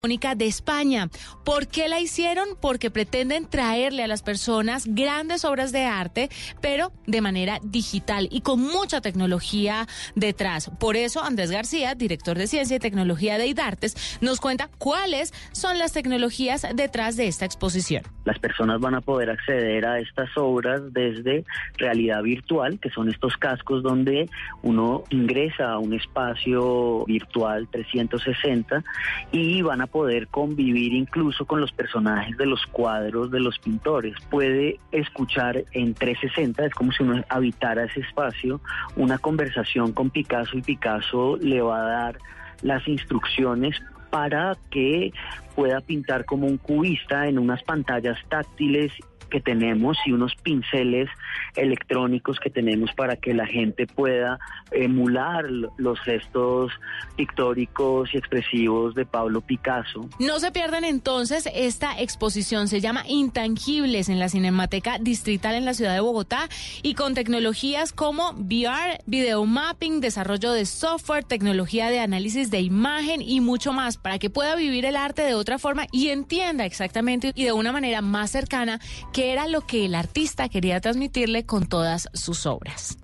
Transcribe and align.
De 0.00 0.46
España. 0.46 1.08
¿Por 1.44 1.66
qué 1.66 1.88
la 1.88 1.98
hicieron? 1.98 2.46
Porque 2.60 2.88
pretenden 2.88 3.46
traerle 3.46 4.04
a 4.04 4.06
las 4.06 4.22
personas 4.22 4.86
grandes 4.86 5.44
obras 5.44 5.72
de 5.72 5.86
arte, 5.86 6.28
pero 6.60 6.92
de 7.08 7.20
manera 7.20 7.58
digital 7.64 8.28
y 8.30 8.42
con 8.42 8.60
mucha 8.60 9.00
tecnología 9.00 9.88
detrás. 10.14 10.70
Por 10.78 10.94
eso 10.94 11.24
Andrés 11.24 11.50
García, 11.50 11.96
director 11.96 12.38
de 12.38 12.46
Ciencia 12.46 12.76
y 12.76 12.78
Tecnología 12.78 13.38
de 13.38 13.48
IDARTES, 13.48 14.20
nos 14.20 14.40
cuenta 14.40 14.70
cuáles 14.78 15.34
son 15.50 15.78
las 15.78 15.94
tecnologías 15.94 16.64
detrás 16.76 17.16
de 17.16 17.26
esta 17.26 17.44
exposición. 17.44 18.04
Las 18.24 18.38
personas 18.38 18.78
van 18.78 18.94
a 18.94 19.00
poder 19.00 19.30
acceder 19.30 19.84
a 19.84 19.98
estas 19.98 20.30
obras 20.36 20.80
desde 20.92 21.44
realidad 21.76 22.22
virtual, 22.22 22.78
que 22.78 22.90
son 22.90 23.08
estos 23.08 23.36
cascos 23.36 23.82
donde 23.82 24.30
uno 24.62 25.02
ingresa 25.10 25.72
a 25.72 25.78
un 25.78 25.92
espacio 25.94 27.04
virtual 27.06 27.66
360 27.72 28.84
y 29.32 29.60
van 29.62 29.80
a 29.80 29.87
poder 29.88 30.28
convivir 30.28 30.92
incluso 30.92 31.44
con 31.46 31.60
los 31.60 31.72
personajes 31.72 32.36
de 32.36 32.46
los 32.46 32.64
cuadros 32.66 33.30
de 33.30 33.40
los 33.40 33.58
pintores. 33.58 34.14
Puede 34.30 34.78
escuchar 34.92 35.64
en 35.72 35.94
360, 35.94 36.66
es 36.66 36.74
como 36.74 36.92
si 36.92 37.02
uno 37.02 37.22
habitara 37.28 37.84
ese 37.84 38.00
espacio, 38.00 38.60
una 38.96 39.18
conversación 39.18 39.92
con 39.92 40.10
Picasso 40.10 40.56
y 40.56 40.62
Picasso 40.62 41.36
le 41.38 41.60
va 41.60 41.80
a 41.80 41.90
dar 41.90 42.18
las 42.62 42.86
instrucciones 42.88 43.80
para 44.10 44.56
que 44.70 45.12
pueda 45.54 45.80
pintar 45.80 46.24
como 46.24 46.46
un 46.46 46.56
cubista 46.56 47.26
en 47.26 47.38
unas 47.38 47.62
pantallas 47.62 48.18
táctiles 48.28 48.92
que 49.28 49.40
tenemos 49.40 49.96
y 50.06 50.12
unos 50.12 50.34
pinceles 50.36 51.08
electrónicos 51.56 52.38
que 52.40 52.50
tenemos 52.50 52.92
para 52.92 53.16
que 53.16 53.34
la 53.34 53.46
gente 53.46 53.86
pueda 53.86 54.38
emular 54.70 55.44
los 55.76 56.00
gestos 56.00 56.72
pictóricos 57.16 58.12
y 58.12 58.18
expresivos 58.18 58.94
de 58.94 59.06
Pablo 59.06 59.40
Picasso. 59.40 60.08
No 60.18 60.40
se 60.40 60.52
pierdan 60.52 60.84
entonces 60.84 61.48
esta 61.54 61.98
exposición, 62.00 62.68
se 62.68 62.80
llama 62.80 63.04
Intangibles 63.08 64.08
en 64.08 64.18
la 64.18 64.28
Cinemateca 64.28 64.98
Distrital 64.98 65.54
en 65.54 65.64
la 65.64 65.74
ciudad 65.74 65.94
de 65.94 66.00
Bogotá 66.00 66.48
y 66.82 66.94
con 66.94 67.14
tecnologías 67.14 67.92
como 67.92 68.32
VR, 68.32 69.00
video 69.06 69.44
mapping, 69.44 70.00
desarrollo 70.00 70.52
de 70.52 70.66
software, 70.66 71.24
tecnología 71.24 71.90
de 71.90 72.00
análisis 72.00 72.50
de 72.50 72.60
imagen 72.60 73.22
y 73.22 73.40
mucho 73.40 73.72
más 73.72 73.96
para 73.96 74.18
que 74.18 74.30
pueda 74.30 74.54
vivir 74.54 74.84
el 74.84 74.96
arte 74.96 75.22
de 75.22 75.34
otra 75.34 75.58
forma 75.58 75.86
y 75.92 76.08
entienda 76.08 76.64
exactamente 76.64 77.32
y 77.34 77.44
de 77.44 77.52
una 77.52 77.72
manera 77.72 78.02
más 78.02 78.30
cercana 78.30 78.80
qué 79.18 79.32
era 79.32 79.48
lo 79.48 79.62
que 79.62 79.84
el 79.84 79.96
artista 79.96 80.48
quería 80.48 80.80
transmitirle 80.80 81.44
con 81.44 81.66
todas 81.66 82.08
sus 82.14 82.46
obras. 82.46 82.98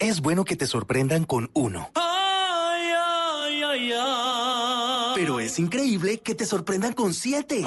Es 0.00 0.20
bueno 0.20 0.44
que 0.44 0.56
te 0.56 0.66
sorprendan 0.66 1.24
con 1.24 1.52
uno. 1.54 1.92
Pero 5.14 5.38
es 5.38 5.60
increíble 5.60 6.18
que 6.18 6.34
te 6.34 6.44
sorprendan 6.44 6.94
con 6.94 7.14
siete. 7.14 7.64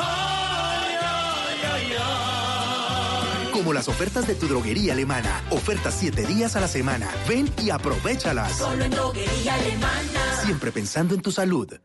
Como 3.53 3.71
las 3.71 3.87
ofertas 3.87 4.27
de 4.27 4.35
tu 4.35 4.49
droguería 4.49 4.91
alemana. 4.91 5.41
Ofertas 5.51 5.95
siete 5.97 6.25
días 6.25 6.57
a 6.57 6.59
la 6.59 6.67
semana. 6.67 7.09
Ven 7.29 7.49
y 7.63 7.69
aprovechalas. 7.69 8.57
Solo 8.57 8.83
en 8.83 8.91
droguería 8.91 9.53
alemana. 9.53 10.41
Siempre 10.43 10.73
pensando 10.73 11.15
en 11.15 11.21
tu 11.21 11.31
salud. 11.31 11.79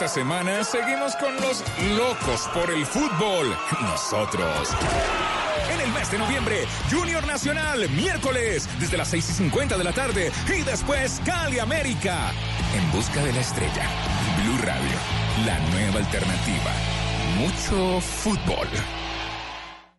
Esta 0.00 0.14
semana 0.14 0.64
seguimos 0.64 1.14
con 1.16 1.34
los 1.42 1.62
locos 1.94 2.48
por 2.54 2.70
el 2.70 2.86
fútbol. 2.86 3.54
Nosotros. 3.82 4.70
En 5.70 5.78
el 5.78 5.92
mes 5.92 6.10
de 6.10 6.16
noviembre, 6.16 6.64
Junior 6.90 7.26
Nacional, 7.26 7.86
miércoles, 7.90 8.66
desde 8.78 8.96
las 8.96 9.08
6 9.08 9.28
y 9.28 9.32
50 9.34 9.76
de 9.76 9.84
la 9.84 9.92
tarde. 9.92 10.32
Y 10.48 10.62
después, 10.62 11.20
Cali 11.26 11.58
América. 11.58 12.32
En 12.74 12.90
busca 12.92 13.22
de 13.22 13.34
la 13.34 13.40
estrella. 13.40 13.90
Blue 14.42 14.56
Radio, 14.62 14.96
la 15.44 15.58
nueva 15.68 15.98
alternativa. 15.98 16.72
Mucho 17.36 18.00
fútbol. 18.00 18.68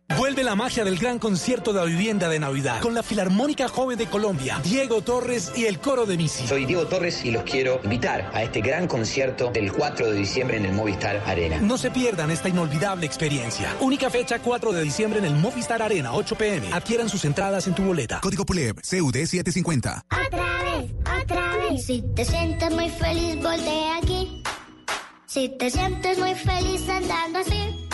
Vuelve 0.08 0.44
la 0.44 0.54
magia 0.54 0.84
del 0.84 0.98
gran 0.98 1.18
concierto 1.18 1.72
de 1.72 1.80
la 1.80 1.86
vivienda 1.86 2.28
de 2.28 2.38
Navidad 2.38 2.80
con 2.80 2.94
la 2.94 3.02
Filarmónica 3.02 3.68
Joven 3.68 3.98
de 3.98 4.06
Colombia, 4.06 4.60
Diego 4.62 5.00
Torres 5.00 5.52
y 5.56 5.64
el 5.64 5.78
coro 5.78 6.06
de 6.06 6.16
Misi. 6.16 6.46
Soy 6.46 6.66
Diego 6.66 6.86
Torres 6.86 7.24
y 7.24 7.30
los 7.30 7.42
quiero 7.44 7.80
invitar 7.82 8.30
a 8.34 8.42
este 8.42 8.60
gran 8.60 8.86
concierto 8.86 9.50
del 9.50 9.72
4 9.72 10.10
de 10.10 10.14
diciembre 10.14 10.58
en 10.58 10.66
el 10.66 10.72
Movistar 10.72 11.22
Arena. 11.26 11.58
No 11.60 11.78
se 11.78 11.90
pierdan 11.90 12.30
esta 12.30 12.48
inolvidable 12.48 13.06
experiencia. 13.06 13.74
Única 13.80 14.10
fecha 14.10 14.38
4 14.38 14.72
de 14.72 14.82
diciembre 14.82 15.18
en 15.18 15.24
el 15.24 15.34
Movistar 15.34 15.82
Arena, 15.82 16.12
8 16.12 16.36
pm. 16.36 16.72
Adquieran 16.72 17.08
sus 17.08 17.24
entradas 17.24 17.66
en 17.66 17.74
tu 17.74 17.82
boleta. 17.82 18.20
Código 18.20 18.44
PULEB, 18.44 18.76
CUD 18.76 19.14
750. 19.14 20.04
Otra 20.10 20.62
vez, 20.62 20.90
otra 21.22 21.56
vez. 21.56 21.84
Si 21.86 22.02
te 22.14 22.24
sientes 22.24 22.70
muy 22.70 22.90
feliz, 22.90 23.36
voltea 23.42 23.96
aquí. 23.96 24.42
Si 25.26 25.48
te 25.48 25.70
sientes 25.70 26.18
muy 26.18 26.34
feliz 26.34 26.86
andando 26.88 27.38
así. 27.38 27.88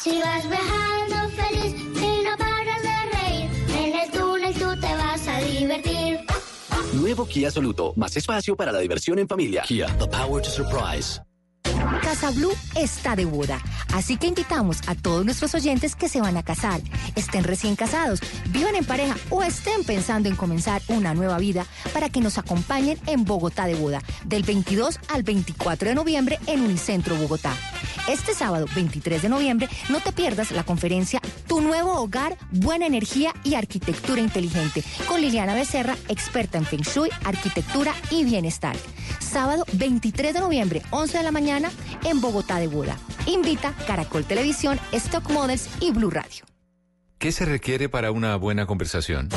Si 0.00 0.20
vas 0.20 0.48
viajando 0.48 1.28
feliz 1.36 1.74
y 1.74 2.22
no 2.24 2.36
paras 2.36 2.82
de 2.82 3.18
reír, 3.18 3.50
en 3.76 3.94
el 4.00 4.10
túnel 4.10 4.54
tú 4.54 4.80
te 4.80 4.94
vas 4.94 5.26
a 5.26 5.40
divertir. 5.40 6.20
Nuevo 6.92 7.26
Kia 7.26 7.50
Soluto, 7.50 7.92
más 7.96 8.16
espacio 8.16 8.54
para 8.54 8.70
la 8.70 8.78
diversión 8.78 9.18
en 9.18 9.26
familia. 9.26 9.62
Kia, 9.62 9.88
the 9.98 10.06
power 10.06 10.40
to 10.40 10.50
surprise. 10.50 11.20
Casa 12.02 12.30
Blue 12.30 12.52
está 12.74 13.16
de 13.16 13.24
boda, 13.24 13.60
así 13.92 14.16
que 14.16 14.28
invitamos 14.28 14.78
a 14.86 14.94
todos 14.94 15.24
nuestros 15.24 15.54
oyentes 15.54 15.94
que 15.94 16.08
se 16.08 16.20
van 16.20 16.36
a 16.36 16.42
casar, 16.42 16.80
estén 17.14 17.44
recién 17.44 17.76
casados, 17.76 18.20
vivan 18.48 18.74
en 18.76 18.84
pareja 18.84 19.16
o 19.30 19.42
estén 19.42 19.84
pensando 19.84 20.28
en 20.28 20.36
comenzar 20.36 20.82
una 20.88 21.14
nueva 21.14 21.38
vida 21.38 21.66
para 21.92 22.08
que 22.08 22.20
nos 22.20 22.38
acompañen 22.38 22.98
en 23.06 23.24
Bogotá 23.24 23.66
de 23.66 23.74
boda, 23.74 24.02
del 24.24 24.42
22 24.42 24.98
al 25.08 25.22
24 25.22 25.90
de 25.90 25.94
noviembre 25.94 26.38
en 26.46 26.62
Unicentro 26.62 27.16
Bogotá. 27.16 27.52
Este 28.08 28.32
sábado 28.32 28.66
23 28.74 29.20
de 29.20 29.28
noviembre 29.28 29.68
no 29.90 30.00
te 30.00 30.12
pierdas 30.12 30.50
la 30.50 30.64
conferencia 30.64 31.20
Tu 31.46 31.60
nuevo 31.60 31.92
hogar, 32.00 32.38
buena 32.50 32.86
energía 32.86 33.34
y 33.44 33.54
arquitectura 33.54 34.20
inteligente 34.20 34.82
con 35.06 35.20
Liliana 35.20 35.54
Becerra, 35.54 35.96
experta 36.08 36.58
en 36.58 36.64
Feng 36.64 36.82
Shui, 36.82 37.10
arquitectura 37.24 37.92
y 38.10 38.24
bienestar. 38.24 38.76
Sábado 39.20 39.64
23 39.74 40.34
de 40.34 40.40
noviembre, 40.40 40.82
11 40.90 41.18
de 41.18 41.24
la 41.24 41.32
mañana 41.32 41.67
en 42.04 42.20
Bogotá 42.20 42.58
de 42.58 42.68
Boda. 42.68 42.96
Invita 43.26 43.74
Caracol 43.86 44.24
Televisión, 44.24 44.78
Stock 44.92 45.28
Models 45.30 45.68
y 45.80 45.92
Blue 45.92 46.10
Radio. 46.10 46.44
¿Qué 47.18 47.32
se 47.32 47.44
requiere 47.44 47.88
para 47.88 48.12
una 48.12 48.36
buena 48.36 48.66
conversación? 48.66 49.28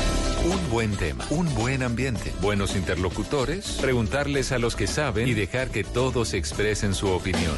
Un 0.45 0.69
buen 0.71 0.95
tema, 0.95 1.25
un 1.29 1.53
buen 1.55 1.83
ambiente, 1.83 2.31
buenos 2.41 2.75
interlocutores, 2.75 3.77
preguntarles 3.81 4.51
a 4.51 4.59
los 4.59 4.75
que 4.75 4.87
saben 4.87 5.27
y 5.27 5.33
dejar 5.33 5.69
que 5.69 5.83
todos 5.83 6.33
expresen 6.33 6.93
su 6.93 7.09
opinión. 7.09 7.57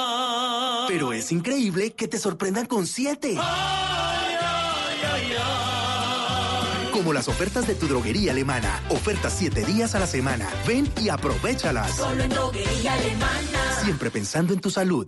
Pero 0.93 1.13
es 1.13 1.31
increíble 1.31 1.93
que 1.93 2.09
te 2.09 2.17
sorprendan 2.17 2.65
con 2.65 2.85
siete. 2.85 3.37
Como 6.91 7.13
las 7.13 7.29
ofertas 7.29 7.65
de 7.65 7.75
tu 7.75 7.87
droguería 7.87 8.33
alemana. 8.33 8.83
Ofertas 8.89 9.33
siete 9.37 9.63
días 9.63 9.95
a 9.95 9.99
la 9.99 10.05
semana. 10.05 10.49
Ven 10.67 10.91
y 11.01 11.07
aprovechalas. 11.07 11.95
Solo 11.95 12.21
en 12.21 12.29
droguería 12.31 12.93
alemana. 12.95 13.81
Siempre 13.81 14.11
pensando 14.11 14.53
en 14.53 14.59
tu 14.59 14.69
salud. 14.69 15.07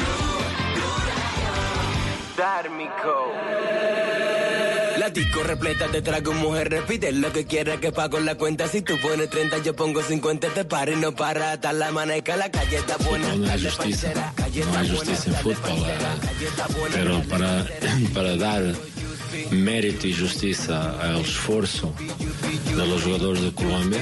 Dármico. 2.41 3.31
La 4.97 5.11
disco 5.11 5.43
repleta 5.43 5.87
de 5.89 6.01
trago, 6.01 6.33
mujer, 6.33 6.71
repite 6.71 7.11
lo 7.11 7.31
que 7.31 7.45
quieras 7.45 7.79
que 7.79 7.91
pago 7.91 8.19
la 8.19 8.33
cuenta. 8.33 8.67
Si 8.67 8.81
tú 8.81 8.97
pones 8.99 9.29
30, 9.29 9.59
yo 9.59 9.75
pongo 9.75 10.01
50, 10.01 10.47
te 10.47 10.65
para 10.65 10.89
y 10.89 10.95
no 10.95 11.11
para. 11.11 11.51
Hasta 11.51 11.71
la 11.71 11.91
maneca, 11.91 12.35
la 12.37 12.49
calle 12.49 12.77
está 12.77 12.97
buena. 12.97 13.35
No 13.35 13.47
hay 13.47 13.63
justicia, 13.63 14.11
no 14.15 14.77
hay 14.79 14.89
justicia 14.89 15.31
en 15.31 15.37
fútbol, 15.37 15.83
pero 16.91 17.21
para, 17.29 17.67
para 18.15 18.35
dar 18.37 18.63
mérito 19.51 20.07
y 20.07 20.13
justicia 20.13 20.91
al 20.99 21.21
esfuerzo 21.21 21.93
de 22.65 22.87
los 22.87 23.03
jugadores 23.03 23.43
de 23.43 23.53
Colombia, 23.53 24.01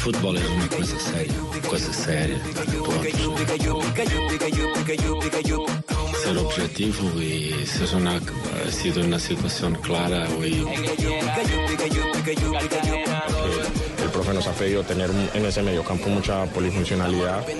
fútbol 0.00 0.36
es 0.36 0.48
una 0.48 0.68
cosa 0.68 0.98
seria, 0.98 1.34
cosa 1.68 1.92
seria. 1.92 2.40
Ser 6.22 6.38
objetivo 6.38 7.20
y 7.20 7.54
si 7.66 7.84
es 7.84 7.92
una, 7.92 8.16
ha 8.16 8.70
sido 8.70 9.04
una 9.04 9.18
situación 9.18 9.74
clara 9.76 10.26
hoy. 10.38 10.64
Profe 14.20 14.34
nos 14.34 14.46
ha 14.48 14.52
pedido 14.52 14.82
tener 14.84 15.10
un- 15.10 15.30
en 15.32 15.46
ese 15.46 15.62
mediocampo 15.62 16.10
mucha 16.10 16.44
polifuncionalidad. 16.44 17.48
Eh, 17.48 17.56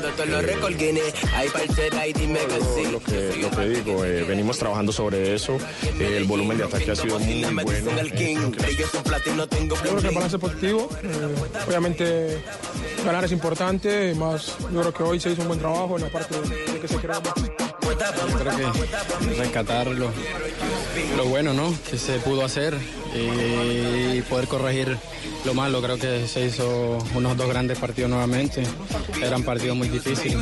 lo, 2.92 3.00
que, 3.00 3.36
lo 3.40 3.50
que 3.50 3.68
digo, 3.68 4.04
eh, 4.04 4.24
venimos 4.24 4.58
trabajando 4.58 4.92
sobre 4.92 5.34
eso. 5.34 5.56
Eh, 5.98 6.18
el 6.18 6.24
volumen 6.24 6.58
de 6.58 6.64
ataque 6.64 6.90
ha 6.90 6.96
sido 6.96 7.18
muy 7.18 7.42
bueno. 7.62 7.90
Eh, 8.02 8.36
Yo 8.44 8.50
creo 9.80 9.96
que 10.02 10.08
el 10.08 10.14
balance 10.14 10.38
positivo. 10.38 10.90
eh, 11.02 11.34
obviamente 11.66 12.38
ganar 13.06 13.24
es 13.24 13.32
importante, 13.32 14.14
más 14.14 14.54
yo 14.70 14.80
creo 14.80 14.92
que 14.92 15.02
hoy 15.02 15.18
se 15.18 15.30
hizo 15.30 15.40
un 15.40 15.48
buen 15.48 15.60
trabajo 15.60 15.96
en 15.96 16.02
la 16.02 16.08
parte 16.10 16.34
de, 16.38 16.72
de 16.72 16.78
que 16.80 16.88
se 16.88 16.96
creó. 16.96 17.22
Yo 17.22 18.38
creo 18.38 18.56
que 19.22 19.36
rescatar 19.38 19.86
lo, 19.88 20.10
lo 21.16 21.24
bueno 21.24 21.54
¿no? 21.54 21.74
que 21.90 21.96
se 21.98 22.18
pudo 22.18 22.44
hacer 22.44 22.76
y 23.14 24.20
poder 24.22 24.46
corregir 24.46 24.96
lo 25.44 25.54
malo. 25.54 25.82
Creo 25.82 25.98
que 25.98 26.26
se 26.28 26.40
hizo 26.50 26.98
unos 27.14 27.36
dos 27.36 27.48
grandes 27.48 27.78
partidos 27.78 28.10
nuevamente. 28.10 28.62
Eran 29.22 29.42
partidos 29.42 29.76
muy 29.76 29.88
difíciles. 29.88 30.36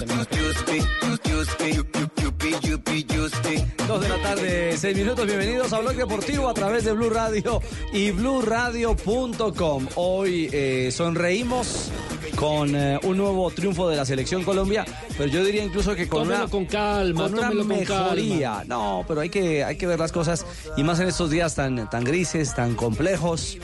Dos 3.86 4.00
de 4.02 4.08
la 4.08 4.16
tarde, 4.22 4.76
seis 4.76 4.96
minutos. 4.96 5.24
Bienvenidos 5.26 5.72
a 5.72 5.80
Blog 5.80 5.94
Deportivo 5.94 6.48
a 6.48 6.54
través 6.54 6.84
de 6.84 6.92
Blue 6.92 7.08
Radio 7.10 7.60
y 7.92 8.10
BlueRadio.com. 8.10 9.86
Hoy 9.94 10.50
eh, 10.52 10.90
sonreímos 10.92 11.90
con 12.36 12.74
eh, 12.76 13.00
un 13.02 13.16
nuevo 13.16 13.50
triunfo 13.50 13.88
de 13.88 13.96
la 13.96 14.04
selección 14.04 14.44
Colombia, 14.44 14.84
pero 15.16 15.28
yo 15.28 15.42
diría 15.44 15.64
incluso 15.64 15.94
que 15.96 16.06
con 16.08 16.24
Tómelo 16.24 16.42
una 16.44 16.50
con 16.50 16.66
calma, 16.66 17.22
con 17.24 17.34
una 17.38 17.48
con 17.48 17.66
mejoría. 17.66 18.50
calma. 18.58 18.64
No, 18.66 19.04
pero 19.08 19.20
hay 19.22 19.28
que 19.30 19.64
hay 19.64 19.76
que 19.76 19.86
ver 19.86 19.98
las 19.98 20.12
cosas 20.12 20.44
y 20.76 20.84
más 20.84 21.00
en 21.00 21.08
estos 21.08 21.30
días 21.30 21.54
tan 21.54 21.88
tan 21.90 22.04
grises, 22.04 22.54
tan 22.54 22.74
complejos, 22.74 23.56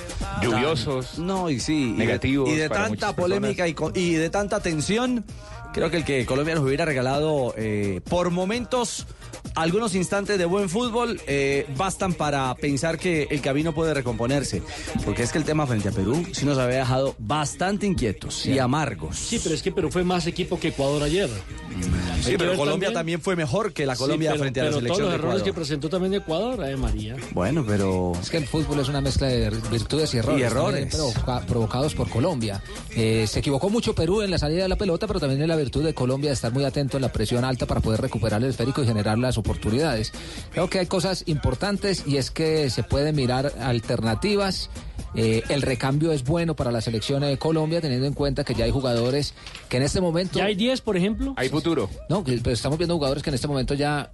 Lluviosos, 0.42 1.12
tan- 1.16 1.26
no 1.26 1.50
y 1.50 1.60
sí, 1.60 1.94
y 1.96 2.06
y 2.46 2.56
de, 2.56 2.68
para 2.68 2.88
tanta 2.88 3.14
polémica 3.14 3.66
y 3.68 4.14
de 4.14 4.30
tanta 4.30 4.60
tensión. 4.60 5.24
Creo 5.72 5.90
que 5.90 5.96
el 5.96 6.04
que 6.04 6.24
Colombia 6.24 6.54
nos 6.54 6.64
hubiera 6.64 6.84
regalado 6.84 7.52
eh, 7.56 8.00
por 8.08 8.30
momentos 8.30 9.06
algunos 9.54 9.94
instantes 9.94 10.38
de 10.38 10.44
buen 10.46 10.68
fútbol 10.68 11.20
eh, 11.26 11.66
bastan 11.76 12.12
para 12.14 12.54
pensar 12.56 12.98
que 12.98 13.28
el 13.30 13.40
camino 13.40 13.72
puede 13.74 13.94
recomponerse. 13.94 14.62
Porque 15.04 15.22
es 15.22 15.32
que 15.32 15.38
el 15.38 15.44
tema 15.44 15.66
frente 15.66 15.88
a 15.90 15.92
Perú 15.92 16.24
sí 16.32 16.44
nos 16.44 16.58
había 16.58 16.78
dejado 16.78 17.14
bastante 17.18 17.86
inquietos 17.86 18.46
y 18.46 18.58
amargos. 18.58 19.16
Sí, 19.16 19.40
pero 19.42 19.54
es 19.54 19.62
que 19.62 19.70
Perú 19.72 19.90
fue 19.90 20.02
más 20.04 20.26
equipo 20.26 20.58
que 20.58 20.68
Ecuador 20.68 21.02
ayer. 21.02 21.30
Sí, 22.22 22.34
pero 22.38 22.56
Colombia 22.56 22.92
también 22.92 23.20
fue 23.20 23.36
mejor 23.36 23.72
que 23.72 23.84
la 23.86 23.94
Sí, 23.94 24.00
Colombia 24.02 24.30
pero- 24.30 24.42
frente 24.42 24.60
a 24.60 24.64
la 24.64 24.72
selección 24.72 24.96
todos 24.98 25.10
de 25.12 25.16
los 25.18 25.24
errores 25.24 25.42
que 25.42 25.48
Ecuador. 25.50 25.66
presentó 25.66 25.88
también 25.88 26.14
Ecuador, 26.14 26.64
eh, 26.68 26.76
María. 26.76 27.16
Bueno, 27.32 27.64
pero... 27.66 28.12
Es 28.20 28.30
que 28.30 28.38
el 28.38 28.46
fútbol 28.46 28.80
es 28.80 28.88
una 28.88 29.00
mezcla 29.00 29.26
de 29.28 29.50
virtudes 29.70 30.14
y 30.14 30.18
errores. 30.18 30.40
Y 30.40 30.42
errores. 30.44 30.88
también 30.96 31.46
provocados 31.46 31.94
por 31.94 32.08
Colombia. 32.08 32.62
Eh, 32.96 33.26
se 33.28 33.40
equivocó 33.40 33.68
mucho 33.70 33.94
Perú 33.94 34.22
en 34.22 34.30
la 34.30 34.38
salida 34.38 34.62
de 34.62 34.68
la 34.68 34.76
pelota, 34.76 35.06
pero 35.06 35.20
también 35.20 35.42
es 35.42 35.48
la 35.48 35.56
virtud 35.56 35.84
de 35.84 35.94
Colombia 35.94 36.30
de 36.30 36.34
estar 36.34 36.52
muy 36.52 36.64
atento 36.64 36.96
en 36.96 37.02
la 37.02 37.12
presión 37.12 37.44
alta 37.44 37.66
para 37.66 37.80
poder 37.80 38.00
recuperar 38.00 38.42
el 38.42 38.50
esférico 38.50 38.82
y 38.82 38.86
generar 38.86 39.18
las 39.18 39.33
oportunidades. 39.38 40.12
Creo 40.52 40.68
que 40.68 40.78
hay 40.78 40.86
cosas 40.86 41.24
importantes 41.26 42.04
y 42.06 42.16
es 42.16 42.30
que 42.30 42.70
se 42.70 42.82
pueden 42.82 43.16
mirar 43.16 43.52
alternativas. 43.60 44.70
Eh, 45.14 45.42
el 45.48 45.62
recambio 45.62 46.12
es 46.12 46.24
bueno 46.24 46.56
para 46.56 46.72
la 46.72 46.80
selección 46.80 47.22
de 47.22 47.38
Colombia, 47.38 47.80
teniendo 47.80 48.06
en 48.06 48.14
cuenta 48.14 48.42
que 48.42 48.54
ya 48.54 48.64
hay 48.64 48.70
jugadores 48.70 49.34
que 49.68 49.76
en 49.76 49.84
este 49.84 50.00
momento... 50.00 50.38
¿Ya 50.38 50.46
hay 50.46 50.56
10, 50.56 50.80
por 50.80 50.96
ejemplo? 50.96 51.34
Hay 51.36 51.48
futuro. 51.48 51.88
No, 52.08 52.24
pero 52.24 52.50
estamos 52.50 52.78
viendo 52.78 52.94
jugadores 52.94 53.22
que 53.22 53.30
en 53.30 53.34
este 53.34 53.46
momento 53.46 53.74
ya 53.74 54.10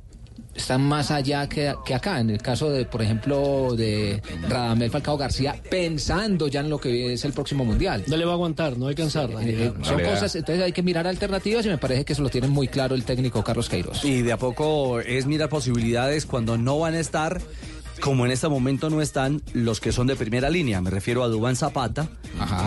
están 0.54 0.82
más 0.82 1.10
allá 1.10 1.48
que, 1.48 1.74
que 1.84 1.94
acá. 1.94 2.20
En 2.20 2.30
el 2.30 2.38
caso 2.38 2.70
de, 2.70 2.84
por 2.84 3.02
ejemplo, 3.02 3.74
de 3.76 4.22
Radamel 4.48 4.90
Falcao 4.90 5.16
García, 5.16 5.56
pensando 5.70 6.48
ya 6.48 6.60
en 6.60 6.70
lo 6.70 6.78
que 6.78 7.12
es 7.12 7.24
el 7.24 7.32
próximo 7.32 7.64
mundial. 7.64 8.04
No 8.06 8.16
le 8.16 8.24
va 8.24 8.32
a 8.32 8.34
aguantar, 8.34 8.76
no 8.76 8.84
va 8.84 8.86
a 8.86 8.90
alcanzar. 8.90 9.30
Eh, 9.40 9.72
son 9.82 10.00
cosas, 10.00 10.34
entonces 10.34 10.64
hay 10.64 10.72
que 10.72 10.82
mirar 10.82 11.06
alternativas 11.06 11.64
y 11.66 11.68
me 11.68 11.78
parece 11.78 12.04
que 12.04 12.12
eso 12.12 12.22
lo 12.22 12.28
tiene 12.28 12.48
muy 12.48 12.68
claro 12.68 12.94
el 12.94 13.04
técnico 13.04 13.42
Carlos 13.42 13.68
Queiroz. 13.68 14.04
Y 14.04 14.22
de 14.22 14.32
a 14.32 14.36
poco 14.36 15.00
es 15.00 15.26
mirar 15.26 15.48
posibilidades 15.48 16.26
cuando 16.26 16.58
no 16.58 16.78
van 16.78 16.94
a 16.94 17.00
estar, 17.00 17.40
como 18.00 18.26
en 18.26 18.32
este 18.32 18.48
momento 18.48 18.90
no 18.90 19.00
están 19.00 19.42
los 19.52 19.80
que 19.80 19.92
son 19.92 20.06
de 20.06 20.16
primera 20.16 20.50
línea. 20.50 20.80
Me 20.80 20.90
refiero 20.90 21.22
a 21.22 21.28
Dubán 21.28 21.56
Zapata, 21.56 22.08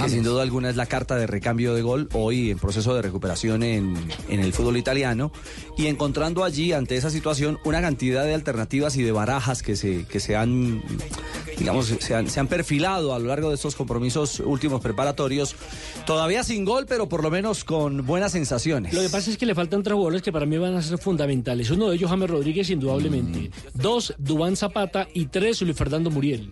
que 0.01 0.09
sin 0.09 0.23
duda 0.23 0.43
alguna 0.43 0.69
es 0.69 0.75
la 0.75 0.85
carta 0.85 1.15
de 1.15 1.27
recambio 1.27 1.73
de 1.73 1.81
gol 1.81 2.07
hoy 2.13 2.51
en 2.51 2.59
proceso 2.59 2.93
de 2.95 3.01
recuperación 3.01 3.63
en, 3.63 3.95
en 4.29 4.39
el 4.39 4.53
fútbol 4.53 4.77
italiano. 4.77 5.31
Y 5.77 5.87
encontrando 5.87 6.43
allí, 6.43 6.73
ante 6.73 6.95
esa 6.95 7.09
situación, 7.09 7.59
una 7.65 7.81
cantidad 7.81 8.23
de 8.23 8.33
alternativas 8.33 8.95
y 8.95 9.03
de 9.03 9.11
barajas 9.11 9.63
que 9.63 9.75
se, 9.75 10.05
que 10.05 10.19
se 10.19 10.35
han, 10.35 10.83
digamos, 11.57 11.87
se 11.87 12.15
han, 12.15 12.29
se 12.29 12.39
han 12.39 12.47
perfilado 12.47 13.13
a 13.13 13.19
lo 13.19 13.27
largo 13.27 13.49
de 13.49 13.55
estos 13.55 13.75
compromisos 13.75 14.39
últimos 14.39 14.81
preparatorios. 14.81 15.55
Todavía 16.05 16.43
sin 16.43 16.65
gol, 16.65 16.85
pero 16.87 17.07
por 17.07 17.23
lo 17.23 17.31
menos 17.31 17.63
con 17.63 18.05
buenas 18.05 18.31
sensaciones. 18.31 18.93
Lo 18.93 19.01
que 19.01 19.09
pasa 19.09 19.29
es 19.29 19.37
que 19.37 19.45
le 19.45 19.55
faltan 19.55 19.83
tres 19.83 19.93
jugadores 19.93 20.21
que 20.21 20.31
para 20.31 20.45
mí 20.45 20.57
van 20.57 20.75
a 20.75 20.81
ser 20.81 20.97
fundamentales. 20.97 21.69
Uno 21.69 21.89
de 21.89 21.95
ellos, 21.95 22.09
James 22.09 22.29
Rodríguez, 22.29 22.69
indudablemente. 22.69 23.51
Dos, 23.73 24.13
Dubán 24.17 24.55
Zapata. 24.55 25.07
Y 25.13 25.27
tres, 25.27 25.61
Luis 25.61 25.77
Fernando 25.77 26.09
Muriel. 26.09 26.51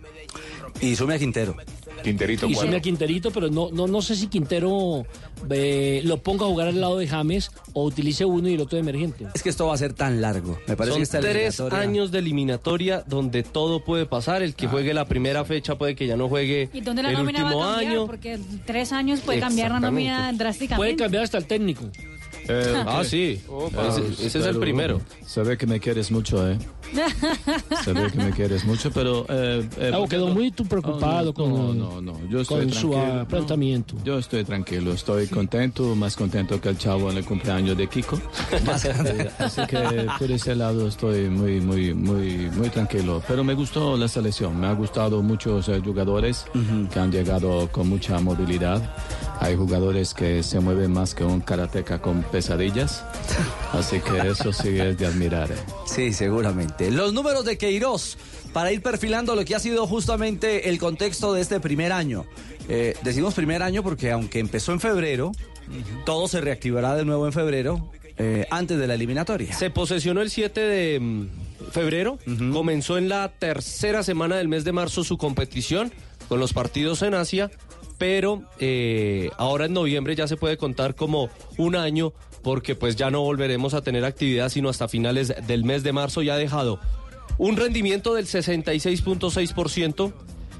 Y 0.80 0.96
sume 0.96 1.14
a 1.14 1.18
Quintero. 1.18 1.56
Quinterito, 2.02 2.46
Y 2.48 2.54
a 2.56 2.80
Quinterito, 2.80 3.30
pero 3.30 3.48
no, 3.48 3.70
no, 3.72 3.86
no 3.86 4.02
sé 4.02 4.16
si 4.16 4.26
Quintero 4.26 5.06
eh, 5.50 6.02
lo 6.04 6.22
ponga 6.22 6.44
a 6.44 6.48
jugar 6.48 6.68
al 6.68 6.80
lado 6.80 6.98
de 6.98 7.06
James 7.08 7.50
o 7.72 7.84
utilice 7.84 8.24
uno 8.24 8.48
y 8.48 8.54
el 8.54 8.60
otro 8.60 8.76
de 8.76 8.80
emergente. 8.80 9.26
Es 9.34 9.42
que 9.42 9.48
esto 9.48 9.66
va 9.66 9.74
a 9.74 9.78
ser 9.78 9.92
tan 9.92 10.20
largo. 10.20 10.58
Me 10.66 10.76
parece 10.76 10.92
Son 10.92 10.98
que 10.98 11.02
esta 11.04 11.20
tres 11.20 11.58
eliminatoria- 11.60 11.78
años 11.80 12.10
de 12.12 12.18
eliminatoria 12.18 13.04
donde 13.06 13.42
todo 13.42 13.84
puede 13.84 14.06
pasar. 14.06 14.42
El 14.42 14.54
que 14.54 14.66
juegue 14.66 14.94
la 14.94 15.04
primera 15.06 15.44
fecha 15.44 15.76
puede 15.76 15.94
que 15.94 16.06
ya 16.06 16.16
no 16.16 16.28
juegue 16.28 16.68
¿Y 16.72 16.80
dónde 16.80 17.02
la 17.02 17.10
el 17.10 17.16
nómina 17.18 17.44
va 17.44 17.50
a 17.50 17.54
último 17.54 17.70
cambiar? 17.70 17.92
año. 17.92 18.06
Porque 18.06 18.38
tres 18.66 18.92
años 18.92 19.20
puede 19.20 19.40
cambiar 19.40 19.70
la 19.72 19.80
nómina 19.80 20.32
drásticamente. 20.32 20.76
Puede 20.76 20.96
cambiar 20.96 21.24
hasta 21.24 21.38
el 21.38 21.46
técnico. 21.46 21.84
Eh, 22.48 22.82
ah, 22.86 23.02
sí. 23.04 23.40
Ese, 23.88 24.26
ese 24.26 24.38
es 24.40 24.46
el 24.46 24.58
primero. 24.58 25.00
Se 25.26 25.42
ve 25.42 25.56
que 25.56 25.66
me 25.66 25.78
quieres 25.80 26.10
mucho, 26.10 26.48
¿eh? 26.50 26.58
Se 27.84 27.92
ve 27.92 28.10
que 28.10 28.18
me 28.18 28.30
quieres 28.32 28.64
mucho, 28.64 28.90
pero... 28.90 29.24
Eh, 29.28 29.66
eh, 29.78 29.88
Claro, 29.88 30.06
quedó 30.08 30.28
muy 30.28 30.50
preocupado 30.50 31.02
Oh, 31.22 31.24
no, 31.24 31.32
con, 31.34 31.78
no, 31.78 32.00
no, 32.00 32.00
no, 32.12 32.28
yo 32.28 32.40
estoy 32.40 32.60
con 32.66 32.72
su 32.72 32.90
tranquilo. 32.90 33.28
planteamiento. 33.28 33.94
Yo 34.04 34.18
estoy 34.18 34.44
tranquilo, 34.44 34.92
estoy 34.92 35.26
contento, 35.26 35.94
más 35.94 36.16
contento 36.16 36.60
que 36.60 36.68
el 36.68 36.78
chavo 36.78 37.10
en 37.10 37.18
el 37.18 37.24
cumpleaños 37.24 37.76
de 37.76 37.86
Kiko. 37.88 38.20
Así 39.38 39.62
que 39.66 40.06
por 40.18 40.30
ese 40.30 40.54
lado 40.54 40.88
estoy 40.88 41.28
muy, 41.28 41.60
muy, 41.60 41.94
muy, 41.94 42.50
muy 42.50 42.68
tranquilo. 42.70 43.22
Pero 43.26 43.44
me 43.44 43.54
gustó 43.54 43.96
la 43.96 44.08
selección, 44.08 44.58
me 44.60 44.66
ha 44.66 44.72
gustado 44.74 45.22
muchos 45.22 45.68
eh, 45.68 45.80
jugadores 45.84 46.44
que 46.92 46.98
han 46.98 47.10
llegado 47.12 47.68
con 47.70 47.88
mucha 47.88 48.18
movilidad. 48.20 48.82
Hay 49.40 49.56
jugadores 49.56 50.14
que 50.14 50.42
se 50.42 50.60
mueven 50.60 50.92
más 50.92 51.14
que 51.14 51.24
un 51.24 51.40
karateca 51.40 52.00
con 52.00 52.22
pesadillas. 52.32 53.04
Así 53.72 54.00
que 54.00 54.28
eso 54.28 54.52
sí 54.52 54.80
es 54.80 54.98
de 54.98 55.06
admirar. 55.06 55.52
eh. 55.52 55.56
Sí, 55.86 56.12
seguramente. 56.12 56.90
Los 56.90 57.12
números 57.12 57.44
de 57.44 57.58
Queiroz 57.58 58.16
para 58.52 58.72
ir 58.72 58.82
perfilando 58.82 59.34
lo 59.36 59.44
que 59.44 59.54
ha 59.54 59.60
sido 59.60 59.86
justamente 59.86 60.68
el 60.68 60.78
contexto 60.78 61.32
de 61.32 61.42
este 61.42 61.60
primer 61.60 61.92
año. 61.92 62.26
Eh, 62.68 62.96
decimos 63.02 63.34
primer 63.34 63.62
año 63.62 63.82
porque 63.82 64.10
aunque 64.10 64.38
empezó 64.40 64.72
en 64.72 64.80
febrero, 64.80 65.32
todo 66.04 66.26
se 66.28 66.40
reactivará 66.40 66.94
de 66.96 67.04
nuevo 67.04 67.26
en 67.26 67.32
febrero 67.32 67.90
eh, 68.18 68.46
antes 68.50 68.78
de 68.78 68.86
la 68.86 68.94
eliminatoria. 68.94 69.52
Se 69.54 69.70
posesionó 69.70 70.20
el 70.20 70.30
7 70.30 70.60
de 70.60 71.00
mm, 71.00 71.26
febrero, 71.70 72.18
comenzó 72.52 72.98
en 72.98 73.08
la 73.08 73.28
tercera 73.38 74.02
semana 74.02 74.36
del 74.36 74.48
mes 74.48 74.64
de 74.64 74.72
marzo 74.72 75.04
su 75.04 75.16
competición 75.16 75.92
con 76.28 76.38
los 76.38 76.52
partidos 76.52 77.02
en 77.02 77.14
Asia, 77.14 77.50
pero 78.02 78.42
eh, 78.58 79.30
ahora 79.36 79.66
en 79.66 79.74
noviembre 79.74 80.16
ya 80.16 80.26
se 80.26 80.36
puede 80.36 80.56
contar 80.56 80.96
como 80.96 81.30
un 81.56 81.76
año 81.76 82.12
porque 82.42 82.74
pues 82.74 82.96
ya 82.96 83.12
no 83.12 83.20
volveremos 83.20 83.74
a 83.74 83.82
tener 83.82 84.04
actividad 84.04 84.48
sino 84.48 84.68
hasta 84.68 84.88
finales 84.88 85.32
del 85.46 85.62
mes 85.62 85.84
de 85.84 85.92
marzo 85.92 86.20
y 86.20 86.28
ha 86.28 86.36
dejado 86.36 86.80
un 87.38 87.56
rendimiento 87.56 88.14
del 88.14 88.26
66.6%, 88.26 90.12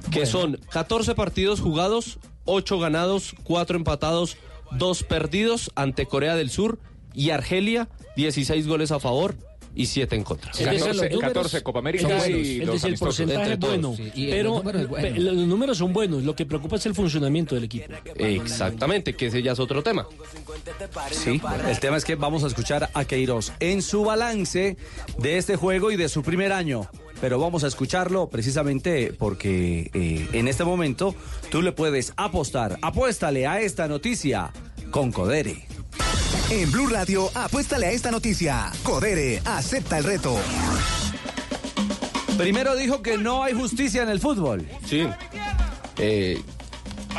que 0.09 0.25
son 0.25 0.57
14 0.71 1.15
partidos 1.15 1.59
jugados, 1.59 2.17
8 2.45 2.79
ganados, 2.79 3.35
4 3.43 3.75
empatados, 3.75 4.37
2 4.71 5.03
perdidos 5.03 5.69
ante 5.75 6.05
Corea 6.05 6.37
del 6.37 6.49
Sur 6.49 6.79
y 7.13 7.31
Argelia, 7.31 7.89
16 8.15 8.67
goles 8.67 8.93
a 8.93 9.01
favor 9.01 9.35
y 9.75 9.85
7 9.85 10.15
en 10.15 10.23
contra. 10.23 10.51
Es 10.51 10.57
decir, 10.59 10.71
los 10.71 10.85
14, 10.97 11.09
números 11.09 11.33
14 11.33 11.63
Copa 11.63 11.79
América 11.79 12.27
y 12.29 12.59
Es 12.61 12.65
dos 12.67 12.75
decir, 12.75 12.93
el 12.93 12.99
porcentaje 12.99 13.53
es 13.53 13.59
bueno, 13.59 13.93
sí. 13.95 14.11
Y 14.15 14.29
pero 14.29 14.55
número 14.55 14.79
es 14.79 14.87
bueno. 14.87 15.07
pe- 15.07 15.19
los 15.19 15.35
números 15.35 15.77
son 15.77 15.93
buenos. 15.93 16.23
Lo 16.23 16.35
que 16.35 16.45
preocupa 16.45 16.75
es 16.75 16.85
el 16.85 16.93
funcionamiento 16.95 17.55
del 17.55 17.63
equipo. 17.65 17.85
Exactamente, 18.17 19.15
que 19.15 19.27
ese 19.27 19.41
ya 19.41 19.53
es 19.53 19.59
otro 19.59 19.81
tema. 19.83 20.05
Sí, 21.11 21.41
el 21.69 21.79
tema 21.79 21.97
es 21.97 22.05
que 22.05 22.15
vamos 22.15 22.43
a 22.43 22.47
escuchar 22.47 22.89
a 22.93 23.05
Queiroz 23.05 23.51
en 23.59 23.81
su 23.81 24.03
balance 24.03 24.77
de 25.17 25.37
este 25.37 25.55
juego 25.55 25.91
y 25.91 25.95
de 25.95 26.09
su 26.09 26.23
primer 26.23 26.51
año. 26.51 26.87
Pero 27.21 27.39
vamos 27.39 27.63
a 27.63 27.67
escucharlo 27.67 28.27
precisamente 28.29 29.13
porque 29.17 29.89
eh, 29.93 30.27
en 30.33 30.47
este 30.49 30.65
momento 30.65 31.15
tú 31.49 31.61
le 31.61 31.71
puedes 31.71 32.11
apostar. 32.17 32.77
Apuéstale 32.81 33.47
a 33.47 33.61
esta 33.61 33.87
noticia 33.87 34.51
con 34.91 35.11
Codere. 35.11 35.65
En 36.49 36.71
Blue 36.71 36.87
Radio, 36.87 37.29
apuéstale 37.33 37.87
a 37.87 37.91
esta 37.91 38.11
noticia. 38.11 38.71
Codere, 38.83 39.41
acepta 39.45 39.97
el 39.97 40.03
reto. 40.03 40.37
Primero 42.37 42.75
dijo 42.75 43.01
que 43.01 43.17
no 43.17 43.43
hay 43.43 43.53
justicia 43.53 44.03
en 44.03 44.09
el 44.09 44.19
fútbol. 44.19 44.67
Sí. 44.85 45.07
Eh, 45.97 46.41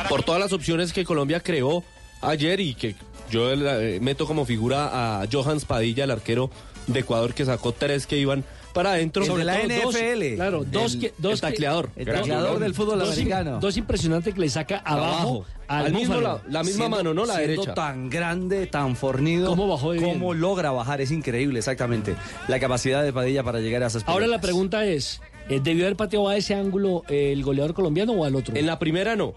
por 0.09 0.23
todas 0.23 0.41
las 0.41 0.53
opciones 0.53 0.93
que 0.93 1.03
Colombia 1.03 1.39
creó 1.39 1.83
ayer 2.21 2.59
y 2.59 2.75
que 2.75 2.95
yo 3.29 3.51
eh, 3.51 3.99
meto 4.01 4.27
como 4.27 4.45
figura 4.45 5.21
a 5.21 5.25
Johans 5.31 5.65
Padilla, 5.65 6.03
el 6.03 6.11
arquero 6.11 6.49
de 6.87 6.99
Ecuador, 6.99 7.33
que 7.33 7.45
sacó 7.45 7.71
tres 7.71 8.07
que 8.07 8.17
iban 8.17 8.43
para 8.75 8.91
adentro. 8.91 9.25
De 9.25 9.43
la 9.43 9.53
dos- 9.57 9.95
NFL. 9.95 10.35
claro, 10.35 10.63
dos 10.65 10.93
El- 10.93 10.99
que, 10.99 11.13
dos 11.17 11.33
el 11.33 11.41
tacleador. 11.41 11.89
El 11.95 12.05
tacleador 12.05 12.59
del 12.59 12.73
fútbol 12.75 12.99
dos, 12.99 13.09
americano. 13.13 13.59
Dos 13.59 13.77
impresionantes 13.77 14.33
que 14.35 14.39
le 14.39 14.49
saca 14.49 14.77
abajo, 14.85 15.05
Abajo. 15.13 15.45
al, 15.67 15.85
Al 15.87 15.93
mismo 15.93 16.21
lado, 16.21 16.41
la 16.49 16.61
misma 16.61 16.77
Siendo- 16.85 16.97
mano, 16.97 17.13
¿no? 17.15 17.25
La 17.25 17.37
derecha. 17.39 17.73
tan 17.73 18.09
grande, 18.09 18.67
tan 18.67 18.95
fornido. 18.95 19.47
¿Cómo 19.47 19.67
bajó 19.67 19.93
de 19.93 19.99
bien? 19.99 20.11
¿Cómo 20.13 20.33
logra 20.35 20.69
bajar? 20.71 21.01
Es 21.01 21.09
increíble, 21.11 21.57
exactamente. 21.59 22.15
La 22.47 22.59
capacidad 22.59 23.01
de 23.03 23.11
Padilla 23.11 23.41
para 23.43 23.59
llegar 23.61 23.81
a 23.81 23.87
esas 23.87 24.03
Ahora 24.05 24.27
la 24.27 24.33
pelotas. 24.37 24.41
pregunta 24.41 24.85
es, 24.85 25.21
eh, 25.49 25.59
¿debió 25.63 25.85
haber 25.85 25.95
pateado 25.95 26.27
a 26.29 26.35
ese 26.37 26.53
ángulo 26.53 27.03
el 27.09 27.41
goleador 27.43 27.73
colombiano 27.73 28.11
o 28.11 28.25
al 28.25 28.35
otro? 28.35 28.55
En 28.55 28.65
la 28.67 28.77
primera 28.77 29.15
no. 29.15 29.33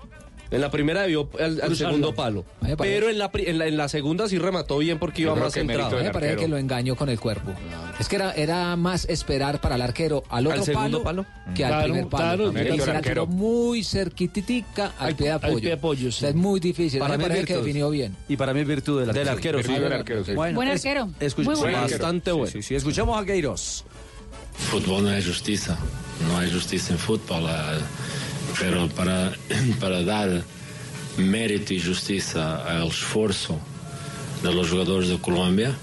En 0.50 0.62
la 0.62 0.70
primera 0.70 1.02
debió 1.02 1.28
al, 1.38 1.60
al 1.60 1.76
segundo 1.76 2.14
palo. 2.14 2.44
Me 2.62 2.74
Pero 2.76 3.10
en 3.10 3.18
la, 3.18 3.30
pri- 3.30 3.44
en, 3.48 3.58
la, 3.58 3.66
en 3.66 3.76
la 3.76 3.88
segunda 3.88 4.28
sí 4.30 4.38
remató 4.38 4.78
bien 4.78 4.98
porque 4.98 5.22
iba 5.22 5.34
más 5.34 5.52
que 5.52 5.60
centrado. 5.60 6.02
Me 6.02 6.10
parece 6.10 6.36
que 6.36 6.48
lo 6.48 6.56
engañó 6.56 6.96
con 6.96 7.10
el 7.10 7.20
cuerpo. 7.20 7.52
Es 8.00 8.08
que 8.08 8.16
era, 8.16 8.32
era 8.32 8.74
más 8.76 9.04
esperar 9.10 9.60
para 9.60 9.74
el 9.74 9.82
arquero 9.82 10.22
al 10.30 10.46
otro 10.46 10.64
segundo 10.64 11.02
palo, 11.02 11.24
palo? 11.24 11.54
que 11.54 11.64
al 11.64 11.70
Claro, 11.72 11.84
primer 11.84 12.06
palo. 12.08 12.50
claro, 12.52 12.74
Y 12.74 12.78
la 12.78 12.84
arquero. 12.84 13.00
tiró 13.02 13.26
muy 13.26 13.84
cerquititica 13.84 14.92
al, 14.98 15.08
Al- 15.08 15.16
pie 15.16 15.26
de 15.26 15.32
al 15.32 15.36
apoyo. 15.38 15.58
pie 15.60 15.68
de 15.68 15.74
apoyo, 15.74 16.08
O 16.08 16.12
sea, 16.12 16.28
sí. 16.30 16.34
es 16.34 16.42
muy 16.42 16.60
difícil. 16.60 16.98
Para 17.00 17.14
es 17.16 17.20
parece 17.20 17.44
que 17.44 17.52
virtud. 17.52 17.66
definió 17.66 17.90
bien. 17.90 18.16
Y 18.28 18.36
para 18.36 18.54
mí 18.54 18.60
es 18.60 18.66
virtud 18.66 19.00
del 19.00 19.10
arquero. 19.10 19.24
del 19.26 19.34
arquero, 19.34 20.24
sí. 20.24 20.34
Buen 20.34 20.68
arquero. 20.68 21.08
Bastante 21.20 22.30
sí, 22.30 22.36
bueno. 22.36 22.52
Sí, 22.52 22.62
sí, 22.62 22.74
escuchemos 22.74 23.20
a 23.20 23.24
Queiroz. 23.26 23.84
Fútbol 24.70 25.04
no 25.04 25.12
es 25.12 25.26
justicia, 25.26 25.76
no 26.26 26.38
hay 26.38 26.50
justicia 26.50 26.92
en 26.92 26.98
fútbol, 26.98 27.44
eh, 27.48 27.78
pero 28.58 28.88
para, 28.88 29.32
para 29.80 30.02
dar 30.02 30.42
mérito 31.16 31.74
y 31.74 31.80
justicia 31.80 32.56
al 32.64 32.88
esfuerzo 32.88 33.58
de 34.42 34.52
los 34.54 34.70
jugadores 34.70 35.08
de 35.08 35.18
Colombia, 35.18 35.74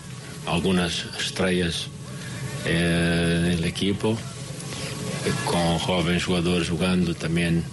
algunas 0.45 1.05
estrellas 1.19 1.88
eh, 2.65 3.41
en 3.45 3.51
el 3.60 3.63
equipo, 3.65 4.12
eh, 4.13 5.31
con 5.45 5.77
jóvenes 5.79 6.24
jugadores 6.24 6.69
jugando 6.69 7.13
también 7.13 7.63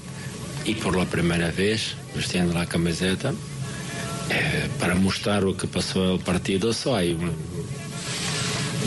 y 0.64 0.75
por 0.75 0.96
la 0.96 1.04
primera 1.04 1.50
vez 1.50 1.94
vestiendo 2.14 2.54
la 2.54 2.66
camiseta, 2.66 3.32
eh, 4.30 4.68
para 4.80 4.94
mostrar 4.94 5.42
lo 5.42 5.56
que 5.56 5.66
pasó 5.66 6.14
el 6.14 6.20
partido, 6.20 6.72
só 6.72 6.96
hay 6.96 7.12
un- 7.12 7.32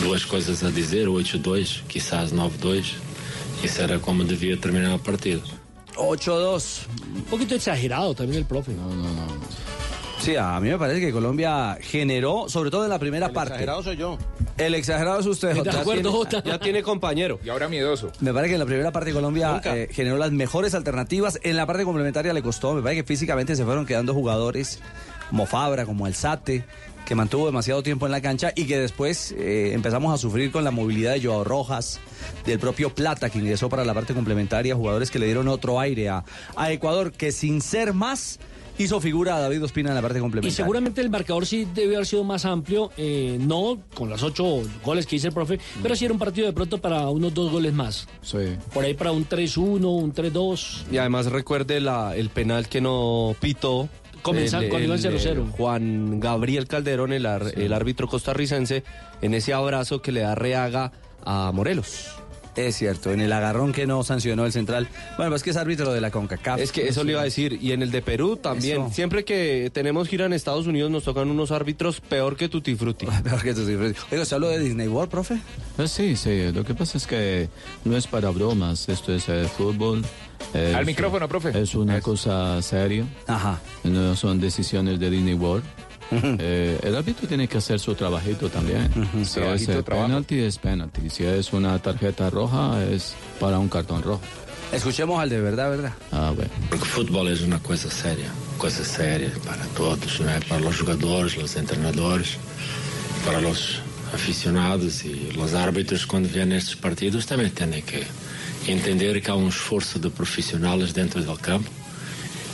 duas 0.03 0.25
coisas 0.25 0.61
a 0.63 0.69
dizer, 0.71 1.07
8-2, 1.07 1.81
quizás 1.87 2.33
9-2. 2.33 2.85
Isso 3.63 3.81
era 3.81 3.97
como 3.99 4.23
devia 4.25 4.59
terminar 4.59 4.91
o 4.93 4.99
partido. 4.99 5.41
8-2. 5.95 6.79
Un 7.15 7.23
poquito 7.23 7.55
exagerado 7.55 8.13
también 8.13 8.39
el 8.39 8.45
profe. 8.45 8.73
No, 8.73 8.87
no, 8.89 9.03
no. 9.03 9.25
Sí, 10.19 10.35
a 10.35 10.59
mí 10.59 10.69
me 10.69 10.77
parece 10.79 10.99
que 11.01 11.11
Colombia 11.11 11.77
generó, 11.81 12.45
sobre 12.49 12.71
todo 12.71 12.83
en 12.83 12.89
la 12.89 12.97
primera 12.97 13.29
parte. 13.31 13.53
exagerado 13.53 13.83
soy 13.83 13.97
yo. 13.97 14.17
El 14.57 14.73
exagerado 14.73 15.19
es 15.19 15.25
usted, 15.25 15.49
¿De 15.49 15.55
Jota. 15.59 15.83
Jota? 16.09 16.43
Ya 16.43 16.57
tiene 16.57 16.81
compañero. 16.81 17.39
Y 17.43 17.49
ahora 17.49 17.67
miedoso. 17.67 18.11
Me 18.21 18.33
parece 18.33 18.49
que 18.49 18.55
en 18.55 18.59
la 18.59 18.65
primera 18.65 18.91
parte 18.91 19.11
Colombia 19.13 19.61
eh, 19.65 19.89
generó 19.91 20.17
las 20.17 20.31
mejores 20.31 20.73
alternativas. 20.73 21.39
En 21.43 21.57
la 21.57 21.65
parte 21.67 21.83
complementaria 21.83 22.33
le 22.33 22.41
costó. 22.41 22.73
Me 22.73 22.81
parece 22.81 23.01
que 23.01 23.07
físicamente 23.07 23.55
se 23.55 23.65
fueron 23.65 23.85
quedando 23.85 24.13
jugadores 24.13 24.79
como 25.29 25.45
Fabra, 25.45 25.85
como 25.85 26.05
Alzate, 26.05 26.63
que 27.05 27.15
mantuvo 27.15 27.45
demasiado 27.45 27.83
tiempo 27.83 28.05
en 28.05 28.11
la 28.11 28.21
cancha 28.21 28.51
y 28.55 28.65
que 28.65 28.79
después 28.79 29.33
eh, 29.37 29.71
empezamos 29.73 30.13
a 30.13 30.17
sufrir 30.17 30.51
con 30.51 30.63
la 30.63 30.71
movilidad 30.71 31.13
de 31.13 31.23
Joao 31.23 31.43
Rojas, 31.43 31.99
del 32.45 32.59
propio 32.59 32.93
Plata, 32.93 33.29
que 33.29 33.39
ingresó 33.39 33.69
para 33.69 33.85
la 33.85 33.93
parte 33.93 34.13
complementaria. 34.13 34.75
Jugadores 34.75 35.11
que 35.11 35.19
le 35.19 35.27
dieron 35.27 35.47
otro 35.47 35.79
aire 35.79 36.09
a, 36.09 36.23
a 36.55 36.71
Ecuador, 36.71 37.11
que 37.11 37.31
sin 37.31 37.61
ser 37.61 37.93
más 37.93 38.39
hizo 38.77 38.99
figura 38.99 39.37
a 39.37 39.39
David 39.39 39.63
Ospina 39.63 39.89
en 39.89 39.95
la 39.95 40.01
parte 40.01 40.17
Y 40.17 40.21
complementaria. 40.21 40.53
seguramente 40.53 40.99
el 40.99 41.09
marcador 41.09 41.45
sí 41.45 41.65
debió 41.73 41.95
haber 41.95 42.05
sido 42.07 42.25
más 42.25 42.43
amplio, 42.43 42.91
eh, 42.97 43.37
no 43.39 43.79
con 43.93 44.09
los 44.09 44.21
ocho 44.21 44.63
goles 44.83 45.05
que 45.05 45.15
dice 45.15 45.27
el 45.27 45.33
profe, 45.33 45.59
pero 45.81 45.95
sí 45.95 46.03
era 46.03 46.13
un 46.13 46.19
partido 46.19 46.45
de 46.47 46.51
pronto 46.53 46.79
para 46.79 47.07
unos 47.09 47.33
dos 47.33 47.51
goles 47.51 47.71
más. 47.73 48.05
Sí. 48.21 48.57
Por 48.73 48.83
ahí 48.83 48.93
para 48.93 49.13
un 49.13 49.25
3-1, 49.29 49.85
un 49.85 50.13
3-2. 50.13 50.91
Y 50.91 50.97
además 50.97 51.27
recuerde 51.27 51.79
la, 51.79 52.17
el 52.17 52.29
penal 52.29 52.67
que 52.67 52.81
no 52.81 53.33
pitó. 53.39 53.87
Comenzar 54.25 54.63
el- 54.63 54.69
iban 54.83 54.97
el, 54.97 55.03
0-0. 55.03 55.25
eh, 55.47 55.51
Juan 55.51 56.19
Gabriel 56.19 56.67
Calderón, 56.67 57.13
el, 57.13 57.25
ar- 57.25 57.53
el 57.55 57.71
árbitro 57.73 58.07
costarricense, 58.07 58.83
en 59.21 59.33
ese 59.33 59.53
abrazo 59.53 60.01
que 60.01 60.11
le 60.11 60.21
da 60.21 60.35
Reaga 60.35 60.91
a 61.23 61.51
Morelos. 61.53 62.07
Es 62.55 62.77
cierto, 62.77 63.11
en 63.11 63.19
el 63.19 63.33
agarrón 63.33 63.73
que 63.73 63.85
no 63.85 64.01
sancionó 64.05 64.45
el 64.45 64.53
central. 64.53 64.87
Bueno, 65.17 65.35
es 65.35 65.43
que 65.43 65.49
es 65.49 65.57
árbitro 65.57 65.91
de 65.91 65.99
la 65.99 66.09
CONCACAF. 66.09 66.57
Es 66.61 66.71
que 66.71 66.87
eso 66.87 67.03
le 67.03 67.11
iba 67.11 67.19
a 67.19 67.25
decir. 67.25 67.59
Y 67.61 67.73
en 67.73 67.81
el 67.81 67.91
de 67.91 68.01
Perú 68.01 68.37
también. 68.37 68.81
Eso. 68.83 68.91
Siempre 68.93 69.25
que 69.25 69.69
tenemos 69.73 70.07
gira 70.07 70.25
en 70.25 70.31
Estados 70.31 70.65
Unidos 70.65 70.89
nos 70.89 71.03
tocan 71.03 71.29
unos 71.29 71.51
árbitros 71.51 71.99
peor 71.99 72.37
que 72.37 72.47
Tutti 72.47 72.73
Frutti. 72.75 73.05
Peor 73.25 73.43
que 73.43 73.53
cifras. 73.53 73.95
Oiga, 74.09 74.23
¿se 74.23 74.35
habló 74.35 74.47
de 74.47 74.59
Disney 74.61 74.87
World, 74.87 75.11
profe? 75.11 75.33
Eh, 75.77 75.87
sí, 75.89 76.15
sí. 76.15 76.49
Lo 76.53 76.63
que 76.63 76.73
pasa 76.73 76.97
es 76.97 77.05
que 77.05 77.49
no 77.83 77.97
es 77.97 78.07
para 78.07 78.29
bromas. 78.29 78.87
Esto 78.87 79.13
es 79.13 79.27
eh, 79.27 79.49
fútbol. 79.57 80.05
Es- 80.53 80.75
Al 80.75 80.85
micrófono, 80.85 81.27
profe. 81.27 81.51
Es 81.61 81.75
una 81.75 81.99
cosa 82.01 82.61
seria. 82.61 83.05
Ajá. 83.27 83.59
No 83.83 84.15
son 84.15 84.39
decisiones 84.39 84.99
de 84.99 85.09
Disney 85.09 85.33
World. 85.33 85.63
Eh, 86.11 86.79
el 86.83 86.95
árbitro 86.95 87.27
tiene 87.27 87.47
que 87.47 87.57
hacer 87.57 87.79
su 87.79 87.95
trabajito 87.95 88.47
también. 88.49 88.89
Si 89.25 89.39
Trabajito, 89.39 89.79
es 89.79 89.83
penalti, 89.83 90.39
es 90.39 90.57
penalti. 90.59 91.09
Si 91.09 91.23
es 91.23 91.51
una 91.51 91.79
tarjeta 91.79 92.29
roja, 92.29 92.83
es 92.83 93.15
para 93.39 93.57
un 93.57 93.67
cartón 93.69 94.03
rojo. 94.03 94.21
Escuchemos 94.71 95.19
al 95.19 95.29
de 95.29 95.39
verdad, 95.41 95.69
¿verdad? 95.71 95.93
Ah, 96.11 96.31
bueno. 96.35 96.51
Porque 96.69 96.85
fútbol 96.85 97.27
es 97.29 97.41
una 97.41 97.59
cosa 97.59 97.89
seria. 97.89 98.29
coisa 98.57 98.83
séria 98.85 99.29
para 99.45 99.63
todos, 99.75 100.19
não 100.21 100.29
é? 100.29 100.39
para 100.47 100.65
os 100.65 100.75
jogadores, 100.75 101.35
os 101.37 101.51
treinadores, 101.53 102.37
para 103.25 103.39
os 103.45 103.81
aficionados 104.13 105.03
e 105.03 105.29
os 105.37 105.53
árbitros 105.53 106.05
quando 106.05 106.27
vêm 106.29 106.45
nestes 106.45 106.73
partidos 106.75 107.25
também 107.25 107.49
têm 107.49 107.81
que 107.81 108.03
entender 108.67 109.21
que 109.21 109.29
há 109.29 109.35
um 109.35 109.47
esforço 109.47 109.99
de 109.99 110.09
profissionais 110.09 110.91
dentro 110.91 111.21
do 111.23 111.37
campo 111.37 111.69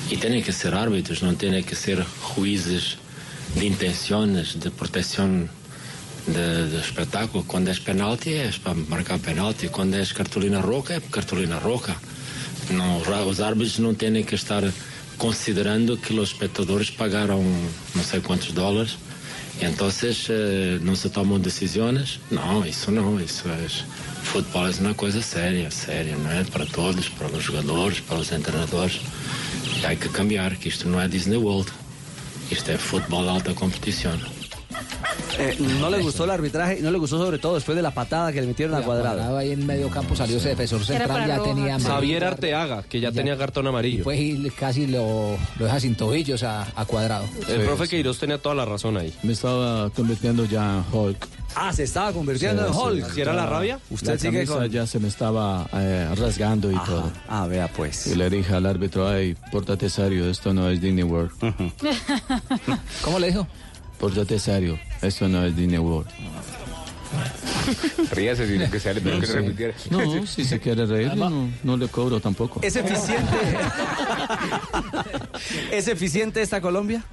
e 0.10 0.18
têm 0.18 0.41
que 0.41 0.51
ser 0.51 0.74
árbitros, 0.74 1.22
não 1.22 1.34
têm 1.34 1.63
que 1.63 1.75
ser 1.75 2.06
juízes 2.36 2.98
de 3.56 3.65
intenções, 3.65 4.56
de 4.56 4.70
proteção 4.70 5.50
de 6.27 6.77
espetáculo. 6.77 7.44
Quando 7.46 7.70
é 7.70 7.74
penalti 7.74 8.34
é 8.34 8.51
para 8.63 8.74
marcar 8.74 9.20
penalti, 9.20 9.70
quando 9.70 9.96
é 9.96 10.06
cartolina 10.06 10.60
roca 10.60 10.96
é 10.96 11.00
cartolina 11.00 11.58
roca. 11.58 11.96
Não, 12.70 13.01
os 13.27 13.41
árbitros 13.41 13.80
não 13.80 13.94
têm 13.94 14.24
que 14.24 14.36
estar 14.36 14.63
considerando 15.18 15.98
que 15.98 16.13
os 16.13 16.30
espectadores 16.30 16.89
pagaram 16.89 17.44
não 17.96 18.03
sei 18.03 18.22
quantos 18.22 18.51
dólares. 18.51 18.98
Então 19.62 19.88
eh, 19.89 20.80
não 20.82 20.96
se 20.96 21.10
tomam 21.10 21.39
decisões. 21.39 22.20
Não, 22.30 22.65
isso 22.65 22.91
não. 22.91 23.20
Isso 23.20 23.48
é 23.48 23.68
futebol 24.24 24.68
é 24.68 24.72
uma 24.80 24.94
coisa 24.94 25.22
séria, 25.22 25.70
séria, 25.72 26.16
não 26.16 26.32
é? 26.32 26.44
Para 26.44 26.66
todos, 26.66 27.10
para 27.10 27.28
os 27.28 27.44
jogadores, 27.44 28.00
para 28.00 28.18
os 28.18 28.28
treinadores. 28.28 29.01
E 29.82 29.86
há 29.86 29.96
que 29.96 30.10
cambiar, 30.10 30.56
que 30.56 30.70
isto 30.70 30.88
não 30.88 31.00
é 31.00 31.08
Disney 31.08 31.38
World. 31.38 31.72
Isto 32.50 32.72
é 32.72 32.78
futebol 32.78 33.28
alta 33.28 33.54
competição. 33.54 34.20
Eh, 35.40 35.58
no 35.80 35.90
le 35.90 36.00
gustó 36.01 36.25
el 36.25 36.32
arbitraje 36.32 36.80
y 36.80 36.82
no 36.82 36.92
le 36.92 36.98
gustó 36.98 37.18
sobre 37.18 37.40
todo 37.40 37.56
después 37.56 37.75
de 37.75 37.82
la 37.82 37.92
patada 37.92 38.32
que 38.32 38.42
le 38.42 38.48
metieron 38.48 38.75
a 38.75 38.82
cuadrado. 38.82 39.38
ahí 39.38 39.51
en 39.51 39.66
medio 39.66 39.90
campo 39.90 40.16
salió 40.16 40.38
ese 40.38 40.50
defensor 40.50 40.84
central, 40.86 41.28
ya 41.28 41.42
tenía... 41.42 41.80
Xavier 41.80 42.25
Arteaga, 42.25 42.84
que 42.84 43.00
ya, 43.00 43.12
tenía 43.12 43.38
cartón 43.38 43.68
amarillo. 43.68 44.04
Pues 44.04 44.20
y 44.20 44.50
casi 44.51 44.88
lo, 44.88 45.38
lo 45.58 45.66
deja 45.66 45.80
sin 45.80 45.96
tobillos 45.96 46.44
a, 46.44 46.68
a 46.75 46.86
cuadrado. 46.86 47.25
El 47.48 47.62
profe 47.62 47.88
Queiroz 47.88 48.20
tenía 48.20 48.38
toda 48.38 48.56
la 48.56 48.66
razón 48.66 48.98
ahí. 48.98 49.13
Me 49.24 49.34
estaba 49.34 49.90
convirtiendo 49.90 50.46
ya 50.46 50.78
en 50.78 50.84
Hulk. 50.96 51.28
Ah, 51.56 51.74
se 51.74 51.84
estaba 51.84 52.13
convirtiendo 52.13 52.66
en 52.66 52.74
Hulk. 52.74 53.13
¿Si 53.13 53.22
era 53.22 53.34
la 53.34 53.46
rabia? 53.46 53.80
Usted 53.90 54.18
sigue 54.20 54.46
con... 54.46 54.68
ya 54.70 54.88
se 54.88 55.00
me 55.00 55.08
estaba 55.08 55.68
eh, 55.74 56.08
rasgando 56.16 56.72
y 56.72 56.78
todo. 56.86 57.12
Ah, 57.28 57.46
vea 57.48 57.68
pues. 57.68 58.08
Y 58.08 58.16
le 58.16 58.30
dije 58.30 58.54
al 58.54 58.66
árbitro, 58.66 59.08
ay, 59.08 59.36
pórtate 59.51 59.90
serio, 59.90 60.30
esto 60.30 60.54
no 60.54 60.70
es 60.70 60.80
Disney 60.80 61.04
World. 61.04 61.32
¿Cómo 63.04 63.20
le 63.20 63.28
dijo? 63.28 63.48
Pórtate 64.01 64.39
serio, 64.39 64.79
esto 65.03 65.27
no 65.27 65.46
es 65.46 65.55
Disney 65.55 65.77
World. 65.77 66.10
Ríase 68.13 68.48
si 68.48 68.58
no 68.58 68.72
que 68.72 68.79
se 68.79 68.96
pero 68.96 69.20
que 69.20 69.27
Sí. 69.27 69.34
repitiera. 69.34 69.75
No, 69.91 70.25
si 70.25 70.43
se 70.43 70.60
quiere 70.60 70.88
reír, 70.88 71.15
no, 71.15 71.50
no 71.62 71.77
le 71.77 71.88
cobro 71.88 72.20
tampoco. 72.20 72.62
¿Es 72.63 72.75
eficiente? 72.75 73.38
¿Es 75.72 75.88
eficiente 75.88 76.41
esta 76.41 76.62
Colombia? 76.62 77.03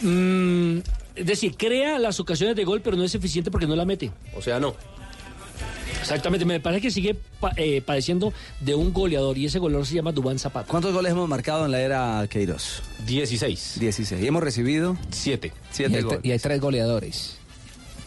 Mm, 0.00 0.78
es 1.14 1.26
decir, 1.26 1.54
crea 1.56 1.96
las 2.00 2.18
ocasiones 2.18 2.56
de 2.56 2.64
gol, 2.64 2.80
pero 2.82 2.96
no 2.96 3.04
es 3.04 3.14
eficiente 3.14 3.52
porque 3.52 3.68
no 3.68 3.76
la 3.76 3.84
mete. 3.84 4.10
O 4.36 4.42
sea, 4.42 4.58
no. 4.58 4.74
Exactamente, 6.04 6.44
me 6.44 6.60
parece 6.60 6.80
que 6.82 6.90
sigue 6.90 7.14
pa- 7.40 7.52
eh, 7.56 7.82
padeciendo 7.84 8.32
de 8.60 8.74
un 8.74 8.92
goleador 8.92 9.36
y 9.38 9.46
ese 9.46 9.58
goleador 9.58 9.86
se 9.86 9.94
llama 9.94 10.12
Dubán 10.12 10.38
Zapata. 10.38 10.68
¿Cuántos 10.68 10.92
goles 10.92 11.12
hemos 11.12 11.28
marcado 11.28 11.64
en 11.66 11.72
la 11.72 11.80
era 11.80 12.26
Queiroz? 12.30 12.82
16. 13.06 13.78
16. 13.80 14.22
¿Y 14.22 14.26
hemos 14.26 14.42
recibido? 14.42 14.96
7. 15.10 15.48
Y 15.48 15.52
7 15.72 15.96
hay, 15.96 16.02
goles. 16.02 16.20
y 16.22 16.30
hay 16.30 16.38
tres 16.38 16.60
goleadores. 16.60 17.36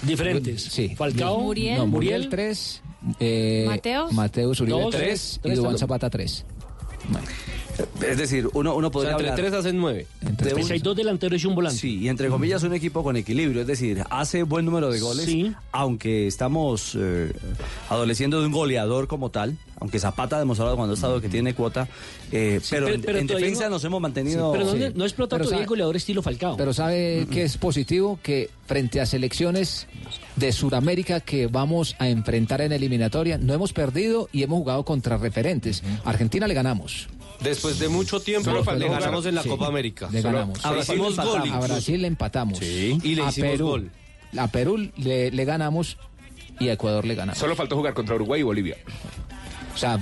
Diferentes. 0.03 0.61
Sí. 0.63 0.95
Falcao, 0.95 1.39
Muriel, 1.41 1.77
no, 1.79 1.87
Muriel 1.87 2.13
Muriel. 2.23 2.29
3, 2.29 2.81
eh, 3.19 3.63
Mateos. 3.67 4.13
Mateus 4.13 4.59
Uribe 4.61 4.79
Dos, 4.79 4.95
3 4.95 5.39
tres, 5.41 5.53
y 5.53 5.55
Dubán. 5.57 5.77
Zapata 5.77 6.09
3. 6.09 6.45
Es 8.01 8.17
decir, 8.17 8.47
uno, 8.53 8.75
uno 8.75 8.87
O 8.87 8.91
podría 8.91 9.11
sea, 9.11 9.17
entre 9.19 9.31
hablar 9.31 9.49
3 9.51 9.59
hacen 9.59 9.77
9. 9.77 10.07
de 10.21 10.51
Pues 10.51 10.65
un- 10.65 10.71
hay 10.71 10.79
dos 10.79 10.95
delanteros 10.95 11.43
y 11.43 11.47
un 11.47 11.55
volante. 11.55 11.77
Sí, 11.79 11.99
y 11.99 12.09
entre 12.09 12.29
comillas 12.29 12.63
un 12.63 12.73
equipo 12.73 13.03
con 13.03 13.17
equilibrio, 13.17 13.61
es 13.61 13.67
decir, 13.67 14.03
hace 14.09 14.43
buen 14.43 14.65
número 14.65 14.89
de 14.91 14.99
goles, 14.99 15.25
Sí. 15.25 15.51
aunque 15.71 16.27
estamos 16.27 16.95
eh, 16.99 17.31
adoleciendo 17.89 18.39
de 18.39 18.47
un 18.47 18.51
goleador 18.53 19.07
como 19.07 19.29
tal, 19.29 19.57
aunque 19.79 19.99
Zapata 19.99 20.37
ha 20.37 20.39
demostrado 20.39 20.75
cuando 20.75 20.93
ha 20.93 20.95
estado 20.95 21.21
que 21.21 21.29
tiene 21.29 21.53
cuota, 21.53 21.87
eh, 22.31 22.59
pero, 22.69 22.85
pero- 22.87 22.95
en, 22.95 23.01
pero 23.01 23.19
en 23.19 23.27
todavía 23.27 23.45
defensa 23.47 23.65
no- 23.65 23.71
nos 23.71 23.83
hemos 23.83 24.01
mantenido... 24.01 24.51
pero 24.51 24.65
no, 24.65 24.71
Sí. 24.71 24.79
no 24.95 25.03
explota 25.05 25.35
Pero 25.35 25.45
todavía 25.45 25.57
sabe- 25.57 25.63
el 25.63 25.69
goleador 25.69 25.95
estilo 25.95 26.21
Falcao. 26.23 26.57
Pero 26.57 26.73
sabe 26.73 27.27
que 27.31 27.43
es 27.43 27.57
positivo 27.57 28.19
que 28.23 28.49
frente 28.65 28.99
a 29.01 29.05
selecciones 29.05 29.87
de 30.35 30.51
Sudamérica 30.51 31.19
que 31.19 31.47
vamos 31.47 31.95
a 31.99 32.09
enfrentar 32.09 32.61
en 32.61 32.71
eliminatoria, 32.71 33.37
no 33.37 33.53
hemos 33.53 33.73
perdido 33.73 34.29
y 34.31 34.43
hemos 34.43 34.57
jugado 34.59 34.83
contra 34.83 35.17
referentes. 35.17 35.83
Argentina 36.05 36.47
le 36.47 36.53
ganamos. 36.53 37.07
Después 37.41 37.77
de 37.79 37.87
mucho 37.87 38.19
tiempo 38.19 38.49
Solo 38.51 38.63
le 38.77 38.89
ganamos 38.89 39.25
en 39.25 39.35
la 39.35 39.43
Sí, 39.43 39.49
Copa 39.49 39.67
América. 39.67 40.09
Le 40.11 40.21
Solo- 40.21 40.33
ganamos. 40.33 40.65
A 40.65 40.71
Brasil 40.71 40.97
le 40.99 41.07
empatamos. 41.07 41.49
A 41.51 41.59
Brasil 41.59 42.01
le 42.01 42.07
empatamos. 42.07 42.57
Sí. 42.59 42.97
Y 43.03 43.15
le 43.15 43.23
a 43.23 43.29
hicimos 43.29 43.51
Perú, 43.51 43.67
gol. 43.67 43.91
A 44.37 44.47
Perú 44.47 44.89
le, 44.97 45.31
le 45.31 45.45
ganamos 45.45 45.97
y 46.59 46.69
a 46.69 46.73
Ecuador 46.73 47.05
le 47.05 47.15
ganamos. 47.15 47.37
Solo 47.39 47.55
faltó 47.55 47.75
jugar 47.75 47.93
contra 47.93 48.15
Uruguay 48.15 48.39
y 48.41 48.43
Bolivia. 48.43 48.77
O 49.73 49.77
sea, 49.77 49.97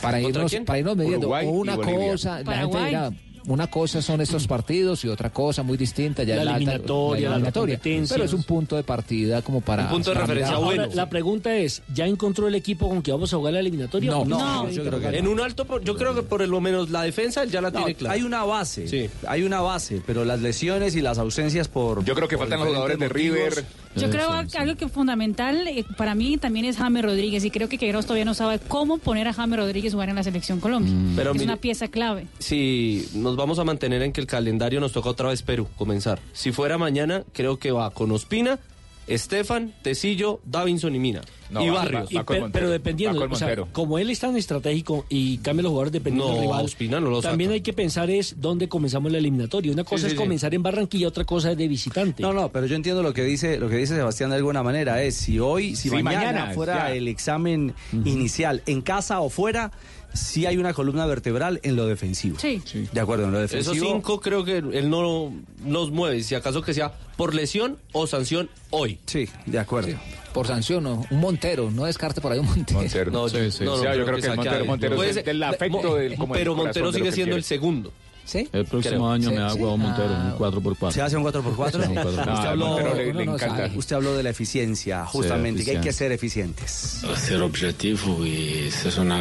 para 0.00 0.20
¿Contra 0.20 0.38
irnos, 0.40 0.50
quién? 0.50 0.64
para 0.64 0.78
irnos 0.78 0.96
midiendo, 0.96 1.26
Uruguay 1.26 1.46
o 1.46 1.50
una 1.50 1.76
cosa, 1.76 2.30
la 2.30 2.36
gente 2.36 2.44
Paraguay. 2.44 2.86
dirá, 2.86 3.10
una 3.48 3.66
cosa 3.68 4.00
son 4.02 4.20
estos 4.20 4.46
partidos 4.46 5.04
y 5.04 5.08
otra 5.08 5.30
cosa 5.30 5.62
muy 5.62 5.76
distinta 5.76 6.22
ya 6.22 6.36
La 6.36 6.42
alta- 6.42 6.56
eliminatoria, 6.56 7.28
la 7.30 7.34
eliminatoria. 7.36 7.80
pero 7.82 8.24
es 8.24 8.32
un 8.32 8.42
punto 8.44 8.76
de 8.76 8.82
partida 8.84 9.42
como 9.42 9.60
para 9.60 9.88
para 9.90 10.26
mirar. 10.26 10.54
Ahora, 10.54 10.86
la 10.92 11.08
pregunta 11.08 11.54
es, 11.56 11.82
¿ya 11.92 12.06
encontró 12.06 12.46
el 12.48 12.54
equipo 12.54 12.88
con 12.88 13.02
que 13.02 13.10
vamos 13.12 13.32
a 13.32 13.36
jugar 13.36 13.54
la 13.54 13.60
eliminatoria? 13.60 14.10
No, 14.10 14.20
¿O 14.20 14.24
no, 14.24 14.70
yo 14.70 14.84
creo 14.84 15.00
que 15.00 15.18
En 15.18 15.26
un 15.26 15.40
alto, 15.40 15.64
por- 15.64 15.82
yo 15.82 15.96
creo 15.96 16.14
que 16.14 16.22
por 16.22 16.46
lo 16.46 16.60
menos 16.60 16.90
la 16.90 17.02
defensa 17.02 17.42
él 17.42 17.50
ya 17.50 17.60
la 17.60 17.70
No, 17.70 17.78
tiene 17.78 17.94
clara. 17.94 18.14
Hay 18.14 18.22
una 18.22 18.44
base, 18.44 18.86
Sí. 18.86 19.08
hay 19.26 19.42
una 19.42 19.60
base, 19.60 20.02
pero 20.06 20.24
las 20.24 20.40
lesiones 20.40 20.94
y 20.96 21.00
las 21.00 21.18
ausencias 21.18 21.68
por... 21.68 22.04
Yo 22.04 22.14
creo 22.14 22.28
que 22.28 22.38
faltan 22.38 22.58
los 22.60 22.68
jugadores 22.68 22.98
de 22.98 23.08
River. 23.08 23.64
Yo 23.96 24.10
creo 24.10 24.28
que 24.52 24.58
algo 24.58 24.76
que 24.76 24.84
es 24.84 24.92
fundamental 24.92 25.66
eh, 25.66 25.84
para 25.96 26.14
mí 26.14 26.36
también 26.36 26.66
es 26.66 26.76
James 26.76 27.02
Rodríguez 27.02 27.44
y 27.44 27.50
creo 27.50 27.68
que 27.68 27.78
Queiroz 27.78 28.04
todavía 28.04 28.24
no 28.24 28.34
sabe 28.34 28.60
cómo 28.60 28.98
poner 28.98 29.26
a 29.26 29.32
James 29.32 29.58
Rodríguez 29.58 29.92
jugar 29.92 30.08
en 30.10 30.14
la 30.16 30.22
selección 30.22 30.60
Colombia. 30.60 30.92
Pero 31.16 31.30
es 31.30 31.34
mire- 31.34 31.44
una 31.46 31.56
pieza 31.56 31.88
clave. 31.88 32.26
Si 32.38 33.08
nos 33.14 33.34
vamos 33.38 33.58
a 33.58 33.64
mantener 33.64 34.02
en 34.02 34.12
que 34.12 34.20
el 34.20 34.26
calendario 34.26 34.80
nos 34.80 34.92
toca 34.92 35.08
otra 35.08 35.28
vez 35.30 35.42
Perú, 35.42 35.66
comenzar. 35.78 36.18
Si 36.34 36.52
fuera 36.52 36.76
mañana, 36.76 37.24
creo 37.32 37.58
que 37.58 37.70
va 37.70 37.90
con 37.90 38.10
Ospina, 38.10 38.58
Estefan, 39.06 39.72
Tecillo, 39.80 40.40
Davinson 40.44 40.94
y 40.94 40.98
Mina. 40.98 41.22
No, 41.48 41.64
y 41.64 41.68
va- 41.70 41.76
Barrios. 41.76 42.10
va- 42.14 42.18
va 42.20 42.24
con 42.26 42.36
Pe- 42.36 42.40
Montero. 42.42 42.62
pero 42.62 42.70
dependiendo, 42.70 43.26
o 43.30 43.34
sea, 43.34 43.56
como 43.72 43.98
él 43.98 44.10
es 44.10 44.20
tan 44.20 44.36
estratégico 44.36 45.06
y 45.08 45.38
cambia 45.38 45.62
los 45.62 45.70
jugadores 45.70 45.92
dependiendo 45.94 46.28
No, 46.28 46.34
del 46.34 46.42
rival, 46.42 46.64
Ospina 46.66 47.00
no 47.00 47.08
lo 47.08 47.22
también 47.22 47.48
saca. 47.48 47.54
hay 47.54 47.60
que 47.62 47.72
pensar 47.72 48.10
es 48.10 48.34
dónde 48.38 48.68
comenzamos 48.68 49.10
la 49.10 49.16
eliminatoria. 49.16 49.72
Una 49.72 49.82
cosa 49.84 50.00
sí, 50.02 50.06
es 50.08 50.12
sí. 50.12 50.18
comenzar 50.18 50.52
en 50.54 50.62
Barranquilla, 50.62 51.08
otra 51.08 51.24
cosa 51.24 51.52
es 51.52 51.56
de 51.56 51.66
visitante. 51.66 52.22
No, 52.22 52.34
no, 52.34 52.50
pero 52.52 52.66
yo 52.66 52.76
entiendo 52.76 53.02
lo 53.02 53.14
que 53.14 53.22
dice, 53.24 53.58
lo 53.58 53.70
que 53.70 53.76
dice 53.76 53.94
Sebastián 53.96 54.28
de 54.28 54.36
alguna 54.36 54.62
manera 54.62 55.02
es 55.02 55.14
si 55.14 55.40
hoy, 55.40 55.74
si 55.74 55.88
mañana, 55.88 56.26
mañana, 56.32 56.50
fuera 56.54 56.88
ya. 56.88 56.94
el 56.94 57.08
examen 57.08 57.72
inicial 58.04 58.62
en 58.66 58.82
casa 58.82 59.20
o 59.20 59.30
fuera, 59.30 59.72
sí 60.18 60.46
hay 60.46 60.56
una 60.56 60.72
columna 60.74 61.06
vertebral 61.06 61.60
en 61.62 61.76
lo 61.76 61.86
defensivo. 61.86 62.38
Sí. 62.38 62.62
De 62.92 63.00
acuerdo, 63.00 63.24
en 63.24 63.32
lo 63.32 63.40
Esos 63.42 63.64
defensivo. 63.66 63.86
cinco 63.94 64.20
creo 64.20 64.44
que 64.44 64.58
él 64.58 64.90
no 64.90 65.32
los 65.66 65.90
mueve, 65.90 66.22
si 66.22 66.34
acaso 66.34 66.62
que 66.62 66.74
sea 66.74 66.92
por 67.16 67.34
lesión 67.34 67.78
o 67.92 68.06
sanción 68.06 68.50
hoy. 68.70 68.98
Sí, 69.06 69.28
de 69.46 69.58
acuerdo. 69.58 69.96
Por 70.32 70.46
sanción, 70.46 70.84
¿no? 70.84 71.04
un 71.10 71.20
Montero, 71.20 71.70
no 71.70 71.84
descarte 71.86 72.20
por 72.20 72.32
ahí 72.32 72.38
un 72.38 72.46
Montero. 72.46 72.80
Montero. 72.80 73.10
No, 73.10 73.28
Sí, 73.28 73.36
yo- 73.36 73.50
sí, 73.50 73.64
no, 73.64 73.76
sí. 73.76 73.82
no 73.84 73.94
yo 73.94 74.04
creo 74.04 74.04
creo 74.06 74.20
que 74.20 74.28
Montero, 74.36 74.64
Montero 74.66 75.02
es 75.02 75.24
del 75.24 75.42
afecto 75.42 75.94
del 75.96 76.16
como 76.16 76.34
el 76.34 76.38
Pero 76.40 76.54
Montero 76.54 76.92
sigue 76.92 77.12
siendo 77.12 77.30
quiere. 77.30 77.36
el 77.38 77.44
segundo. 77.44 77.92
¿Sí? 78.28 78.46
El 78.52 78.66
próximo 78.66 78.94
Creo. 78.96 79.10
año 79.10 79.30
Sí, 79.30 79.34
me 79.36 79.40
sí. 79.50 79.56
hago 79.56 79.68
a 79.70 79.72
un 79.74 79.80
Montero, 79.80 80.08
Ah. 80.10 80.30
un 80.32 80.38
4x4. 80.38 80.92
¿Se 80.92 81.00
hace 81.00 81.16
un 81.16 81.22
4x4? 81.24 81.82
Sí, 81.82 81.88
un 81.88 81.94
4x4. 81.96 82.08
usted, 82.10 82.28
Ah, 82.28 82.50
habló, 82.50 82.94
le- 82.94 83.22
encanta. 83.24 83.70
usted 83.74 83.96
habló 83.96 84.16
de 84.18 84.22
la 84.22 84.28
eficiencia, 84.30 85.06
justamente, 85.06 85.64
que 85.64 85.70
hay 85.70 85.80
que 85.80 85.92
ser 85.94 86.12
eficientes. 86.12 87.00
ser 87.16 87.40
objetivo 87.40 88.26
y 88.26 88.70
ser 88.70 89.00
una, 89.00 89.20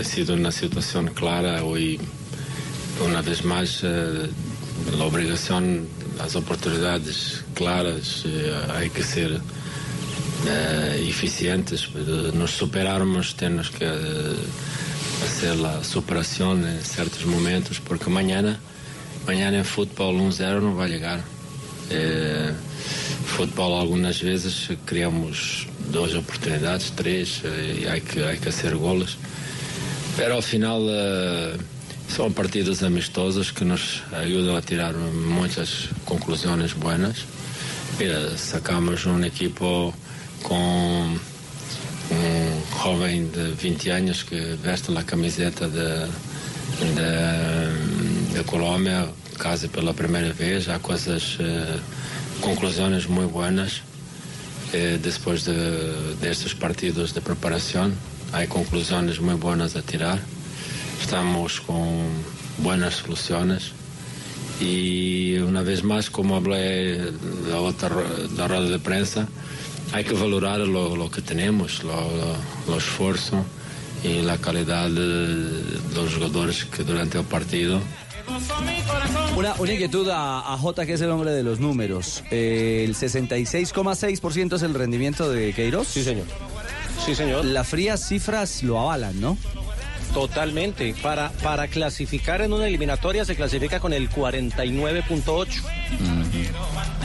ha 0.00 0.02
sido 0.04 0.32
una 0.34 0.50
situación 0.50 1.08
clara 1.08 1.62
hoy 1.64 2.00
una 3.06 3.20
vez 3.20 3.44
más 3.44 3.80
eh, 3.82 4.26
la 4.96 5.04
obligación 5.04 5.86
las 6.16 6.34
oportunidades 6.34 7.44
claras 7.52 8.22
eh, 8.24 8.56
hay 8.74 8.88
que 8.88 9.02
ser 9.02 9.38
eh, 10.48 11.06
eficientes 11.06 11.90
nos 12.34 12.52
superarmos 12.52 13.34
tenemos 13.36 13.70
que 13.70 13.86
hacer 15.24 15.56
la 15.56 15.82
superación 15.82 16.66
en 16.66 16.82
ciertos 16.82 17.24
momentos 17.26 17.80
porque 17.80 18.10
mañana 18.10 18.58
mañana 19.26 19.58
en 19.58 19.64
fútbol 19.64 20.16
1-0 20.16 20.60
no 20.60 20.76
va 20.76 20.84
a 20.84 20.88
llegar 20.88 21.36
Eh, 21.90 22.52
fútbol 23.26 23.80
algumas 23.80 24.20
vezes 24.20 24.70
criamos 24.84 25.68
duas 25.92 26.14
oportunidades, 26.14 26.90
três, 26.90 27.42
e 27.44 27.86
há 27.88 28.00
que, 28.00 28.22
há 28.22 28.36
que 28.36 28.48
hacer 28.48 28.74
goles. 28.74 29.16
Pero 30.16 30.34
ao 30.34 30.42
final 30.42 30.80
eh, 30.88 31.56
são 32.08 32.32
partidas 32.32 32.82
amistosas 32.82 33.50
que 33.50 33.64
nos 33.64 34.02
ajudam 34.12 34.56
a 34.56 34.62
tirar 34.62 34.94
muitas 34.94 35.90
conclusões 36.04 36.72
buenas. 36.72 37.24
Sacamos 38.36 39.06
um 39.06 39.24
equipo 39.24 39.94
com 40.42 41.18
um 42.10 42.82
jovem 42.82 43.26
de 43.28 43.52
20 43.52 43.90
anos 43.90 44.22
que 44.22 44.56
veste 44.62 44.96
a 44.96 45.02
camiseta 45.02 45.68
de, 45.68 46.08
de 48.34 48.44
Colômbia, 48.44 49.08
casi 49.38 49.68
pela 49.68 49.92
primeira 49.94 50.32
vez, 50.32 50.68
há 50.68 50.78
coisas, 50.78 51.36
eh, 51.40 51.78
conclusões 52.40 53.06
muito 53.06 53.30
buenas. 53.32 53.82
Eh, 54.72 54.98
depois 55.02 55.44
de, 55.44 55.52
destes 56.20 56.52
partidos 56.54 57.12
de 57.12 57.20
preparação, 57.20 57.92
há 58.32 58.46
conclusões 58.46 59.18
muito 59.18 59.38
buenas 59.38 59.76
a 59.76 59.82
tirar. 59.82 60.18
Estamos 61.00 61.58
com 61.58 62.08
buenas 62.58 62.94
soluções. 62.96 63.72
Y 64.60 65.36
una 65.46 65.62
vez 65.62 65.82
más, 65.82 66.08
como 66.08 66.34
hablé 66.36 67.12
la 67.50 67.60
otra 67.60 67.88
ro- 67.90 68.06
la 68.38 68.46
rueda 68.48 68.70
de 68.70 68.78
prensa, 68.78 69.28
hay 69.92 70.04
que 70.04 70.14
valorar 70.14 70.60
lo, 70.60 70.96
lo 70.96 71.10
que 71.10 71.22
tenemos, 71.22 71.82
lo, 71.84 71.92
lo- 71.94 72.36
lo 72.68 72.76
esfuerzo 72.78 73.44
y 74.04 74.20
la 74.22 74.36
calidad 74.38 74.88
de 74.90 75.50
los 75.94 76.14
jugadores 76.14 76.64
que 76.66 76.82
durante 76.84 77.18
el 77.18 77.24
partido 77.24 77.80
Una, 79.36 79.54
una 79.58 79.72
inquietud 79.72 80.08
a, 80.10 80.52
a 80.52 80.58
J, 80.58 80.86
que 80.86 80.92
es 80.94 81.00
el 81.00 81.10
hombre 81.10 81.30
de 81.32 81.42
los 81.42 81.60
números. 81.60 82.22
Eh, 82.30 82.82
el 82.86 82.94
66,6% 82.94 84.56
es 84.56 84.62
el 84.62 84.74
rendimiento 84.74 85.30
de 85.30 85.52
Queiroz. 85.52 85.88
Sí, 85.88 86.02
señor. 86.02 86.26
Sí, 87.04 87.14
señor. 87.14 87.44
Las 87.44 87.68
frías 87.68 88.06
cifras 88.08 88.62
lo 88.62 88.80
avalan, 88.80 89.20
¿no? 89.20 89.36
Totalmente. 90.14 90.94
Para, 91.02 91.30
para 91.42 91.68
clasificar 91.68 92.40
en 92.42 92.52
una 92.52 92.66
eliminatoria 92.66 93.24
se 93.24 93.36
clasifica 93.36 93.80
con 93.80 93.92
el 93.92 94.08
49.8. 94.10 95.46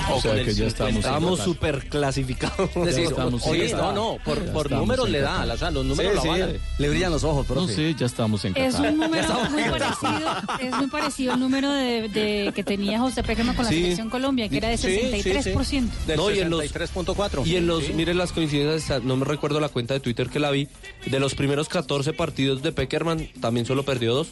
O 0.09 0.15
O 0.15 0.21
sea 0.21 0.31
con 0.31 0.39
el 0.39 0.45
que 0.45 0.53
ya 0.53 0.65
estamos 0.65 0.93
50. 0.93 1.07
Estamos 1.09 1.39
súper 1.39 1.87
clasificados. 1.89 2.69
Es 2.75 3.11
oye, 3.47 3.69
en 3.71 3.77
no, 3.77 3.91
no, 3.93 4.17
por, 4.23 4.71
números 4.71 5.09
le 5.09 5.19
da, 5.21 5.45
o 5.53 5.57
sea, 5.57 5.71
los 5.71 5.85
números 5.85 6.15
lo 6.15 6.21
avalan. 6.21 6.53
Le 6.77 6.89
brillan 6.89 7.11
los 7.11 7.23
ojos, 7.23 7.47
No, 7.49 7.53
profe. 7.55 7.75
sí, 7.75 7.95
ya 7.97 8.05
estamos 8.05 8.43
en 8.45 8.55
Es 8.57 8.75
Qatar. 8.75 8.91
un 8.91 8.97
número 8.99 9.27
muy 9.51 9.63
parecido, 9.63 10.31
es 10.61 10.75
muy 10.75 10.87
parecido 10.87 11.33
al 11.33 11.39
número 11.39 11.71
de, 11.71 12.09
de- 12.09 12.51
que 12.55 12.63
tenía 12.63 12.99
José 12.99 13.23
Peckerman 13.23 13.55
con 13.55 13.65
la 13.65 13.71
Sí. 13.71 13.81
selección 13.81 14.09
Colombia, 14.09 14.49
que 14.49 14.57
era 14.57 14.69
de 14.69 14.77
Sí, 14.77 14.87
sí, 15.11 15.21
sí. 15.21 15.29
63%. 15.29 15.89
Del 16.07 16.17
No, 16.17 16.31
y 16.31 16.39
en 16.39 16.49
los- 16.49 16.61
63.4. 16.61 17.45
Y 17.45 17.55
en 17.55 17.67
los, 17.67 17.83
Sí. 17.85 17.93
miren 17.93 18.17
las 18.17 18.31
coincidencias, 18.31 19.03
no 19.03 19.15
me 19.17 19.25
recuerdo 19.25 19.59
la 19.59 19.69
cuenta 19.69 19.93
de 19.93 19.99
Twitter 19.99 20.29
que 20.29 20.39
la 20.39 20.51
vi, 20.51 20.67
de 21.05 21.19
los 21.19 21.35
primeros 21.35 21.69
14 21.69 22.13
partidos 22.13 22.61
de 22.61 22.71
Peckerman, 22.71 23.27
también 23.39 23.65
solo 23.65 23.83
perdió 23.83 24.13
dos. 24.13 24.27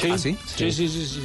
Sí. 0.00 0.08
¿Ah, 0.12 0.18
sí? 0.18 0.36
Sí, 0.56 0.72
sí, 0.72 0.88
sí, 0.88 1.06
sí. 1.06 1.20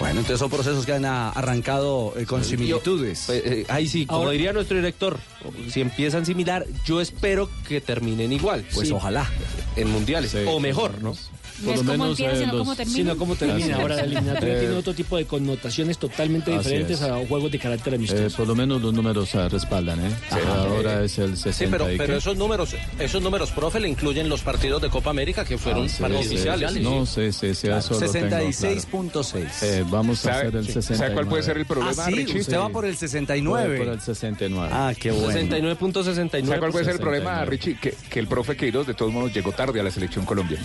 Bueno, 0.00 0.20
entonces 0.20 0.38
son 0.38 0.50
procesos 0.50 0.86
que 0.86 0.92
han 0.94 1.04
arrancado 1.04 2.14
eh, 2.16 2.24
con 2.24 2.42
similitudes. 2.42 3.28
Eh, 3.28 3.42
eh, 3.44 3.66
ahí 3.68 3.86
sí, 3.86 4.06
como 4.06 4.20
Ahora- 4.20 4.30
diría 4.32 4.52
nuestro 4.54 4.76
director, 4.76 5.18
si 5.70 5.82
empiezan 5.82 6.24
similar, 6.24 6.64
yo 6.86 7.00
espero 7.02 7.50
que 7.68 7.80
terminen 7.82 8.32
igual. 8.32 8.64
Pues 8.72 8.88
Sí. 8.88 8.94
ojalá. 8.94 9.30
En 9.76 9.90
mundiales, 9.90 10.34
o 10.46 10.58
mejor, 10.58 11.02
¿no? 11.02 11.14
No 11.62 11.72
es 11.72 11.82
como 11.82 12.06
empieza, 12.06 12.36
sino 12.36 12.58
como 12.58 12.74
termina. 12.76 12.96
Sino 12.96 13.16
cómo 13.16 13.36
termina. 13.36 13.76
Ahora 13.76 13.96
la 13.96 14.02
eliminatoria 14.02 14.54
Eh, 14.56 14.60
tiene 14.60 14.74
otro 14.74 14.94
tipo 14.94 15.16
de 15.16 15.24
connotaciones 15.26 15.98
totalmente 15.98 16.50
diferentes 16.50 17.00
es. 17.00 17.02
a 17.02 17.16
juegos 17.26 17.50
de 17.52 17.58
carácter 17.58 17.94
amistoso. 17.94 18.22
Eh, 18.26 18.30
por 18.36 18.46
lo 18.46 18.54
menos 18.54 18.80
los 18.82 18.92
números 18.94 19.34
ah, 19.34 19.48
respaldan, 19.48 20.00
¿eh? 20.04 20.10
Ahora 20.48 21.04
es 21.04 21.18
el 21.18 21.36
60 21.36 21.52
Sí, 21.52 21.66
pero, 21.70 21.86
pero 21.96 22.16
esos 22.16 22.36
números, 22.36 22.74
esos 22.98 23.22
números, 23.22 23.50
profe, 23.50 23.80
le 23.80 23.88
incluyen 23.88 24.28
los 24.28 24.40
partidos 24.42 24.80
de 24.82 24.88
Copa 24.90 25.10
América 25.10 25.44
que 25.44 25.58
fueron 25.58 25.84
Ah, 25.86 25.88
sí, 25.88 26.02
oficiales. 26.04 26.72
sí. 26.72 26.80
No, 26.80 27.04
sí, 27.06 27.32
sí, 27.32 27.54
sí, 27.54 27.68
eso 27.68 27.94
lo 28.00 28.10
tengo 28.10 28.28
claro. 28.28 28.46
66.6. 28.46 29.62
Eh, 29.62 29.84
vamos 29.90 30.20
a 30.20 30.22
¿Sabe- 30.32 30.36
hacer 30.48 30.56
el 30.56 30.66
sí. 30.66 30.72
69. 30.72 30.98
¿Sabe 30.98 31.14
cuál 31.14 31.26
puede 31.28 31.42
ser 31.42 31.56
el 31.58 31.66
problema, 31.66 31.90
Ah, 32.02 32.06
sí, 32.06 32.14
Richie? 32.14 32.40
usted 32.40 32.58
va 32.58 32.68
por 32.68 32.84
el 32.84 32.96
69. 32.96 33.68
Voy 33.68 33.78
por 33.86 33.94
el 33.94 34.00
69. 34.00 34.68
Ah, 34.72 34.92
qué 34.98 35.10
bueno. 35.10 35.28
69.69. 35.28 36.46
¿Sabe 36.46 36.58
cuál 36.58 36.70
puede 36.72 36.84
ser 36.84 36.94
el 36.94 36.98
69? 37.00 37.00
problema, 37.00 37.44
Richie? 37.44 37.76
Que, 37.80 37.94
que 38.08 38.18
el 38.20 38.26
profe 38.26 38.56
Queiroz 38.56 38.86
de 38.86 38.94
todos 38.94 39.12
modos 39.12 39.32
llegó 39.34 39.52
tarde 39.52 39.80
a 39.80 39.82
la 39.82 39.90
selección 39.90 40.24
Colombia. 40.24 40.58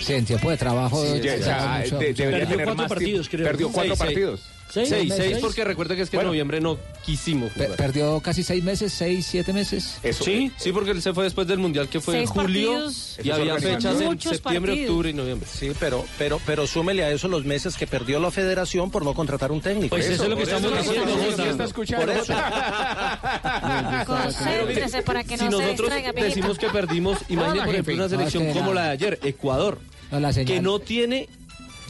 Sí, 0.00 0.14
en 0.26 0.38
tiempo 0.38 0.50
de 0.50 0.56
trabajo. 0.56 1.02
Sí, 1.04 1.20
ya, 1.22 1.32
se 1.32 1.40
ya, 1.40 1.46
da 1.58 1.78
mucho- 1.78 1.98
de- 1.98 2.08
mucho- 2.08 2.22
debería 2.22 2.38
Perdió 2.38 2.48
tener 2.48 2.64
cuatro 2.66 2.82
más 2.82 2.88
partidos, 2.88 3.28
creo. 3.28 3.46
Perdió 3.46 3.68
cuatro 3.70 3.96
Seis, 3.96 3.98
seis. 3.98 4.14
partidos. 4.18 4.40
¿Seis? 4.68 4.88
Seis, 5.16 5.38
porque 5.40 5.64
recuerda 5.64 5.94
que 5.94 6.02
es 6.02 6.10
que 6.10 6.16
en 6.16 6.24
noviembre 6.26 6.60
no 6.60 6.76
quisimos 7.04 7.52
jugar. 7.52 7.76
perdió 7.76 8.18
casi 8.20 8.42
seis 8.42 8.64
meses, 8.64 8.92
seis, 8.92 9.24
siete 9.24 9.52
meses. 9.52 9.98
Eso, 10.02 10.24
Sí, 10.24 10.50
sí, 10.56 10.72
porque 10.72 10.90
él 10.90 11.00
se 11.00 11.14
fue 11.14 11.22
después 11.22 11.46
del 11.46 11.58
Mundial 11.60 11.88
que 11.88 12.00
fue 12.00 12.18
en 12.20 12.26
julio 12.26 12.72
partidos. 12.72 13.16
y 13.22 13.30
había 13.30 13.54
fechas 13.58 14.00
en 14.00 14.20
septiembre, 14.20 14.72
partidos. 14.72 14.90
octubre 14.90 15.10
y 15.10 15.14
noviembre. 15.14 15.48
Sí, 15.50 15.70
pero, 15.78 16.04
pero, 16.18 16.40
pero 16.44 16.66
súmele 16.66 17.04
a 17.04 17.10
eso 17.12 17.28
los 17.28 17.44
meses 17.44 17.76
que 17.76 17.86
perdió 17.86 18.18
la 18.18 18.32
federación 18.32 18.90
por 18.90 19.04
no 19.04 19.14
contratar 19.14 19.52
un 19.52 19.60
técnico. 19.60 19.90
Pues 19.94 20.06
eso 20.06 20.24
es 20.24 20.28
lo 20.30 20.36
que 20.36 20.42
por 20.44 20.48
eso, 20.48 20.56
estamos 20.66 20.84
diciendo, 20.84 21.12
eso, 21.12 21.30
Jota. 21.30 21.42
¿sí 21.44 21.48
está 21.48 21.64
escuchando? 21.64 22.06
Por 22.06 22.16
eso. 22.16 22.34
Concéntrese 24.06 25.02
para 25.02 25.22
que 25.24 25.36
no 25.36 25.44
si 25.44 25.44
se 25.44 25.50
nosotros 25.62 25.90
decimos 26.16 26.58
que 26.58 26.68
perdimos, 26.70 27.18
imagínate 27.28 27.60
por 27.66 27.68
ejemplo 27.74 27.94
una 27.94 28.08
selección 28.08 28.52
como 28.52 28.74
la 28.74 28.84
de 28.86 28.90
ayer, 28.90 29.18
Ecuador, 29.22 29.78
No, 30.10 30.20
la 30.20 30.32
señal. 30.32 30.46
que 30.54 30.60
no 30.62 30.78
tiene 30.78 31.28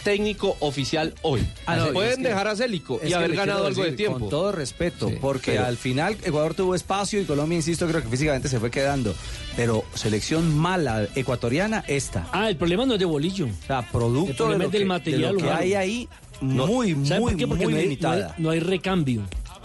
técnico 0.05 0.57
oficial 0.61 1.15
hoy. 1.23 1.45
Ah, 1.67 1.77
no, 1.77 1.87
Pueden 1.93 2.23
dejar 2.23 2.47
a 2.47 2.55
Célico 2.55 3.01
y 3.05 3.13
haber 3.13 3.35
ganado 3.35 3.67
algo 3.67 3.83
de 3.83 3.93
tiempo. 3.93 4.21
Con 4.21 4.29
todo 4.31 4.53
respeto, 4.53 5.09
Sí, 5.09 5.17
porque 5.21 5.53
pero- 5.53 5.67
al 5.67 5.77
final 5.77 6.17
Ecuador 6.23 6.55
tuvo 6.55 6.77
espacio 6.77 7.21
y 7.21 7.25
Colombia, 7.25 7.57
insisto, 7.57 7.89
creo 7.89 8.03
que 8.03 8.09
físicamente 8.09 8.49
se 8.49 8.61
fue 8.61 8.71
quedando. 8.71 9.15
Pero 9.57 9.85
selección 9.95 10.57
mala 10.57 11.09
ecuatoriana, 11.17 11.85
esta. 11.89 12.29
Ah, 12.33 12.49
el 12.49 12.57
problema 12.57 12.87
no 12.87 12.93
es 12.95 13.01
de 13.01 13.05
bolillo. 13.05 13.47
O 13.47 13.67
sea, 13.67 13.81
El 13.81 13.87
producto 13.87 14.49
de 14.49 14.59
lo 14.59 14.65
es 14.67 14.71
del 14.71 14.81
que, 14.83 14.87
material 14.87 15.37
de 15.37 15.43
lo 15.43 15.49
que 15.49 15.51
hay 15.53 15.75
ahí, 15.75 16.09
No, 16.41 16.67
muy, 16.67 16.93
¿Sabe 17.07 17.21
muy, 17.21 17.33
por 17.33 17.39
qué? 17.41 17.47
Porque 17.49 17.65
muy 17.65 17.73
no 17.73 17.79
hay, 17.79 17.85
no, 17.87 17.89
hay, 17.89 17.89
limitada. 17.89 18.35
no 18.39 18.51
hay 18.51 18.61
recambio. 18.61 19.23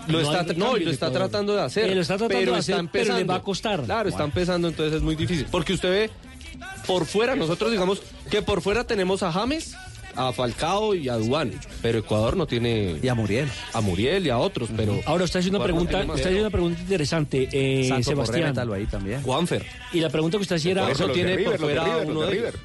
Lo 0.07 0.13
No 0.13 0.19
está, 0.21 0.53
no, 0.53 0.75
lo 0.77 0.89
está 0.89 1.11
tratando 1.11 1.53
de 1.55 1.61
hacer. 1.61 1.91
Eh, 1.91 1.95
lo 1.95 2.01
está 2.01 2.15
tratando 2.17 2.39
pero 2.39 2.53
de 2.53 2.59
está 2.59 2.75
hacer, 2.77 2.89
pero 2.91 3.15
le 3.17 3.23
va 3.25 3.35
a 3.35 3.41
costar. 3.43 3.83
Claro, 3.83 4.09
está 4.09 4.23
empezando, 4.23 4.69
entonces 4.69 4.95
es 4.95 5.01
muy 5.03 5.15
difícil. 5.15 5.45
Porque 5.51 5.73
usted 5.73 5.89
ve 5.91 6.09
por 6.87 7.05
fuera, 7.05 7.35
nosotros 7.35 7.71
digamos 7.71 8.01
que 8.29 8.41
por 8.41 8.61
fuera 8.61 8.83
tenemos 8.85 9.23
a 9.23 9.31
James, 9.31 9.75
a 10.15 10.33
Falcao 10.33 10.93
y 10.93 11.07
a 11.09 11.15
Duan, 11.15 11.51
pero 11.81 11.99
Ecuador 11.99 12.35
no 12.35 12.45
tiene 12.45 12.97
Y 13.01 13.07
a 13.07 13.15
Muriel. 13.15 13.49
a 13.73 13.79
Muriel 13.81 14.25
y 14.25 14.29
a 14.29 14.37
otros, 14.37 14.69
pero 14.75 14.99
Ahora 15.05 15.23
usted 15.23 15.39
hace 15.39 15.49
una 15.49 15.59
Ecuador 15.59 15.75
no 15.75 15.87
pregunta, 15.87 16.07
más. 16.07 16.15
usted 16.17 16.29
hace 16.31 16.39
una 16.41 16.49
pregunta 16.49 16.81
interesante, 16.81 17.49
eh, 17.51 18.03
Sebastián. 18.03 18.49
métalo 18.49 18.73
ahí 18.73 18.85
también. 18.87 19.21
Juanfer. 19.21 19.65
Y 19.93 19.99
la 20.01 20.09
pregunta 20.09 20.37
que 20.37 20.41
usted 20.41 20.57
hacía 20.57 20.71
era, 20.71 20.89
no 20.89 21.09
tiene 21.11 21.35
River, 21.37 21.45
por 21.45 21.53
de 21.53 21.57
fuera 21.59 21.83
River, 21.85 22.07
uno 22.11 22.19
de 22.21 22.25
de 22.27 22.31
River. 22.33 22.55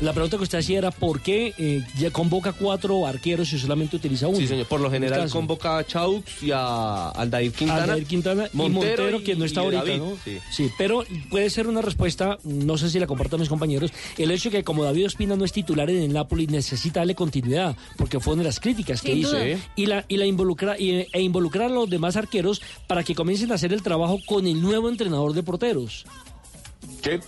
La 0.00 0.12
pregunta 0.12 0.36
que 0.36 0.42
usted 0.44 0.58
hacía 0.58 0.78
era 0.78 0.90
por 0.90 1.20
qué 1.20 1.52
eh, 1.58 1.84
ya 1.98 2.10
convoca 2.10 2.52
cuatro 2.52 3.06
arqueros 3.06 3.52
y 3.52 3.58
solamente 3.58 3.96
utiliza 3.96 4.26
uno. 4.28 4.38
Sí, 4.38 4.46
señor. 4.46 4.66
Por 4.66 4.80
lo 4.80 4.86
En 4.86 4.92
general 4.94 5.28
convoca 5.30 5.78
a 5.78 5.86
Chaux 5.86 6.24
y 6.42 6.50
a 6.52 7.10
Aldair 7.10 7.52
Quintana. 7.52 7.82
Aldair 7.84 8.06
Quintana 8.06 8.48
y 8.52 8.56
Montero, 8.56 9.22
que 9.22 9.36
no 9.36 9.44
está 9.44 9.60
ahorita, 9.60 9.84
David, 9.84 9.98
¿no? 9.98 10.16
Sí. 10.50 10.70
pero 10.78 11.04
puede 11.30 11.50
ser 11.50 11.66
una 11.66 11.82
respuesta, 11.82 12.38
no 12.44 12.78
sé 12.78 12.88
si 12.90 12.98
la 12.98 13.06
compartan 13.06 13.40
mis 13.40 13.48
compañeros, 13.48 13.92
el 14.18 14.30
hecho 14.30 14.50
de 14.50 14.58
que 14.58 14.64
como 14.64 14.84
David 14.84 15.06
Ospina 15.06 15.36
no 15.36 15.44
es 15.44 15.52
titular 15.52 15.90
en 15.90 16.02
el 16.02 16.12
Napoli, 16.12 16.46
necesita 16.46 17.00
darle 17.00 17.14
continuidad, 17.14 17.76
porque 17.96 18.20
fue 18.20 18.34
una 18.34 18.42
de 18.42 18.48
las 18.48 18.60
críticas 18.60 19.02
que 19.02 19.08
Sin 19.12 19.18
hizo. 19.18 19.32
duda. 19.32 19.58
Y 19.76 19.86
la, 19.86 20.04
y 20.08 20.16
la 20.16 20.26
involucra, 20.26 20.78
y- 20.78 21.06
e 21.12 21.20
involucrar 21.22 21.66
a 21.70 21.74
los 21.74 21.90
demás 21.90 22.16
arqueros 22.16 22.62
para 22.86 23.02
que 23.04 23.14
comiencen 23.14 23.52
a 23.52 23.56
hacer 23.56 23.72
el 23.72 23.82
trabajo 23.82 24.18
con 24.26 24.46
el 24.46 24.60
nuevo 24.60 24.88
entrenador 24.88 25.32
de 25.34 25.42
porteros. 25.42 26.04
¿Qué? 27.02 27.20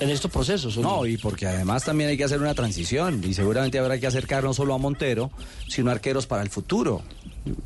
En 0.00 0.10
estos 0.10 0.30
procesos. 0.30 0.76
¿o 0.76 0.82
No, 0.82 1.06
y 1.06 1.16
porque 1.18 1.46
además 1.46 1.84
también 1.84 2.10
hay 2.10 2.16
que 2.16 2.24
hacer 2.24 2.40
una 2.40 2.54
transición 2.54 3.22
y 3.24 3.34
seguramente 3.34 3.78
habrá 3.78 3.98
que 3.98 4.06
acercar 4.06 4.44
no 4.44 4.54
solo 4.54 4.74
a 4.74 4.78
Montero, 4.78 5.30
sino 5.68 5.90
arqueros 5.90 6.26
para 6.26 6.42
el 6.42 6.48
futuro. 6.48 7.02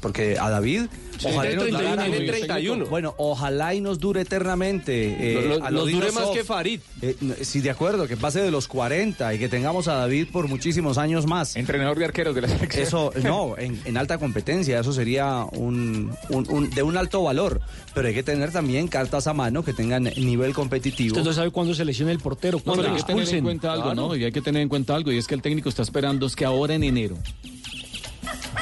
Porque 0.00 0.38
a 0.38 0.50
David, 0.50 0.82
ojalá 1.24 1.50
y 1.50 1.54
nos 1.56 1.64
31, 1.64 1.78
durara- 1.78 2.04
tiene 2.04 2.26
31. 2.28 2.87
Bueno, 2.87 3.14
ojalá 3.18 3.74
y 3.74 3.80
nos 3.80 3.98
dure 3.98 4.20
eternamente. 4.20 5.32
eh, 5.32 5.34
Lo- 5.34 5.58
lo- 5.58 5.64
a 5.64 5.70
lo 5.70 5.80
nos 5.80 5.90
dure 5.90 6.12
más 6.12 6.28
que 6.28 6.44
Farid. 6.44 6.80
Eh, 7.02 7.16
no, 7.20 7.34
sí, 7.40 7.60
de 7.60 7.70
acuerdo, 7.70 8.06
que 8.06 8.16
pase 8.16 8.40
de 8.40 8.50
los 8.52 8.68
40 8.68 9.34
y 9.34 9.38
que 9.38 9.48
tengamos 9.48 9.88
a 9.88 9.94
David 9.94 10.28
por 10.32 10.46
muchísimos 10.48 10.96
años 10.96 11.26
más. 11.26 11.56
Entrenador 11.56 11.98
de 11.98 12.04
arqueros 12.04 12.34
de 12.37 12.42
la 12.42 12.48
selección. 12.48 12.82
Eso, 12.87 13.12
no, 13.24 13.58
en, 13.58 13.80
en 13.84 13.96
alta 13.96 14.18
competencia, 14.18 14.78
eso 14.78 14.92
sería 14.92 15.44
un, 15.52 16.12
un- 16.28 16.46
un- 16.50 16.70
de 16.70 16.82
un 16.82 16.96
alto 16.96 17.22
valor. 17.24 17.60
Pero 17.94 18.08
hay 18.08 18.14
que 18.14 18.22
tener 18.22 18.52
también 18.52 18.87
cartas 18.88 19.26
a 19.26 19.34
mano 19.34 19.64
que 19.64 19.72
tengan 19.72 20.04
nivel 20.04 20.54
competitivo. 20.54 21.14
Usted 21.16 21.24
no 21.28 21.32
sabe 21.32 21.50
cuándo 21.50 21.74
se 21.74 21.84
lesiona 21.84 22.12
el 22.12 22.18
portero, 22.20 22.58
No, 22.58 22.64
cuándo 22.64 22.82
le 22.84 22.90
hay 22.90 22.96
que 22.96 23.02
tener 23.02 23.28
en 23.34 23.42
cuenta 23.44 23.72
algo, 23.72 23.84
Claro. 23.92 24.08
¿no? 24.08 24.16
Y 24.16 24.24
hay 24.24 24.32
que 24.32 24.40
tener 24.40 24.62
en 24.62 24.68
cuenta 24.68 24.94
algo, 24.94 25.10
y 25.10 25.18
es 25.18 25.26
que 25.26 25.34
el 25.34 25.42
técnico 25.42 25.68
está 25.68 25.82
esperando 25.82 26.26
es 26.26 26.37
que 26.37 26.44
ahora 26.44 26.74
en 26.74 26.84
enero 26.84 27.16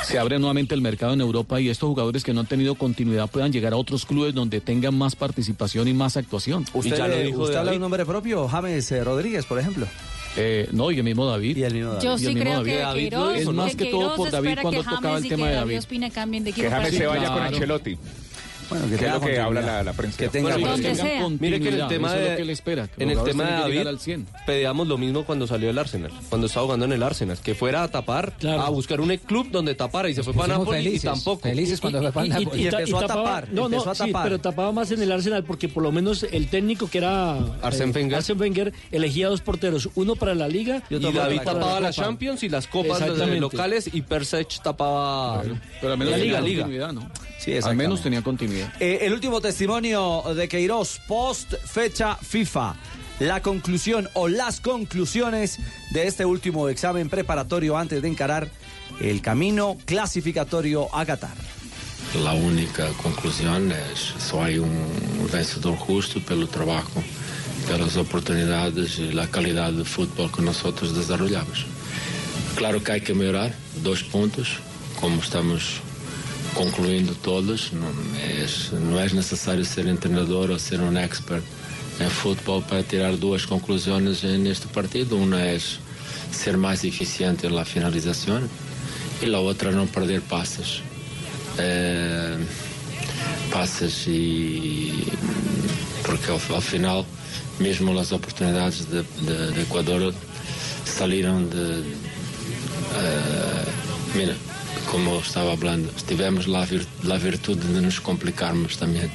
se 0.05 0.19
abre 0.19 0.39
nuevamente 0.39 0.75
el 0.75 0.81
mercado 0.81 1.13
en 1.13 1.21
Europa 1.21 1.61
y 1.61 1.69
estos 1.69 1.89
jugadores 1.89 2.25
que 2.25 2.33
no 2.33 2.41
han 2.41 2.47
tenido 2.47 2.75
continuidad 2.75 3.29
puedan 3.31 3.53
llegar 3.53 3.73
a 3.73 3.77
otros 3.77 4.05
clubes 4.07 4.35
donde 4.35 4.61
tengan 4.61 4.97
más 4.97 5.15
participación 5.17 5.89
y 5.89 5.93
más 5.95 6.17
actuación. 6.17 6.65
¿Usted, 6.73 6.97
ya 6.97 7.07
lo 7.09 7.15
le- 7.17 7.25
dijo 7.25 7.43
usted 7.43 7.57
habla 7.57 7.71
de 7.73 7.77
un 7.77 7.83
nombre 7.83 8.05
propio? 8.05 8.49
James 8.49 8.91
eh, 8.93 9.05
Rodríguez, 9.05 9.45
por 9.47 9.59
ejemplo. 9.59 9.87
Eh, 10.37 10.67
no, 10.73 10.91
y 10.91 10.97
el 10.97 11.05
mismo 11.05 11.27
David. 11.27 11.59
Y 11.59 11.65
el 11.65 11.75
mismo 11.75 11.91
David. 11.91 12.03
Yo 12.05 12.11
Y 12.13 12.15
el 12.15 12.19
sí 12.21 12.27
mismo 12.29 12.41
creo 12.43 12.55
David. 12.59 12.73
que 12.73 12.79
David 12.79 13.01
Queiroz, 13.11 13.33
lo 13.35 13.41
hizo, 13.41 13.53
más 13.53 13.71
que 13.77 13.85
que 13.85 13.91
todo 13.91 14.17
por 14.17 14.31
David 14.31 14.59
cuando 14.63 14.83
tocaba 14.83 15.19
el 15.19 15.29
tema 15.29 15.47
de 15.49 15.53
David 15.55 15.61
David. 15.67 15.79
Ospina 15.79 16.11
cambien 16.11 16.45
de 16.45 16.51
equipo 16.51 16.69
Que 16.69 16.75
James 16.75 16.95
se 16.95 17.07
vaya 17.07 17.29
con. 17.33 17.43
Ancelotti. 17.43 17.99
Bueno, 18.73 18.89
que, 18.99 19.07
es 19.07 19.13
lo 19.13 19.21
que 19.21 19.39
habla 19.39 19.61
la, 19.63 19.83
la 19.83 19.93
prensa. 19.93 20.19
Que 20.19 20.29
tenga 20.29 20.51
Bueno, 20.57 20.67
continuidad. 20.69 20.93
mire 20.93 21.03
que- 21.03 21.13
Tengan 21.13 21.39
mire 21.41 21.61
que 21.61 21.69
en 21.69 21.75
el 21.81 21.89
tema 21.89 22.13
de, 22.15 22.37
que 22.37 22.43
él 22.43 22.51
espera, 22.51 22.89
que 22.89 23.03
en 23.03 23.11
el 23.11 23.23
tema 23.25 23.45
de 23.45 23.51
David 23.53 23.73
llegar 23.73 23.89
al 23.89 23.99
100. 24.01 24.27
pedíamos 24.47 24.87
lo 24.89 24.99
mismo 24.99 25.25
cuando 25.25 25.47
salió 25.47 25.69
del 25.69 25.79
Arsenal, 25.79 26.11
cuando 26.29 26.47
estaba 26.47 26.65
jugando 26.67 26.85
en 26.87 26.93
el 26.93 27.03
Arsenal, 27.03 27.39
que 27.39 27.55
fuera 27.55 27.83
a 27.83 27.89
tapar, 27.89 28.33
a 28.47 28.69
buscar 28.71 29.01
un 29.01 29.17
club 29.17 29.51
donde 29.51 29.75
tapara 29.75 30.09
y 30.09 30.15
se 30.15 30.23
fue 30.23 30.33
para 30.35 30.59
Napoli 30.59 30.79
felices, 30.79 31.05
y 31.05 31.07
tampoco. 31.07 31.43
felices 31.43 31.81
cuando 31.81 32.01
fue 32.03 32.13
para 32.13 32.27
Y- 32.27 32.31
y- 32.31 32.45
Napoli. 32.45 32.63
y 32.63 32.67
empezó 32.67 32.99
a 32.99 33.07
tapar, 33.07 33.49
No, 33.51 33.69
no, 33.69 33.77
empezó 33.77 33.91
a 33.91 33.95
sí, 33.95 34.13
pero 34.23 34.39
tapaba 34.39 34.73
más 34.73 34.91
en 34.91 35.03
el 35.03 35.13
Arsenal 35.13 35.45
porque 35.45 35.69
por 35.69 35.83
lo 35.83 35.93
menos 35.93 36.23
el 36.31 36.49
técnico 36.49 36.89
que 36.89 36.99
era 36.99 37.37
Arsène 37.63 37.91
eh, 37.91 37.93
Wenger. 37.95 38.19
Arsène 38.19 38.41
Wenger 38.41 38.73
elegía 38.91 39.29
dos 39.29 39.41
porteros, 39.41 39.89
uno 39.95 40.17
para 40.17 40.35
la 40.35 40.49
Liga 40.49 40.83
Y, 40.91 40.99
para 40.99 41.13
David 41.25 41.37
la 41.39 41.45
tapaba 41.45 41.81
las 41.81 41.97
Champions 41.97 42.43
y 42.43 42.49
las 42.49 42.67
copas 42.67 43.01
de- 43.01 43.41
locales 43.41 43.91
y 43.93 44.03
Persech 44.03 44.61
tapaba 44.63 45.43
Pero 45.81 45.93
al 45.93 45.99
menos 45.99 46.13
la 46.13 46.19
tenía 46.19 46.41
liga, 46.41 46.41
liga. 46.41 46.63
continuidad, 46.63 46.93
¿no? 46.93 47.11
Sí, 47.39 47.53
al 47.63 47.75
menos 47.77 48.01
tenía 48.03 48.23
continuidad. 48.23 48.62
Eh, 48.81 48.99
el 49.03 49.13
último 49.13 49.41
testimonio 49.41 50.23
de 50.35 50.49
Queiroz 50.49 51.01
post 51.07 51.55
fecha 51.65 52.17
FIFA. 52.17 52.77
La 53.21 53.41
conclusión 53.41 54.09
o 54.15 54.29
las 54.29 54.61
conclusiones 54.61 55.59
de 55.91 56.07
este 56.07 56.25
último 56.25 56.69
examen 56.69 57.09
preparatorio 57.09 57.77
antes 57.77 58.03
de 58.03 58.09
encarar 58.09 58.49
el 59.01 59.21
camino 59.21 59.77
clasificatorio 59.85 60.89
a 60.95 61.05
Qatar. 61.05 61.37
La 62.15 62.35
única 62.35 62.93
conclusão 63.03 63.71
é 63.71 63.97
só 63.97 64.43
há 64.45 64.51
um 64.61 65.27
vencedor 65.31 65.77
justo 65.87 66.21
pelo 66.21 66.47
trabalho, 66.47 66.87
pelas 67.67 67.97
oportunidades 67.97 68.99
e 68.99 69.19
a 69.19 69.27
qualidade 69.27 69.77
de 69.79 69.85
futebol 69.85 70.29
que 70.29 70.43
nós 70.43 70.63
outros 70.65 70.93
desarrollamos. 70.93 71.65
Claro 72.57 72.83
que 72.83 72.93
há 72.93 73.01
que 73.01 73.15
melhorar, 73.15 73.51
dois 73.77 74.03
pontos, 74.03 74.59
como 74.97 75.21
estamos 75.21 75.81
concluindo 76.55 77.15
todos, 77.17 77.73
não 77.73 77.89
é, 78.19 78.47
não 78.79 79.01
é 79.01 79.09
necessário 79.09 79.65
ser 79.65 79.87
um 79.87 79.97
treinador 79.97 80.51
ou 80.51 80.59
ser 80.59 80.81
um 80.81 80.97
expert 80.97 81.43
em 82.01 82.09
futebol 82.09 82.63
para 82.63 82.83
tirar 82.83 83.17
duas 83.17 83.45
conclusões 83.45 84.23
neste 84.23 84.67
partido. 84.69 85.17
Uma 85.17 85.41
é 85.41 85.59
ser 86.31 86.57
mais 86.57 86.85
eficiente 86.85 87.47
na 87.49 87.65
finalização 87.65 88.43
e 89.21 89.35
a 89.35 89.39
outra 89.39 89.71
não 89.71 89.87
perder 89.87 90.21
passes. 90.23 90.83
Eh, 91.59 92.39
passes 93.51 94.07
e 94.07 95.07
porque 96.03 96.31
ao, 96.31 96.41
ao 96.55 96.61
final 96.61 97.07
mesmo 97.61 97.97
as 97.99 98.11
oportunidades 98.11 98.87
de, 98.87 99.03
de, 99.03 99.53
de 99.53 99.61
Equador 99.61 100.15
saíram 100.87 101.45
de 101.45 101.85
eh, 102.95 103.65
mira 104.15 104.37
como 104.91 105.19
estava 105.19 105.57
falando 105.57 105.91
tivemos 106.07 106.47
lá 106.47 106.63
a 106.63 106.65
vir, 106.65 106.87
lá 107.05 107.15
a 107.17 107.19
virtude 107.19 107.67
de 107.67 107.81
nos 107.81 107.99
complicarmos 107.99 108.77
também 108.77 109.11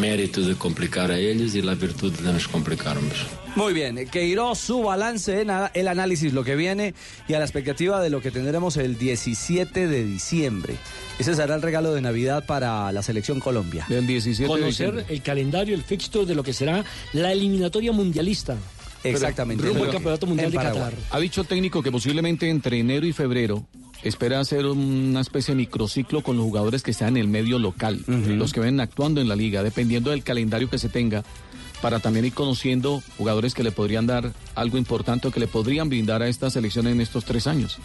mérito 0.00 0.42
de 0.42 0.54
complicar 0.54 1.10
a 1.10 1.18
eles 1.18 1.54
e 1.54 1.60
a 1.60 1.74
virtude 1.74 2.16
de 2.22 2.32
nos 2.32 2.46
complicarmos 2.46 3.26
Muy 3.56 3.72
bien, 3.72 4.06
Queiroz, 4.10 4.58
su 4.58 4.82
balance, 4.82 5.40
en 5.40 5.48
el 5.72 5.88
análisis, 5.88 6.34
lo 6.34 6.44
que 6.44 6.56
viene 6.56 6.92
y 7.26 7.32
a 7.32 7.38
la 7.38 7.46
expectativa 7.46 8.02
de 8.02 8.10
lo 8.10 8.20
que 8.20 8.30
tendremos 8.30 8.76
el 8.76 8.98
17 8.98 9.88
de 9.88 10.04
diciembre. 10.04 10.76
Ese 11.18 11.34
será 11.34 11.54
el 11.54 11.62
regalo 11.62 11.94
de 11.94 12.02
Navidad 12.02 12.44
para 12.44 12.92
la 12.92 13.02
selección 13.02 13.40
Colombia. 13.40 13.86
Del 13.88 14.06
17 14.06 14.46
Conocer 14.46 15.06
el 15.08 15.22
calendario, 15.22 15.74
el 15.74 15.82
fixture 15.82 16.26
de 16.26 16.34
lo 16.34 16.42
que 16.42 16.52
será 16.52 16.84
la 17.14 17.32
eliminatoria 17.32 17.92
mundialista. 17.92 18.58
Exactamente. 19.02 19.64
Rumbo 19.64 19.84
al 19.84 19.90
Campeonato 19.90 20.26
Mundial 20.26 20.50
de. 20.50 20.58
Qatar. 20.58 20.92
Ha 21.10 21.18
dicho 21.18 21.40
el 21.40 21.46
técnico 21.46 21.82
que 21.82 21.90
posiblemente 21.90 22.50
entre 22.50 22.78
enero 22.78 23.06
y 23.06 23.14
febrero 23.14 23.66
espera 24.02 24.40
hacer 24.40 24.66
una 24.66 25.20
especie 25.20 25.54
de 25.54 25.58
microciclo 25.58 26.22
con 26.22 26.36
los 26.36 26.44
jugadores 26.44 26.82
que 26.82 26.90
están 26.90 27.16
en 27.16 27.16
el 27.18 27.28
medio 27.28 27.58
local, 27.58 28.04
los 28.06 28.52
que 28.52 28.60
ven 28.60 28.80
actuando 28.80 29.20
en 29.20 29.28
la 29.28 29.36
liga, 29.36 29.62
dependiendo 29.62 30.10
del 30.10 30.22
calendario 30.22 30.70
que 30.70 30.78
se 30.78 30.88
tenga, 30.88 31.24
para 31.80 32.00
también 32.00 32.24
ir 32.24 32.32
conociendo 32.32 33.02
jugadores 33.18 33.54
que 33.54 33.62
le 33.62 33.72
podrían 33.72 34.06
dar 34.06 34.32
algo 34.54 34.78
importante 34.78 35.28
o 35.28 35.30
que 35.30 35.40
le 35.40 35.46
podrían 35.46 35.88
brindar 35.88 36.22
a 36.22 36.28
esta 36.28 36.50
selección 36.50 36.86
en 36.86 37.00
estos 37.00 37.24
tres 37.24 37.46
años. 37.46 37.78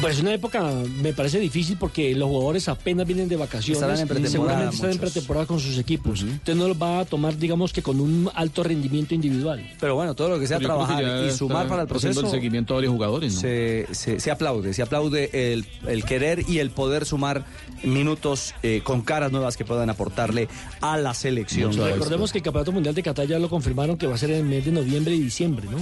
Pues 0.00 0.20
una 0.20 0.34
época 0.34 0.62
me 1.00 1.12
parece 1.12 1.38
difícil 1.38 1.76
porque 1.78 2.14
los 2.14 2.28
jugadores 2.28 2.68
apenas 2.68 3.06
vienen 3.06 3.28
de 3.28 3.36
vacaciones. 3.36 3.76
Estarán 3.80 4.00
en 4.00 4.08
pretemporada 4.08 4.30
seguramente 4.32 4.74
están 4.76 4.90
en 4.90 4.98
pretemporada 4.98 5.46
con 5.46 5.60
sus 5.60 5.78
equipos. 5.78 6.22
Entonces 6.22 6.56
no 6.56 6.66
los 6.68 6.80
va 6.80 7.00
a 7.00 7.04
tomar, 7.04 7.36
digamos 7.36 7.72
que 7.72 7.82
con 7.82 8.00
un 8.00 8.28
alto 8.34 8.62
rendimiento 8.64 9.14
individual. 9.14 9.64
Pero 9.78 9.94
bueno, 9.94 10.14
todo 10.14 10.28
lo 10.30 10.40
que 10.40 10.46
sea 10.46 10.58
Yo 10.58 10.66
creo 10.66 10.78
que 10.80 10.86
trabajar 10.94 11.26
y 11.26 11.30
sumar 11.30 11.68
para 11.68 11.82
el 11.82 11.88
proceso. 11.88 12.20
el 12.20 12.28
seguimiento 12.30 12.74
a 12.74 12.76
varios 12.78 12.92
jugadores, 12.92 13.34
¿no? 13.34 13.40
Se, 13.40 13.86
se- 13.92 14.18
se 14.18 14.30
aplaude, 14.30 14.74
se 14.74 14.82
aplaude 14.82 15.30
el, 15.52 15.66
el 15.86 16.04
querer 16.04 16.44
y 16.48 16.58
el 16.58 16.70
poder 16.70 17.04
sumar 17.06 17.44
minutos 17.84 18.54
eh, 18.62 18.80
con 18.82 19.02
caras 19.02 19.30
nuevas 19.30 19.56
que 19.56 19.64
puedan 19.64 19.88
aportarle 19.90 20.48
a 20.80 20.96
la 20.96 21.14
selección. 21.14 21.72
Recordemos 21.76 22.32
que 22.32 22.38
el 22.38 22.44
Campeonato 22.44 22.72
Mundial 22.72 22.94
de 22.94 23.02
Qatar 23.02 23.26
ya 23.28 23.38
lo 23.38 23.48
confirmaron 23.48 23.96
que 23.96 24.06
va 24.06 24.14
a 24.14 24.18
ser 24.18 24.30
en 24.30 24.38
el 24.38 24.44
mes 24.44 24.64
de 24.64 24.72
noviembre 24.72 25.14
y 25.14 25.20
diciembre, 25.20 25.66
¿no? 25.70 25.78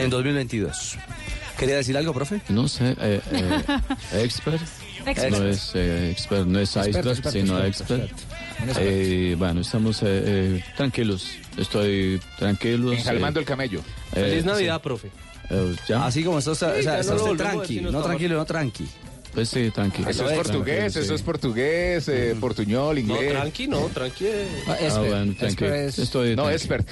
En 0.00 0.10
2022. 0.10 0.96
¿Quería 1.58 1.76
decir 1.76 1.96
algo, 1.96 2.12
profe? 2.12 2.40
No 2.48 2.66
sé, 2.68 2.96
eh, 3.00 3.20
eh, 3.30 3.62
expert. 4.24 4.60
Expert. 5.06 5.30
No 5.36 5.44
es 5.46 5.70
eh, 5.74 6.10
expert, 6.10 6.46
no 6.46 6.58
es 6.60 6.76
Experto, 6.76 7.12
iceberg, 7.12 7.32
sino 7.32 7.62
expert. 7.64 8.02
experto. 8.10 8.80
Eh, 8.80 9.34
bueno, 9.38 9.60
estamos 9.60 10.02
eh, 10.02 10.06
eh, 10.06 10.64
tranquilos. 10.76 11.32
Estoy 11.56 12.20
tranquilos. 12.38 12.94
Enjalmando 12.94 13.40
eh, 13.40 13.42
el 13.42 13.46
camello. 13.46 13.80
eh, 14.12 14.20
Feliz 14.30 14.44
Navidad, 14.44 14.76
sí. 14.76 14.80
profe. 14.82 15.10
Eh, 15.50 15.76
¿ya? 15.88 16.06
Así 16.06 16.22
como 16.24 16.38
está, 16.38 16.52
o 16.52 16.54
sea, 16.54 16.74
Sí, 16.76 16.82
ya 16.84 17.00
está 17.00 17.14
no 17.14 17.24
usted 17.24 17.36
tranqui, 17.36 17.80
no 17.80 18.02
tranquilo, 18.02 18.36
no 18.36 18.44
tranqui. 18.44 18.86
Pues 19.34 19.48
sí, 19.48 19.70
tranquilo. 19.70 20.10
Eso 20.10 20.28
es 20.28 20.34
portugués, 20.36 20.94
eso 20.96 21.14
es 21.14 21.22
portugués, 21.22 22.06
eh, 22.08 22.36
portuñol, 22.38 22.96
No, 22.96 23.00
inglés. 23.00 23.30
tranqui, 23.32 23.66
no, 23.66 23.80
tranqui. 23.86 24.26
eh. 24.26 24.46
Ah, 24.68 24.76
Ah, 24.98 24.98
bueno, 25.00 25.34
tranquilo. 25.38 25.74
Estoy 25.74 26.36
No, 26.36 26.50
expert. 26.50 26.86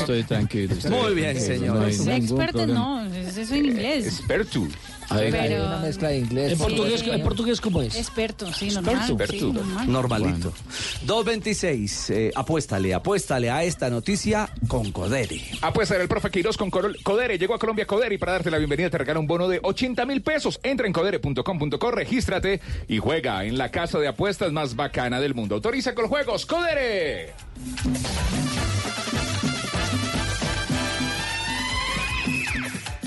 Estoy 0.00 0.22
tranquilo. 0.24 0.74
estoy 0.74 0.90
Muy 0.90 1.14
bien, 1.14 1.36
tranquilo, 1.36 1.54
señor. 1.58 1.76
no 1.76 1.86
problema. 2.66 3.04
no, 3.04 3.14
es- 3.14 3.36
eso 3.36 3.54
en 3.54 3.66
inglés. 3.66 4.22
Hay 5.12 5.54
una 5.54 5.78
mezcla 5.78 6.08
de 6.08 6.18
inglés. 6.18 6.52
¿En 6.52 6.58
portugués, 6.58 7.00
Sí. 7.00 7.10
¿En 7.10 7.22
portugués 7.22 7.60
cómo 7.60 7.82
es? 7.82 7.96
Experto, 7.96 8.52
sí, 8.52 8.70
normal. 8.70 8.96
Experto. 9.08 9.32
sí, 9.32 9.52
normal. 9.52 9.92
Normalito. 9.92 10.52
226, 11.06 12.10
eh, 12.10 12.30
apuéstale, 12.34 12.94
apuéstale 12.94 13.50
a 13.50 13.64
esta 13.64 13.90
noticia 13.90 14.48
con 14.68 14.92
Codere. 14.92 15.40
Apuesta 15.60 15.96
del 15.98 16.08
profe 16.08 16.30
Queiroz 16.30 16.56
con 16.56 16.70
Codere. 16.70 17.38
Llegó 17.38 17.54
a 17.54 17.58
Colombia 17.58 17.86
Codere 17.86 18.14
y 18.14 18.18
para 18.18 18.32
darte 18.32 18.50
la 18.50 18.58
bienvenida 18.58 18.90
te 18.90 18.98
regala 18.98 19.20
un 19.20 19.26
bono 19.26 19.48
de 19.48 19.60
80 19.62 20.04
mil 20.06 20.22
pesos. 20.22 20.60
Entra 20.62 20.86
en 20.86 20.92
codere.com.co, 20.92 21.90
regístrate 21.90 22.60
y 22.88 22.98
juega 22.98 23.44
en 23.44 23.58
la 23.58 23.70
casa 23.70 23.98
de 23.98 24.08
apuestas 24.08 24.52
más 24.52 24.76
bacana 24.76 25.20
del 25.20 25.34
mundo. 25.34 25.56
Autoriza 25.56 25.94
con 25.94 26.08
juegos. 26.08 26.46
Codere. 26.46 27.32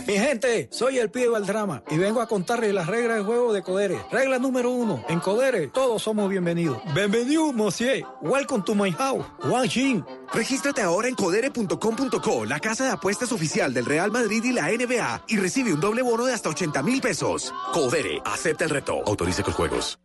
Mi 0.08 0.20
gente, 0.20 0.70
soy 0.72 1.00
el 1.00 1.10
pibe 1.10 1.34
del 1.34 1.48
drama 1.48 1.82
y 1.90 1.98
vengo 1.98 2.22
a 2.22 2.28
contarles 2.28 2.74
las 2.74 2.86
reglas 2.86 3.18
del 3.18 3.26
juego 3.26 3.54
de 3.54 3.64
Codere. 3.64 4.00
Regla 4.12 4.38
número 4.38 4.70
uno, 4.70 5.04
en 5.10 5.20
Codere 5.20 5.68
todos 5.68 6.04
somos 6.04 6.30
bienvenidos. 6.30 6.78
Bienvenido, 6.94 7.52
monsieur. 7.52 8.06
Welcome 8.22 8.64
to 8.66 8.76
my 8.76 8.92
house. 8.92 9.26
Wang 9.46 9.68
Xin. 9.68 10.06
Regístrate 10.32 10.82
ahora 10.82 11.08
en 11.08 11.16
codere.com.co, 11.16 12.46
la 12.46 12.60
casa 12.60 12.84
de 12.86 12.92
apuestas 12.92 13.32
oficial 13.32 13.74
del 13.74 13.86
Real 13.86 14.12
Madrid 14.12 14.44
y 14.44 14.52
la 14.52 14.68
NBA, 14.68 15.24
y 15.28 15.38
recibe 15.38 15.74
un 15.74 15.80
doble 15.80 16.04
bono 16.04 16.26
de 16.26 16.34
hasta 16.34 16.50
80 16.50 16.84
mil 16.84 17.02
pesos. 17.02 17.52
Codere, 17.74 18.22
acepta 18.26 18.64
el 18.66 18.70
reto. 18.70 19.02
Autorice 19.08 19.42
con 19.42 19.54
juegos. 19.54 19.98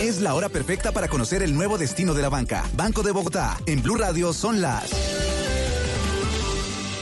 Es 0.00 0.20
la 0.20 0.34
hora 0.34 0.48
perfecta 0.48 0.92
para 0.92 1.08
conocer 1.08 1.42
el 1.42 1.54
nuevo 1.54 1.76
destino 1.76 2.14
de 2.14 2.22
la 2.22 2.28
banca. 2.28 2.64
Banco 2.74 3.02
de 3.02 3.10
Bogotá. 3.10 3.56
En 3.66 3.82
Blue 3.82 3.96
Radio 3.96 4.32
son 4.32 4.60
las. 4.60 5.27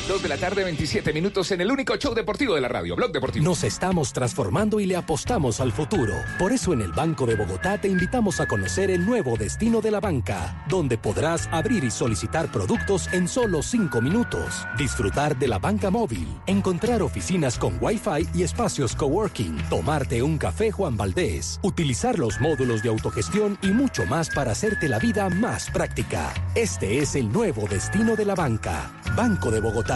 2 0.06 0.22
de 0.22 0.28
la 0.28 0.36
tarde, 0.36 0.62
27 0.62 1.12
minutos 1.12 1.50
en 1.50 1.60
el 1.60 1.70
único 1.70 1.96
show 1.96 2.14
deportivo 2.14 2.54
de 2.54 2.60
la 2.60 2.68
radio, 2.68 2.94
Blog 2.94 3.10
Deportivo. 3.10 3.44
Nos 3.44 3.64
estamos 3.64 4.12
transformando 4.12 4.78
y 4.78 4.86
le 4.86 4.94
apostamos 4.94 5.60
al 5.60 5.72
futuro. 5.72 6.14
Por 6.38 6.52
eso 6.52 6.72
en 6.72 6.80
el 6.80 6.92
Banco 6.92 7.26
de 7.26 7.34
Bogotá 7.34 7.80
te 7.80 7.88
invitamos 7.88 8.40
a 8.40 8.46
conocer 8.46 8.92
el 8.92 9.04
nuevo 9.04 9.36
destino 9.36 9.80
de 9.80 9.90
la 9.90 9.98
banca, 9.98 10.64
donde 10.68 10.96
podrás 10.96 11.48
abrir 11.50 11.82
y 11.82 11.90
solicitar 11.90 12.52
productos 12.52 13.08
en 13.12 13.26
solo 13.26 13.62
5 13.62 14.00
minutos, 14.00 14.64
disfrutar 14.78 15.36
de 15.36 15.48
la 15.48 15.58
banca 15.58 15.90
móvil, 15.90 16.28
encontrar 16.46 17.02
oficinas 17.02 17.58
con 17.58 17.76
Wi-Fi 17.80 18.28
y 18.32 18.44
espacios 18.44 18.94
coworking, 18.94 19.56
tomarte 19.68 20.22
un 20.22 20.38
café 20.38 20.70
Juan 20.70 20.96
Valdés, 20.96 21.58
utilizar 21.62 22.18
los 22.20 22.40
módulos 22.40 22.80
de 22.84 22.90
autogestión 22.90 23.58
y 23.60 23.68
mucho 23.68 24.06
más 24.06 24.30
para 24.30 24.52
hacerte 24.52 24.88
la 24.88 25.00
vida 25.00 25.28
más 25.30 25.68
práctica. 25.70 26.32
Este 26.54 26.98
es 26.98 27.16
el 27.16 27.32
nuevo 27.32 27.66
destino 27.66 28.14
de 28.14 28.24
la 28.24 28.36
banca. 28.36 28.92
Banco 29.16 29.50
de 29.50 29.60
Bogotá. 29.60 29.95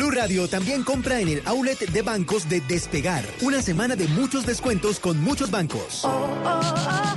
Blue 0.00 0.12
Radio 0.12 0.48
también 0.48 0.82
compra 0.82 1.20
en 1.20 1.28
el 1.28 1.42
outlet 1.44 1.78
de 1.78 2.00
bancos 2.00 2.48
de 2.48 2.62
Despegar. 2.62 3.22
Una 3.42 3.60
semana 3.60 3.96
de 3.96 4.08
muchos 4.08 4.46
descuentos 4.46 4.98
con 4.98 5.20
muchos 5.20 5.50
bancos. 5.50 6.08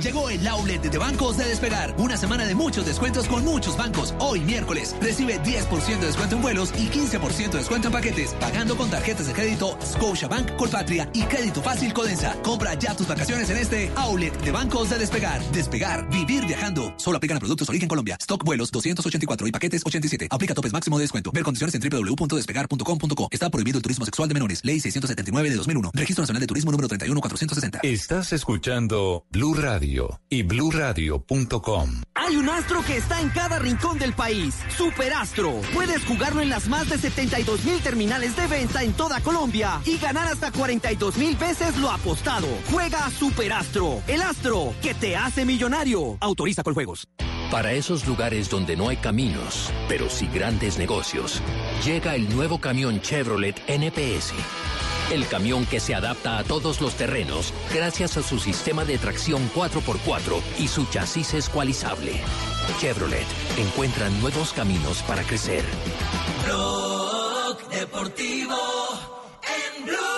Llegó 0.02 0.28
el 0.28 0.46
outlet 0.46 0.82
de 0.82 0.98
bancos 0.98 1.38
de 1.38 1.46
Despegar. 1.46 1.94
Una 1.96 2.18
semana 2.18 2.44
de 2.44 2.54
muchos 2.54 2.84
descuentos 2.84 3.26
con 3.26 3.42
muchos 3.42 3.78
bancos. 3.78 4.12
Hoy 4.18 4.40
miércoles 4.40 4.94
recibe 5.00 5.40
10% 5.40 5.98
de 5.98 6.06
descuento 6.08 6.36
en 6.36 6.42
vuelos 6.42 6.74
y 6.76 6.88
15% 6.88 7.52
de 7.52 7.58
descuento 7.58 7.88
en 7.88 7.92
paquetes. 7.92 8.34
Pagando 8.34 8.76
con 8.76 8.90
tarjetas 8.90 9.28
de 9.28 9.32
crédito 9.32 9.78
Scotiabank, 9.82 10.54
Colpatria 10.56 11.08
y 11.14 11.22
Crédito 11.22 11.62
Fácil 11.62 11.94
Codensa. 11.94 12.36
Compra 12.42 12.74
ya 12.74 12.94
tus 12.94 13.08
vacaciones 13.08 13.48
en 13.48 13.56
este 13.56 13.90
outlet 13.96 14.38
de 14.42 14.50
bancos 14.50 14.90
de 14.90 14.98
Despegar. 14.98 15.42
Despegar, 15.52 16.06
vivir 16.10 16.44
viajando. 16.46 16.92
Solo 16.98 17.16
aplican 17.16 17.38
a 17.38 17.40
productos 17.40 17.66
origen 17.70 17.88
Colombia. 17.88 18.18
Stock 18.20 18.44
vuelos 18.44 18.70
284 18.70 19.46
y 19.46 19.52
paquetes 19.52 19.82
87. 19.86 20.28
Aplica 20.30 20.52
topes 20.52 20.74
máximo 20.74 20.98
de 20.98 21.04
descuento. 21.04 21.32
Ver 21.32 21.44
condiciones 21.44 21.74
en 21.74 21.80
Está 23.30 23.50
prohibido 23.50 23.78
el 23.78 23.82
turismo 23.82 24.04
sexual 24.04 24.28
de 24.28 24.34
menores. 24.34 24.64
Ley 24.64 24.80
679 24.80 25.50
de 25.50 25.56
2001. 25.56 25.90
Registro 25.94 26.22
Nacional 26.22 26.40
de 26.40 26.46
Turismo 26.46 26.70
número 26.70 26.88
31460. 26.88 27.80
Estás 27.82 28.32
escuchando 28.32 29.24
Blue 29.30 29.54
Radio 29.54 30.20
y 30.28 30.42
bluradio.com. 30.42 32.02
Hay 32.14 32.36
un 32.36 32.48
astro 32.48 32.82
que 32.84 32.96
está 32.96 33.20
en 33.20 33.28
cada 33.30 33.58
rincón 33.58 33.98
del 33.98 34.12
país. 34.14 34.54
Superastro. 34.76 35.60
Puedes 35.72 36.04
jugarlo 36.04 36.40
en 36.40 36.48
las 36.48 36.68
más 36.68 36.88
de 36.88 36.98
72 36.98 37.64
mil 37.64 37.80
terminales 37.80 38.36
de 38.36 38.46
venta 38.46 38.82
en 38.82 38.92
toda 38.92 39.20
Colombia 39.20 39.80
y 39.84 39.98
ganar 39.98 40.28
hasta 40.28 40.50
42 40.50 41.16
mil 41.16 41.36
veces 41.36 41.76
lo 41.76 41.90
apostado. 41.90 42.48
Juega 42.70 43.10
Superastro. 43.10 44.02
El 44.06 44.22
astro 44.22 44.74
que 44.82 44.94
te 44.94 45.16
hace 45.16 45.44
millonario. 45.44 46.16
Autoriza 46.20 46.62
con 46.62 46.74
juegos. 46.74 47.08
Para 47.54 47.70
esos 47.70 48.04
lugares 48.04 48.50
donde 48.50 48.74
no 48.76 48.88
hay 48.88 48.96
caminos, 48.96 49.70
pero 49.86 50.10
sí 50.10 50.26
grandes 50.26 50.76
negocios, 50.76 51.40
llega 51.84 52.16
el 52.16 52.28
nuevo 52.34 52.58
camión 52.58 53.00
Chevrolet 53.00 53.54
NPS. 53.68 54.32
El 55.12 55.24
camión 55.28 55.64
que 55.64 55.78
se 55.78 55.94
adapta 55.94 56.38
a 56.38 56.42
todos 56.42 56.80
los 56.80 56.96
terrenos 56.96 57.54
gracias 57.72 58.16
a 58.16 58.24
su 58.24 58.40
sistema 58.40 58.84
de 58.84 58.98
tracción 58.98 59.48
4x4 59.54 60.42
y 60.58 60.66
su 60.66 60.84
chasis 60.86 61.34
escualizable. 61.34 62.20
Chevrolet 62.80 63.28
encuentra 63.56 64.10
nuevos 64.10 64.52
caminos 64.52 65.04
para 65.04 65.22
crecer. 65.22 65.62
Deportivo 67.70 68.56
en. 69.42 70.13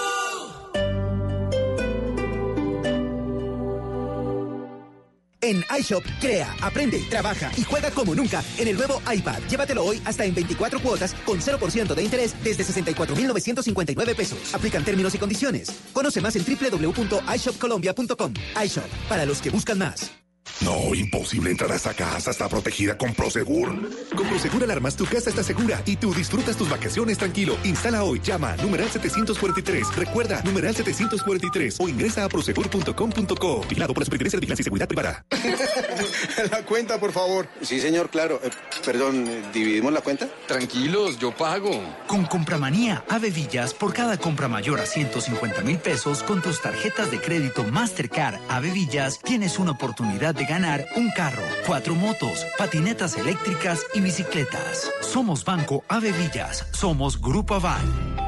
En 5.47 5.65
iShop, 5.79 6.03
crea, 6.21 6.53
aprende, 6.61 6.99
trabaja 7.09 7.53
y 7.57 7.63
juega 7.63 7.93
como 7.93 8.17
nunca 8.17 8.43
en 8.59 8.67
el 8.67 8.77
nuevo 8.77 9.01
iPad. 9.09 9.39
Llévatelo 9.49 9.85
hoy 9.85 10.03
hasta 10.05 10.25
en 10.25 10.35
24 10.35 10.81
cuotas 10.81 11.15
con 11.25 11.39
0% 11.39 11.95
de 11.95 12.03
interés 12.03 12.35
desde 12.43 12.65
64,959 12.65 14.15
pesos. 14.17 14.53
Aplican 14.53 14.85
términos 14.85 15.15
y 15.15 15.19
condiciones. 15.19 15.69
Conoce 15.93 16.21
más 16.21 16.35
en 16.35 16.45
www.ishopcolombia.com. 16.45 18.35
iShop, 18.65 18.89
para 19.09 19.25
los 19.25 19.41
que 19.41 19.51
buscan 19.51 19.79
más. 19.79 20.26
No, 20.63 20.95
imposible 20.95 21.51
entrar 21.51 21.71
a 21.73 21.77
esta 21.77 21.95
casa. 21.95 22.31
Está 22.31 22.49
protegida 22.49 22.97
con 22.97 23.15
Prosegur. 23.15 23.91
Con 24.15 24.29
Prosegur 24.29 24.65
Alarmas, 24.65 24.97
tu 24.97 25.05
casa 25.05 25.31
está 25.31 25.43
segura 25.43 25.83
y 25.85 25.97
tú 25.97 26.15
disfrutas 26.15 26.57
tus 26.57 26.69
vacaciones 26.69 27.19
tranquilo. 27.19 27.57
Instala 27.65 28.05
hoy. 28.05 28.21
Llama 28.21 28.57
numeral 28.57 28.91
743. 28.91 29.95
Recuerda, 29.97 30.43
numeral 30.45 30.75
743 30.75 31.77
o 31.79 31.89
ingresa 31.89 32.25
a 32.25 32.29
prosegur.com.co. 32.29 33.61
Vigilado 33.69 33.95
por 33.95 34.01
la 34.01 34.05
Superintendencia 34.07 34.37
de 34.37 34.41
Vigilancia 34.41 34.63
y 34.63 34.65
Seguridad 34.65 34.89
Privada. 34.89 35.25
la 36.51 36.63
cuenta, 36.65 36.99
por 36.99 37.13
favor. 37.13 37.49
Sí, 37.61 37.81
señor, 37.81 38.09
claro. 38.11 38.41
Eh, 38.43 38.51
perdón, 38.85 39.27
eh, 39.29 39.43
¿dividimos 39.53 39.93
la 39.93 40.01
cuenta? 40.01 40.29
Tranquilos, 40.47 41.19
yo 41.19 41.37
pago. 41.37 41.83
Con 42.07 42.25
Compramanía 42.25 43.05
Ave 43.09 43.31
Villas, 43.31 43.75
por 43.75 43.93
cada 43.93 44.17
compra 44.19 44.49
mayor 44.49 44.81
a 44.81 44.87
150 44.87 45.63
mil 45.63 45.79
pesos 45.79 46.23
con 46.23 46.41
tus 46.41 46.61
tarjetas 46.61 47.11
de 47.11 47.21
crédito 47.21 47.65
Mastercard 47.65 48.37
Ave 48.49 48.71
Villas, 48.71 49.19
tienes 49.19 49.59
una 49.59 49.73
oportunidad 49.73 50.35
de 50.37 50.45
ganar 50.45 50.87
un 50.97 51.11
carro, 51.11 51.43
cuatro 51.67 51.95
motos, 51.95 52.47
patinetas 52.59 53.17
eléctricas 53.17 53.85
y 53.95 54.01
bicicletas. 54.01 54.91
Somos 55.01 55.45
Banco 55.45 55.85
Ave 55.89 56.13
Villas. 56.13 56.67
Somos 56.73 57.21
Grupo 57.21 57.55
Aval. 57.55 57.83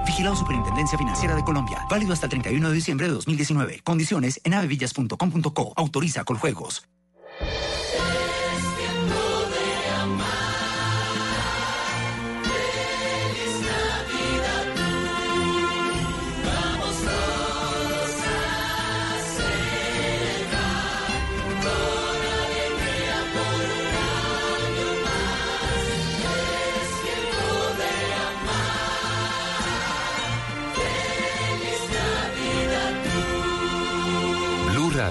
Vigilado 0.07 0.37
Superintendencia 0.37 0.99
Financiera 0.99 1.37
de 1.37 1.45
Colombia. 1.45 1.85
Válido 1.91 2.13
hasta 2.13 2.27
el 2.27 2.31
31 2.31 2.69
de 2.69 2.75
diciembre 2.75 3.07
de 3.07 3.13
2019. 3.13 3.81
Condiciones 3.85 4.41
en 4.45 4.55
avevillas.com.co. 4.55 5.73
Autoriza 5.77 6.25
con 6.25 6.39
juegos. 6.39 6.89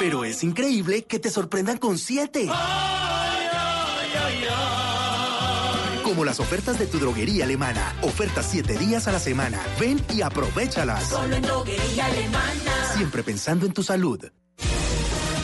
Pero 0.00 0.24
es 0.24 0.42
increíble 0.42 1.04
que 1.04 1.18
te 1.18 1.28
sorprendan 1.28 1.76
con 1.76 1.98
siete. 1.98 2.48
Ay, 2.50 3.46
ay, 3.52 4.10
ay, 4.14 4.44
ay. 4.50 6.02
Como 6.02 6.24
las 6.24 6.40
ofertas 6.40 6.78
de 6.78 6.86
tu 6.86 6.98
droguería 6.98 7.44
alemana. 7.44 7.94
Ofertas 8.00 8.48
siete 8.50 8.78
días 8.78 9.08
a 9.08 9.12
la 9.12 9.18
semana. 9.18 9.60
Ven 9.78 10.02
y 10.08 10.22
aprovechalas. 10.22 11.06
Solo 11.06 11.36
en 11.36 11.42
droguería 11.42 12.06
alemana. 12.06 12.94
Siempre 12.96 13.22
pensando 13.22 13.66
en 13.66 13.74
tu 13.74 13.82
salud. 13.82 14.24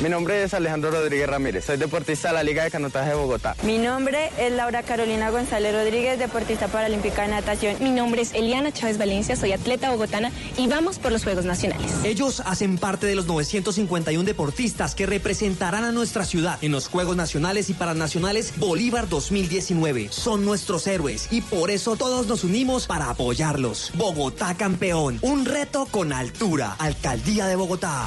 Mi 0.03 0.11
nombre 0.11 0.43
es 0.43 0.53
Alejandro 0.53 0.91
Rodríguez 0.91 1.27
Ramírez, 1.27 1.65
soy 1.65 1.79
deportista 1.79 2.29
de 2.29 2.35
la 2.35 2.43
Liga 2.43 2.63
de 2.63 2.71
Canotaje 2.71 3.09
de 3.09 3.15
Bogotá. 3.15 3.57
Mi 3.63 3.79
nombre 3.79 4.31
es 4.39 4.53
Laura 4.53 4.83
Carolina 4.83 5.31
González 5.31 5.75
Rodríguez, 5.75 6.19
deportista 6.19 6.69
paralímpica 6.69 7.23
de 7.23 7.29
natación. 7.29 7.77
Mi 7.81 7.89
nombre 7.89 8.21
es 8.21 8.35
Eliana 8.35 8.73
Chávez 8.73 8.99
Valencia, 8.99 9.37
soy 9.37 9.53
atleta 9.53 9.91
bogotana 9.91 10.33
y 10.59 10.69
vamos 10.69 10.99
por 10.99 11.13
los 11.13 11.25
Juegos 11.25 11.47
Nacionales. 11.47 11.91
Ellos 12.05 12.43
hacen 12.45 12.77
parte 12.77 13.07
de 13.07 13.15
los 13.15 13.27
951 13.27 14.23
deportistas 14.25 14.95
que 14.95 15.07
representarán 15.07 15.85
a 15.85 15.93
nuestra 15.93 16.27
ciudad 16.27 16.59
en 16.61 16.73
los 16.73 16.89
Juegos 16.89 17.17
Nacionales 17.17 17.71
y 17.71 17.75
Paranacionales 17.75 18.53
Bolívar 18.59 19.09
2019. 19.09 20.09
Son 20.11 20.45
nuestros 20.45 20.87
héroes 20.87 21.29
y 21.31 21.41
por 21.41 21.71
eso 21.71 21.97
todos 21.97 22.27
nos 22.27 22.45
unimos 22.45 22.87
para 22.87 23.09
apoyarlos. 23.09 23.93
Bogotá 23.95 24.55
campeón, 24.59 25.19
un 25.23 25.47
reto 25.47 25.89
con 25.91 26.13
altura. 26.13 26.77
Alcaldía 26.79 27.47
de 27.47 27.57
Bogotá. 27.57 28.07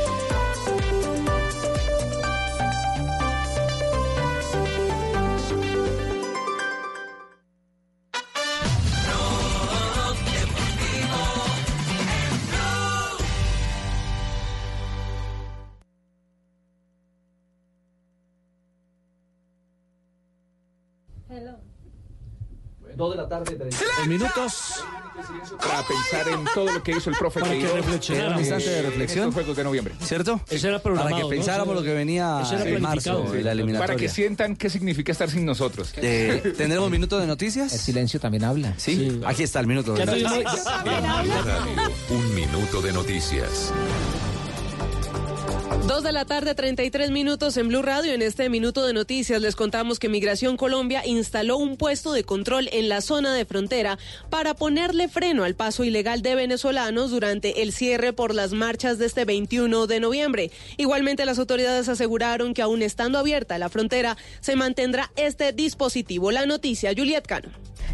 Dos 22.95 23.11
de 23.11 23.17
la 23.21 23.27
tarde, 23.27 23.57
En 24.03 24.09
minutos 24.09 24.83
para 25.61 25.83
pensar 25.87 26.27
en 26.29 26.45
todo 26.55 26.71
lo 26.71 26.81
que 26.81 26.91
hizo 26.93 27.09
el 27.11 27.15
profe 27.17 27.41
Para 27.41 27.51
que 27.53 27.59
Queiroz, 27.59 27.75
reflexionáramos. 27.77 28.31
eh, 28.33 28.35
Un 28.35 28.41
instante 28.41 28.69
de 28.69 28.81
reflexión. 28.81 29.19
Estos 29.29 29.33
Juegos 29.35 29.57
de 29.57 29.63
noviembre. 29.63 29.93
¿Cierto? 30.01 30.41
Eso 30.49 30.67
era 30.67 30.77
Para 30.77 30.83
programado, 30.83 31.15
que 31.17 31.21
¿no? 31.23 31.29
pensáramos 31.29 31.75
lo 31.75 31.83
que 31.83 31.93
venía 31.93 32.39
eso 32.41 32.55
era 32.55 32.65
en 32.69 32.81
marzo 32.81 33.23
de 33.31 33.43
la 33.43 33.51
eliminatoria. 33.51 33.87
Para 33.87 33.99
que 33.99 34.09
sientan 34.09 34.55
qué 34.55 34.69
significa 34.69 35.11
estar 35.11 35.29
sin 35.29 35.45
nosotros. 35.45 35.93
Eh, 35.97 36.53
¿Tendremos 36.57 36.89
minuto 36.89 37.19
de 37.19 37.27
noticias? 37.27 37.71
El 37.73 37.79
silencio 37.79 38.19
también 38.19 38.43
habla. 38.45 38.73
Sí, 38.77 39.21
aquí 39.25 39.43
está 39.43 39.59
el 39.59 39.67
minuto 39.67 39.93
de 39.93 40.05
noticias. 40.05 40.65
un 42.09 42.35
minuto 42.35 42.81
de 42.81 42.93
noticias. 42.93 43.71
Dos 45.87 46.03
de 46.03 46.11
la 46.11 46.25
tarde, 46.25 46.55
33 46.55 47.09
minutos 47.11 47.57
en 47.57 47.67
Blue 47.67 47.81
Radio. 47.81 48.13
En 48.13 48.21
este 48.21 48.49
minuto 48.49 48.85
de 48.85 48.93
noticias 48.93 49.41
les 49.41 49.55
contamos 49.55 49.99
que 49.99 50.09
Migración 50.09 50.55
Colombia 50.55 51.05
instaló 51.05 51.57
un 51.57 51.75
puesto 51.75 52.13
de 52.13 52.23
control 52.23 52.69
en 52.71 52.87
la 52.87 53.01
zona 53.01 53.33
de 53.33 53.45
frontera 53.45 53.97
para 54.29 54.53
ponerle 54.53 55.09
freno 55.09 55.43
al 55.43 55.55
paso 55.55 55.83
ilegal 55.83 56.21
de 56.21 56.35
venezolanos 56.35 57.09
durante 57.09 57.63
el 57.63 57.73
cierre 57.73 58.13
por 58.13 58.33
las 58.33 58.53
marchas 58.53 58.99
de 58.99 59.07
este 59.07 59.25
21 59.25 59.87
de 59.87 59.99
noviembre. 59.99 60.51
Igualmente, 60.77 61.25
las 61.25 61.39
autoridades 61.39 61.89
aseguraron 61.89 62.53
que 62.53 62.61
aún 62.61 62.83
estando 62.83 63.17
abierta 63.17 63.57
la 63.57 63.69
frontera, 63.69 64.17
se 64.39 64.55
mantendrá 64.55 65.11
este 65.15 65.51
dispositivo. 65.51 66.31
La 66.31 66.45
noticia, 66.45 66.93
Juliet 66.95 67.25
Cano. 67.25 67.49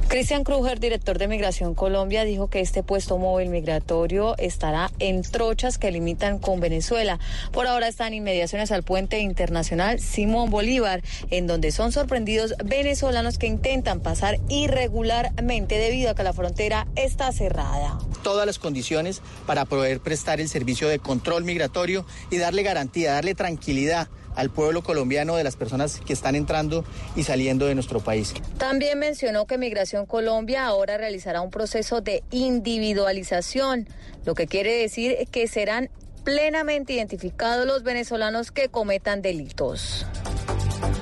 Cristian 0.07 0.45
Kruger, 0.45 0.79
director 0.79 1.17
de 1.17 1.27
Migración 1.27 1.75
Colombia, 1.75 2.23
dijo 2.23 2.49
que 2.49 2.61
este 2.61 2.81
puesto 2.81 3.17
móvil 3.17 3.49
migratorio 3.49 4.37
estará 4.37 4.89
en 4.99 5.21
trochas 5.21 5.77
que 5.77 5.91
limitan 5.91 6.39
con 6.39 6.61
Venezuela. 6.61 7.19
Por 7.51 7.67
ahora 7.67 7.89
están 7.89 8.13
inmediaciones 8.13 8.71
al 8.71 8.83
puente 8.83 9.19
internacional 9.19 9.99
Simón 9.99 10.49
Bolívar, 10.49 11.03
en 11.29 11.45
donde 11.45 11.73
son 11.73 11.91
sorprendidos 11.91 12.53
venezolanos 12.63 13.37
que 13.37 13.47
intentan 13.47 13.99
pasar 13.99 14.39
irregularmente 14.47 15.77
debido 15.77 16.11
a 16.11 16.15
que 16.15 16.23
la 16.23 16.31
frontera 16.31 16.87
está 16.95 17.33
cerrada. 17.33 17.97
Todas 18.23 18.45
las 18.45 18.59
condiciones 18.59 19.21
para 19.45 19.65
poder 19.65 19.99
prestar 19.99 20.39
el 20.39 20.47
servicio 20.47 20.87
de 20.87 20.99
control 20.99 21.43
migratorio 21.43 22.05
y 22.31 22.37
darle 22.37 22.63
garantía, 22.63 23.11
darle 23.11 23.35
tranquilidad 23.35 24.07
al 24.37 24.49
pueblo 24.51 24.81
colombiano 24.83 25.35
de 25.35 25.43
las 25.43 25.57
personas 25.57 25.99
que 25.99 26.13
están 26.13 26.35
entrando 26.35 26.85
y 27.15 27.23
saliendo 27.23 27.65
de 27.65 27.75
nuestro 27.75 27.99
país. 27.99 28.33
También 28.57 28.99
mencionó 28.99 29.45
que 29.45 29.57
Migración 29.57 30.05
Colombia 30.05 30.65
ahora 30.65 30.97
realizará 30.97 31.41
un 31.41 31.49
proceso 31.49 31.99
de 31.99 32.23
individualización, 32.31 33.89
lo 34.25 34.35
que 34.35 34.47
quiere 34.47 34.73
decir 34.77 35.27
que 35.31 35.47
serán 35.47 35.89
plenamente 36.23 36.93
identificados 36.93 37.65
los 37.65 37.83
venezolanos 37.83 38.51
que 38.51 38.69
cometan 38.69 39.21
delitos. 39.21 40.05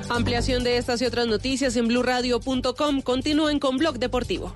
Ampliación 0.10 0.64
de 0.64 0.78
estas 0.78 1.02
y 1.02 1.06
otras 1.06 1.28
noticias 1.28 1.76
en 1.76 1.88
blurradio.com. 1.88 3.02
Continúen 3.02 3.60
con 3.60 3.78
Blog 3.78 3.98
Deportivo. 3.98 4.54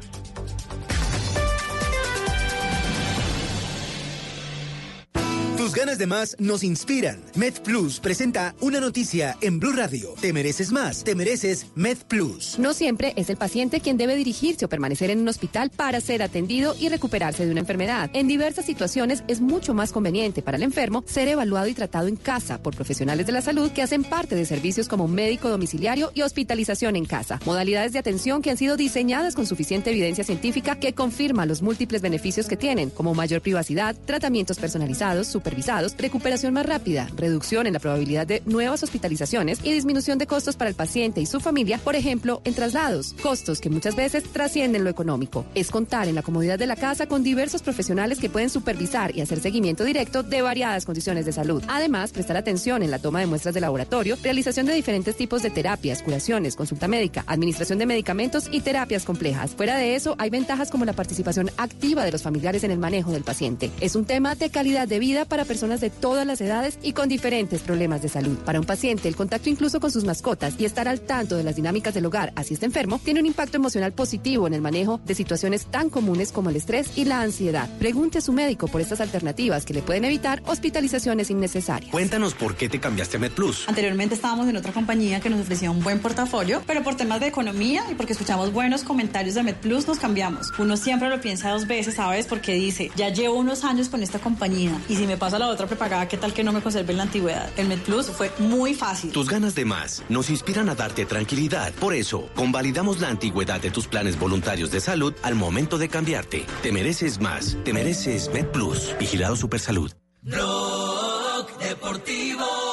Tus 5.60 5.76
ganas 5.76 5.97
de 5.97 6.07
más 6.07 6.38
nos 6.39 6.64
inspiran. 6.64 7.22
MedPlus 7.36 7.99
presenta 7.99 8.55
una 8.62 8.80
noticia 8.80 9.36
en 9.41 9.60
Blue 9.60 9.74
Radio. 9.74 10.16
Te 10.22 10.32
mereces 10.32 10.72
más, 10.72 11.03
te 11.03 11.16
mereces 11.16 11.66
MedPlus. 11.76 12.57
No 12.57 12.74
siempre 12.74 13.12
es 13.18 13.30
el 13.30 13.36
paciente 13.36 13.82
quien 13.82 13.97
debe 13.97 14.16
dirigirse 14.16 14.64
o 14.64 14.70
permanecer 14.70 15.10
en 15.10 15.20
un 15.20 15.28
hospital 15.28 15.70
para 15.70 15.99
ser 15.99 16.24
atendido 16.24 16.78
y 16.80 16.88
recuperarse 16.88 17.45
de 17.45 17.51
una 17.51 17.60
enfermedad. 17.60 18.10
En 18.14 18.30
diversas 18.30 18.64
situaciones 18.64 19.26
es 19.28 19.41
mucho 19.41 19.74
más 19.74 19.91
conveniente 19.91 20.41
para 20.41 20.55
el 20.55 20.64
enfermo 20.64 21.03
ser 21.05 21.28
evaluado 21.28 21.68
y 21.68 21.74
tratado 21.74 22.07
en 22.07 22.16
casa 22.16 22.64
por 22.64 22.74
profesionales 22.74 23.26
de 23.26 23.34
la 23.34 23.41
salud 23.41 23.70
que 23.74 23.82
hacen 23.82 24.05
parte 24.05 24.36
de 24.36 24.45
servicios 24.45 24.88
como 24.88 25.10
médico 25.10 25.49
domiciliario 25.49 26.14
y 26.14 26.22
hospitalización 26.22 26.95
en 26.95 27.03
casa. 27.03 27.38
Modalidades 27.45 27.91
de 27.91 27.99
atención 27.99 28.41
que 28.41 28.51
han 28.51 28.57
sido 28.57 28.78
diseñadas 28.78 29.36
con 29.36 29.45
suficiente 29.45 29.89
evidencia 29.89 30.24
científica 30.24 30.80
que 30.80 30.93
confirma 30.93 31.45
los 31.45 31.62
múltiples 31.62 32.01
beneficios 32.01 32.47
que 32.47 32.55
tienen, 32.55 32.91
como 32.91 33.14
mayor 33.14 33.41
privacidad, 33.41 33.93
tratamientos 34.05 34.57
personalizados, 34.57 35.28
supervisados, 35.50 35.95
recuperación 35.97 36.54
más 36.54 36.68
rápida, 36.68 37.10
reducción 37.16 37.66
en 37.66 37.74
la 37.74 37.80
probabilidad 37.80 38.28
de 38.28 38.43
nuevas 38.45 38.84
hospitalizaciones 38.84 39.60
y 39.64 39.72
disminución 39.72 40.20
de 40.20 40.28
costos 40.28 40.56
para 40.56 40.70
el 40.70 40.76
paciente 40.76 41.22
y 41.22 41.26
su 41.26 41.39
familia, 41.39 41.80
por 41.80 41.95
ejemplo, 41.95 42.41
en 42.43 42.54
traslados, 42.54 43.16
costos 43.24 43.60
que 43.60 43.72
muchas 43.72 43.95
veces 43.95 44.24
trascienden 44.26 44.84
lo 44.84 44.91
económico. 44.91 45.45
Es 45.56 45.72
contar 45.72 46.08
en 46.08 46.14
la 46.14 46.22
comodidad 46.22 46.60
de 46.60 46.68
la 46.68 46.76
casa 46.76 47.08
con 47.08 47.24
diversos 47.24 47.64
profesionales 47.64 48.20
que 48.20 48.30
pueden 48.30 48.52
supervisar 48.52 49.16
y 49.16 49.22
hacer 49.22 49.39
seguimiento 49.39 49.84
directo 49.84 50.22
de 50.22 50.43
variadas 50.43 50.86
condiciones 50.86 51.26
de 51.26 51.32
salud. 51.32 51.64
Además, 51.68 52.12
prestar 52.12 52.38
atención 52.38 52.84
en 52.84 52.91
la 52.91 53.00
toma 53.00 53.20
de 53.20 53.26
muestras 53.26 53.56
de 53.56 53.62
laboratorio, 53.62 54.18
realización 54.22 54.68
de 54.68 54.76
diferentes 54.76 55.18
tipos 55.18 55.41
de 55.41 55.50
terapias, 55.50 56.04
curaciones, 56.04 56.56
consulta 56.56 56.88
médica, 56.88 57.24
administración 57.26 57.80
de 57.80 57.88
medicamentos 57.88 58.50
y 58.52 58.62
terapias 58.62 59.04
complejas. 59.04 59.56
Fuera 59.56 59.78
de 59.78 59.95
eso, 59.95 60.14
hay 60.20 60.30
ventajas 60.30 60.70
como 60.70 60.86
la 60.86 60.93
participación 60.93 61.50
activa 61.58 62.06
de 62.06 62.12
los 62.12 62.22
familiares 62.22 62.64
en 62.64 62.70
el 62.70 62.78
manejo 62.78 63.12
del 63.12 63.24
paciente. 63.24 63.72
Es 63.82 63.95
un 63.95 64.06
tema 64.06 64.36
de 64.36 64.52
calidad 64.52 64.88
de 64.88 65.00
vida 65.00 65.26
para 65.26 65.38
personas 65.45 65.81
de 65.81 65.89
todas 65.89 66.25
las 66.25 66.41
edades 66.41 66.79
y 66.81 66.93
con 66.93 67.09
diferentes 67.09 67.61
problemas 67.61 68.01
de 68.01 68.09
salud. 68.09 68.37
Para 68.39 68.59
un 68.59 68.65
paciente, 68.65 69.07
el 69.07 69.15
contacto 69.15 69.49
incluso 69.49 69.79
con 69.79 69.91
sus 69.91 70.03
mascotas 70.03 70.55
y 70.57 70.65
estar 70.65 70.87
al 70.87 71.01
tanto 71.01 71.35
de 71.35 71.43
las 71.43 71.55
dinámicas 71.55 71.93
del 71.93 72.05
hogar, 72.05 72.33
así 72.35 72.53
está 72.53 72.65
enfermo, 72.65 72.99
tiene 73.03 73.19
un 73.19 73.25
impacto 73.25 73.57
emocional 73.57 73.93
positivo 73.93 74.47
en 74.47 74.53
el 74.53 74.61
manejo 74.61 74.99
de 75.05 75.15
situaciones 75.15 75.65
tan 75.65 75.89
comunes 75.89 76.31
como 76.31 76.49
el 76.49 76.55
estrés 76.55 76.97
y 76.97 77.05
la 77.05 77.21
ansiedad. 77.21 77.69
Pregunte 77.79 78.17
a 78.17 78.21
su 78.21 78.33
médico 78.33 78.67
por 78.67 78.81
estas 78.81 79.01
alternativas 79.01 79.65
que 79.65 79.73
le 79.73 79.81
pueden 79.81 80.05
evitar 80.05 80.41
hospitalizaciones 80.45 81.29
innecesarias. 81.29 81.91
Cuéntanos 81.91 82.33
por 82.33 82.55
qué 82.55 82.69
te 82.69 82.79
cambiaste 82.79 83.17
a 83.17 83.19
MedPlus. 83.19 83.67
Anteriormente 83.67 84.15
estábamos 84.15 84.47
en 84.47 84.57
otra 84.57 84.73
compañía 84.73 85.19
que 85.19 85.29
nos 85.29 85.41
ofrecía 85.41 85.71
un 85.71 85.83
buen 85.83 85.99
portafolio, 85.99 86.61
pero 86.65 86.83
por 86.83 86.95
temas 86.95 87.19
de 87.19 87.27
economía 87.27 87.83
y 87.91 87.95
porque 87.95 88.13
escuchamos 88.13 88.51
buenos 88.53 88.83
comentarios 88.83 89.35
de 89.35 89.43
MedPlus 89.43 89.87
nos 89.87 89.99
cambiamos. 89.99 90.51
Uno 90.57 90.77
siempre 90.77 91.09
lo 91.09 91.21
piensa 91.21 91.51
dos 91.51 91.67
veces, 91.67 91.95
¿sabes? 91.95 92.25
Porque 92.25 92.53
dice, 92.53 92.91
ya 92.95 93.09
llevo 93.09 93.35
unos 93.35 93.63
años 93.63 93.89
con 93.89 94.03
esta 94.03 94.19
compañía 94.19 94.79
y 94.87 94.95
si 94.95 95.05
me 95.05 95.17
pasa 95.17 95.28
la 95.38 95.49
otra 95.49 95.67
prepagada, 95.67 96.07
¿qué 96.07 96.17
tal 96.17 96.34
que 96.34 96.43
no 96.43 96.51
me 96.51 96.61
conserve 96.61 96.91
en 96.91 96.97
la 96.97 97.03
antigüedad? 97.03 97.51
El 97.57 97.67
MedPlus 97.67 98.07
fue 98.07 98.32
muy 98.39 98.73
fácil. 98.73 99.11
Tus 99.11 99.30
ganas 99.30 99.53
de 99.53 99.65
más 99.65 100.01
nos 100.09 100.30
inspiran 100.30 100.69
a 100.69 100.75
darte 100.75 101.05
tranquilidad. 101.05 101.73
Por 101.73 101.93
eso, 101.93 102.30
convalidamos 102.36 102.99
la 102.99 103.09
antigüedad 103.09 103.61
de 103.61 103.69
tus 103.69 103.88
planes 103.88 104.17
voluntarios 104.17 104.71
de 104.71 104.80
salud 104.80 105.13
al 105.21 105.36
momento 105.36 105.77
de 105.77 105.89
cambiarte. 105.89 106.45
Te 106.63 106.71
mereces 106.71 107.19
más. 107.19 107.57
Te 107.63 107.73
mereces 107.73 108.32
MedPlus. 108.34 108.95
Vigilado 108.97 109.36
Supersalud. 109.36 109.91
Blog 110.21 111.47
Deportivo. 111.59 112.69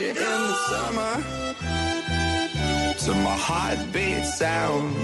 in 0.00 0.14
the 0.14 0.54
summer 0.68 1.14
to 2.98 3.14
my 3.14 3.36
heartbeat 3.36 4.24
sound. 4.24 4.94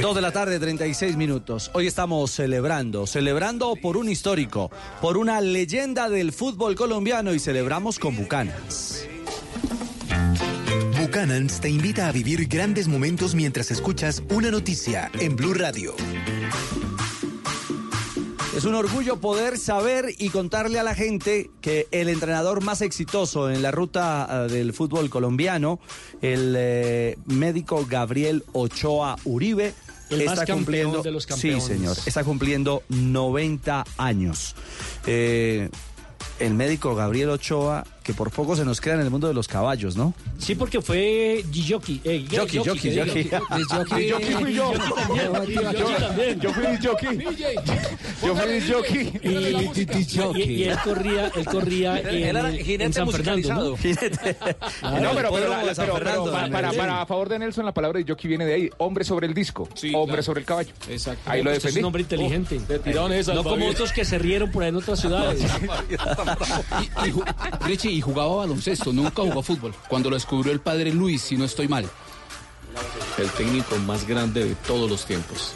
Dos 0.00 0.14
de 0.14 0.22
la 0.22 0.30
tarde, 0.30 0.60
36 0.60 1.16
minutos. 1.16 1.70
Hoy 1.74 1.86
estamos 1.86 2.30
celebrando, 2.30 3.06
celebrando 3.06 3.74
por 3.74 3.96
un 3.96 4.08
histórico, 4.08 4.70
por 5.00 5.16
una 5.16 5.40
leyenda 5.40 6.08
del 6.08 6.32
fútbol 6.32 6.76
colombiano 6.76 7.34
y 7.34 7.40
celebramos 7.40 7.98
con 7.98 8.16
Bucanas. 8.16 9.06
Buchanans 11.00 11.60
te 11.60 11.68
invita 11.68 12.06
a 12.06 12.12
vivir 12.12 12.46
grandes 12.46 12.86
momentos 12.86 13.34
mientras 13.34 13.72
escuchas 13.72 14.22
una 14.30 14.52
noticia 14.52 15.10
en 15.18 15.34
Blue 15.34 15.52
Radio. 15.52 15.94
Es 18.56 18.64
un 18.64 18.74
orgullo 18.74 19.20
poder 19.20 19.58
saber 19.58 20.14
y 20.18 20.30
contarle 20.30 20.78
a 20.78 20.82
la 20.82 20.94
gente 20.94 21.50
que 21.60 21.86
el 21.90 22.08
entrenador 22.08 22.62
más 22.62 22.82
exitoso 22.82 23.50
en 23.50 23.62
la 23.62 23.70
ruta 23.70 24.28
eh, 24.28 24.52
del 24.52 24.72
fútbol 24.72 25.10
colombiano, 25.10 25.78
el 26.22 26.54
eh, 26.56 27.16
médico 27.26 27.86
Gabriel 27.88 28.44
Ochoa 28.52 29.16
Uribe, 29.24 29.74
El 30.10 30.22
está 30.22 30.46
cumpliendo, 30.46 31.02
de 31.02 31.10
los 31.10 31.24
sí 31.24 31.28
campeones. 31.28 31.64
señor, 31.64 31.96
está 32.06 32.24
cumpliendo 32.24 32.82
90 32.88 33.84
años. 33.98 34.54
Eh, 35.06 35.68
el 36.38 36.54
médico 36.54 36.94
Gabriel 36.94 37.30
Ochoa, 37.30 37.84
que 38.08 38.14
por 38.14 38.30
poco 38.30 38.56
se 38.56 38.64
nos 38.64 38.80
queda 38.80 38.94
en 38.94 39.00
el 39.02 39.10
mundo 39.10 39.28
de 39.28 39.34
los 39.34 39.46
caballos, 39.46 39.94
¿no? 39.94 40.14
Sí, 40.38 40.54
porque 40.54 40.80
fue 40.80 41.44
jockey. 41.52 42.00
Eh, 42.02 42.24
Jockey, 42.34 42.60
jockey, 42.64 42.98
jockey. 42.98 43.30
Jockey, 43.68 44.32
fui 44.32 44.54
yo. 44.54 44.72
Yo 46.40 46.54
fui 46.54 46.78
jockey. 46.82 47.18
Yo 48.22 48.34
fui 48.34 48.60
jockey. 48.66 49.12
Y, 49.22 50.64
él 50.64 50.78
corría, 50.82 51.30
él 51.36 51.44
corría 51.44 52.00
en, 52.00 52.06
Él 52.08 52.24
era 52.24 52.48
el- 52.48 52.64
jinete 52.64 52.84
en 52.84 52.92
San 52.94 53.10
Fernando, 53.10 53.46
¿no? 53.46 53.70
No, 53.72 53.76
pero, 55.14 55.30
para, 56.50 57.04
favor 57.04 57.28
de 57.28 57.38
Nelson, 57.40 57.66
la 57.66 57.74
palabra 57.74 58.00
de 58.00 58.10
jockey 58.10 58.26
viene 58.26 58.46
de 58.46 58.54
ahí. 58.54 58.70
Hombre 58.78 59.04
sobre 59.04 59.26
el 59.26 59.34
disco. 59.34 59.68
hombre 59.92 60.22
sobre 60.22 60.40
el 60.40 60.46
caballo. 60.46 60.72
Exacto. 60.88 61.30
Ahí 61.30 61.42
lo 61.42 61.50
defendí. 61.50 61.76
Es 61.76 61.82
un 61.82 61.84
hombre 61.84 62.00
inteligente. 62.00 62.58
Oh, 62.98 63.34
no 63.34 63.44
como 63.44 63.68
otros 63.68 63.92
que 63.92 64.06
se 64.06 64.18
rieron 64.18 64.50
por 64.50 64.62
ahí 64.62 64.70
en 64.70 64.76
otras 64.76 64.98
ciudades. 64.98 65.42
Richie, 67.66 67.97
y 67.98 68.00
jugaba 68.00 68.36
baloncesto, 68.36 68.92
nunca 68.92 69.22
jugó 69.22 69.42
fútbol. 69.42 69.74
Cuando 69.88 70.08
lo 70.08 70.14
descubrió 70.14 70.52
el 70.52 70.60
padre 70.60 70.92
Luis, 70.92 71.20
si 71.20 71.36
no 71.36 71.44
estoy 71.44 71.66
mal. 71.66 71.84
El 73.18 73.28
técnico 73.30 73.76
más 73.78 74.06
grande 74.06 74.44
de 74.44 74.54
todos 74.54 74.88
los 74.88 75.04
tiempos. 75.04 75.52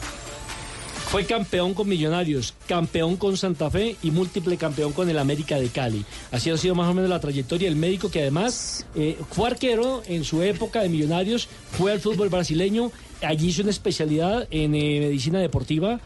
Fue 1.07 1.25
campeón 1.25 1.73
con 1.73 1.89
Millonarios, 1.89 2.55
campeón 2.67 3.17
con 3.17 3.37
Santa 3.37 3.71
Fe 3.71 3.97
y 4.03 4.11
múltiple 4.11 4.57
campeón 4.57 4.93
con 4.93 5.09
el 5.09 5.19
América 5.19 5.57
de 5.57 5.69
Cali. 5.69 6.05
Así 6.33 6.51
ha 6.51 6.57
sido 6.57 6.75
más 6.75 6.89
o 6.89 6.95
menos 6.95 7.11
la 7.11 7.21
trayectoria 7.21 7.69
del 7.69 7.77
médico 7.77 8.11
que 8.11 8.23
además 8.23 8.87
eh, 8.97 9.17
fue 9.31 9.49
arquero 9.49 10.03
en 10.07 10.25
su 10.25 10.43
época 10.43 10.81
de 10.81 10.89
Millonarios, 10.89 11.49
fue 11.79 11.93
al 11.93 12.01
fútbol 12.01 12.29
brasileño, 12.29 12.91
allí 13.21 13.49
hizo 13.51 13.63
una 13.63 13.71
especialidad 13.71 14.49
en 14.51 14.75
eh, 14.75 14.99
medicina 15.01 15.39
deportiva. 15.39 16.01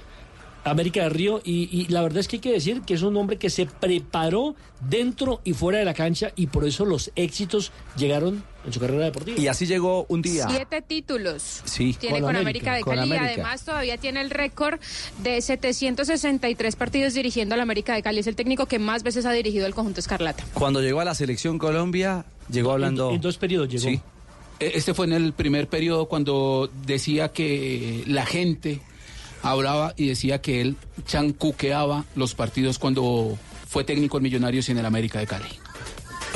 América 0.71 1.03
de 1.03 1.09
Río, 1.11 1.41
y, 1.45 1.69
y 1.71 1.87
la 1.89 2.03
verdad 2.03 2.19
es 2.19 2.29
que 2.29 2.37
hay 2.37 2.41
que 2.41 2.53
decir 2.53 2.83
que 2.83 2.95
es 2.95 3.03
un 3.03 3.17
hombre 3.17 3.37
que 3.37 3.51
se 3.51 3.67
preparó 3.67 4.55
dentro 4.81 5.41
y 5.45 5.53
fuera 5.53 5.79
de 5.79 5.85
la 5.85 5.95
cancha 5.95 6.33
y 6.37 6.49
por 6.49 6.67
eso 6.67 6.85
los 6.85 7.11
éxitos 7.17 7.73
llegaron 7.97 8.43
en 8.67 8.73
su 8.73 8.81
carrera 8.81 9.05
deportiva. 9.05 9.39
Y 9.41 9.47
así 9.47 9.65
llegó 9.67 10.07
un 10.09 10.23
día. 10.23 10.47
Siete 10.51 10.83
títulos. 10.83 11.63
Sí. 11.65 11.97
Tiene 11.99 12.17
Con 12.21 12.29
con, 12.29 12.37
América, 12.37 12.73
América, 12.73 12.93
de 12.93 12.97
Cali 12.99 13.11
y 13.11 13.17
además 13.35 13.65
todavía 13.65 13.97
tiene 13.97 14.21
el 14.21 14.31
récord 14.31 14.81
de 15.23 15.41
763 15.41 16.77
partidos 16.77 17.15
dirigiendo 17.15 17.55
al 17.55 17.61
América 17.61 17.95
de 17.95 18.03
Cali. 18.03 18.19
Es 18.21 18.27
el 18.27 18.35
técnico 18.37 18.67
que 18.67 18.79
más 18.79 19.03
veces 19.05 19.25
ha 19.27 19.33
dirigido 19.33 19.67
el 19.67 19.75
conjunto 19.75 20.01
Escarlata. 20.01 20.45
Cuando 20.55 20.81
llegó 20.83 21.01
a 21.01 21.05
la 21.05 21.15
selección 21.15 21.59
Colombia, 21.59 22.25
llegó 22.51 22.73
hablando. 22.73 23.13
En 23.13 23.21
dos 23.21 23.39
periodos 23.39 23.69
llegó. 23.69 23.85
Sí. 23.89 24.01
E- 24.59 24.73
Este 24.75 24.95
fue 24.95 25.07
en 25.07 25.13
el 25.13 25.33
primer 25.33 25.69
periodo 25.69 26.07
cuando 26.07 26.69
decía 26.87 27.29
que 27.33 28.03
la 28.07 28.27
gente 28.27 28.81
hablaba 29.51 29.95
y 29.97 30.09
decía 30.09 30.41
que 30.41 30.61
él 30.61 30.77
chancuqueaba 31.07 32.05
los 32.15 32.35
partidos 32.35 32.79
cuando 32.79 33.39
fue 33.69 33.85
técnico 33.85 34.17
en 34.17 34.25
Millonarios 34.25 34.69
y 34.69 34.73
en 34.73 34.79
el 34.79 34.87
América 34.87 35.19
de 35.19 35.27
Cali. 35.27 35.49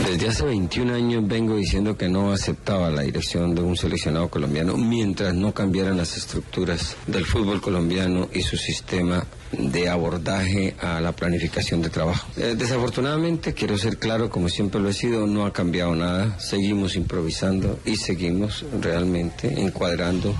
Desde 0.06 0.28
hace 0.28 0.44
21 0.44 0.94
años 0.94 1.28
vengo 1.28 1.56
diciendo 1.56 1.96
que 1.96 2.08
no 2.08 2.32
aceptaba 2.32 2.90
la 2.90 3.02
dirección 3.02 3.54
de 3.54 3.62
un 3.62 3.76
seleccionado 3.76 4.28
colombiano 4.28 4.76
mientras 4.76 5.34
no 5.34 5.52
cambiaran 5.52 5.96
las 5.96 6.16
estructuras 6.16 6.96
del 7.06 7.26
fútbol 7.26 7.60
colombiano 7.60 8.28
y 8.32 8.40
su 8.40 8.56
sistema 8.56 9.24
de 9.52 9.88
abordaje 9.88 10.74
a 10.80 11.00
la 11.00 11.12
planificación 11.12 11.82
de 11.82 11.90
trabajo. 11.90 12.28
Eh, 12.36 12.54
desafortunadamente, 12.56 13.54
quiero 13.54 13.76
ser 13.76 13.98
claro, 13.98 14.30
como 14.30 14.48
siempre 14.48 14.80
lo 14.80 14.88
he 14.88 14.92
sido, 14.92 15.26
no 15.26 15.46
ha 15.46 15.52
cambiado 15.52 15.94
nada. 15.94 16.38
Seguimos 16.38 16.96
improvisando 16.96 17.80
y 17.84 17.96
seguimos 17.96 18.64
realmente 18.80 19.60
encuadrando 19.60 20.34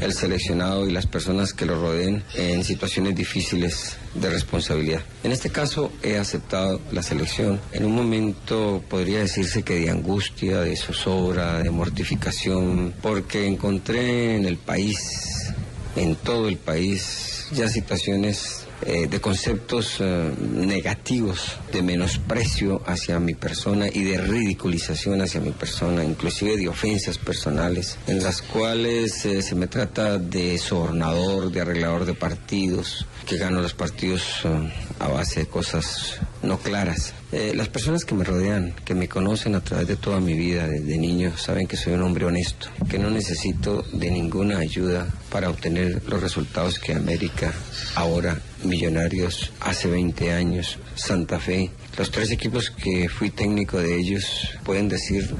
el 0.00 0.12
seleccionado 0.12 0.88
y 0.88 0.92
las 0.92 1.06
personas 1.06 1.52
que 1.52 1.66
lo 1.66 1.80
rodeen 1.80 2.22
en 2.34 2.64
situaciones 2.64 3.14
difíciles 3.14 3.96
de 4.14 4.30
responsabilidad. 4.30 5.02
En 5.22 5.32
este 5.32 5.50
caso 5.50 5.92
he 6.02 6.16
aceptado 6.16 6.80
la 6.92 7.02
selección 7.02 7.60
en 7.72 7.84
un 7.84 7.94
momento 7.94 8.82
podría 8.88 9.18
decirse 9.18 9.62
que 9.62 9.74
de 9.80 9.90
angustia, 9.90 10.60
de 10.60 10.76
zozobra, 10.76 11.58
de 11.58 11.70
mortificación, 11.70 12.94
porque 13.02 13.46
encontré 13.46 14.36
en 14.36 14.46
el 14.46 14.56
país, 14.56 15.52
en 15.96 16.16
todo 16.16 16.48
el 16.48 16.56
país, 16.56 17.35
ya 17.52 17.68
situaciones 17.68 18.66
eh, 18.84 19.06
de 19.08 19.20
conceptos 19.20 19.96
eh, 20.00 20.32
negativos, 20.38 21.56
de 21.72 21.82
menosprecio 21.82 22.82
hacia 22.86 23.18
mi 23.18 23.34
persona 23.34 23.86
y 23.88 24.04
de 24.04 24.18
ridiculización 24.18 25.22
hacia 25.22 25.40
mi 25.40 25.52
persona, 25.52 26.04
inclusive 26.04 26.56
de 26.56 26.68
ofensas 26.68 27.18
personales, 27.18 27.98
en 28.06 28.22
las 28.22 28.42
cuales 28.42 29.24
eh, 29.24 29.42
se 29.42 29.54
me 29.54 29.66
trata 29.66 30.18
de 30.18 30.58
sobornador, 30.58 31.50
de 31.50 31.60
arreglador 31.62 32.04
de 32.04 32.14
partidos, 32.14 33.06
que 33.26 33.38
gano 33.38 33.60
los 33.60 33.74
partidos 33.74 34.22
eh, 34.44 34.72
a 35.00 35.08
base 35.08 35.40
de 35.40 35.46
cosas 35.46 36.20
no 36.42 36.58
claras. 36.58 37.14
Eh, 37.32 37.52
las 37.54 37.68
personas 37.68 38.04
que 38.04 38.14
me 38.14 38.24
rodean, 38.24 38.74
que 38.84 38.94
me 38.94 39.08
conocen 39.08 39.54
a 39.54 39.60
través 39.60 39.88
de 39.88 39.96
toda 39.96 40.20
mi 40.20 40.34
vida, 40.34 40.66
desde 40.66 40.98
niño, 40.98 41.36
saben 41.36 41.66
que 41.66 41.76
soy 41.76 41.94
un 41.94 42.02
hombre 42.02 42.26
honesto, 42.26 42.68
que 42.88 42.98
no 42.98 43.10
necesito 43.10 43.82
de 43.92 44.10
ninguna 44.10 44.58
ayuda 44.58 45.08
para 45.30 45.50
obtener 45.50 46.02
los 46.08 46.22
resultados 46.22 46.78
que 46.78 46.94
América, 46.94 47.52
ahora 47.94 48.40
Millonarios, 48.64 49.52
hace 49.60 49.88
20 49.88 50.32
años, 50.32 50.78
Santa 50.94 51.38
Fe, 51.38 51.70
los 51.98 52.10
tres 52.10 52.30
equipos 52.30 52.70
que 52.70 53.08
fui 53.08 53.30
técnico 53.30 53.78
de 53.78 53.96
ellos 53.96 54.50
pueden 54.64 54.88
decir 54.88 55.34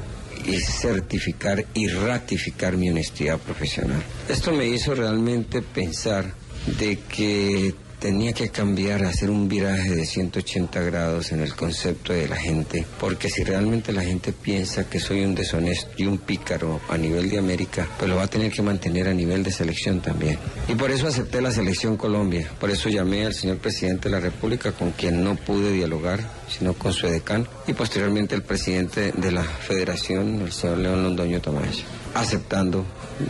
y 0.46 0.60
certificar 0.60 1.64
y 1.74 1.88
ratificar 1.88 2.76
mi 2.76 2.90
honestidad 2.90 3.38
profesional. 3.38 4.02
Esto 4.28 4.52
me 4.52 4.66
hizo 4.66 4.94
realmente 4.94 5.62
pensar 5.62 6.34
de 6.78 6.98
que 7.00 7.74
tenía 8.06 8.32
que 8.32 8.50
cambiar, 8.50 9.04
hacer 9.04 9.30
un 9.30 9.48
viraje 9.48 9.92
de 9.96 10.06
180 10.06 10.80
grados 10.82 11.32
en 11.32 11.40
el 11.40 11.56
concepto 11.56 12.12
de 12.12 12.28
la 12.28 12.36
gente, 12.36 12.86
porque 13.00 13.28
si 13.28 13.42
realmente 13.42 13.92
la 13.92 14.02
gente 14.02 14.32
piensa 14.32 14.88
que 14.88 15.00
soy 15.00 15.24
un 15.24 15.34
deshonesto 15.34 15.90
y 15.96 16.06
un 16.06 16.18
pícaro 16.18 16.80
a 16.88 16.96
nivel 16.96 17.28
de 17.28 17.38
América, 17.38 17.88
pues 17.98 18.08
lo 18.08 18.14
va 18.14 18.22
a 18.22 18.28
tener 18.28 18.52
que 18.52 18.62
mantener 18.62 19.08
a 19.08 19.12
nivel 19.12 19.42
de 19.42 19.50
selección 19.50 20.00
también. 20.00 20.38
Y 20.68 20.76
por 20.76 20.92
eso 20.92 21.08
acepté 21.08 21.40
la 21.40 21.50
selección 21.50 21.96
Colombia, 21.96 22.48
por 22.60 22.70
eso 22.70 22.88
llamé 22.88 23.26
al 23.26 23.34
señor 23.34 23.58
presidente 23.58 24.08
de 24.08 24.14
la 24.14 24.20
República, 24.20 24.70
con 24.70 24.92
quien 24.92 25.24
no 25.24 25.34
pude 25.34 25.72
dialogar, 25.72 26.20
sino 26.48 26.74
con 26.74 26.92
su 26.92 27.08
decano, 27.08 27.48
y 27.66 27.72
posteriormente 27.72 28.36
el 28.36 28.42
presidente 28.44 29.10
de 29.16 29.32
la 29.32 29.42
federación, 29.42 30.42
el 30.42 30.52
señor 30.52 30.78
León 30.78 31.02
Londoño 31.02 31.40
Tomás, 31.40 31.82
aceptando 32.14 32.86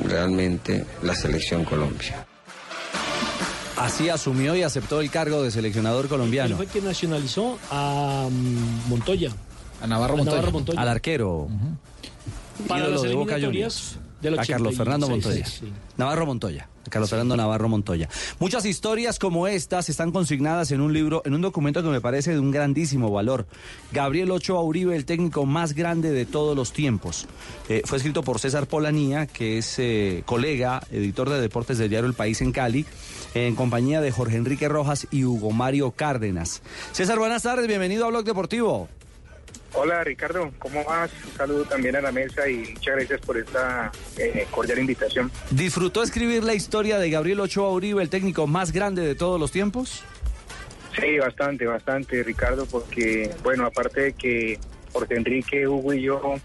realmente 0.06 0.84
la 1.02 1.14
selección 1.14 1.64
Colombia. 1.64 2.25
Así 3.76 4.08
asumió 4.08 4.56
y 4.56 4.62
aceptó 4.62 5.00
el 5.00 5.10
cargo 5.10 5.42
de 5.42 5.50
seleccionador 5.50 6.04
Él 6.04 6.08
colombiano. 6.08 6.56
fue 6.56 6.66
quien 6.66 6.84
nacionalizó 6.84 7.58
a 7.70 8.28
mm, 8.30 8.88
Montoya. 8.88 9.30
A 9.82 9.86
Navarro 9.86 10.16
Montoya. 10.16 10.80
Al 10.80 10.88
arquero. 10.88 11.48
Para 12.66 12.80
ídolo 12.80 12.94
las 12.94 13.02
de 13.02 13.14
Boca 13.14 13.34
Juniors. 13.38 13.98
del 14.22 14.38
A 14.38 14.44
Carlos 14.46 14.74
86, 14.74 14.78
Fernando 14.78 15.08
Montoya. 15.08 15.44
sí, 15.46 15.58
sí. 15.66 15.72
Navarro 15.98 16.24
Montoya. 16.24 16.68
A 16.86 16.88
Carlos 16.88 17.10
Fernando 17.10 17.36
Navarro 17.36 17.68
Montoya. 17.68 18.08
Muchas 18.38 18.64
historias 18.64 19.18
como 19.18 19.46
estas 19.46 19.90
están 19.90 20.12
consignadas 20.12 20.70
en 20.70 20.80
un 20.80 20.92
libro, 20.94 21.20
en 21.26 21.34
un 21.34 21.42
documento 21.42 21.82
que 21.82 21.88
me 21.88 22.00
parece 22.00 22.32
de 22.32 22.38
un 22.38 22.50
grandísimo 22.52 23.10
valor. 23.10 23.46
Gabriel 23.92 24.30
Ochoa 24.30 24.62
Uribe, 24.62 24.96
el 24.96 25.04
técnico 25.04 25.44
más 25.44 25.74
grande 25.74 26.12
de 26.12 26.24
todos 26.24 26.56
los 26.56 26.72
tiempos. 26.72 27.26
Eh, 27.68 27.82
fue 27.84 27.98
escrito 27.98 28.22
por 28.22 28.38
César 28.38 28.66
Polanía, 28.68 29.26
que 29.26 29.58
es 29.58 29.78
eh, 29.78 30.22
colega, 30.24 30.80
editor 30.90 31.28
de 31.28 31.40
deportes 31.40 31.76
del 31.76 31.90
diario 31.90 32.08
El 32.08 32.14
País 32.14 32.40
en 32.40 32.52
Cali, 32.52 32.86
en 33.44 33.54
compañía 33.54 34.00
de 34.00 34.10
Jorge 34.10 34.36
Enrique 34.36 34.68
Rojas 34.68 35.06
y 35.10 35.24
Hugo 35.24 35.50
Mario 35.50 35.90
Cárdenas. 35.90 36.62
César, 36.92 37.18
buenas 37.18 37.42
tardes, 37.42 37.66
bienvenido 37.66 38.06
a 38.06 38.08
Blog 38.08 38.24
Deportivo. 38.24 38.88
Hola 39.74 40.02
Ricardo, 40.04 40.50
¿cómo 40.58 40.82
vas? 40.84 41.10
Un 41.26 41.36
saludo 41.36 41.64
también 41.64 41.96
a 41.96 42.00
la 42.00 42.10
mesa 42.10 42.48
y 42.48 42.72
muchas 42.72 42.96
gracias 42.96 43.20
por 43.20 43.36
esta 43.36 43.92
eh, 44.16 44.46
cordial 44.50 44.78
invitación. 44.78 45.30
¿Disfrutó 45.50 46.02
escribir 46.02 46.44
la 46.44 46.54
historia 46.54 46.98
de 46.98 47.10
Gabriel 47.10 47.40
Ochoa 47.40 47.70
Uribe, 47.70 48.02
el 48.02 48.08
técnico 48.08 48.46
más 48.46 48.72
grande 48.72 49.02
de 49.02 49.14
todos 49.14 49.38
los 49.38 49.52
tiempos? 49.52 50.02
Sí, 50.98 51.18
bastante, 51.18 51.66
bastante 51.66 52.22
Ricardo, 52.22 52.64
porque 52.64 53.30
bueno, 53.42 53.66
aparte 53.66 54.00
de 54.00 54.12
que 54.14 54.58
Jorge 54.94 55.14
Enrique, 55.14 55.68
Hugo 55.68 55.92
y 55.92 56.02
yo 56.02 56.36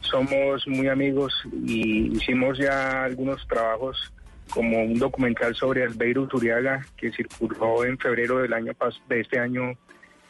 somos 0.00 0.66
muy 0.66 0.88
amigos 0.88 1.32
y 1.64 2.16
hicimos 2.16 2.58
ya 2.58 3.04
algunos 3.04 3.46
trabajos 3.46 4.12
como 4.50 4.82
un 4.82 4.98
documental 4.98 5.54
sobre 5.54 5.82
Albeiro 5.82 6.26
Turiaga 6.26 6.84
que 6.96 7.10
circuló 7.12 7.84
en 7.84 7.98
febrero 7.98 8.38
del 8.38 8.52
año 8.52 8.72
pas- 8.72 9.00
de 9.08 9.20
este 9.20 9.38
año, 9.38 9.72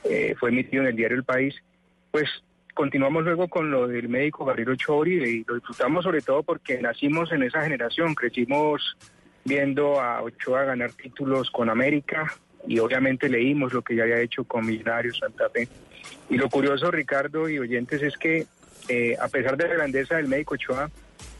eh, 0.05 0.35
fue 0.39 0.51
emitido 0.51 0.83
en 0.83 0.91
el 0.91 0.97
diario 0.97 1.17
El 1.17 1.25
País, 1.25 1.55
pues 2.11 2.29
continuamos 2.75 3.25
luego 3.25 3.49
con 3.49 3.71
lo 3.71 3.87
del 3.87 4.09
médico 4.09 4.45
Gabriel 4.45 4.71
Ochoa 4.71 5.09
y 5.09 5.45
lo 5.47 5.55
disfrutamos 5.55 6.05
sobre 6.05 6.21
todo 6.23 6.43
porque 6.43 6.81
nacimos 6.81 7.31
en 7.33 7.43
esa 7.43 7.63
generación, 7.63 8.15
crecimos 8.15 8.97
viendo 9.45 10.01
a 10.01 10.23
Ochoa 10.23 10.65
ganar 10.65 10.93
títulos 10.93 11.51
con 11.51 11.69
América 11.71 12.33
y 12.67 12.79
obviamente 12.79 13.29
leímos 13.29 13.73
lo 13.73 13.83
que 13.83 13.95
ya 13.95 14.05
había 14.05 14.21
hecho 14.21 14.45
con 14.45 14.65
Millonarios 14.67 15.19
Santa 15.19 15.51
Fe. 15.51 15.69
Y 16.31 16.37
lo 16.37 16.49
curioso, 16.49 16.91
Ricardo 16.91 17.49
y 17.49 17.59
oyentes, 17.59 18.03
es 18.03 18.17
que 18.17 18.47
eh, 18.89 19.17
a 19.21 19.29
pesar 19.29 19.57
de 19.57 19.69
la 19.69 19.75
grandeza 19.75 20.17
del 20.17 20.29
médico 20.29 20.55
Ochoa, 20.55 20.91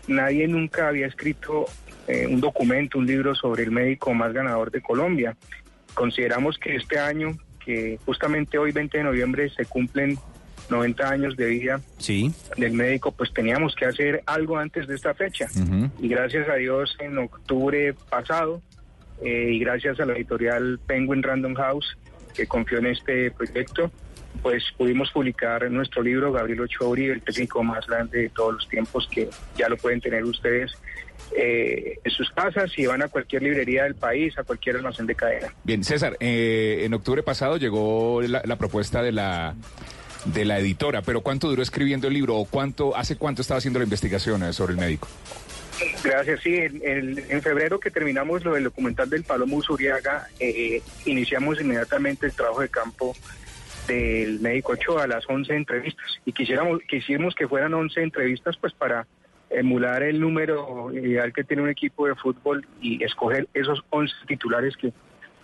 nadie 0.07 0.47
nunca 0.47 0.89
había 0.89 1.07
escrito 1.07 1.65
eh, 2.09 2.27
un 2.27 2.41
documento, 2.41 2.99
un 2.99 3.07
libro 3.07 3.35
sobre 3.35 3.63
el 3.65 3.71
médico 3.71 4.13
más 4.15 4.33
ganador 4.33 4.71
de 4.71 4.81
Colombia. 4.81 5.37
Consideramos 5.95 6.59
que 6.59 6.77
este 6.77 6.99
año, 6.99 7.37
que 7.65 7.99
justamente 8.05 8.59
hoy 8.59 8.73
20 8.73 8.99
de 8.99 9.05
noviembre 9.05 9.49
se 9.51 9.65
cumplen 9.65 10.19
90 10.71 11.09
años 11.09 11.37
de 11.37 11.47
vida 11.47 11.81
Sí. 11.99 12.33
del 12.57 12.73
médico, 12.73 13.13
pues 13.13 13.33
teníamos 13.33 13.75
que 13.75 13.85
hacer 13.87 14.23
algo 14.27 14.57
antes 14.59 14.87
de 14.87 14.95
esta 14.95 15.15
fecha. 15.15 15.47
Y 16.01 16.09
gracias 16.09 16.49
a 16.49 16.55
Dios 16.55 16.97
en 17.01 17.19
octubre 17.19 17.95
pasado, 18.11 18.63
eh, 19.23 19.51
y 19.53 19.59
gracias 19.61 20.01
a 20.01 20.07
la 20.07 20.15
editorial 20.15 20.81
Penguin 20.87 21.23
Random 21.23 21.55
House, 21.55 21.97
que 22.35 22.47
confió 22.47 22.79
en 22.79 22.87
este 22.87 23.31
proyecto, 23.31 23.91
pues 24.43 24.65
pudimos 24.77 25.11
publicar 25.13 25.71
nuestro 25.71 26.03
libro 26.03 26.33
Gabriel 26.33 26.63
Ochoa 26.63 26.99
el 26.99 27.23
técnico 27.23 27.63
más 27.63 27.87
grande 27.87 28.23
de 28.23 28.29
todos 28.31 28.55
los 28.55 28.69
tiempos, 28.69 29.09
que 29.11 29.29
ya 29.57 29.69
lo 29.69 29.77
pueden 29.77 30.01
tener 30.01 30.25
ustedes 30.25 30.73
eh, 31.37 31.99
en 32.05 32.11
sus 32.11 32.31
casas 32.31 32.71
y 32.77 32.87
van 32.87 33.03
a 33.03 33.09
cualquier 33.09 33.43
librería 33.43 33.85
del 33.85 33.95
país, 33.95 34.37
a 34.39 34.45
cualquier 34.45 34.77
almacén 34.77 35.07
de 35.07 35.15
cadena. 35.15 35.53
Bien, 35.65 35.83
César, 35.85 36.17
eh, 36.21 36.83
en 36.85 36.95
octubre 36.95 37.23
pasado 37.23 37.57
llegó 37.57 38.21
la, 38.23 38.43
la 38.45 38.57
propuesta 38.57 39.03
de 39.03 39.13
la 39.13 39.55
de 40.27 40.47
la 40.47 40.59
editora, 40.59 41.03
pero 41.03 41.21
¿cuánto 41.21 41.49
duró 41.51 41.63
escribiendo 41.63 42.09
el 42.09 42.15
libro 42.15 42.37
o 42.37 42.47
cuánto 42.47 42.97
hace 42.97 43.17
cuánto 43.17 43.43
estaba 43.43 43.59
haciendo 43.59 43.79
la 43.79 43.85
investigación 43.85 44.43
eh, 44.43 44.53
sobre 44.55 44.73
el 44.73 44.79
médico? 44.81 45.07
Gracias, 46.03 46.41
sí. 46.43 46.55
En, 46.55 46.81
en- 46.83 47.19
en 47.29 47.43
febrero 47.43 47.79
que 47.81 47.91
terminamos 47.91 48.43
lo 48.45 48.55
del 48.55 48.65
documental 48.65 49.11
del 49.11 49.25
Palomo 49.25 49.57
Usuriaga, 49.57 50.29
eh, 50.41 50.81
iniciamos 51.05 51.61
inmediatamente 51.61 52.27
el 52.27 52.33
trabajo 52.33 52.61
de 52.63 52.69
campo 52.69 53.15
del 53.87 54.41
médico 54.41 54.73
Ochoa 54.73 55.03
a 55.05 55.07
las 55.07 55.25
11 55.29 55.53
entrevistas. 55.55 56.07
Y 56.25 56.33
quisiéramos, 56.33 56.81
quisimos 56.89 57.35
que 57.35 57.47
fueran 57.49 57.75
11 57.75 58.01
entrevistas 58.03 58.57
pues 58.59 58.73
para 58.73 59.07
emular 59.55 60.03
el 60.03 60.21
número 60.21 60.93
ideal 60.93 61.33
que 61.33 61.45
tiene 61.45 61.63
un 61.63 61.71
equipo 61.71 62.07
de 62.07 62.15
fútbol 62.15 62.67
y 62.81 63.03
escoger 63.03 63.49
esos 63.55 63.85
11 63.91 64.15
titulares 64.27 64.77
que 64.77 64.93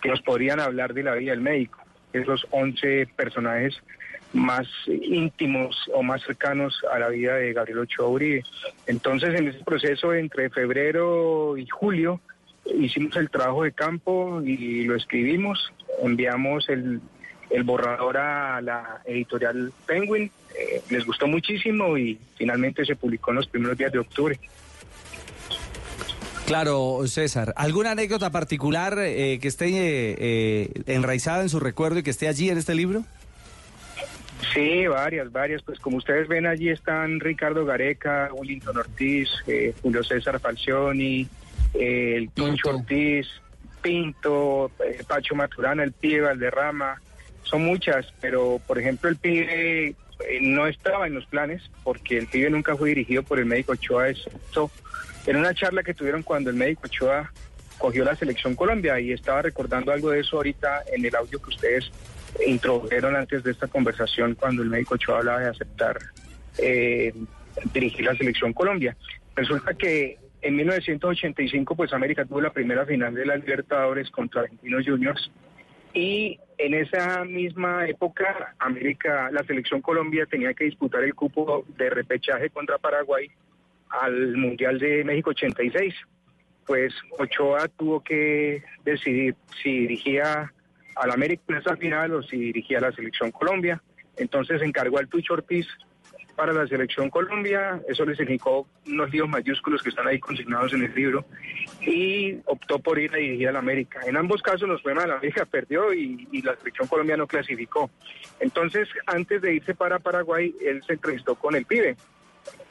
que 0.01 0.09
nos 0.09 0.21
podrían 0.21 0.59
hablar 0.59 0.93
de 0.93 1.03
la 1.03 1.15
vida 1.15 1.31
del 1.31 1.41
médico. 1.41 1.79
Esos 2.11 2.45
11 2.49 3.07
personajes 3.15 3.75
más 4.33 4.67
íntimos 4.87 5.89
o 5.93 6.03
más 6.03 6.23
cercanos 6.23 6.81
a 6.91 6.99
la 6.99 7.09
vida 7.09 7.35
de 7.35 7.53
Gabriel 7.53 7.79
Ochoa 7.79 8.07
Uribe. 8.07 8.43
Entonces, 8.87 9.37
en 9.37 9.47
ese 9.47 9.63
proceso 9.63 10.13
entre 10.13 10.49
febrero 10.49 11.57
y 11.57 11.67
julio, 11.67 12.19
hicimos 12.65 13.15
el 13.17 13.29
trabajo 13.29 13.63
de 13.63 13.71
campo 13.71 14.41
y 14.43 14.85
lo 14.85 14.95
escribimos, 14.95 15.71
enviamos 16.01 16.67
el, 16.69 17.01
el 17.51 17.63
borrador 17.63 18.17
a 18.17 18.61
la 18.61 19.01
editorial 19.05 19.71
Penguin, 19.85 20.31
eh, 20.57 20.81
les 20.89 21.05
gustó 21.05 21.27
muchísimo 21.27 21.97
y 21.97 22.19
finalmente 22.35 22.85
se 22.85 22.95
publicó 22.95 23.31
en 23.31 23.37
los 23.37 23.47
primeros 23.47 23.77
días 23.77 23.91
de 23.91 23.99
octubre. 23.99 24.39
Claro, 26.45 27.01
César. 27.07 27.53
¿Alguna 27.55 27.91
anécdota 27.91 28.29
particular 28.29 28.97
eh, 28.99 29.39
que 29.41 29.47
esté 29.47 29.67
eh, 29.67 30.15
eh, 30.17 30.83
enraizada 30.87 31.43
en 31.43 31.49
su 31.49 31.59
recuerdo 31.59 31.99
y 31.99 32.03
que 32.03 32.09
esté 32.09 32.27
allí 32.27 32.49
en 32.49 32.57
este 32.57 32.75
libro? 32.75 33.05
Sí, 34.53 34.87
varias, 34.87 35.31
varias. 35.31 35.61
Pues 35.61 35.79
como 35.79 35.97
ustedes 35.97 36.27
ven, 36.27 36.45
allí 36.45 36.69
están 36.69 37.19
Ricardo 37.19 37.65
Gareca, 37.65 38.29
Willington 38.33 38.77
Ortiz, 38.77 39.29
eh, 39.47 39.73
Julio 39.81 40.03
César 40.03 40.39
Falcioni, 40.39 41.27
eh, 41.73 42.15
el 42.17 42.29
Tuncho 42.31 42.71
Ortiz, 42.71 43.27
Pinto, 43.81 44.71
eh, 44.85 45.03
Pacho 45.07 45.35
Maturana, 45.35 45.83
el 45.83 45.93
pibe 45.93 46.21
Valderrama. 46.21 47.01
Son 47.43 47.63
muchas, 47.63 48.13
pero 48.21 48.61
por 48.65 48.79
ejemplo 48.79 49.09
el 49.09 49.17
pibe 49.17 49.95
eh, 50.29 50.39
no 50.41 50.67
estaba 50.67 51.07
en 51.07 51.15
los 51.15 51.25
planes 51.25 51.69
porque 51.83 52.17
el 52.17 52.27
pibe 52.27 52.49
nunca 52.49 52.75
fue 52.75 52.89
dirigido 52.89 53.23
por 53.23 53.39
el 53.39 53.45
médico 53.45 53.73
Ochoa. 53.73 54.09
Esto 54.09 54.71
en 55.25 55.37
una 55.37 55.53
charla 55.53 55.83
que 55.83 55.93
tuvieron 55.93 56.23
cuando 56.23 56.49
el 56.49 56.55
médico 56.55 56.83
Ochoa 56.85 57.31
cogió 57.77 58.05
la 58.05 58.15
selección 58.15 58.55
Colombia 58.55 58.99
y 58.99 59.11
estaba 59.11 59.41
recordando 59.41 59.91
algo 59.91 60.11
de 60.11 60.19
eso 60.19 60.37
ahorita 60.37 60.83
en 60.93 61.05
el 61.05 61.15
audio 61.15 61.41
que 61.41 61.49
ustedes 61.49 61.91
introdujeron 62.45 63.15
antes 63.15 63.43
de 63.43 63.51
esta 63.51 63.67
conversación 63.67 64.35
cuando 64.35 64.61
el 64.61 64.69
médico 64.69 64.95
Ochoa 64.95 65.17
hablaba 65.19 65.39
de 65.39 65.49
aceptar 65.49 65.97
eh, 66.57 67.13
dirigir 67.73 68.05
la 68.05 68.15
selección 68.15 68.53
Colombia. 68.53 68.95
Resulta 69.35 69.73
que 69.73 70.17
en 70.41 70.55
1985 70.55 71.75
pues 71.75 71.93
América 71.93 72.25
tuvo 72.25 72.41
la 72.41 72.51
primera 72.51 72.85
final 72.85 73.13
de 73.13 73.25
la 73.25 73.35
Libertadores 73.35 74.09
contra 74.09 74.41
Argentinos 74.41 74.85
Juniors 74.85 75.31
y 75.93 76.39
en 76.57 76.73
esa 76.73 77.25
misma 77.25 77.87
época 77.87 78.55
América, 78.59 79.29
la 79.31 79.43
selección 79.43 79.81
Colombia 79.81 80.25
tenía 80.25 80.53
que 80.53 80.65
disputar 80.65 81.03
el 81.03 81.15
cupo 81.15 81.65
de 81.77 81.89
repechaje 81.89 82.49
contra 82.49 82.77
Paraguay 82.77 83.29
al 83.89 84.37
Mundial 84.37 84.79
de 84.79 85.03
México 85.03 85.31
86. 85.31 85.93
Pues 86.65 86.93
Ochoa 87.17 87.67
tuvo 87.69 88.01
que 88.01 88.63
decidir 88.85 89.35
si 89.61 89.79
dirigía 89.79 90.53
al 90.95 91.11
América 91.11 91.43
en 91.49 91.55
esa 91.55 91.75
final 91.75 92.13
o 92.13 92.23
si 92.23 92.37
dirigía 92.37 92.77
a 92.77 92.81
la 92.81 92.91
selección 92.91 93.31
Colombia. 93.31 93.81
Entonces 94.17 94.61
encargó 94.61 94.99
al 94.99 95.07
Tucho 95.07 95.33
Ortiz 95.33 95.67
para 96.35 96.53
la 96.53 96.67
selección 96.67 97.09
Colombia, 97.09 97.81
eso 97.87 98.05
le 98.05 98.15
significó 98.15 98.67
unos 98.87 99.11
líos 99.11 99.29
mayúsculos 99.29 99.81
que 99.81 99.89
están 99.89 100.07
ahí 100.07 100.19
consignados 100.19 100.73
en 100.73 100.83
el 100.83 100.93
libro, 100.93 101.25
y 101.81 102.37
optó 102.45 102.79
por 102.79 102.99
ir 102.99 103.13
a 103.13 103.17
dirigir 103.17 103.49
al 103.49 103.55
América. 103.55 104.01
En 104.05 104.17
ambos 104.17 104.41
casos 104.41 104.67
nos 104.67 104.81
fue 104.81 104.93
mal, 104.93 105.09
la 105.09 105.15
América 105.15 105.45
perdió 105.45 105.93
y, 105.93 106.27
la 106.41 106.55
selección 106.55 106.87
Colombia 106.87 107.17
no 107.17 107.27
clasificó. 107.27 107.89
Entonces, 108.39 108.87
antes 109.05 109.41
de 109.41 109.55
irse 109.55 109.75
para 109.75 109.99
Paraguay, 109.99 110.55
él 110.65 110.81
se 110.85 110.93
entrevistó 110.93 111.35
con 111.35 111.55
el 111.55 111.65
pibe, 111.65 111.95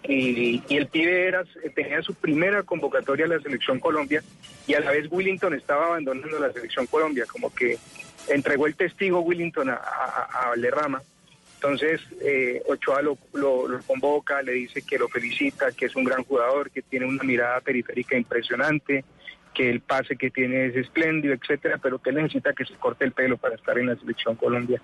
y, 0.02 0.62
y 0.68 0.76
el 0.76 0.86
pibe 0.88 1.28
era, 1.28 1.44
tenía 1.74 2.02
su 2.02 2.14
primera 2.14 2.62
convocatoria 2.62 3.26
a 3.26 3.28
la 3.28 3.40
selección 3.40 3.78
Colombia 3.78 4.22
y 4.66 4.74
a 4.74 4.80
la 4.80 4.90
vez 4.90 5.06
Willington 5.10 5.54
estaba 5.54 5.86
abandonando 5.86 6.38
la 6.38 6.52
selección 6.52 6.86
Colombia, 6.86 7.24
como 7.30 7.54
que 7.54 7.78
entregó 8.28 8.66
el 8.66 8.74
testigo 8.74 9.20
Willington 9.20 9.68
a, 9.68 9.74
a, 9.74 10.22
a 10.24 10.48
Valderrama. 10.48 11.02
Entonces 11.62 12.00
eh, 12.22 12.62
Ochoa 12.66 13.02
lo, 13.02 13.18
lo, 13.34 13.68
lo 13.68 13.82
convoca, 13.82 14.40
le 14.40 14.52
dice 14.52 14.80
que 14.80 14.98
lo 14.98 15.08
felicita, 15.08 15.70
que 15.72 15.86
es 15.86 15.94
un 15.94 16.04
gran 16.04 16.24
jugador, 16.24 16.70
que 16.70 16.80
tiene 16.80 17.04
una 17.04 17.22
mirada 17.22 17.60
periférica 17.60 18.16
impresionante, 18.16 19.04
que 19.52 19.68
el 19.68 19.80
pase 19.80 20.16
que 20.16 20.30
tiene 20.30 20.66
es 20.66 20.76
espléndido, 20.76 21.34
etcétera, 21.34 21.76
pero 21.76 21.98
que 21.98 22.10
él 22.10 22.16
necesita 22.16 22.54
que 22.54 22.64
se 22.64 22.76
corte 22.76 23.04
el 23.04 23.12
pelo 23.12 23.36
para 23.36 23.56
estar 23.56 23.78
en 23.78 23.88
la 23.88 23.96
selección 23.96 24.36
Colombia. 24.36 24.80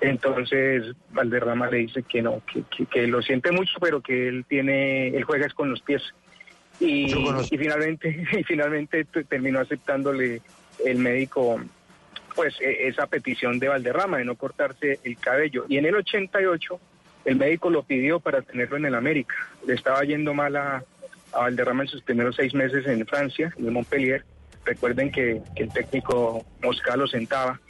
Entonces 0.00 0.94
Valderrama 1.10 1.68
le 1.68 1.78
dice 1.78 2.02
que 2.02 2.22
no, 2.22 2.40
que, 2.50 2.62
que, 2.74 2.86
que 2.86 3.06
lo 3.06 3.20
siente 3.20 3.52
mucho, 3.52 3.74
pero 3.78 4.00
que 4.00 4.26
él 4.26 4.46
tiene, 4.48 5.08
él 5.08 5.24
juega 5.24 5.44
es 5.44 5.52
con 5.52 5.68
los 5.68 5.82
pies. 5.82 6.02
Y, 6.80 7.12
y 7.12 7.58
finalmente, 7.58 8.24
y 8.32 8.44
finalmente 8.44 9.04
terminó 9.28 9.60
aceptándole 9.60 10.40
el 10.86 10.96
médico 10.96 11.60
pues 12.34 12.54
e- 12.60 12.88
esa 12.88 13.06
petición 13.06 13.58
de 13.58 13.68
Valderrama 13.68 14.18
de 14.18 14.24
no 14.24 14.34
cortarse 14.34 14.98
el 15.04 15.16
cabello. 15.18 15.66
Y 15.68 15.78
en 15.78 15.86
el 15.86 15.96
88 15.96 16.80
el 17.24 17.36
médico 17.36 17.70
lo 17.70 17.82
pidió 17.82 18.20
para 18.20 18.42
tenerlo 18.42 18.76
en 18.76 18.86
el 18.86 18.94
América. 18.94 19.34
Le 19.66 19.74
estaba 19.74 20.02
yendo 20.04 20.34
mal 20.34 20.56
a, 20.56 20.84
Valderrama 21.32 21.82
en 21.82 21.88
sus 21.88 22.02
primeros 22.02 22.36
seis 22.36 22.54
meses 22.54 22.86
en 22.86 23.04
Francia, 23.06 23.52
en 23.58 23.66
el 23.66 23.72
Montpellier. 23.72 24.24
Recuerden 24.64 25.10
que, 25.10 25.42
el 25.56 25.72
técnico 25.72 26.44
Mosca 26.62 26.96
lo 26.96 27.06
sentaba. 27.06 27.60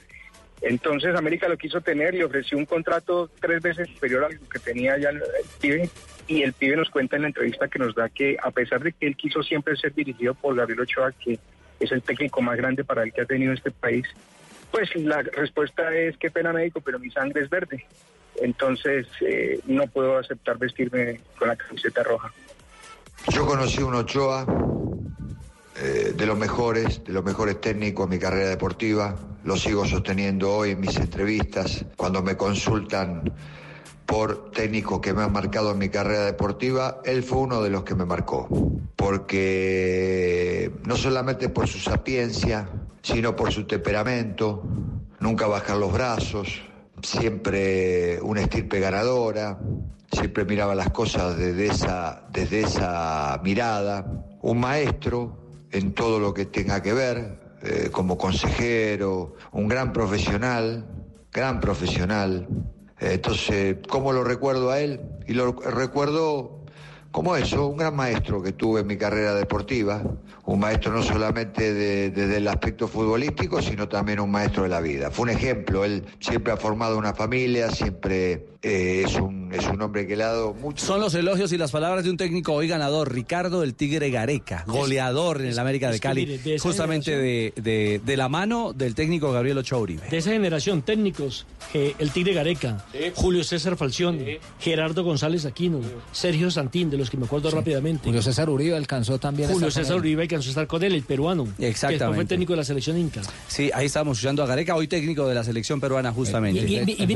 Entonces 0.60 1.14
América 1.16 1.48
lo 1.48 1.56
quiso 1.56 1.80
tener, 1.80 2.14
le 2.14 2.24
ofreció 2.24 2.58
un 2.58 2.66
contrato 2.66 3.30
tres 3.40 3.62
veces 3.62 3.88
superior 3.88 4.24
al 4.24 4.38
que 4.48 4.58
tenía 4.58 4.96
ya 4.98 5.10
el, 5.10 5.22
pibe 5.60 5.90
y 6.26 6.42
el 6.42 6.52
pibe 6.52 6.76
nos 6.76 6.90
cuenta 6.90 7.16
en 7.16 7.22
la 7.22 7.28
entrevista 7.28 7.68
que 7.68 7.78
nos 7.78 7.94
da 7.94 8.08
que 8.08 8.36
a 8.42 8.50
pesar 8.50 8.82
de 8.82 8.92
que 8.92 9.06
él 9.06 9.16
quiso 9.16 9.42
siempre 9.42 9.76
ser 9.76 9.94
dirigido 9.94 10.34
por 10.34 10.54
Gabriel 10.54 10.80
Ochoa, 10.80 11.12
que 11.12 11.38
es 11.80 11.92
el 11.92 12.02
técnico 12.02 12.40
más 12.40 12.56
grande 12.56 12.84
para 12.84 13.02
el 13.02 13.12
que 13.12 13.22
ha 13.22 13.26
tenido 13.26 13.52
este 13.52 13.70
país, 13.70 14.06
pues 14.74 14.90
la 14.96 15.22
respuesta 15.22 15.94
es 15.94 16.16
qué 16.16 16.32
pena 16.32 16.52
médico, 16.52 16.80
pero 16.80 16.98
mi 16.98 17.08
sangre 17.08 17.42
es 17.42 17.48
verde. 17.48 17.86
Entonces 18.42 19.06
eh, 19.20 19.60
no 19.66 19.86
puedo 19.86 20.18
aceptar 20.18 20.58
vestirme 20.58 21.20
con 21.38 21.46
la 21.46 21.54
camiseta 21.54 22.02
roja. 22.02 22.32
Yo 23.32 23.46
conocí 23.46 23.84
un 23.84 23.94
Ochoa 23.94 24.44
eh, 25.80 26.12
de 26.16 26.26
los 26.26 26.36
mejores, 26.36 27.04
de 27.04 27.12
los 27.12 27.24
mejores 27.24 27.60
técnicos 27.60 28.06
en 28.06 28.10
mi 28.10 28.18
carrera 28.18 28.48
deportiva. 28.48 29.14
Lo 29.44 29.56
sigo 29.56 29.86
sosteniendo 29.86 30.52
hoy 30.52 30.72
en 30.72 30.80
mis 30.80 30.96
entrevistas. 30.96 31.84
Cuando 31.94 32.20
me 32.20 32.36
consultan 32.36 33.32
por 34.06 34.50
técnicos 34.50 35.00
que 35.00 35.14
me 35.14 35.22
han 35.22 35.32
marcado 35.32 35.70
en 35.70 35.78
mi 35.78 35.88
carrera 35.88 36.24
deportiva, 36.24 37.00
él 37.04 37.22
fue 37.22 37.38
uno 37.38 37.62
de 37.62 37.70
los 37.70 37.84
que 37.84 37.94
me 37.94 38.06
marcó. 38.06 38.48
Porque 38.96 40.72
no 40.84 40.96
solamente 40.96 41.48
por 41.48 41.68
su 41.68 41.78
sapiencia, 41.78 42.68
sino 43.04 43.36
por 43.36 43.52
su 43.52 43.64
temperamento, 43.64 44.62
nunca 45.20 45.46
bajar 45.46 45.76
los 45.76 45.92
brazos, 45.92 46.62
siempre 47.02 48.18
una 48.22 48.40
estirpe 48.40 48.80
ganadora, 48.80 49.58
siempre 50.10 50.46
miraba 50.46 50.74
las 50.74 50.90
cosas 50.90 51.36
desde 51.36 51.66
esa, 51.66 52.26
desde 52.32 52.60
esa 52.62 53.38
mirada, 53.44 54.06
un 54.40 54.58
maestro 54.58 55.36
en 55.70 55.92
todo 55.92 56.18
lo 56.18 56.32
que 56.32 56.46
tenga 56.46 56.80
que 56.80 56.94
ver, 56.94 57.56
eh, 57.62 57.90
como 57.92 58.16
consejero, 58.16 59.34
un 59.52 59.68
gran 59.68 59.92
profesional, 59.92 60.86
gran 61.30 61.60
profesional. 61.60 62.48
Entonces, 62.98 63.76
¿cómo 63.86 64.14
lo 64.14 64.24
recuerdo 64.24 64.70
a 64.70 64.80
él? 64.80 65.02
Y 65.26 65.34
lo 65.34 65.52
recuerdo 65.52 66.63
como 67.14 67.36
eso, 67.36 67.68
un 67.68 67.76
gran 67.76 67.94
maestro 67.94 68.42
que 68.42 68.50
tuve 68.50 68.80
en 68.80 68.88
mi 68.88 68.96
carrera 68.96 69.36
deportiva, 69.36 70.02
un 70.46 70.58
maestro 70.58 70.90
no 70.92 71.00
solamente 71.00 71.72
de- 71.72 72.10
desde 72.10 72.38
el 72.38 72.48
aspecto 72.48 72.88
futbolístico, 72.88 73.62
sino 73.62 73.88
también 73.88 74.18
un 74.18 74.32
maestro 74.32 74.64
de 74.64 74.68
la 74.68 74.80
vida. 74.80 75.12
Fue 75.12 75.22
un 75.22 75.30
ejemplo, 75.30 75.84
él 75.84 76.02
siempre 76.18 76.52
ha 76.52 76.56
formado 76.56 76.98
una 76.98 77.14
familia, 77.14 77.70
siempre 77.70 78.46
eh, 78.62 79.04
es, 79.06 79.14
un, 79.14 79.52
es 79.52 79.64
un 79.68 79.80
hombre 79.82 80.06
que 80.08 80.16
le 80.16 80.24
ha 80.24 80.28
dado 80.28 80.54
mucho. 80.54 80.84
Son 80.84 80.98
los 81.00 81.14
elogios 81.14 81.52
y 81.52 81.58
las 81.58 81.70
palabras 81.70 82.02
de 82.02 82.10
un 82.10 82.16
técnico 82.16 82.52
hoy 82.52 82.66
ganador, 82.66 83.12
Ricardo 83.12 83.62
el 83.62 83.74
Tigre 83.74 84.10
Gareca, 84.10 84.64
goleador 84.66 85.40
en 85.42 85.48
el 85.48 85.58
América 85.60 85.90
de 85.92 86.00
Cali, 86.00 86.22
mire, 86.26 86.38
de 86.38 86.54
esa 86.56 86.62
justamente 86.68 87.16
de, 87.16 87.52
de- 87.56 88.00
de 88.04 88.16
la 88.16 88.28
mano 88.28 88.72
del 88.72 88.94
técnico 88.96 89.30
Gabriel 89.30 89.58
Ochoa 89.58 89.78
Uribe. 89.78 90.08
De 90.10 90.16
esa 90.16 90.30
generación, 90.30 90.82
técnicos, 90.82 91.46
eh, 91.74 91.94
el 92.00 92.10
Tigre 92.10 92.32
Gareca, 92.34 92.84
Julio 93.14 93.44
César 93.44 93.76
Falcioni, 93.76 94.38
Gerardo 94.58 95.04
González 95.04 95.44
Aquino, 95.46 95.80
Sergio 96.10 96.50
Santín, 96.50 96.90
de 96.90 96.96
los 96.96 97.03
que 97.10 97.16
me 97.16 97.26
acuerdo 97.26 97.50
rápidamente. 97.50 98.04
Julio 98.04 98.22
César 98.22 98.48
Uribe 98.50 98.76
alcanzó 98.76 99.18
también 99.18 99.48
a 99.50 99.52
Julio 99.52 99.68
estar 99.68 99.82
con 99.82 99.86
César. 99.88 99.98
Uribe 100.00 100.22
alcanzó 100.22 100.48
a 100.48 100.50
estar 100.50 100.66
con 100.66 100.82
él, 100.82 100.94
el 100.94 101.02
peruano. 101.02 101.44
Que 101.44 101.50
después 101.50 101.78
fue 101.80 101.88
Exactamente. 101.94 102.24
técnico 102.26 102.52
de 102.52 102.56
la 102.58 102.64
selección 102.64 102.98
Inca. 102.98 103.22
Sí, 103.48 103.70
ahí 103.74 103.86
estamos 103.86 104.18
escuchando 104.18 104.42
a 104.42 104.46
Gareca, 104.46 104.74
hoy 104.76 104.88
técnico 104.88 105.26
de 105.28 105.34
la 105.34 105.44
selección 105.44 105.80
peruana 105.80 106.12
justamente. 106.12 106.60
Y- 106.60 106.74
y- 106.74 106.78
y 106.78 106.84
mire, 106.84 107.02
El 107.04 107.14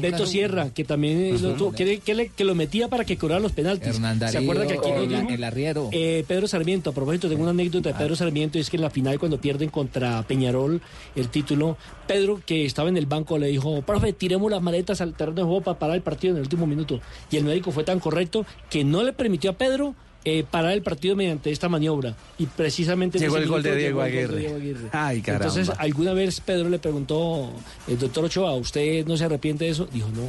Beto 0.00 0.26
Sierra, 0.26 0.70
que 0.70 0.84
también 0.84 1.18
eh, 1.20 1.38
lo 1.40 1.54
tuvo- 1.54 1.72
que, 1.72 1.98
que 2.00 2.14
le- 2.14 2.28
que 2.28 2.44
lo 2.44 2.54
metía 2.54 2.88
para 2.88 3.04
que 3.04 3.16
cobrara 3.16 3.40
los 3.40 3.52
penaltis. 3.52 3.94
Hernán 3.96 4.18
¿Se 4.30 4.38
acuerda 4.38 4.66
que 4.66 4.74
aquí 4.74 4.90
el- 4.90 5.08
dijo? 5.08 5.28
el 5.28 5.44
arriero. 5.44 5.88
Eh, 5.92 6.24
Pedro 6.26 6.46
Sarmiento, 6.48 6.90
a 6.90 6.92
propósito, 6.92 7.28
tengo 7.28 7.42
una 7.42 7.50
anécdota 7.52 7.88
de 7.90 7.94
Ah. 7.94 7.98
Pedro 7.98 8.16
Sarmiento, 8.16 8.58
es 8.58 8.70
que 8.70 8.76
en 8.76 8.82
la 8.82 8.90
final 8.90 9.18
cuando 9.18 9.40
pierden 9.40 9.70
contra 9.70 10.22
Peñarol 10.22 10.80
el 11.14 11.28
título, 11.28 11.76
Pedro, 12.06 12.40
que 12.44 12.64
estaba 12.64 12.88
en 12.88 12.96
el 12.96 13.06
banco, 13.06 13.38
le 13.38 13.48
dijo, 13.48 13.82
profe, 13.82 14.12
tiremos 14.12 14.50
las 14.50 14.62
maletas 14.62 15.00
al 15.00 15.14
terreno 15.14 15.36
de 15.36 15.42
juego 15.42 15.60
para 15.62 15.78
parar 15.78 15.96
el 15.96 16.02
partido 16.02 16.32
en 16.32 16.36
el 16.38 16.42
último 16.42 16.66
minuto. 16.66 17.00
Y 17.30 17.36
el 17.36 17.44
médico 17.44 17.72
fue 17.72 17.84
tan 17.84 17.98
correcto 18.00 18.46
que 18.70 18.84
no 18.84 19.02
le 19.06 19.12
permitió 19.12 19.50
a 19.50 19.54
Pedro 19.54 19.94
eh, 20.24 20.44
parar 20.50 20.72
el 20.72 20.82
partido 20.82 21.14
mediante 21.16 21.50
esta 21.50 21.68
maniobra. 21.68 22.14
Y 22.38 22.46
precisamente... 22.46 23.18
en 23.18 23.24
Llegó 23.24 23.36
el 23.38 23.46
gol 23.48 23.62
de 23.62 23.76
Diego 23.76 24.00
de 24.02 24.06
Aguirre. 24.08 24.38
Diego 24.38 24.56
Aguirre. 24.56 24.88
Ay, 24.92 25.22
caramba. 25.22 25.46
Entonces, 25.46 25.74
alguna 25.78 26.12
vez 26.12 26.40
Pedro 26.40 26.68
le 26.68 26.78
preguntó, 26.78 27.52
el 27.88 27.98
doctor 27.98 28.24
Ochoa, 28.24 28.54
¿usted 28.54 29.06
no 29.06 29.16
se 29.16 29.24
arrepiente 29.24 29.64
de 29.66 29.70
eso? 29.70 29.86
Dijo, 29.92 30.08
no. 30.14 30.24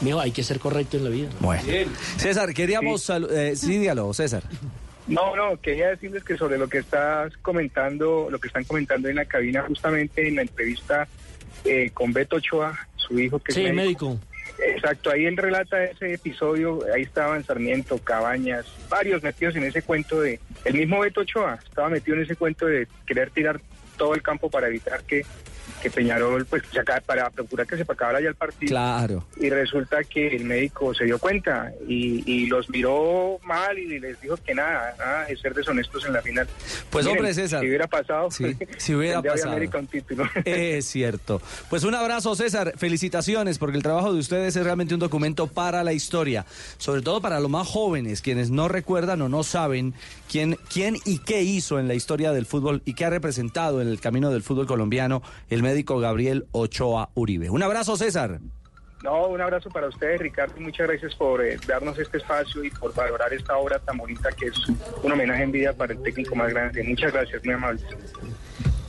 Me 0.00 0.06
dijo, 0.08 0.20
hay 0.20 0.30
que 0.32 0.42
ser 0.42 0.58
correcto 0.58 0.96
en 0.96 1.04
la 1.04 1.10
vida. 1.10 1.28
Bueno. 1.40 1.62
César, 2.16 2.52
queríamos... 2.54 3.08
salu- 3.08 3.30
eh, 3.30 3.56
sí, 3.56 3.78
dígalo, 3.78 4.12
César. 4.14 4.42
No, 5.06 5.36
no, 5.36 5.60
quería 5.60 5.88
decirles 5.88 6.24
que 6.24 6.36
sobre 6.36 6.58
lo 6.58 6.68
que 6.68 6.78
estás 6.78 7.32
comentando, 7.42 8.28
lo 8.30 8.38
que 8.40 8.48
están 8.48 8.64
comentando 8.64 9.08
en 9.08 9.16
la 9.16 9.24
cabina, 9.24 9.62
justamente 9.68 10.26
en 10.26 10.36
la 10.36 10.42
entrevista 10.42 11.06
eh, 11.64 11.90
con 11.94 12.12
Beto 12.12 12.36
Ochoa, 12.36 12.76
su 12.96 13.18
hijo 13.18 13.38
que 13.38 13.52
es 13.52 13.54
Sí, 13.54 13.72
médico. 13.72 14.18
Exacto, 14.58 15.10
ahí 15.10 15.26
él 15.26 15.36
relata 15.36 15.84
ese 15.84 16.14
episodio, 16.14 16.80
ahí 16.94 17.02
estaban 17.02 17.44
Sarmiento, 17.44 17.98
Cabañas, 17.98 18.66
varios 18.88 19.22
metidos 19.22 19.54
en 19.56 19.64
ese 19.64 19.82
cuento 19.82 20.20
de, 20.20 20.40
el 20.64 20.74
mismo 20.74 21.00
Beto 21.00 21.20
Ochoa 21.20 21.58
estaba 21.62 21.88
metido 21.88 22.16
en 22.16 22.22
ese 22.22 22.36
cuento 22.36 22.66
de 22.66 22.88
querer 23.06 23.30
tirar 23.30 23.60
todo 23.96 24.14
el 24.14 24.22
campo 24.22 24.50
para 24.50 24.68
evitar 24.68 25.02
que, 25.04 25.24
que 25.82 25.90
Peñarol, 25.90 26.46
pues, 26.46 26.62
se 26.72 26.80
acabe- 26.80 27.02
para 27.02 27.28
procurar 27.30 27.66
que 27.66 27.76
se 27.76 27.82
acabara 27.82 28.20
ya 28.20 28.28
el 28.28 28.34
partido. 28.34 28.68
Claro. 28.70 29.24
Y 29.38 29.50
resulta 29.50 30.02
que 30.04 30.28
el 30.36 30.44
médico 30.44 30.94
se 30.94 31.04
dio 31.04 31.18
cuenta 31.18 31.72
y, 31.88 32.22
y 32.30 32.46
los 32.46 32.70
miró 32.70 33.38
mal 33.44 33.78
y 33.78 33.98
les 33.98 34.20
dijo 34.20 34.36
que 34.38 34.54
nada, 34.54 34.94
nada 34.98 35.24
de 35.26 35.36
ser 35.36 35.54
deshonestos 35.54 36.04
en 36.06 36.12
la 36.12 36.22
final. 36.22 36.46
Pues, 36.90 37.04
Miren, 37.04 37.18
hombre, 37.18 37.34
César. 37.34 37.60
Si 37.60 37.66
hubiera 37.68 37.86
pasado, 37.86 38.30
Sí, 38.30 38.56
si 38.78 38.94
hubiera 38.96 39.20
pasado. 39.22 39.52
América 39.52 39.78
un 39.78 39.86
título. 39.86 40.24
Es 40.44 40.86
cierto. 40.86 41.40
Pues 41.68 41.84
un 41.84 41.94
abrazo, 41.94 42.34
César. 42.36 42.72
Felicitaciones, 42.76 43.58
porque 43.58 43.76
el 43.76 43.82
trabajo 43.82 44.12
de 44.12 44.18
ustedes 44.20 44.56
es 44.56 44.64
realmente 44.64 44.94
un 44.94 45.00
documento 45.00 45.46
para 45.46 45.82
la 45.84 45.92
historia. 45.92 46.46
Sobre 46.78 47.02
todo 47.02 47.20
para 47.20 47.40
los 47.40 47.50
más 47.50 47.66
jóvenes, 47.68 48.22
quienes 48.22 48.50
no 48.50 48.68
recuerdan 48.68 49.20
o 49.22 49.28
no 49.28 49.42
saben 49.42 49.94
quién, 50.30 50.56
quién 50.72 50.96
y 51.04 51.18
qué 51.18 51.42
hizo 51.42 51.78
en 51.78 51.88
la 51.88 51.94
historia 51.94 52.32
del 52.32 52.46
fútbol 52.46 52.82
y 52.84 52.94
qué 52.94 53.04
ha 53.04 53.10
representado 53.10 53.80
en 53.80 53.85
el 53.88 54.00
camino 54.00 54.30
del 54.30 54.42
fútbol 54.42 54.66
colombiano 54.66 55.22
el 55.48 55.62
médico 55.62 55.98
Gabriel 55.98 56.46
Ochoa 56.52 57.10
Uribe. 57.14 57.50
Un 57.50 57.62
abrazo, 57.62 57.96
César. 57.96 58.40
No, 59.02 59.26
un 59.28 59.40
abrazo 59.40 59.68
para 59.70 59.88
ustedes, 59.88 60.18
Ricardo. 60.20 60.54
y 60.58 60.60
Muchas 60.60 60.88
gracias 60.88 61.14
por 61.14 61.44
eh, 61.44 61.58
darnos 61.68 61.98
este 61.98 62.16
espacio 62.18 62.64
y 62.64 62.70
por 62.70 62.92
valorar 62.94 63.32
esta 63.32 63.56
obra 63.56 63.78
tan 63.78 63.98
bonita 63.98 64.30
que 64.32 64.46
es 64.46 64.54
un 65.02 65.12
homenaje 65.12 65.42
en 65.44 65.52
vida 65.52 65.72
para 65.74 65.92
el 65.92 66.02
técnico 66.02 66.34
más 66.34 66.48
grande. 66.50 66.82
Muchas 66.82 67.12
gracias, 67.12 67.44
muy 67.44 67.54
amables. 67.54 67.84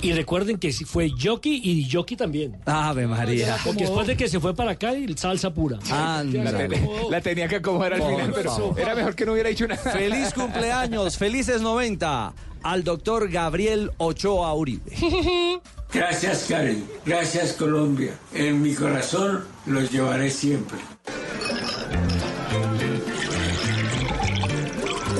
Y 0.02 0.14
recuerden 0.14 0.58
que 0.60 0.72
sí 0.72 0.86
fue 0.86 1.10
Jockey 1.10 1.60
y 1.64 1.89
Jockey 1.91 2.16
también. 2.16 2.56
Ave 2.66 3.08
María. 3.08 3.58
Porque 3.66 3.82
después 3.84 4.06
de 4.08 4.16
que 4.16 4.28
se 4.28 4.39
fue 4.39 4.56
para 4.56 4.72
acá, 4.72 4.93
y 4.93 5.12
salsa 5.18 5.52
pura. 5.54 5.80
La, 5.89 6.24
ten- 6.24 6.89
la 7.10 7.22
tenía 7.22 7.48
que 7.48 7.56
acomodar 7.58 7.93
al 7.95 8.04
final, 8.04 8.32
pero 8.34 8.52
favor. 8.52 8.80
era 8.80 8.93
mejor 8.95 9.16
que 9.16 9.26
no 9.26 9.34
hubiera 9.34 9.50
dicho 9.50 9.68
nada. 9.68 9.82
Feliz 9.91 10.34
cumpleaños, 10.34 11.18
felices 11.18 11.62
90 11.62 12.34
al 12.68 12.84
doctor 12.84 13.30
Gabriel 13.30 13.91
Ochoa 13.95 14.53
Uribe. 14.53 14.91
Gracias 15.93 16.47
Karen, 16.49 16.86
gracias 17.05 17.53
Colombia. 17.53 18.11
En 18.34 18.61
mi 18.61 18.76
corazón 18.76 19.45
los 19.65 19.89
llevaré 19.89 20.30
siempre. 20.30 20.78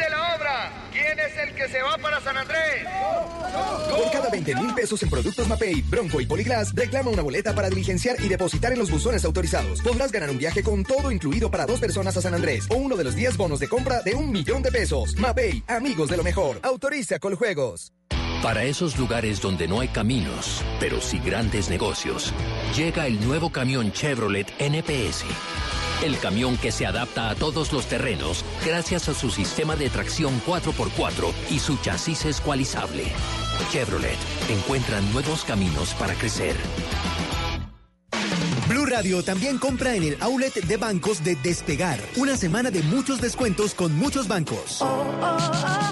de 0.00 0.10
la 0.10 0.34
obra. 0.36 0.72
¿Quién 0.92 1.18
es 1.18 1.36
el 1.36 1.54
que 1.54 1.68
se 1.68 1.82
va 1.82 1.96
para 1.98 2.20
San 2.20 2.36
Andrés? 2.36 2.84
Por 3.90 4.10
cada 4.10 4.30
20 4.30 4.54
mil 4.56 4.74
pesos 4.74 5.02
en 5.02 5.10
productos 5.10 5.46
Mapei, 5.46 5.82
Bronco 5.82 6.20
y 6.20 6.26
Poliglass, 6.26 6.74
reclama 6.74 7.10
una 7.10 7.22
boleta 7.22 7.54
para 7.54 7.68
diligenciar 7.68 8.16
y 8.20 8.28
depositar 8.28 8.72
en 8.72 8.78
los 8.78 8.90
buzones 8.90 9.24
autorizados. 9.24 9.80
Podrás 9.82 10.10
ganar 10.10 10.30
un 10.30 10.38
viaje 10.38 10.62
con 10.62 10.84
todo 10.84 11.12
incluido 11.12 11.50
para 11.50 11.66
dos 11.66 11.80
personas 11.80 12.16
a 12.16 12.22
San 12.22 12.34
Andrés 12.34 12.66
o 12.70 12.76
uno 12.76 12.96
de 12.96 13.04
los 13.04 13.14
10 13.14 13.36
bonos 13.36 13.60
de 13.60 13.68
compra 13.68 14.02
de 14.02 14.14
un 14.14 14.30
millón 14.30 14.62
de 14.62 14.72
pesos. 14.72 15.16
Mapei, 15.16 15.62
amigos 15.66 16.08
de 16.08 16.16
lo 16.16 16.24
mejor. 16.24 16.58
Autoriza 16.62 17.18
con 17.18 17.36
juegos. 17.36 17.92
Para 18.42 18.64
esos 18.64 18.98
lugares 18.98 19.38
donde 19.42 19.68
no 19.68 19.80
hay 19.80 19.88
caminos, 19.88 20.64
pero 20.80 21.02
sí 21.02 21.18
grandes 21.18 21.68
negocios, 21.68 22.32
llega 22.74 23.06
el 23.06 23.20
nuevo 23.26 23.52
camión 23.52 23.92
Chevrolet 23.92 24.50
NPS. 24.58 25.26
El 26.02 26.18
camión 26.18 26.56
que 26.56 26.72
se 26.72 26.86
adapta 26.86 27.28
a 27.28 27.34
todos 27.34 27.72
los 27.72 27.86
terrenos 27.86 28.42
gracias 28.64 29.10
a 29.10 29.14
su 29.14 29.30
sistema 29.30 29.76
de 29.76 29.90
tracción 29.90 30.40
4x4 30.46 31.30
y 31.50 31.58
su 31.58 31.76
chasis 31.76 32.24
escualizable. 32.24 33.04
Chevrolet 33.70 34.18
encuentra 34.48 35.02
nuevos 35.12 35.44
caminos 35.44 35.92
para 35.94 36.14
crecer. 36.14 36.56
Blue 38.70 38.86
Radio 38.86 39.20
también 39.24 39.58
compra 39.58 39.96
en 39.96 40.04
el 40.04 40.16
outlet 40.20 40.54
de 40.54 40.76
bancos 40.76 41.24
de 41.24 41.34
Despegar. 41.34 41.98
Una 42.14 42.36
semana 42.36 42.70
de 42.70 42.84
muchos 42.84 43.20
descuentos 43.20 43.74
con 43.74 43.96
muchos 43.96 44.28
bancos. 44.28 44.80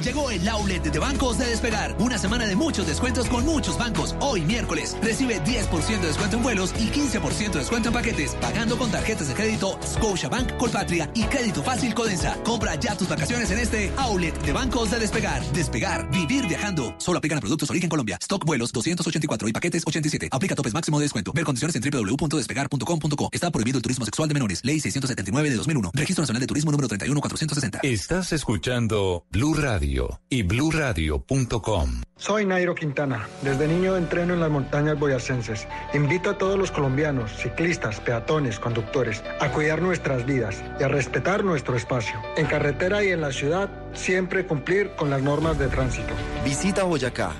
Llegó 0.00 0.30
el 0.30 0.46
outlet 0.46 0.84
de 0.84 0.98
bancos 1.00 1.38
de 1.38 1.46
Despegar. 1.46 1.96
Una 1.98 2.18
semana 2.18 2.46
de 2.46 2.54
muchos 2.54 2.86
descuentos 2.86 3.26
con 3.26 3.44
muchos 3.44 3.76
bancos. 3.76 4.14
Hoy 4.20 4.42
miércoles 4.42 4.96
recibe 5.02 5.42
10% 5.42 6.00
de 6.00 6.06
descuento 6.06 6.36
en 6.36 6.42
vuelos 6.44 6.72
y 6.78 6.86
15% 6.86 7.50
de 7.50 7.58
descuento 7.58 7.88
en 7.88 7.94
paquetes. 7.94 8.36
Pagando 8.36 8.78
con 8.78 8.92
tarjetas 8.92 9.26
de 9.26 9.34
crédito 9.34 9.76
Scotiabank, 9.84 10.56
Colpatria 10.56 11.10
y 11.14 11.24
Crédito 11.24 11.64
Fácil 11.64 11.94
Codensa. 11.94 12.36
Compra 12.44 12.76
ya 12.76 12.96
tus 12.96 13.08
vacaciones 13.08 13.50
en 13.50 13.58
este 13.58 13.92
outlet 13.96 14.40
de 14.40 14.52
bancos 14.52 14.92
de 14.92 15.00
Despegar. 15.00 15.42
Despegar, 15.52 16.08
vivir 16.12 16.46
viajando. 16.46 16.94
Solo 16.98 17.18
aplican 17.18 17.38
a 17.38 17.40
productos 17.40 17.70
origen 17.70 17.88
Colombia. 17.88 18.18
Stock 18.22 18.44
vuelos 18.44 18.70
284 18.70 19.48
y 19.48 19.52
paquetes 19.52 19.82
87. 19.84 20.28
Aplica 20.30 20.54
topes 20.54 20.72
máximo 20.72 21.00
de 21.00 21.06
descuento. 21.06 21.32
Ver 21.32 21.44
condiciones 21.44 21.74
en 21.74 21.82
www.despegar.com.co. 22.18 23.28
Está 23.32 23.50
prohibido 23.50 23.78
el 23.78 23.82
turismo 23.82 24.04
sexual 24.04 24.28
de 24.28 24.34
menores. 24.34 24.64
Ley 24.64 24.80
679 24.80 25.50
de 25.50 25.56
2001. 25.56 25.90
Registro 25.94 26.22
Nacional 26.22 26.40
de 26.40 26.46
Turismo 26.46 26.70
número 26.70 26.88
31460. 26.88 27.80
Estás 27.82 28.32
escuchando 28.32 29.24
Blue 29.30 29.54
Radio 29.54 30.20
y 30.28 30.42
bluradio.com. 30.42 32.02
Soy 32.16 32.44
Nairo 32.44 32.74
Quintana. 32.74 33.28
Desde 33.42 33.68
niño 33.68 33.96
entreno 33.96 34.34
en 34.34 34.40
las 34.40 34.50
montañas 34.50 34.98
boyacenses. 34.98 35.66
Invito 35.94 36.30
a 36.30 36.38
todos 36.38 36.58
los 36.58 36.70
colombianos, 36.70 37.30
ciclistas, 37.36 38.00
peatones, 38.00 38.58
conductores, 38.58 39.22
a 39.40 39.50
cuidar 39.52 39.80
nuestras 39.80 40.26
vidas 40.26 40.62
y 40.80 40.82
a 40.82 40.88
respetar 40.88 41.44
nuestro 41.44 41.76
espacio. 41.76 42.20
En 42.36 42.46
carretera 42.46 43.04
y 43.04 43.08
en 43.08 43.20
la 43.20 43.32
ciudad, 43.32 43.70
siempre 43.94 44.46
cumplir 44.46 44.90
con 44.96 45.10
las 45.10 45.22
normas 45.22 45.58
de 45.58 45.68
tránsito. 45.68 46.12
Visita 46.44 46.82
Boyacá. 46.82 47.32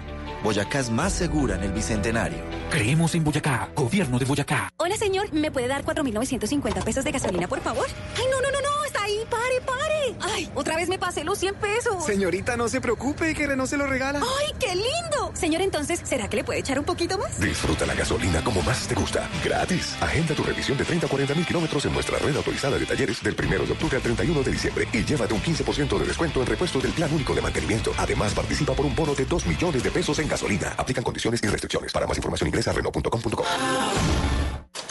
Boyacá 0.43 0.78
es 0.78 0.91
más 0.91 1.12
segura 1.12 1.57
en 1.57 1.64
el 1.64 1.72
Bicentenario. 1.72 2.39
Creemos 2.70 3.14
en 3.14 3.24
Boyacá, 3.24 3.68
gobierno 3.74 4.18
de 4.18 4.24
Boyacá. 4.24 4.72
Hola, 4.76 4.97
señor. 4.97 5.32
¿Me 5.32 5.51
puede 5.51 5.66
dar 5.66 5.84
4.950 5.84 6.84
pesos 6.84 7.05
de 7.05 7.11
gasolina, 7.11 7.49
por 7.49 7.61
favor? 7.61 7.86
Ay, 8.16 8.24
no, 8.30 8.41
no, 8.41 8.51
no, 8.51 8.61
no. 8.61 8.88
Ahí. 9.09 9.24
Pare, 9.30 9.61
pare. 9.62 10.32
Ay, 10.34 10.50
otra 10.54 10.76
vez 10.76 10.88
me 10.88 10.98
pasé 10.98 11.24
los 11.24 11.38
100 11.38 11.54
pesos. 11.54 12.04
Señorita, 12.04 12.56
no 12.56 12.68
se 12.68 12.80
preocupe, 12.80 13.34
que 13.34 13.46
Renault 13.46 13.70
se 13.70 13.76
lo 13.76 13.86
regala. 13.86 14.20
Ay, 14.20 14.54
qué 14.59 14.74
lindo. 14.74 15.32
Señor, 15.34 15.62
entonces, 15.62 16.00
¿será 16.04 16.28
que 16.28 16.36
le 16.36 16.44
puede 16.44 16.61
echar 16.61 16.78
un 16.78 16.84
poquito 16.84 17.16
más? 17.16 17.40
Disfruta 17.40 17.86
la 17.86 17.94
gasolina 17.94 18.42
como 18.44 18.61
más 18.62 18.86
te 18.86 18.94
gusta. 18.94 19.28
Gratis. 19.42 19.96
Agenda 20.00 20.34
tu 20.34 20.42
revisión 20.42 20.76
de 20.76 20.84
30 20.84 21.06
a 21.06 21.09
40 21.09 21.34
mil 21.34 21.46
kilómetros 21.46 21.84
en 21.86 21.92
nuestra 21.94 22.18
red 22.18 22.36
autorizada 22.36 22.78
de 22.78 22.86
talleres 22.86 23.22
del 23.22 23.34
1 23.38 23.66
de 23.66 23.72
octubre 23.72 23.96
al 23.96 24.02
31 24.02 24.42
de 24.42 24.50
diciembre 24.50 24.88
y 24.92 25.04
llévate 25.04 25.34
un 25.34 25.42
15% 25.42 25.98
de 25.98 26.06
descuento 26.06 26.40
en 26.40 26.46
repuesto 26.46 26.78
del 26.80 26.92
plan 26.92 27.12
único 27.12 27.34
de 27.34 27.40
mantenimiento. 27.40 27.92
Además, 27.96 28.34
participa 28.34 28.74
por 28.74 28.84
un 28.84 28.94
bono 28.94 29.14
de 29.14 29.24
2 29.24 29.46
millones 29.46 29.82
de 29.82 29.90
pesos 29.90 30.18
en 30.18 30.28
gasolina. 30.28 30.74
Aplican 30.76 31.04
condiciones 31.04 31.42
y 31.42 31.46
restricciones. 31.46 31.92
Para 31.92 32.06
más 32.06 32.16
información 32.16 32.48
ingresa 32.48 32.70
a 32.70 32.74
Renault.com.co. 32.74 33.44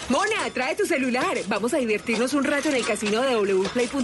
Mona, 0.09 0.49
trae 0.53 0.73
tu 0.75 0.85
celular. 0.85 1.37
Vamos 1.47 1.73
a 1.73 1.77
divertirnos 1.77 2.33
un 2.33 2.45
rato 2.45 2.69
en 2.69 2.75
el 2.75 2.85
casino 2.85 3.21
de 3.21 3.35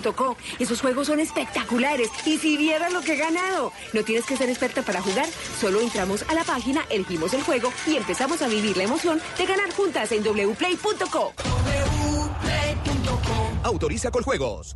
wplay.co. 0.03 0.37
Esos 0.59 0.81
juegos 0.81 1.07
son 1.07 1.19
espectaculares. 1.19 2.09
Y 2.25 2.37
si 2.37 2.57
vieras 2.57 2.91
lo 2.91 3.01
que 3.01 3.13
he 3.13 3.17
ganado. 3.17 3.71
No 3.93 4.03
tienes 4.03 4.25
que 4.25 4.37
ser 4.37 4.49
experta 4.49 4.81
para 4.81 5.01
jugar. 5.01 5.27
Solo 5.59 5.81
entramos 5.81 6.23
a 6.27 6.33
la 6.33 6.43
página, 6.43 6.85
elegimos 6.89 7.33
el 7.33 7.43
juego 7.43 7.71
y 7.87 7.95
empezamos 7.95 8.41
a 8.41 8.47
vivir 8.47 8.77
la 8.77 8.83
emoción 8.83 9.21
de 9.37 9.45
ganar 9.45 9.71
juntas 9.73 10.11
en 10.11 10.23
wplay.co. 10.23 11.33
Autoriza 13.63 14.11
con 14.11 14.23
juegos. 14.23 14.75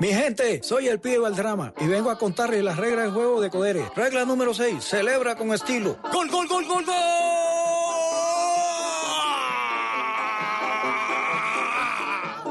Mi 0.00 0.08
gente, 0.08 0.60
soy 0.62 0.88
el 0.88 0.98
pibe 0.98 1.18
Valdrama 1.18 1.72
y 1.80 1.86
vengo 1.86 2.10
a 2.10 2.18
contarles 2.18 2.64
las 2.64 2.76
reglas 2.76 3.04
del 3.04 3.14
juego 3.14 3.40
de 3.40 3.48
Codere. 3.48 3.88
Regla 3.94 4.24
número 4.24 4.52
6, 4.52 4.82
celebra 4.82 5.36
con 5.36 5.52
estilo. 5.52 5.96
¡Gol, 6.12 6.28
gol, 6.30 6.48
gol, 6.48 6.66
gol, 6.66 6.84
gol! 6.84 6.94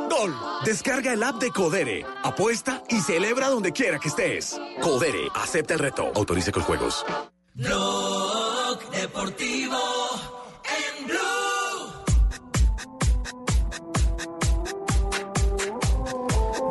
Gol. 0.09 0.35
Descarga 0.63 1.11
el 1.11 1.21
app 1.21 1.41
de 1.41 1.51
Codere, 1.51 2.05
apuesta 2.23 2.81
y 2.87 3.01
celebra 3.01 3.49
donde 3.49 3.73
quiera 3.73 3.99
que 3.99 4.07
estés. 4.07 4.57
Codere, 4.81 5.27
acepta 5.35 5.73
el 5.73 5.79
reto. 5.79 6.11
Autorice 6.15 6.53
con 6.53 6.63
juegos. 6.63 7.05
Blog 7.55 8.79
Deportivo 8.91 10.12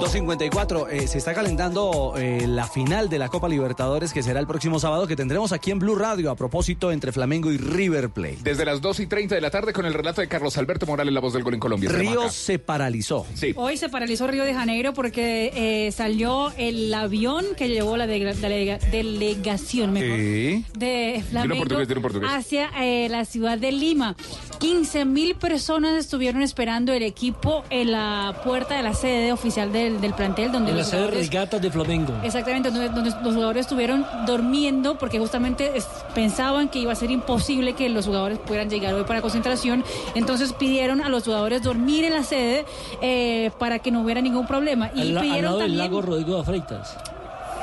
254, 0.02 0.88
eh, 0.88 1.06
se 1.06 1.18
está 1.18 1.32
calentando 1.32 2.14
eh, 2.16 2.44
la 2.48 2.66
final 2.66 3.08
de 3.08 3.20
la 3.20 3.28
Copa 3.28 3.48
Libertadores 3.48 4.12
que 4.12 4.20
será 4.24 4.40
el 4.40 4.48
próximo 4.48 4.80
sábado 4.80 5.06
que 5.06 5.14
tendremos 5.14 5.52
aquí 5.52 5.70
en 5.70 5.78
Blue 5.78 5.94
Radio 5.94 6.32
a 6.32 6.34
propósito 6.34 6.90
entre 6.90 7.12
Flamengo 7.12 7.52
y 7.52 7.56
River 7.56 8.10
Plate. 8.10 8.38
Desde 8.42 8.64
las 8.64 8.80
2 8.80 8.98
y 8.98 9.06
30 9.06 9.36
de 9.36 9.40
la 9.40 9.50
tarde 9.50 9.72
con 9.72 9.86
el 9.86 9.94
relato 9.94 10.20
de 10.20 10.26
Carlos 10.26 10.58
Alberto 10.58 10.86
Morales, 10.86 11.14
la 11.14 11.20
voz 11.20 11.32
del 11.34 11.44
gol 11.44 11.54
en 11.54 11.60
Colombia. 11.60 11.88
Río 11.92 12.28
se 12.30 12.58
paralizó. 12.58 13.24
Sí. 13.34 13.52
Hoy 13.54 13.76
se 13.76 13.88
paralizó 13.88 14.26
Río 14.26 14.42
de 14.44 14.54
Janeiro 14.54 14.92
porque 14.92 15.52
eh, 15.86 15.92
salió 15.92 16.52
el 16.56 16.92
avión 16.92 17.44
que 17.56 17.68
llevó 17.68 17.96
la 17.96 18.08
de- 18.08 18.34
delega- 18.34 18.78
delegación 18.90 19.92
mejor, 19.92 20.16
Sí. 20.18 20.64
de 20.76 21.24
Flamengo 21.30 21.58
portugués, 21.64 21.88
portugués. 22.02 22.28
hacia 22.32 22.70
eh, 22.80 23.08
la 23.08 23.24
ciudad 23.24 23.56
de 23.56 23.70
Lima. 23.70 24.16
15 24.58 25.04
mil 25.04 25.36
personas 25.36 25.96
estuvieron 25.96 26.42
esperando 26.42 26.92
el 26.92 27.02
equipo 27.04 27.62
en 27.70 27.92
la 27.92 28.40
puerta 28.44 28.76
de 28.76 28.82
la 28.82 28.94
sede 28.94 29.32
oficial 29.32 29.72
del, 29.72 29.91
del 30.00 30.14
plantel 30.14 30.50
donde 30.52 30.70
En 30.72 30.76
la 30.78 30.84
sede 30.84 31.02
de 31.02 31.10
regatas 31.10 31.60
de 31.60 31.70
Flamengo. 31.70 32.12
Exactamente, 32.22 32.70
donde, 32.70 32.88
donde 32.88 33.10
los 33.22 33.34
jugadores 33.34 33.60
estuvieron 33.66 34.06
durmiendo 34.26 34.96
porque 34.98 35.18
justamente 35.18 35.72
es- 35.76 35.86
pensaban 36.14 36.68
que 36.68 36.78
iba 36.78 36.92
a 36.92 36.96
ser 36.96 37.10
imposible 37.10 37.74
que 37.74 37.88
los 37.88 38.06
jugadores 38.06 38.38
pudieran 38.38 38.68
llegar 38.70 38.94
hoy 38.94 39.04
para 39.04 39.20
concentración. 39.22 39.84
Entonces 40.14 40.52
pidieron 40.52 41.02
a 41.02 41.08
los 41.08 41.24
jugadores 41.24 41.62
dormir 41.62 42.04
en 42.04 42.12
la 42.14 42.22
sede 42.24 42.64
eh, 43.00 43.50
para 43.58 43.78
que 43.80 43.90
no 43.90 44.02
hubiera 44.02 44.20
ningún 44.20 44.46
problema. 44.46 44.90
Y 44.94 45.00
al, 45.02 45.14
la- 45.14 45.20
al 45.20 45.26
pidieron 45.26 45.44
lado 45.44 45.58
del 45.58 45.66
también... 45.68 45.78
lago 45.90 46.02
Rodrigo 46.02 46.38
de 46.38 46.44
Freitas. 46.44 46.96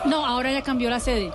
No, 0.06 0.26
ahora 0.26 0.52
ya 0.54 0.62
cambió 0.62 0.90
la 0.90 1.00
sede. 1.00 1.32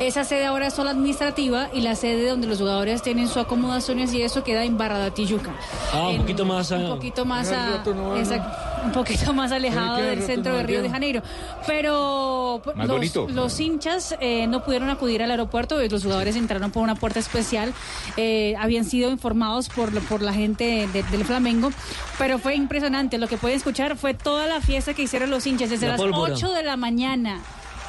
Esa 0.00 0.24
sede 0.24 0.46
ahora 0.46 0.68
es 0.68 0.74
solo 0.74 0.88
administrativa 0.90 1.68
y 1.74 1.82
la 1.82 1.94
sede 1.94 2.28
donde 2.30 2.46
los 2.46 2.58
jugadores 2.58 3.02
tienen 3.02 3.28
sus 3.28 3.36
acomodaciones 3.36 4.12
y 4.14 4.22
eso 4.22 4.42
queda 4.42 4.64
en 4.64 4.78
Barradatiyuca. 4.78 5.50
Ah, 5.92 6.08
un 6.08 6.18
poquito 6.18 6.44
más 6.46 6.72
a- 6.72 6.76
Un 6.78 6.88
poquito 6.88 7.24
más 7.26 7.50
a- 7.52 7.82
no 7.84 8.60
un 8.82 8.92
poquito 8.92 9.34
más 9.34 9.52
alejado 9.52 9.96
del 9.98 10.22
centro 10.22 10.52
no 10.52 10.58
de 10.58 10.64
Río 10.64 10.82
de. 10.82 10.88
Janeiro. 10.88 11.22
Pero 11.66 12.62
los, 12.76 13.14
los 13.30 13.60
hinchas 13.60 14.16
eh, 14.20 14.46
no 14.46 14.64
pudieron 14.64 14.88
acudir 14.88 15.22
al 15.22 15.30
aeropuerto, 15.30 15.78
los 15.78 16.02
jugadores 16.02 16.34
entraron 16.34 16.70
por 16.70 16.82
una 16.82 16.94
puerta 16.94 17.18
especial, 17.18 17.74
eh, 18.16 18.54
habían 18.58 18.86
sido 18.86 19.10
informados 19.10 19.68
por, 19.68 19.92
por 20.06 20.22
la 20.22 20.32
gente 20.32 20.88
de- 20.92 21.02
del 21.02 21.24
Flamengo, 21.26 21.70
pero 22.18 22.38
fue 22.38 22.54
impresionante. 22.54 23.18
Lo 23.18 23.28
que 23.28 23.36
pueden 23.36 23.58
escuchar 23.58 23.96
fue 23.98 24.14
toda 24.14 24.46
la 24.46 24.62
fiesta 24.62 24.94
que 24.94 25.02
hicieron 25.02 25.28
los 25.30 25.46
hinchas 25.46 25.68
desde 25.68 25.86
La 25.86 25.92
las 25.92 26.00
pólvora. 26.00 26.32
8 26.34 26.50
de 26.52 26.62
la 26.62 26.78
mañana 26.78 27.40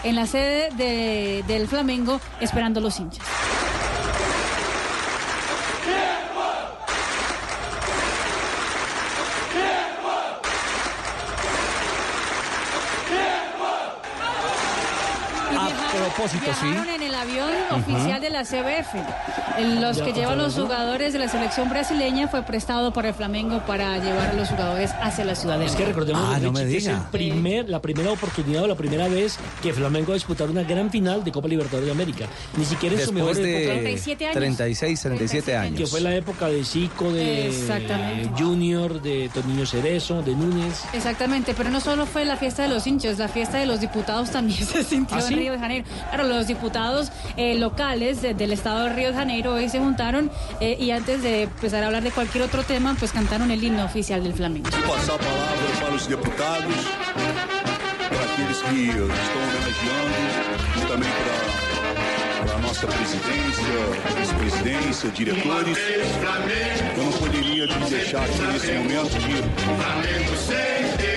en 0.03 0.15
la 0.15 0.25
sede 0.27 0.69
de- 0.75 1.43
del 1.47 1.67
Flamengo 1.67 2.19
esperando 2.39 2.79
los 2.81 2.99
hinchas. 2.99 3.25
A 15.57 15.69
propósito, 15.91 16.51
sí. 16.59 16.73
En 17.21 17.29
avión 17.29 17.49
oficial 17.71 18.19
de 18.21 18.29
la 18.31 18.43
CBF. 18.43 18.95
El- 19.59 19.79
Los 19.81 19.97
Ya, 19.97 20.05
que 20.05 20.13
llevan 20.13 20.37
los 20.39 20.55
jugadores 20.55 21.13
de 21.13 21.19
la 21.19 21.27
selección 21.27 21.69
brasileña 21.69 22.27
fue 22.27 22.41
prestado 22.43 22.91
por 22.93 23.05
el 23.05 23.13
Flamengo 23.13 23.59
para 23.67 23.97
llevar 23.99 24.29
a 24.29 24.33
los 24.33 24.49
jugadores 24.49 24.91
hacia 25.01 25.23
la 25.25 25.35
ciudad 25.35 25.59
de 25.59 25.65
Es 25.65 25.75
que 25.75 25.85
recordemos 25.85 26.21
Ah, 26.25 26.39
no 26.39 26.51
Richie, 26.51 26.65
me 26.65 26.71
que 26.71 26.77
es 26.77 26.87
el 26.87 26.97
primer, 27.11 27.69
la 27.69 27.81
primera 27.81 28.11
oportunidad 28.11 28.63
o 28.63 28.67
la 28.67 28.75
primera 28.75 29.07
vez 29.07 29.37
que 29.61 29.71
Flamengo 29.73 30.07
va 30.07 30.13
a 30.13 30.15
disputar 30.15 30.49
una 30.49 30.63
gran 30.63 30.89
final 30.89 31.23
de 31.23 31.31
Copa 31.31 31.47
Libertadores 31.47 31.85
de 31.85 31.91
América. 31.91 32.25
Ni 32.57 32.65
siquiera 32.65 32.95
en 32.99 33.05
su 33.05 33.13
mejor 33.13 33.35
Después 33.35 33.45
de 33.45 33.63
época. 33.63 33.73
37 33.81 34.25
años. 34.25 34.35
36, 34.35 35.01
37 35.01 35.57
años. 35.57 35.77
Que 35.79 35.87
fue 35.87 36.01
la 36.01 36.15
época 36.15 36.47
de 36.47 36.63
Zico, 36.63 37.11
de 37.11 37.47
Exactamente. 37.47 38.31
Junior, 38.41 39.01
de 39.01 39.29
Toniño 39.33 39.65
Cerezo, 39.65 40.21
de 40.23 40.33
Núñez. 40.35 40.81
Exactamente, 40.93 41.53
pero 41.55 41.69
no 41.69 41.81
solo 41.81 42.05
fue 42.05 42.25
la 42.25 42.37
fiesta 42.37 42.63
de 42.63 42.69
los 42.69 42.87
hinchas, 42.87 43.19
la 43.19 43.27
fiesta 43.27 43.57
de 43.57 43.65
los 43.65 43.79
diputados 43.81 44.31
también 44.31 44.59
se 44.65 44.83
sintió 44.83 45.17
¿Ah, 45.17 45.21
sí? 45.21 45.33
en 45.33 45.39
Río 45.39 45.51
de 45.53 45.59
Janeiro. 45.59 45.85
Claro, 46.09 46.27
los 46.27 46.47
diputados 46.47 47.10
eh, 47.37 47.55
locales 47.55 48.21
de- 48.21 48.33
del 48.33 48.51
estado 48.53 48.83
de 48.85 48.89
Río 48.93 49.09
de 49.09 49.13
Janeiro 49.15 49.53
hoy 49.53 49.69
se 49.69 49.79
juntaron 49.79 50.29
eh, 50.59 50.77
y 50.79 50.91
antes 50.91 51.21
de 51.23 51.43
empezar 51.43 51.83
a 51.83 51.87
hablar 51.87 52.03
de 52.03 52.11
cualquier 52.11 52.43
otro 52.43 52.63
tema, 52.63 52.95
pues 52.97 53.11
cantaron 53.11 53.51
el 53.51 53.63
himno 53.63 53.85
oficial 53.85 54.23
del 54.23 54.33
Flamengo. 54.33 54.69
Passar 54.69 55.15
a 55.15 55.17
palavra 55.17 55.81
para 55.81 55.95
os 55.95 56.07
deputados, 56.07 56.75
para 58.09 58.23
aqueles 58.23 58.57
que 58.57 58.87
estão 58.89 59.41
homenageando, 59.43 60.17
e 60.77 60.81
também 60.87 61.09
para, 61.09 62.45
para 62.47 62.57
nossa 62.59 62.87
presidência, 62.87 63.73
vice-presidência, 64.17 65.09
diretores. 65.11 65.77
Eu 66.97 67.03
não 67.03 67.11
poderia 67.13 67.67
de 67.67 67.89
deixar 67.89 68.23
aqui 68.23 68.41
nesse 68.41 68.71
momento 68.73 69.17
de 69.19 71.10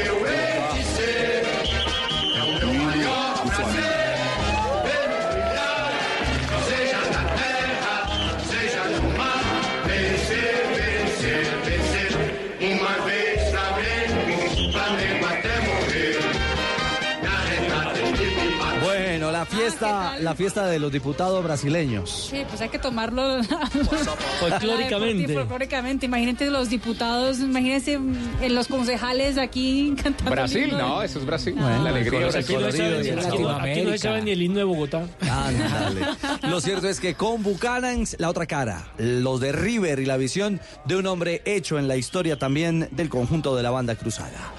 fiesta, 19.70 20.18
la 20.20 20.34
fiesta 20.34 20.66
de 20.66 20.78
los 20.78 20.92
diputados 20.92 21.42
brasileños. 21.44 22.28
Sí, 22.30 22.42
pues 22.48 22.60
hay 22.60 22.68
que 22.68 22.78
tomarlo 22.78 23.42
Folclóricamente. 24.40 25.34
Folclóricamente. 25.34 26.06
Imagínate 26.06 26.50
los 26.50 26.68
diputados, 26.70 27.40
imagínense 27.40 27.98
mm, 27.98 28.44
los 28.50 28.68
concejales 28.68 29.38
aquí 29.38 29.94
cantando. 30.02 30.30
el 30.30 30.36
Brasil, 30.36 30.70
no, 30.76 31.02
eso 31.02 31.18
es 31.18 31.26
Brasil. 31.26 31.54
Bueno, 31.54 31.82
la 31.82 31.90
alegría 31.90 32.26
el 32.26 32.32
de 32.32 32.38
Aquí 32.38 32.52
no, 32.54 32.66
aquí 32.66 33.42
no- 33.42 33.50
aquí 33.50 33.82
no 33.82 33.90
se 33.92 33.98
sabe 33.98 34.22
ni 34.22 34.30
el 34.32 34.42
himno 34.42 34.58
de 34.58 34.64
Bogotá. 34.64 35.06
Ándale. 35.20 36.06
Lo 36.48 36.60
cierto 36.60 36.88
es 36.88 37.00
que 37.00 37.14
con 37.14 37.42
Buchanans, 37.42 38.16
la 38.18 38.28
otra 38.30 38.46
cara, 38.46 38.88
los 38.98 39.40
de 39.40 39.52
River 39.52 39.98
y 40.00 40.06
la 40.06 40.16
visión 40.16 40.60
de 40.84 40.96
un 40.96 41.06
hombre 41.06 41.42
hecho 41.44 41.78
en 41.78 41.88
la 41.88 41.96
historia 41.96 42.38
también 42.38 42.88
del 42.92 43.08
conjunto 43.08 43.56
de 43.56 43.62
la 43.62 43.70
banda 43.70 43.94
cruzada. 43.94 44.52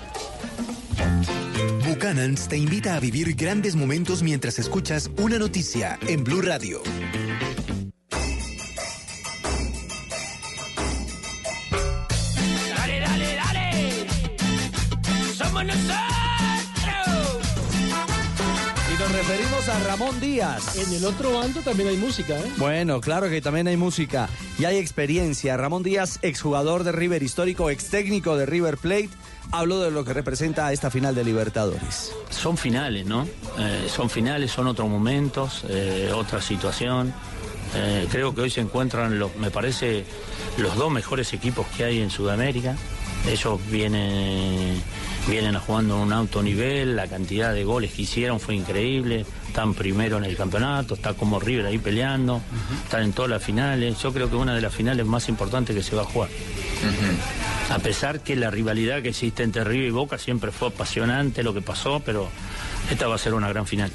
Te 2.16 2.56
invita 2.56 2.96
a 2.96 3.02
vivir 3.02 3.36
grandes 3.36 3.76
momentos 3.76 4.24
mientras 4.24 4.58
escuchas 4.58 5.12
una 5.18 5.38
noticia 5.38 6.00
en 6.08 6.24
Blue 6.24 6.42
Radio. 6.42 6.82
Dale, 12.74 13.00
dale, 13.02 13.36
dale. 13.36 14.08
Somos 15.36 15.66
nosotros. 15.66 15.96
Y 18.88 18.98
nos 18.98 19.12
referimos 19.12 19.68
a 19.68 19.84
Ramón 19.84 20.18
Díaz. 20.22 20.78
En 20.78 20.94
el 20.94 21.04
otro 21.04 21.34
bando 21.34 21.60
también 21.64 21.90
hay 21.90 21.98
música, 21.98 22.40
¿eh? 22.40 22.52
Bueno, 22.56 23.02
claro 23.02 23.30
que 23.30 23.42
también 23.42 23.68
hay 23.68 23.76
música 23.76 24.30
y 24.58 24.64
hay 24.64 24.78
experiencia. 24.78 25.58
Ramón 25.58 25.84
Díaz, 25.84 26.20
exjugador 26.22 26.86
de 26.86 26.94
River 26.94 27.24
histórico, 27.24 27.70
ex 27.70 27.90
técnico 27.90 28.38
de 28.38 28.46
River 28.46 28.78
Plate, 28.78 29.10
habló 29.60 29.80
de 29.80 29.92
lo 29.92 30.04
que 30.04 30.14
representa 30.14 30.72
esta 30.72 30.90
final 30.92 31.16
de 31.16 31.24
Libertadores. 31.24 32.14
Son 32.30 32.58
finales, 32.58 33.06
¿no? 33.06 33.28
Eh, 33.58 33.88
son 33.90 34.10
finales, 34.10 34.52
son 34.52 34.68
otros 34.68 34.90
momentos, 34.90 35.64
eh, 35.70 36.12
otra 36.14 36.42
situación. 36.42 37.14
Eh, 37.74 38.08
creo 38.12 38.34
que 38.34 38.42
hoy 38.42 38.50
se 38.50 38.62
encuentran, 38.62 39.20
los, 39.20 39.36
me 39.38 39.52
parece, 39.52 40.06
los 40.58 40.76
dos 40.76 40.92
mejores 40.92 41.34
equipos 41.34 41.66
que 41.76 41.84
hay 41.86 42.02
en 42.02 42.10
Sudamérica. 42.10 42.76
Ellos 43.28 43.60
vienen, 43.70 44.82
vienen 45.28 45.58
jugando 45.60 45.96
a 45.96 46.02
un 46.02 46.14
alto 46.14 46.44
nivel, 46.44 46.96
la 46.96 47.08
cantidad 47.08 47.54
de 47.54 47.64
goles 47.64 47.94
que 47.94 48.04
hicieron 48.04 48.40
fue 48.40 48.56
increíble. 48.56 49.26
Están 49.48 49.74
primero 49.74 50.18
en 50.18 50.26
el 50.26 50.36
campeonato, 50.36 50.96
está 50.96 51.14
como 51.14 51.40
River 51.40 51.66
ahí 51.66 51.78
peleando, 51.78 52.42
están 52.84 53.04
en 53.04 53.14
todas 53.14 53.32
las 53.32 53.44
finales. 53.44 54.02
Yo 54.02 54.14
creo 54.14 54.30
que 54.30 54.36
una 54.36 54.54
de 54.54 54.62
las 54.62 54.74
finales 54.74 55.06
más 55.06 55.30
importantes 55.30 55.76
que 55.76 55.84
se 55.84 55.96
va 55.96 56.04
a 56.04 56.06
jugar. 56.06 56.30
A 57.70 57.80
pesar 57.80 58.20
que 58.20 58.36
la 58.36 58.52
rivalidad 58.52 59.02
que 59.02 59.10
existe 59.10 59.44
entre 59.44 59.64
River 59.64 59.88
y 59.88 59.92
Boca 59.92 60.18
siempre 60.18 60.52
fue 60.52 60.68
apasionante 60.68 61.42
lo 61.42 61.54
que 61.54 61.62
pasó, 61.62 62.02
pero 62.06 62.30
esta 62.92 63.08
va 63.08 63.16
a 63.16 63.18
ser 63.18 63.34
una 63.34 63.50
gran 63.50 63.66
final. 63.66 63.92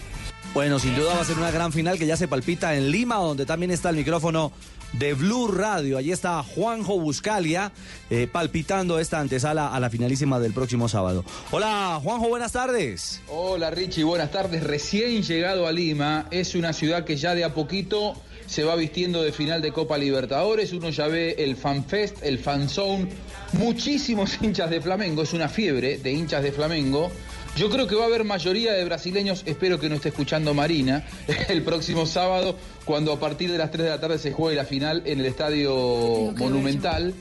Bueno, 0.52 0.80
sin 0.80 0.96
duda 0.96 1.14
va 1.14 1.20
a 1.20 1.24
ser 1.24 1.38
una 1.38 1.52
gran 1.52 1.72
final 1.72 1.96
que 1.96 2.06
ya 2.06 2.16
se 2.16 2.26
palpita 2.26 2.74
en 2.74 2.90
Lima, 2.90 3.16
donde 3.16 3.46
también 3.46 3.70
está 3.70 3.90
el 3.90 3.96
micrófono 3.96 4.50
de 4.92 5.14
Blue 5.14 5.48
Radio. 5.48 5.98
Allí 5.98 6.12
está 6.12 6.42
Juanjo 6.42 6.98
Buscalia 6.98 7.72
eh, 8.10 8.26
palpitando 8.30 8.98
esta 8.98 9.20
antesala 9.20 9.74
a 9.74 9.80
la 9.80 9.90
finalísima 9.90 10.40
del 10.40 10.52
próximo 10.52 10.88
sábado. 10.88 11.24
Hola, 11.50 12.00
Juanjo, 12.02 12.28
buenas 12.28 12.52
tardes. 12.52 13.20
Hola 13.28 13.70
Richie, 13.70 14.04
buenas 14.04 14.30
tardes. 14.30 14.62
Recién 14.64 15.22
llegado 15.22 15.66
a 15.66 15.72
Lima, 15.72 16.26
es 16.30 16.54
una 16.54 16.72
ciudad 16.72 17.04
que 17.04 17.16
ya 17.16 17.34
de 17.34 17.44
a 17.44 17.54
poquito 17.54 18.14
se 18.46 18.64
va 18.64 18.74
vistiendo 18.74 19.22
de 19.22 19.30
final 19.30 19.62
de 19.62 19.72
Copa 19.72 19.96
Libertadores. 19.96 20.72
Uno 20.72 20.90
ya 20.90 21.06
ve 21.06 21.36
el 21.38 21.56
FanFest, 21.56 22.24
el 22.24 22.38
FanZone, 22.38 23.08
muchísimos 23.52 24.38
hinchas 24.42 24.70
de 24.70 24.80
Flamengo, 24.80 25.22
es 25.22 25.32
una 25.32 25.48
fiebre 25.48 25.98
de 25.98 26.12
hinchas 26.12 26.42
de 26.42 26.50
Flamengo. 26.50 27.10
Yo 27.56 27.68
creo 27.68 27.86
que 27.86 27.94
va 27.94 28.04
a 28.04 28.06
haber 28.06 28.24
mayoría 28.24 28.72
de 28.72 28.84
brasileños, 28.84 29.42
espero 29.44 29.78
que 29.78 29.88
no 29.88 29.96
esté 29.96 30.10
escuchando 30.10 30.54
Marina, 30.54 31.04
el 31.48 31.62
próximo 31.62 32.06
sábado, 32.06 32.56
cuando 32.84 33.12
a 33.12 33.20
partir 33.20 33.50
de 33.50 33.58
las 33.58 33.70
3 33.70 33.84
de 33.84 33.90
la 33.90 34.00
tarde 34.00 34.18
se 34.18 34.32
juegue 34.32 34.56
la 34.56 34.64
final 34.64 35.02
en 35.04 35.20
el 35.20 35.26
Estadio 35.26 36.32
Monumental. 36.36 37.14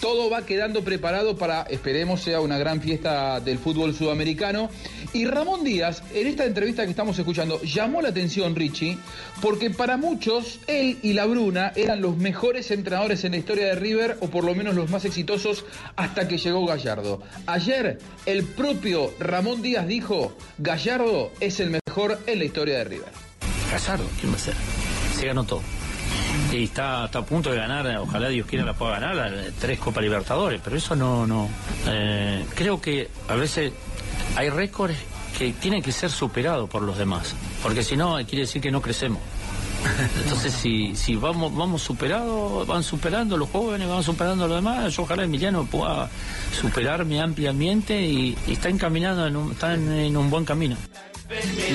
Todo 0.00 0.28
va 0.28 0.44
quedando 0.44 0.84
preparado 0.84 1.36
para, 1.36 1.62
esperemos, 1.62 2.20
sea 2.20 2.40
una 2.40 2.58
gran 2.58 2.80
fiesta 2.80 3.40
del 3.40 3.58
fútbol 3.58 3.94
sudamericano. 3.94 4.68
Y 5.12 5.24
Ramón 5.24 5.64
Díaz, 5.64 6.02
en 6.14 6.26
esta 6.26 6.44
entrevista 6.44 6.84
que 6.84 6.90
estamos 6.90 7.18
escuchando, 7.18 7.60
llamó 7.62 8.02
la 8.02 8.10
atención, 8.10 8.54
Richie, 8.54 8.98
porque 9.40 9.70
para 9.70 9.96
muchos, 9.96 10.60
él 10.66 10.98
y 11.02 11.14
la 11.14 11.24
Bruna 11.24 11.72
eran 11.74 12.02
los 12.02 12.16
mejores 12.16 12.70
entrenadores 12.70 13.24
en 13.24 13.32
la 13.32 13.38
historia 13.38 13.66
de 13.66 13.74
River, 13.74 14.18
o 14.20 14.28
por 14.28 14.44
lo 14.44 14.54
menos 14.54 14.74
los 14.74 14.90
más 14.90 15.04
exitosos, 15.04 15.64
hasta 15.96 16.28
que 16.28 16.38
llegó 16.38 16.66
Gallardo. 16.66 17.22
Ayer, 17.46 17.98
el 18.26 18.44
propio 18.44 19.12
Ramón 19.18 19.62
Díaz 19.62 19.86
dijo, 19.86 20.36
Gallardo 20.58 21.32
es 21.40 21.60
el 21.60 21.70
mejor 21.70 22.18
en 22.26 22.38
la 22.38 22.44
historia 22.44 22.78
de 22.78 22.84
River. 22.84 23.08
Gallardo, 23.70 24.04
¿quién 24.20 24.32
va 24.32 24.36
a 24.36 24.40
ser? 24.40 24.54
Se 25.18 25.26
ganó 25.26 25.44
todo. 25.44 25.62
Y 26.52 26.64
está, 26.64 27.06
está 27.06 27.18
a 27.20 27.24
punto 27.24 27.50
de 27.50 27.56
ganar, 27.56 27.86
ojalá 27.98 28.28
Dios 28.28 28.46
quiera 28.46 28.64
la 28.64 28.74
pueda 28.74 28.98
ganar, 28.98 29.52
tres 29.60 29.78
Copa 29.78 30.00
Libertadores, 30.00 30.60
pero 30.62 30.76
eso 30.76 30.96
no, 30.96 31.26
no. 31.26 31.48
eh, 31.86 32.44
creo 32.54 32.80
que 32.80 33.08
a 33.28 33.34
veces 33.34 33.72
hay 34.36 34.50
récords 34.50 34.96
que 35.38 35.52
tienen 35.52 35.82
que 35.82 35.92
ser 35.92 36.10
superados 36.10 36.68
por 36.70 36.82
los 36.82 36.96
demás, 36.96 37.34
porque 37.62 37.82
si 37.82 37.96
no 37.96 38.16
quiere 38.26 38.40
decir 38.40 38.62
que 38.62 38.70
no 38.70 38.80
crecemos. 38.80 39.20
Entonces, 40.24 40.52
si, 40.52 40.96
si 40.96 41.14
vamos, 41.14 41.54
vamos 41.54 41.82
superados, 41.82 42.66
van 42.66 42.82
superando 42.82 43.36
los 43.36 43.50
jóvenes, 43.50 43.88
van 43.88 44.02
superando 44.02 44.48
los 44.48 44.56
demás, 44.56 44.94
yo 44.94 45.02
ojalá 45.02 45.24
Emiliano 45.24 45.66
pueda 45.66 46.08
superarme 46.58 47.20
ampliamente 47.20 48.00
y, 48.00 48.36
está 48.48 48.68
encaminado, 48.68 49.26
en 49.26 49.36
un, 49.36 49.52
está 49.52 49.74
en 49.74 50.16
un 50.16 50.30
buen 50.30 50.44
camino. 50.44 50.76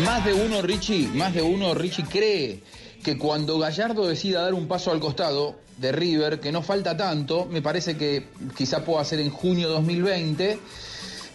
Más 0.06 0.24
de 0.24 0.34
uno, 0.34 0.62
Richie, 0.62 1.08
más 1.14 1.34
de 1.34 1.42
uno, 1.42 1.74
Richie 1.74 2.06
cree 2.06 2.64
que 3.04 3.18
cuando 3.18 3.58
Gallardo 3.58 4.08
decida 4.08 4.42
dar 4.42 4.54
un 4.54 4.68
paso 4.68 4.92
al 4.92 5.00
costado 5.00 5.56
de 5.78 5.92
River, 5.92 6.40
que 6.40 6.52
no 6.52 6.62
falta 6.62 6.96
tanto, 6.96 7.46
me 7.46 7.62
parece 7.62 7.98
que 7.98 8.28
quizá 8.56 8.86
pueda 8.86 9.04
ser 9.04 9.20
en 9.20 9.32
junio 9.32 9.70
2020, 9.70 10.60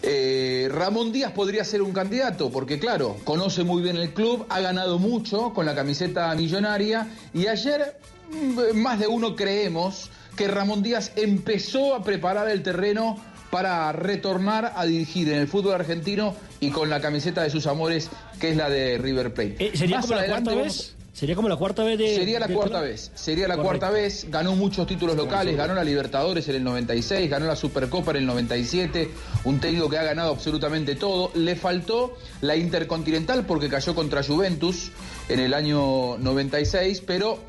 eh, 0.03 0.69
Ramón 0.71 1.11
Díaz 1.11 1.31
podría 1.31 1.63
ser 1.63 1.81
un 1.81 1.91
candidato, 1.91 2.49
porque 2.49 2.79
claro, 2.79 3.17
conoce 3.23 3.63
muy 3.63 3.81
bien 3.81 3.97
el 3.97 4.13
club, 4.13 4.45
ha 4.49 4.61
ganado 4.61 4.99
mucho 4.99 5.53
con 5.53 5.65
la 5.65 5.75
camiseta 5.75 6.33
millonaria 6.35 7.07
y 7.33 7.47
ayer 7.47 7.97
mm, 8.31 8.77
más 8.77 8.99
de 8.99 9.07
uno 9.07 9.35
creemos 9.35 10.09
que 10.35 10.47
Ramón 10.47 10.83
Díaz 10.83 11.11
empezó 11.15 11.95
a 11.95 12.03
preparar 12.03 12.49
el 12.49 12.61
terreno 12.61 13.17
para 13.49 13.91
retornar 13.91 14.73
a 14.75 14.85
dirigir 14.85 15.29
en 15.29 15.39
el 15.39 15.47
fútbol 15.47 15.73
argentino 15.73 16.35
y 16.59 16.69
con 16.69 16.89
la 16.89 17.01
camiseta 17.01 17.43
de 17.43 17.49
sus 17.49 17.65
amores, 17.65 18.09
que 18.39 18.51
es 18.51 18.57
la 18.57 18.69
de 18.69 18.97
River 18.97 19.33
Plate. 19.33 19.55
Eh, 19.59 19.71
¿Sería 19.73 19.97
Más 19.97 20.05
como 20.05 20.19
la 20.19 20.27
cuarta 20.27 20.53
vez? 20.53 20.96
¿Sería 21.17 21.35
como 21.35 21.49
la 21.49 21.55
cuarta 21.55 21.83
vez 21.83 21.97
de.? 21.97 22.13
Sería 22.15 22.39
la 22.39 22.45
de- 22.45 22.53
cuarta 22.53 22.79
vez, 22.79 23.09
sería 23.15 23.47
la 23.47 23.55
Correcto. 23.55 23.79
cuarta 23.79 23.89
vez, 23.89 24.27
ganó 24.29 24.55
muchos 24.55 24.85
títulos 24.85 25.15
locales, 25.17 25.57
ganó 25.57 25.73
la 25.73 25.83
Libertadores 25.83 26.47
en 26.47 26.57
el 26.57 26.63
96, 26.63 27.27
ganó 27.27 27.47
la 27.47 27.55
Supercopa 27.55 28.11
en 28.11 28.17
el 28.17 28.25
97, 28.27 29.09
un 29.45 29.59
técnico 29.59 29.89
que 29.89 29.97
ha 29.97 30.03
ganado 30.03 30.29
absolutamente 30.29 30.93
todo, 30.93 31.31
le 31.33 31.55
faltó 31.55 32.15
la 32.41 32.55
Intercontinental 32.55 33.47
porque 33.47 33.67
cayó 33.67 33.95
contra 33.95 34.21
Juventus 34.21 34.91
en 35.27 35.39
el 35.39 35.55
año 35.55 36.19
96, 36.19 37.01
pero 37.07 37.39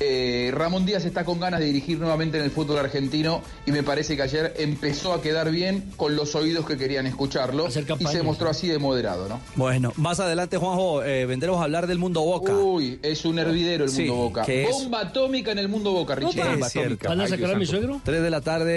eh, 0.00 0.50
Ramón 0.54 0.86
Díaz 0.86 1.04
está 1.04 1.24
con 1.24 1.40
ganas 1.40 1.60
de 1.60 1.66
dirigir 1.66 1.98
nuevamente 1.98 2.38
en 2.38 2.44
el 2.44 2.50
fútbol 2.50 2.78
argentino 2.78 3.42
y 3.66 3.72
me 3.72 3.82
parece 3.82 4.16
que 4.16 4.22
ayer 4.22 4.54
empezó 4.58 5.12
a 5.12 5.20
quedar 5.22 5.50
bien 5.50 5.84
con 5.96 6.14
los 6.16 6.34
oídos 6.34 6.66
que 6.66 6.76
querían 6.76 7.06
escucharlo 7.06 7.66
y 7.98 8.06
se 8.06 8.22
mostró 8.22 8.48
así 8.50 8.68
de 8.68 8.78
moderado, 8.78 9.28
¿no? 9.28 9.40
Bueno, 9.56 9.92
más 9.96 10.20
adelante, 10.20 10.56
Juanjo, 10.56 11.02
eh, 11.02 11.26
vendremos 11.26 11.60
a 11.60 11.64
hablar 11.64 11.86
del 11.86 11.98
mundo 11.98 12.20
Boca. 12.22 12.52
Uy, 12.54 12.98
es 13.02 13.24
un 13.24 13.38
hervidero 13.38 13.84
el 13.84 13.90
Sí, 13.90 14.02
mundo 14.02 14.14
Boca. 14.16 14.46
Bomba 14.70 15.00
atómica 15.00 15.52
en 15.52 15.58
el 15.58 15.68
mundo 15.68 15.92
Boca, 15.92 16.14
Richie. 16.14 16.40
Es 16.60 16.68
cierto. 16.72 17.08
¿Van 17.08 17.20
a 17.20 17.28
sacar 17.28 17.50
a 17.54 17.58
mi 17.58 17.66
suegro? 17.66 18.00
Tres 18.04 18.22
de 18.22 18.30
la 18.30 18.40
tarde, 18.40 18.68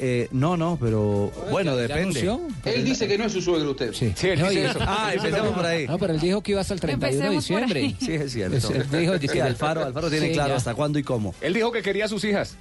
eh, 0.00 0.28
no, 0.32 0.56
no, 0.56 0.78
pero 0.80 1.30
bueno, 1.50 1.76
depende. 1.76 2.20
Él 2.64 2.84
dice 2.84 3.06
que 3.06 3.18
no 3.18 3.24
es 3.24 3.32
su 3.32 3.42
suegro 3.42 3.72
usted. 3.72 3.92
Sí, 3.92 4.12
él 4.28 4.38
dice 4.42 4.66
eso. 4.66 4.78
Ah, 4.80 5.10
empecemos 5.14 5.52
por 5.52 5.66
ahí. 5.66 5.86
No, 5.86 5.98
pero 5.98 6.14
él 6.14 6.20
dijo 6.20 6.40
que 6.42 6.52
iba 6.52 6.60
hasta 6.60 6.74
el 6.74 6.80
31 6.80 7.24
de 7.24 7.30
diciembre. 7.36 7.94
Sí, 8.00 8.12
es 8.14 8.32
cierto. 8.32 8.56
Es- 8.56 8.64
él 8.70 8.86
dijo- 8.90 9.12
Sí, 9.32 9.40
Alfaro, 9.40 9.84
Alfaro 9.84 10.10
tiene 10.10 10.28
Sí, 10.28 10.32
claro. 10.34 10.54
Hasta 10.62 10.74
cuándo 10.74 10.96
y 11.00 11.02
cómo. 11.02 11.34
Él 11.40 11.54
dijo 11.54 11.72
que 11.72 11.82
quería 11.82 12.04
a 12.04 12.08
sus 12.08 12.22
hijas. 12.24 12.54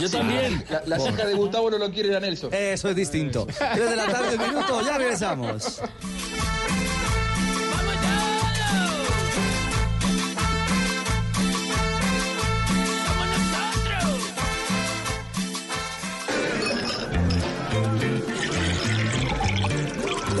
Yo 0.00 0.10
también. 0.10 0.64
La, 0.68 0.82
la 0.86 1.08
hija 1.08 1.26
de 1.26 1.34
Gustavo 1.34 1.70
no 1.70 1.78
lo 1.78 1.92
quiere 1.92 2.16
a 2.16 2.18
Nelson. 2.18 2.52
Eso 2.52 2.88
es 2.88 2.96
distinto. 2.96 3.46
Tres 3.46 3.90
de 3.90 3.96
la 3.96 4.06
tarde, 4.08 4.36
un 4.36 4.48
minuto, 4.48 4.82
ya 4.84 4.98
regresamos. 4.98 5.80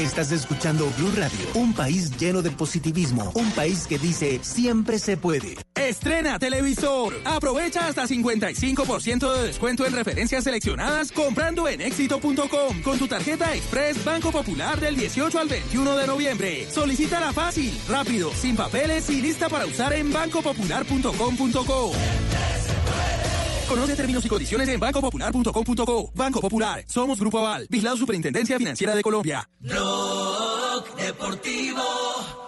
Estás 0.00 0.32
escuchando 0.32 0.90
Blue 0.96 1.12
Radio, 1.14 1.38
un 1.52 1.74
país 1.74 2.16
lleno 2.16 2.40
de 2.40 2.50
positivismo, 2.50 3.32
un 3.34 3.50
país 3.50 3.86
que 3.86 3.98
dice 3.98 4.40
siempre 4.42 4.98
se 4.98 5.18
puede. 5.18 5.58
Estrena 5.74 6.38
televisor. 6.38 7.20
Aprovecha 7.26 7.86
hasta 7.86 8.06
55% 8.06 9.30
de 9.30 9.42
descuento 9.48 9.84
en 9.84 9.92
referencias 9.92 10.44
seleccionadas 10.44 11.12
comprando 11.12 11.68
en 11.68 11.82
éxito.com 11.82 12.80
con 12.82 12.98
tu 12.98 13.08
tarjeta 13.08 13.54
Express 13.54 14.02
Banco 14.02 14.32
Popular 14.32 14.80
del 14.80 14.96
18 14.96 15.38
al 15.38 15.48
21 15.48 15.94
de 15.94 16.06
noviembre. 16.06 16.66
Solicítala 16.70 17.34
fácil, 17.34 17.78
rápido, 17.86 18.32
sin 18.32 18.56
papeles 18.56 19.10
y 19.10 19.20
lista 19.20 19.50
para 19.50 19.66
usar 19.66 19.92
en 19.92 20.10
bancopopular.com.co. 20.10 21.92
Conoce 23.70 23.94
términos 23.94 24.24
y 24.24 24.28
condiciones 24.28 24.68
en 24.68 24.80
bancopopular.com.co. 24.80 26.10
Banco 26.12 26.40
Popular. 26.40 26.82
Somos 26.88 27.20
Grupo 27.20 27.38
Aval. 27.38 27.68
Vigilado 27.70 27.96
Superintendencia 27.96 28.58
Financiera 28.58 28.96
de 28.96 29.02
Colombia. 29.02 29.48
Blog 29.60 30.96
Deportivo 30.96 32.39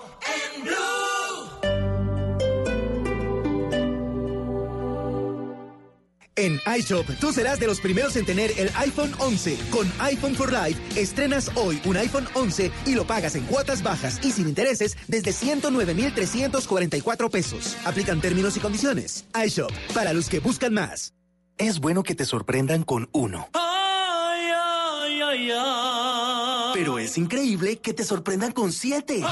En 6.34 6.58
iShop, 6.78 7.06
tú 7.20 7.30
serás 7.30 7.60
de 7.60 7.66
los 7.66 7.78
primeros 7.80 8.16
en 8.16 8.24
tener 8.24 8.52
el 8.58 8.70
iPhone 8.76 9.12
11. 9.18 9.58
Con 9.70 9.86
iPhone 9.98 10.34
for 10.34 10.50
Life, 10.50 10.80
estrenas 10.98 11.50
hoy 11.56 11.78
un 11.84 11.98
iPhone 11.98 12.26
11 12.34 12.72
y 12.86 12.94
lo 12.94 13.06
pagas 13.06 13.34
en 13.34 13.44
cuotas 13.44 13.82
bajas 13.82 14.18
y 14.24 14.32
sin 14.32 14.48
intereses 14.48 14.96
desde 15.08 15.32
109,344 15.32 17.28
pesos. 17.28 17.76
Aplican 17.84 18.22
términos 18.22 18.56
y 18.56 18.60
condiciones. 18.60 19.26
iShop, 19.44 19.70
para 19.92 20.14
los 20.14 20.30
que 20.30 20.40
buscan 20.40 20.72
más. 20.72 21.12
Es 21.58 21.80
bueno 21.80 22.02
que 22.02 22.14
te 22.14 22.24
sorprendan 22.24 22.82
con 22.82 23.10
uno. 23.12 23.50
Ay, 23.52 24.46
ay, 24.54 25.20
ay, 25.20 25.50
ay. 25.54 26.70
Pero 26.72 26.98
es 26.98 27.18
increíble 27.18 27.76
que 27.76 27.92
te 27.92 28.04
sorprendan 28.04 28.52
con 28.52 28.72
siete. 28.72 29.22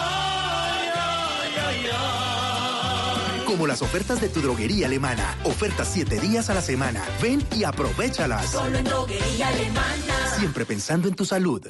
Como 3.51 3.67
las 3.67 3.83
ofertas 3.83 4.21
de 4.21 4.29
tu 4.29 4.41
droguería 4.41 4.87
alemana. 4.87 5.37
Ofertas 5.43 5.91
siete 5.93 6.21
días 6.21 6.51
a 6.51 6.55
la 6.55 6.63
semana. 6.63 7.03
Ven 7.21 7.45
y 7.57 7.65
aprovechalas. 7.65 8.53
Solo 8.53 8.79
en 8.79 8.85
droguería 8.85 9.49
alemana. 9.49 10.37
Siempre 10.39 10.65
pensando 10.65 11.09
en 11.09 11.17
tu 11.17 11.25
salud. 11.25 11.67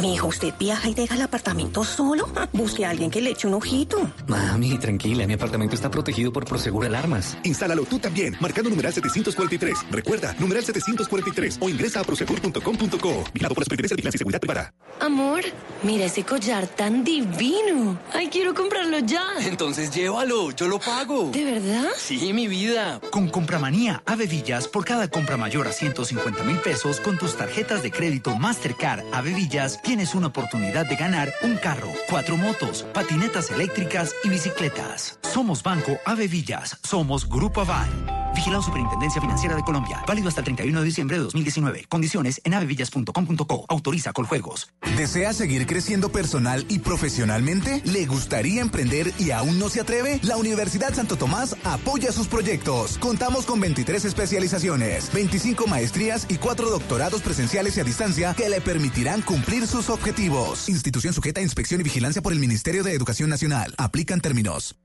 Mi 0.00 0.14
hijo, 0.14 0.28
¿usted 0.28 0.52
viaja 0.58 0.88
y 0.88 0.94
deja 0.94 1.14
el 1.14 1.22
apartamento 1.22 1.84
solo? 1.84 2.28
Busque 2.52 2.84
a 2.84 2.90
alguien 2.90 3.10
que 3.10 3.20
le 3.20 3.30
eche 3.30 3.46
un 3.46 3.54
ojito. 3.54 4.10
Mami, 4.26 4.76
tranquila, 4.78 5.26
mi 5.26 5.34
apartamento 5.34 5.74
está 5.74 5.90
protegido 5.90 6.32
por 6.32 6.44
Prosegur 6.44 6.84
Alarmas. 6.86 7.36
Instálalo 7.44 7.84
tú 7.84 7.98
también, 7.98 8.36
marcando 8.40 8.70
numeral 8.70 8.92
743. 8.92 9.86
Recuerda, 9.90 10.34
numeral 10.38 10.64
743 10.64 11.58
o 11.60 11.68
ingresa 11.68 12.00
a 12.00 12.04
prosegur.com.co. 12.04 13.24
Vigilado 13.32 13.54
por 13.54 13.62
la 13.62 13.64
Superintendencia 13.64 13.94
de 13.94 13.96
Vigilancia 13.96 14.16
y 14.16 14.18
Seguridad 14.18 14.40
Privada. 14.40 14.74
Amor, 15.00 15.42
mira 15.82 16.06
ese 16.06 16.24
collar 16.24 16.66
tan 16.66 17.04
divino. 17.04 17.98
Ay, 18.12 18.28
quiero 18.28 18.54
comprarlo 18.54 18.98
ya. 19.00 19.24
Entonces 19.40 19.90
llévalo, 19.92 20.50
yo 20.52 20.66
lo 20.68 20.78
pago. 20.80 21.30
¿De 21.30 21.44
verdad? 21.44 21.90
Sí, 21.96 22.32
mi 22.32 22.48
vida. 22.48 23.00
Con 23.10 23.28
Compramanía 23.28 24.02
Ave 24.06 24.26
Villas, 24.26 24.66
por 24.66 24.84
cada 24.84 25.08
compra 25.08 25.36
mayor 25.36 25.68
a 25.68 25.72
150 25.72 26.42
mil 26.44 26.56
pesos 26.58 27.00
con 27.00 27.18
tus 27.18 27.36
tarjetas 27.36 27.82
de 27.82 27.90
crédito 27.90 28.34
Mastercard 28.36 29.04
Ave 29.12 29.34
Villas, 29.34 29.80
tienes 29.84 30.14
una 30.14 30.28
oportunidad 30.28 30.86
de 30.86 30.96
ganar 30.96 31.32
un 31.42 31.56
carro, 31.56 31.92
cuatro 32.08 32.36
motos, 32.36 32.84
patinetas 32.92 33.50
eléctricas 33.50 34.12
y 34.24 34.30
bicicletas. 34.30 35.20
Somos 35.22 35.62
Banco 35.62 35.98
Ave 36.06 36.26
Villas. 36.26 36.78
Somos 36.82 37.28
Grupo 37.28 37.60
Aval. 37.60 38.24
Vigilado 38.34 38.62
Superintendencia 38.62 39.20
Financiera 39.20 39.54
de 39.54 39.62
Colombia. 39.62 40.02
Válido 40.06 40.28
hasta 40.28 40.40
el 40.40 40.46
31 40.46 40.80
de 40.80 40.84
diciembre 40.84 41.16
de 41.16 41.22
2019. 41.22 41.84
Condiciones 41.88 42.40
en 42.44 42.54
avevillas.com.co. 42.54 43.64
Autoriza 43.68 44.12
Coljuegos. 44.12 44.72
¿Desea 44.96 45.32
seguir 45.32 45.66
creciendo 45.66 46.10
personal 46.10 46.64
y 46.68 46.80
profesionalmente? 46.80 47.80
¿Le 47.84 48.06
gustaría 48.06 48.60
emprender 48.60 49.12
y 49.18 49.30
aún 49.30 49.58
no 49.58 49.68
se 49.68 49.80
atreve? 49.80 50.18
La 50.22 50.36
Universidad 50.36 50.92
Santo 50.94 51.16
Tomás 51.16 51.56
apoya 51.64 52.10
sus 52.10 52.26
proyectos. 52.26 52.98
Contamos 52.98 53.46
con 53.46 53.60
23 53.60 54.04
especializaciones, 54.04 55.12
25 55.12 55.66
maestrías 55.66 56.26
y 56.28 56.36
4 56.36 56.70
doctorados 56.70 57.22
presenciales 57.22 57.76
y 57.76 57.80
a 57.80 57.84
distancia 57.84 58.34
que 58.34 58.48
le 58.48 58.60
permitirán 58.60 59.22
cumplir 59.22 59.66
sus 59.74 59.90
objetivos. 59.90 60.68
Institución 60.68 61.12
sujeta 61.12 61.40
a 61.40 61.42
inspección 61.42 61.80
y 61.80 61.82
vigilancia 61.82 62.22
por 62.22 62.32
el 62.32 62.38
Ministerio 62.38 62.84
de 62.84 62.92
Educación 62.92 63.28
Nacional. 63.28 63.74
Aplican 63.76 64.20
términos. 64.20 64.76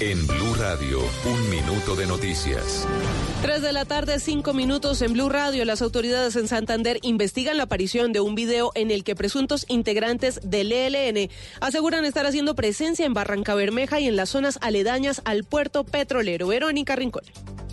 En 0.00 0.26
Blue 0.26 0.54
Radio, 0.54 0.98
un 1.26 1.50
minuto 1.50 1.94
de 1.94 2.06
noticias. 2.06 2.88
Tres 3.42 3.60
de 3.60 3.70
la 3.70 3.84
tarde, 3.84 4.18
cinco 4.18 4.54
minutos 4.54 5.02
en 5.02 5.12
Blue 5.12 5.28
Radio. 5.28 5.66
Las 5.66 5.82
autoridades 5.82 6.36
en 6.36 6.48
Santander 6.48 6.98
investigan 7.02 7.58
la 7.58 7.64
aparición 7.64 8.10
de 8.14 8.20
un 8.20 8.34
video 8.34 8.72
en 8.74 8.90
el 8.90 9.04
que 9.04 9.14
presuntos 9.14 9.66
integrantes 9.68 10.40
del 10.42 10.72
ELN 10.72 11.28
aseguran 11.60 12.06
estar 12.06 12.24
haciendo 12.24 12.54
presencia 12.54 13.04
en 13.04 13.12
Barranca 13.12 13.54
Bermeja 13.54 14.00
y 14.00 14.08
en 14.08 14.16
las 14.16 14.30
zonas 14.30 14.58
aledañas 14.62 15.20
al 15.26 15.44
puerto 15.44 15.84
petrolero. 15.84 16.48
Verónica 16.48 16.96
Rincón. 16.96 17.24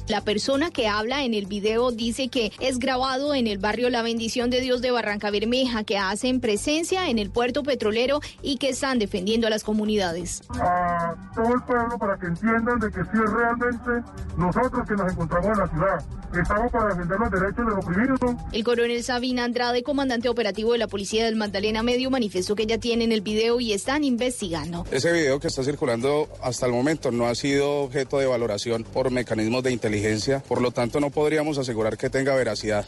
La 0.08 0.22
persona 0.22 0.72
que 0.72 0.88
habla 0.88 1.24
en 1.26 1.34
el 1.34 1.48
video 1.48 1.92
dice 1.92 2.30
que 2.30 2.54
es 2.60 2.80
grabado 2.80 3.36
en 3.36 3.46
el 3.46 3.58
barrio 3.58 3.90
La 3.90 4.02
Bendición 4.02 4.50
de 4.50 4.62
Dios 4.62 4.82
de 4.82 4.92
Barranca 4.92 5.32
Bermeja, 5.32 5.84
que 5.84 5.98
hacen 5.98 6.40
presencia 6.40 7.10
en 7.10 7.20
el 7.20 7.30
puerto 7.30 7.64
petrolero 7.64 8.22
y 8.42 8.58
que 8.58 8.70
están 8.70 9.00
defendiendo 9.00 9.48
a 9.48 9.50
las 9.50 9.66
comunidades. 9.66 10.42
a 10.50 11.14
todo 11.36 11.54
el 11.54 11.62
pueblo 11.64 11.98
para 12.00 12.18
que 12.18 12.28
entiendan 12.28 12.80
de 12.80 12.90
que 12.90 13.02
sí 13.04 13.20
es 13.24 13.32
realmente 13.32 14.10
nosotros 14.38 14.88
que 14.88 14.96
nos 14.96 15.12
encontramos 15.12 15.48
en 15.48 15.58
la 15.58 15.68
ciudad. 15.68 16.06
Estamos 16.40 16.72
para 16.72 16.90
defender 16.90 17.20
los 17.20 17.32
derechos 17.32 17.58
de 17.58 17.76
los 17.76 17.86
oprimidos. 17.86 18.20
El 18.52 18.64
coronel 18.64 19.04
Sabina 19.04 19.46
Andrade, 19.46 19.82
comandante 19.84 20.28
operativo 20.30 20.74
de 20.74 20.78
la 20.78 20.88
Policía 20.88 21.26
del 21.26 21.36
Magdalena 21.36 21.84
Medio, 21.84 22.10
manifestó 22.12 22.56
que 22.56 22.66
ya 22.66 22.78
tienen 22.78 23.12
el 23.12 23.22
video 23.22 23.60
y 23.62 23.72
están 23.74 24.04
investigando. 24.04 24.86
Ese 24.92 25.12
video 25.14 25.40
que 25.40 25.48
está 25.48 25.64
circulando 25.64 26.28
hasta 26.42 26.66
el 26.66 26.74
momento 26.74 27.12
no 27.12 27.28
ha 27.28 27.36
sido 27.36 27.82
objeto 27.84 28.20
de 28.20 28.26
valoración 28.26 28.84
por 28.84 29.10
mecanismos 29.10 29.64
de 29.64 29.72
inteligencia, 29.72 29.97
por 30.48 30.62
lo 30.62 30.72
tanto 30.72 31.00
no 31.00 31.10
podríamos 31.10 31.58
asegurar 31.58 31.98
que 31.98 32.10
tenga 32.10 32.36
veracidad. 32.36 32.86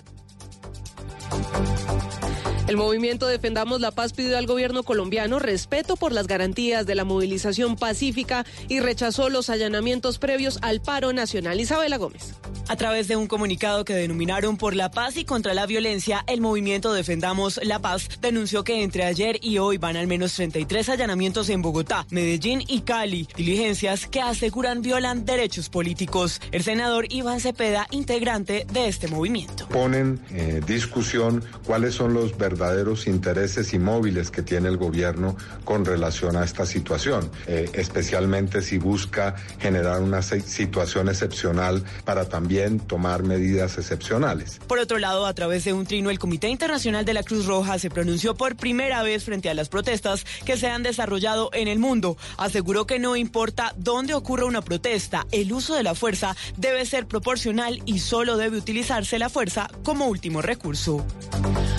El 2.70 2.78
movimiento 2.78 3.26
Defendamos 3.26 3.82
la 3.82 3.90
Paz 3.90 4.14
pidió 4.14 4.38
al 4.38 4.46
gobierno 4.46 4.84
colombiano 4.84 5.40
respeto 5.40 5.96
por 5.96 6.12
las 6.12 6.28
garantías 6.28 6.86
de 6.86 6.94
la 6.94 7.04
movilización 7.04 7.76
pacífica 7.76 8.46
y 8.68 8.80
rechazó 8.80 9.30
los 9.30 9.50
allanamientos 9.50 10.20
previos 10.20 10.60
al 10.62 10.80
paro 10.80 11.12
nacional. 11.12 11.60
Isabela 11.60 11.98
Gómez. 11.98 12.36
A 12.68 12.76
través 12.76 13.08
de 13.08 13.16
un 13.16 13.26
comunicado 13.26 13.84
que 13.86 13.96
denominaron 13.96 14.56
por 14.56 14.76
la 14.76 14.92
paz 14.92 15.18
y 15.18 15.26
contra 15.26 15.56
la 15.56 15.66
violencia, 15.66 16.24
el 16.28 16.42
movimiento 16.42 16.94
Defendamos 16.94 17.60
la 17.64 17.80
Paz 17.80 18.08
denunció 18.22 18.64
que 18.64 18.84
entre 18.84 19.06
ayer 19.06 19.40
y 19.42 19.58
hoy 19.58 19.80
van 19.80 19.98
al 19.98 20.06
menos 20.06 20.36
33 20.36 20.90
allanamientos 20.90 21.50
en 21.50 21.64
Bogotá, 21.64 22.06
Medellín 22.12 22.64
y 22.68 22.82
Cali, 22.82 23.28
diligencias 23.36 24.06
que 24.06 24.22
aseguran 24.22 24.84
violan 24.84 25.26
derechos 25.26 25.70
políticos. 25.70 26.40
El 26.52 26.62
senador 26.62 27.08
Iván 27.10 27.40
Cepeda, 27.40 27.88
integrante 27.90 28.68
de 28.72 28.88
este 28.88 29.08
movimiento. 29.08 29.68
Ponen 29.70 30.22
en 30.30 30.64
discusión 30.68 31.44
cuáles 31.66 31.96
son 31.96 32.14
los 32.14 32.38
verdaderos 32.38 32.59
intereses 33.08 33.74
y 33.74 33.80
móviles 33.80 34.32
que 34.32 34.42
tiene 34.42 34.68
el 34.70 34.78
gobierno 34.78 35.36
con 35.64 35.86
relación 35.86 36.36
a 36.36 36.44
esta 36.44 36.66
situación, 36.66 37.30
eh, 37.48 37.70
especialmente 37.74 38.62
si 38.62 38.78
busca 38.78 39.36
generar 39.60 40.02
una 40.02 40.22
situación 40.22 41.10
excepcional 41.10 41.84
para 42.06 42.26
también 42.26 42.80
tomar 42.80 43.24
medidas 43.24 43.78
excepcionales. 43.78 44.60
Por 44.68 44.80
otro 44.80 44.98
lado, 44.98 45.26
a 45.26 45.34
través 45.34 45.64
de 45.66 45.74
un 45.74 45.86
trino, 45.86 46.10
el 46.10 46.20
Comité 46.20 46.50
Internacional 46.50 47.06
de 47.06 47.14
la 47.14 47.24
Cruz 47.24 47.46
Roja 47.46 47.80
se 47.80 47.90
pronunció 47.90 48.36
por 48.36 48.56
primera 48.56 49.04
vez 49.04 49.24
frente 49.24 49.50
a 49.50 49.54
las 49.54 49.70
protestas 49.70 50.26
que 50.46 50.58
se 50.58 50.68
han 50.68 50.84
desarrollado 50.84 51.50
en 51.54 51.68
el 51.68 51.80
mundo. 51.80 52.18
Aseguró 52.38 52.86
que 52.86 53.00
no 53.00 53.16
importa 53.16 53.74
dónde 53.78 54.14
ocurra 54.14 54.46
una 54.46 54.62
protesta, 54.62 55.26
el 55.32 55.52
uso 55.54 55.76
de 55.76 55.84
la 55.84 55.96
fuerza 55.96 56.36
debe 56.58 56.86
ser 56.86 57.08
proporcional 57.08 57.82
y 57.86 58.00
solo 58.00 58.38
debe 58.38 58.58
utilizarse 58.58 59.20
la 59.20 59.30
fuerza 59.30 59.70
como 59.84 60.08
último 60.08 60.42
recurso. 60.42 61.06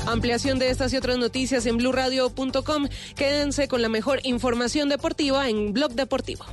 Ampliación 0.07 0.59
de 0.59 0.70
estas 0.71 0.93
y 0.93 0.97
otras 0.97 1.19
noticias 1.19 1.67
en 1.67 1.77
blurradio.com. 1.77 2.89
Quédense 3.17 3.69
con 3.69 3.83
la 3.83 3.89
mejor 3.89 4.21
información 4.25 4.89
deportiva 4.89 5.49
en 5.49 5.73
Blog 5.73 5.93
Deportivo. 5.93 6.47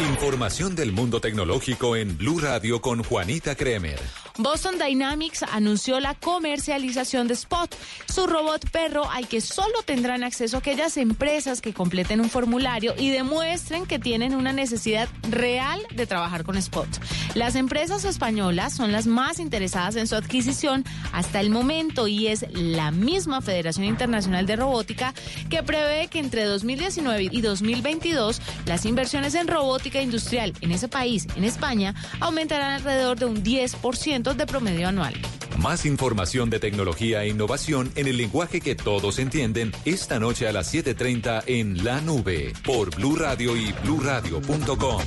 Información 0.00 0.76
del 0.76 0.92
mundo 0.92 1.20
tecnológico 1.20 1.96
en 1.96 2.16
Blue 2.16 2.38
Radio 2.38 2.80
con 2.80 3.02
Juanita 3.02 3.56
Kremer. 3.56 3.98
Boston 4.40 4.76
Dynamics 4.78 5.42
anunció 5.42 5.98
la 5.98 6.14
comercialización 6.14 7.26
de 7.26 7.34
Spot, 7.34 7.74
su 8.06 8.28
robot 8.28 8.70
perro 8.70 9.10
al 9.10 9.26
que 9.26 9.40
solo 9.40 9.82
tendrán 9.84 10.22
acceso 10.22 10.58
aquellas 10.58 10.96
empresas 10.96 11.60
que 11.60 11.74
completen 11.74 12.20
un 12.20 12.30
formulario 12.30 12.94
y 12.96 13.10
demuestren 13.10 13.86
que 13.86 13.98
tienen 13.98 14.36
una 14.36 14.52
necesidad 14.52 15.08
real 15.28 15.80
de 15.92 16.06
trabajar 16.06 16.44
con 16.44 16.56
Spot. 16.56 16.88
Las 17.34 17.56
empresas 17.56 18.04
españolas 18.04 18.76
son 18.76 18.92
las 18.92 19.08
más 19.08 19.40
interesadas 19.40 19.96
en 19.96 20.06
su 20.06 20.14
adquisición 20.14 20.84
hasta 21.12 21.40
el 21.40 21.50
momento 21.50 22.06
y 22.06 22.28
es 22.28 22.46
la 22.52 22.92
misma 22.92 23.40
Federación 23.40 23.86
Internacional 23.86 24.46
de 24.46 24.54
Robótica 24.54 25.14
que 25.50 25.64
prevé 25.64 26.06
que 26.06 26.20
entre 26.20 26.44
2019 26.44 27.28
y 27.32 27.40
2022 27.40 28.40
las 28.66 28.84
inversiones 28.84 29.34
en 29.34 29.48
robótica 29.48 29.87
industrial 30.02 30.52
en 30.60 30.72
ese 30.72 30.88
país, 30.88 31.26
en 31.36 31.44
España, 31.44 31.94
aumentarán 32.20 32.72
alrededor 32.72 33.18
de 33.18 33.26
un 33.26 33.42
10% 33.42 34.34
de 34.34 34.46
promedio 34.46 34.88
anual. 34.88 35.14
Más 35.58 35.86
información 35.86 36.50
de 36.50 36.60
tecnología 36.60 37.24
e 37.24 37.28
innovación 37.28 37.90
en 37.96 38.06
el 38.06 38.16
lenguaje 38.16 38.60
que 38.60 38.76
todos 38.76 39.18
entienden 39.18 39.72
esta 39.84 40.20
noche 40.20 40.46
a 40.46 40.52
las 40.52 40.72
7:30 40.72 41.42
en 41.46 41.84
La 41.84 42.00
Nube 42.00 42.52
por 42.64 42.94
Blue 42.94 43.16
Radio 43.16 43.56
y 43.56 43.72
bluradio.com. 43.82 45.02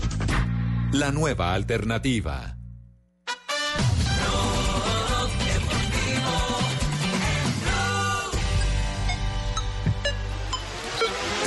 La 0.92 1.12
nueva 1.12 1.54
alternativa. 1.54 2.61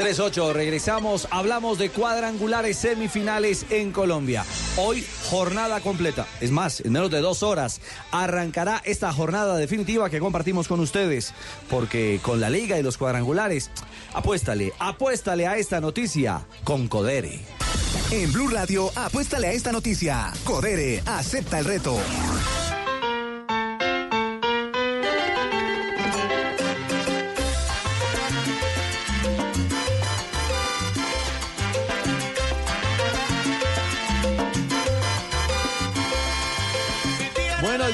3-8, 0.05 0.52
regresamos, 0.52 1.26
hablamos 1.31 1.78
de 1.78 1.89
cuadrangulares 1.89 2.76
semifinales 2.76 3.64
en 3.70 3.90
Colombia. 3.90 4.44
Hoy 4.76 5.02
jornada 5.31 5.81
completa, 5.81 6.26
es 6.43 6.51
más, 6.51 6.81
en 6.81 6.93
menos 6.93 7.10
de 7.10 7.22
dos 7.22 7.43
horas 7.43 7.81
arrancará 8.10 8.82
esta 8.85 9.10
jornada 9.14 9.56
definitiva 9.56 10.10
que 10.10 10.20
compartimos 10.20 10.68
con 10.68 10.81
ustedes, 10.81 11.32
porque 11.70 12.20
con 12.22 12.39
la 12.39 12.51
liga 12.51 12.78
y 12.78 12.82
los 12.82 12.98
cuadrangulares, 12.98 13.70
apuéstale, 14.12 14.74
apuéstale 14.78 15.47
a 15.47 15.56
esta 15.56 15.81
noticia 15.81 16.44
con 16.64 16.86
Codere. 16.86 17.40
En 18.10 18.31
Blue 18.31 18.48
Radio, 18.48 18.90
apuéstale 18.97 19.47
a 19.47 19.52
esta 19.52 19.72
noticia. 19.72 20.35
Codere, 20.44 21.02
acepta 21.06 21.60
el 21.60 21.64
reto. 21.64 21.97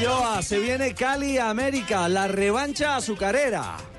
Joa, 0.01 0.41
se 0.41 0.59
viene 0.59 0.95
Cali 0.95 1.37
América, 1.37 2.09
la 2.09 2.27
revancha 2.27 2.97
azucarera. 2.97 3.90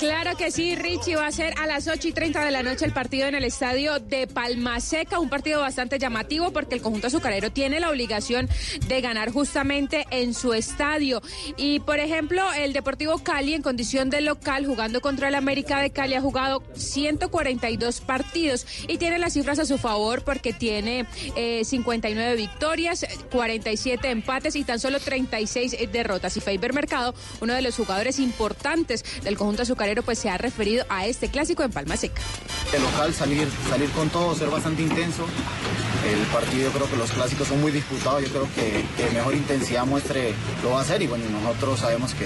Claro 0.00 0.34
que 0.34 0.50
sí, 0.50 0.76
Richie. 0.76 1.16
Va 1.16 1.26
a 1.26 1.30
ser 1.30 1.52
a 1.58 1.66
las 1.66 1.86
8 1.86 2.08
y 2.08 2.12
30 2.12 2.42
de 2.42 2.50
la 2.50 2.62
noche 2.62 2.86
el 2.86 2.92
partido 2.94 3.26
en 3.26 3.34
el 3.34 3.44
estadio 3.44 3.98
de 3.98 4.26
Palmaseca. 4.26 5.18
Un 5.18 5.28
partido 5.28 5.60
bastante 5.60 5.98
llamativo 5.98 6.52
porque 6.52 6.74
el 6.74 6.80
conjunto 6.80 7.08
azucarero 7.08 7.52
tiene 7.52 7.80
la 7.80 7.90
obligación 7.90 8.48
de 8.88 9.00
ganar 9.02 9.30
justamente 9.30 10.06
en 10.10 10.32
su 10.32 10.54
estadio. 10.54 11.20
Y 11.58 11.80
por 11.80 11.98
ejemplo, 11.98 12.50
el 12.54 12.72
Deportivo 12.72 13.18
Cali, 13.18 13.52
en 13.52 13.60
condición 13.60 14.08
de 14.08 14.22
local, 14.22 14.64
jugando 14.64 15.02
contra 15.02 15.28
el 15.28 15.34
América 15.34 15.82
de 15.82 15.90
Cali, 15.90 16.14
ha 16.14 16.22
jugado 16.22 16.62
142 16.76 18.00
partidos 18.00 18.66
y 18.88 18.96
tiene 18.96 19.18
las 19.18 19.34
cifras 19.34 19.58
a 19.58 19.66
su 19.66 19.76
favor 19.76 20.24
porque 20.24 20.54
tiene 20.54 21.04
eh, 21.36 21.62
59 21.62 22.36
victorias, 22.36 23.04
47 23.30 24.08
empates 24.08 24.56
y 24.56 24.64
tan 24.64 24.80
solo 24.80 24.98
36 24.98 25.76
derrotas. 25.92 26.38
Y 26.38 26.40
Faber 26.40 26.72
Mercado, 26.72 27.14
uno 27.42 27.52
de 27.52 27.60
los 27.60 27.76
jugadores 27.76 28.18
importantes 28.18 29.04
del 29.22 29.36
conjunto 29.36 29.64
azucarero, 29.64 29.89
pues 30.02 30.18
se 30.18 30.30
ha 30.30 30.38
referido 30.38 30.84
a 30.88 31.06
este 31.06 31.28
clásico 31.28 31.62
en 31.62 31.70
Palma 31.70 31.96
Seca. 31.96 32.22
El 32.72 32.82
local 32.82 33.12
salir, 33.12 33.48
salir 33.68 33.90
con 33.90 34.08
todo, 34.10 34.34
ser 34.34 34.48
bastante 34.48 34.82
intenso. 34.82 35.26
El 36.08 36.18
partido 36.28 36.70
creo 36.70 36.88
que 36.90 36.96
los 36.96 37.10
clásicos 37.10 37.48
son 37.48 37.60
muy 37.60 37.72
disputados, 37.72 38.22
yo 38.22 38.28
creo 38.28 38.48
que, 38.54 38.84
que 38.96 39.10
mejor 39.10 39.34
intensidad 39.34 39.84
muestre 39.84 40.32
lo 40.62 40.70
va 40.70 40.78
a 40.78 40.82
hacer 40.82 41.02
y 41.02 41.06
bueno, 41.06 41.24
nosotros 41.30 41.80
sabemos 41.80 42.14
que, 42.14 42.24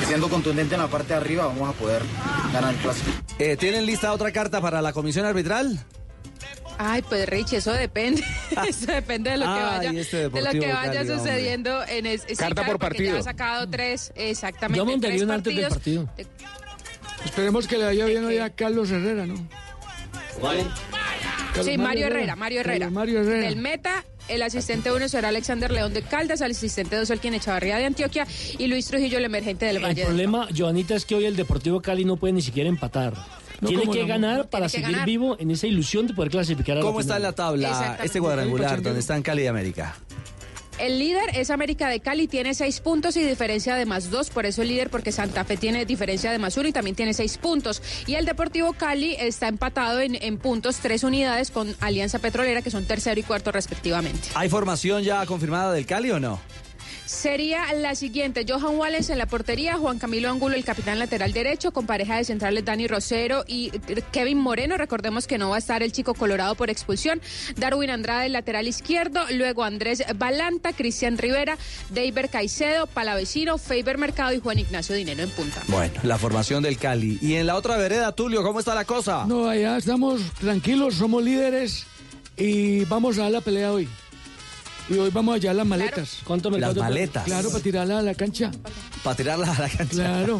que 0.00 0.06
siendo 0.06 0.28
contundente 0.28 0.74
en 0.74 0.80
la 0.80 0.88
parte 0.88 1.08
de 1.14 1.20
arriba 1.20 1.46
vamos 1.46 1.68
a 1.68 1.72
poder 1.72 2.02
ganar 2.52 2.74
el 2.74 2.80
clásico. 2.80 3.10
Eh, 3.38 3.56
¿Tienen 3.56 3.86
lista 3.86 4.12
otra 4.12 4.32
carta 4.32 4.60
para 4.60 4.82
la 4.82 4.92
comisión 4.92 5.24
arbitral? 5.26 5.84
Ay, 6.78 7.00
pues 7.02 7.26
Rich, 7.28 7.54
eso 7.54 7.72
depende. 7.72 8.22
eso 8.68 8.86
depende 8.86 9.30
de 9.30 9.36
lo 9.38 9.44
que 9.46 9.50
Ay, 9.50 9.86
vaya, 9.86 10.00
este 10.00 10.16
de 10.16 10.22
lo 10.24 10.30
Deportivo 10.30 10.64
que 10.64 10.72
vaya 10.72 10.92
Cali, 10.92 10.98
hombre. 10.98 11.18
sucediendo 11.18 11.84
en 11.86 12.06
ese 12.06 12.28
sí, 12.28 12.36
Carta 12.36 12.54
claro, 12.62 12.72
por 12.72 12.88
porque 12.88 13.04
ya 13.04 13.12
partido. 13.12 13.18
ha 13.18 13.22
sacado 13.22 13.68
tres, 13.68 14.12
exactamente. 14.14 14.78
Yo 14.78 14.84
montaría 14.84 15.16
tres 15.16 15.22
una 15.22 15.34
antes 15.34 15.56
del 15.56 15.68
partidos. 15.68 16.06
partido. 16.06 16.28
Esperemos 17.26 17.66
que 17.66 17.76
le 17.76 17.84
vaya 17.84 18.06
bien 18.06 18.24
hoy 18.24 18.38
a 18.38 18.50
Carlos 18.50 18.90
Herrera, 18.90 19.26
¿no? 19.26 19.34
Carlos 20.40 20.64
Sí, 21.64 21.76
Mario 21.76 22.06
Herrera, 22.06 22.36
Mario 22.36 22.60
Herrera. 22.60 22.88
Mario 22.90 23.20
Herrera. 23.20 23.48
Del 23.48 23.56
meta, 23.56 24.04
el 24.28 24.42
asistente 24.42 24.92
uno 24.92 25.08
será 25.08 25.28
Alexander 25.28 25.70
León 25.70 25.92
de 25.92 26.02
Caldas, 26.02 26.40
el 26.40 26.52
asistente 26.52 26.96
dos 26.96 27.10
el 27.10 27.18
quien 27.18 27.34
Echavarría 27.34 27.78
de 27.78 27.86
Antioquia 27.86 28.26
y 28.58 28.66
Luis 28.68 28.86
Trujillo, 28.86 29.18
el 29.18 29.24
emergente 29.24 29.66
del 29.66 29.76
El 29.76 29.82
Valle. 29.82 29.94
del 29.96 30.06
problema, 30.06 30.48
Joanita, 30.56 30.94
es 30.94 31.04
que 31.04 31.14
hoy 31.14 31.24
el 31.24 31.34
Deportivo 31.36 31.80
Cali 31.82 32.04
no 32.04 32.16
puede 32.16 32.32
ni 32.34 32.42
siquiera 32.42 32.68
empatar. 32.68 33.14
No, 33.60 33.68
Tiene 33.68 33.84
¿cómo 33.84 33.92
que 33.94 34.02
no? 34.02 34.06
ganar 34.08 34.48
para 34.50 34.68
seguir 34.68 34.90
ganar. 34.92 35.06
vivo 35.06 35.36
en 35.40 35.50
esa 35.50 35.66
ilusión 35.66 36.06
de 36.06 36.12
poder 36.14 36.30
clasificar 36.30 36.76
a 36.78 36.80
¿Cómo 36.82 37.00
está 37.00 37.16
en 37.16 37.22
la 37.22 37.32
tabla 37.32 37.98
este 38.04 38.20
cuadrangular 38.20 38.82
donde 38.82 39.00
están 39.00 39.22
Cali 39.22 39.42
y 39.42 39.46
América? 39.46 39.96
El 40.78 40.98
líder 40.98 41.30
es 41.34 41.50
América 41.50 41.88
de 41.88 42.00
Cali, 42.00 42.28
tiene 42.28 42.52
seis 42.52 42.80
puntos 42.80 43.16
y 43.16 43.24
diferencia 43.24 43.76
de 43.76 43.86
más 43.86 44.10
dos, 44.10 44.28
por 44.28 44.44
eso 44.44 44.60
el 44.60 44.68
líder, 44.68 44.90
porque 44.90 45.10
Santa 45.10 45.44
Fe 45.44 45.56
tiene 45.56 45.86
diferencia 45.86 46.30
de 46.30 46.38
más 46.38 46.56
uno 46.58 46.68
y 46.68 46.72
también 46.72 46.94
tiene 46.94 47.14
seis 47.14 47.38
puntos. 47.38 47.82
Y 48.06 48.14
el 48.14 48.26
Deportivo 48.26 48.74
Cali 48.74 49.16
está 49.18 49.48
empatado 49.48 50.00
en, 50.00 50.22
en 50.22 50.36
puntos, 50.36 50.76
tres 50.76 51.02
unidades 51.02 51.50
con 51.50 51.74
Alianza 51.80 52.18
Petrolera, 52.18 52.60
que 52.60 52.70
son 52.70 52.84
tercero 52.84 53.18
y 53.18 53.22
cuarto 53.22 53.52
respectivamente. 53.52 54.28
¿Hay 54.34 54.50
formación 54.50 55.02
ya 55.02 55.24
confirmada 55.24 55.72
del 55.72 55.86
Cali 55.86 56.10
o 56.10 56.20
no? 56.20 56.40
Sería 57.06 57.72
la 57.72 57.94
siguiente, 57.94 58.44
Johan 58.48 58.76
Wallace 58.76 59.12
en 59.12 59.18
la 59.18 59.26
portería, 59.26 59.76
Juan 59.76 60.00
Camilo 60.00 60.28
Angulo, 60.28 60.56
el 60.56 60.64
capitán 60.64 60.98
lateral 60.98 61.32
derecho, 61.32 61.70
con 61.70 61.86
pareja 61.86 62.16
de 62.16 62.24
centrales 62.24 62.64
Dani 62.64 62.88
Rosero 62.88 63.44
y 63.46 63.70
Kevin 64.10 64.38
Moreno, 64.38 64.76
recordemos 64.76 65.28
que 65.28 65.38
no 65.38 65.50
va 65.50 65.56
a 65.56 65.58
estar 65.60 65.84
el 65.84 65.92
chico 65.92 66.14
colorado 66.14 66.56
por 66.56 66.68
expulsión, 66.68 67.20
Darwin 67.56 67.90
Andrade, 67.90 68.26
el 68.26 68.32
lateral 68.32 68.66
izquierdo, 68.66 69.20
luego 69.30 69.62
Andrés 69.62 70.02
Balanta, 70.16 70.72
Cristian 70.72 71.16
Rivera, 71.16 71.58
Deiber 71.90 72.28
Caicedo, 72.28 72.88
Palavecino, 72.88 73.56
Faber 73.56 73.98
Mercado 73.98 74.32
y 74.32 74.40
Juan 74.40 74.58
Ignacio 74.58 74.96
Dinero 74.96 75.22
en 75.22 75.30
punta. 75.30 75.62
Bueno, 75.68 75.94
la 76.02 76.18
formación 76.18 76.64
del 76.64 76.76
Cali. 76.76 77.20
Y 77.22 77.34
en 77.34 77.46
la 77.46 77.54
otra 77.54 77.76
vereda, 77.76 78.10
Tulio, 78.12 78.42
¿cómo 78.42 78.58
está 78.58 78.74
la 78.74 78.84
cosa? 78.84 79.26
No, 79.26 79.48
allá 79.48 79.76
estamos 79.76 80.22
tranquilos, 80.40 80.96
somos 80.96 81.22
líderes 81.22 81.86
y 82.36 82.84
vamos 82.86 83.16
a 83.18 83.22
dar 83.22 83.30
la 83.30 83.40
pelea 83.40 83.72
hoy. 83.72 83.88
Y 84.88 84.94
hoy 84.98 85.10
vamos 85.12 85.32
a 85.32 85.34
hallar 85.36 85.56
las 85.56 85.66
maletas. 85.66 86.20
¿Cuánto 86.24 86.48
me 86.50 86.60
Las 86.60 86.76
maletas. 86.76 87.24
Claro, 87.24 87.50
para 87.50 87.62
tirarla 87.62 87.98
a 87.98 88.02
la 88.02 88.14
cancha. 88.14 88.52
Para 89.02 89.16
tirarla 89.16 89.52
a 89.52 89.60
la 89.62 89.68
cancha. 89.68 89.88
Claro. 89.94 90.38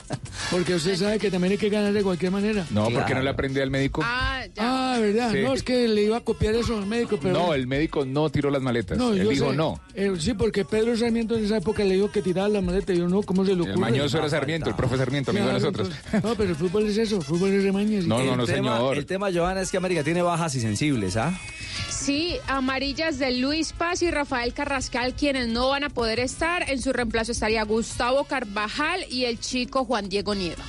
Porque 0.50 0.74
usted 0.76 0.96
sabe 0.96 1.18
que 1.18 1.30
también 1.30 1.52
hay 1.52 1.58
que 1.58 1.68
ganar 1.68 1.92
de 1.92 2.02
cualquier 2.02 2.32
manera. 2.32 2.64
No, 2.70 2.88
¿por 2.88 3.04
qué 3.04 3.14
no 3.14 3.20
le 3.22 3.28
aprendió 3.28 3.62
al 3.62 3.70
médico? 3.70 4.00
Ah, 4.04 4.28
Ah, 4.58 4.96
¿verdad? 5.00 5.32
Sí. 5.32 5.38
No, 5.42 5.52
es 5.52 5.62
que 5.62 5.86
le 5.88 6.02
iba 6.04 6.16
a 6.16 6.20
copiar 6.20 6.54
eso 6.54 6.76
al 6.76 6.86
médico, 6.86 7.18
pero... 7.20 7.34
No, 7.34 7.54
el 7.54 7.66
médico 7.66 8.04
no 8.04 8.28
tiró 8.30 8.50
las 8.50 8.60
maletas. 8.62 8.98
No, 8.98 9.12
Él 9.12 9.22
yo 9.24 9.30
dijo 9.30 9.50
sé. 9.50 9.56
no. 9.56 9.80
Eh, 9.94 10.12
sí, 10.18 10.34
porque 10.34 10.64
Pedro 10.64 10.96
Sarmiento 10.96 11.36
en 11.36 11.44
esa 11.44 11.58
época 11.58 11.84
le 11.84 11.94
dijo 11.94 12.10
que 12.10 12.22
tiraba 12.22 12.48
la 12.48 12.60
maleta. 12.60 12.92
Yo 12.92 13.08
no, 13.08 13.22
¿cómo 13.22 13.44
se 13.44 13.50
le 13.54 13.60
ocurre? 13.60 13.72
El 13.74 13.78
mañoso 13.78 14.18
era 14.18 14.28
Sarmiento, 14.28 14.68
el 14.70 14.74
profe 14.76 14.96
Sarmiento, 14.96 15.30
amigo 15.30 15.46
de 15.46 15.50
Claro, 15.52 15.64
nosotros. 15.70 15.88
entonces- 16.06 16.24
no, 16.24 16.34
pero 16.34 16.50
el 16.50 16.56
fútbol 16.56 16.86
es 16.88 16.96
eso, 16.98 17.16
el 17.18 17.22
fútbol 17.22 17.50
es 17.50 17.62
remañas. 17.62 18.04
No, 18.04 18.18
no, 18.24 18.36
no, 18.36 18.42
el 18.42 18.48
tema, 18.48 18.76
señor. 18.76 18.96
El 18.98 19.06
tema, 19.06 19.28
Johanna, 19.32 19.60
es 19.60 19.70
que 19.70 19.76
América 19.76 20.02
tiene 20.02 20.22
bajas 20.22 20.54
y 20.54 20.60
sensibles, 20.60 21.16
¿ah? 21.16 21.38
Sí, 21.88 22.36
amarillas 22.48 23.18
de 23.20 23.30
Luis 23.38 23.72
Paz 23.82 24.00
y 24.02 24.12
Rafael 24.12 24.54
Carrascal, 24.54 25.12
quienes 25.14 25.48
no 25.48 25.70
van 25.70 25.82
a 25.82 25.88
poder 25.90 26.20
estar. 26.20 26.70
En 26.70 26.80
su 26.80 26.92
reemplazo 26.92 27.32
estaría 27.32 27.64
Gustavo 27.64 28.22
Carvajal 28.22 29.04
y 29.10 29.24
el 29.24 29.40
chico 29.40 29.84
Juan 29.84 30.08
Diego 30.08 30.36
Nieva. 30.36 30.62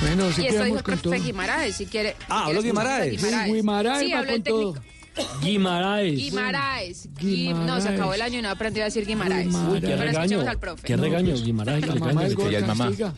Bueno, 0.00 0.32
sí 0.32 0.42
y 0.42 0.46
eso 0.48 0.64
dijo 0.64 0.78
el 0.78 0.82
con 0.82 0.98
profe. 0.98 1.20
Guimaraes, 1.20 1.76
si 1.76 1.86
quiere. 1.86 2.16
Ah, 2.28 2.42
si 2.46 2.50
habló 2.50 2.62
Guimaraes. 2.62 3.20
Sí, 3.20 3.26
Guimaraes 3.52 3.98
Sí, 4.06 4.12
va 4.12 4.18
habló 4.18 4.30
el 4.32 4.42
con 4.42 4.42
todo. 4.42 4.72
técnico. 4.72 5.40
Guimaraes. 5.40 6.16
Guimaraes. 6.16 7.08
Guim- 7.14 7.64
No, 7.64 7.80
se 7.80 7.88
acabó 7.90 8.12
el 8.12 8.22
año 8.22 8.40
y 8.40 8.42
no 8.42 8.50
aprendió 8.50 8.82
a 8.82 8.86
decir 8.86 9.06
Guimaraes. 9.06 9.54
Uy, 9.54 9.80
qué 9.80 9.86
Pero 9.86 10.02
regaño. 10.02 10.40
al 10.40 10.58
profe. 10.58 10.82
Qué 10.82 10.96
regaño, 10.96 11.34
Guimaraes. 11.36 11.86
La 11.86 11.94
mamá 11.94 12.26
es 12.26 12.34
gol, 12.34 12.52
castiga. 12.52 13.14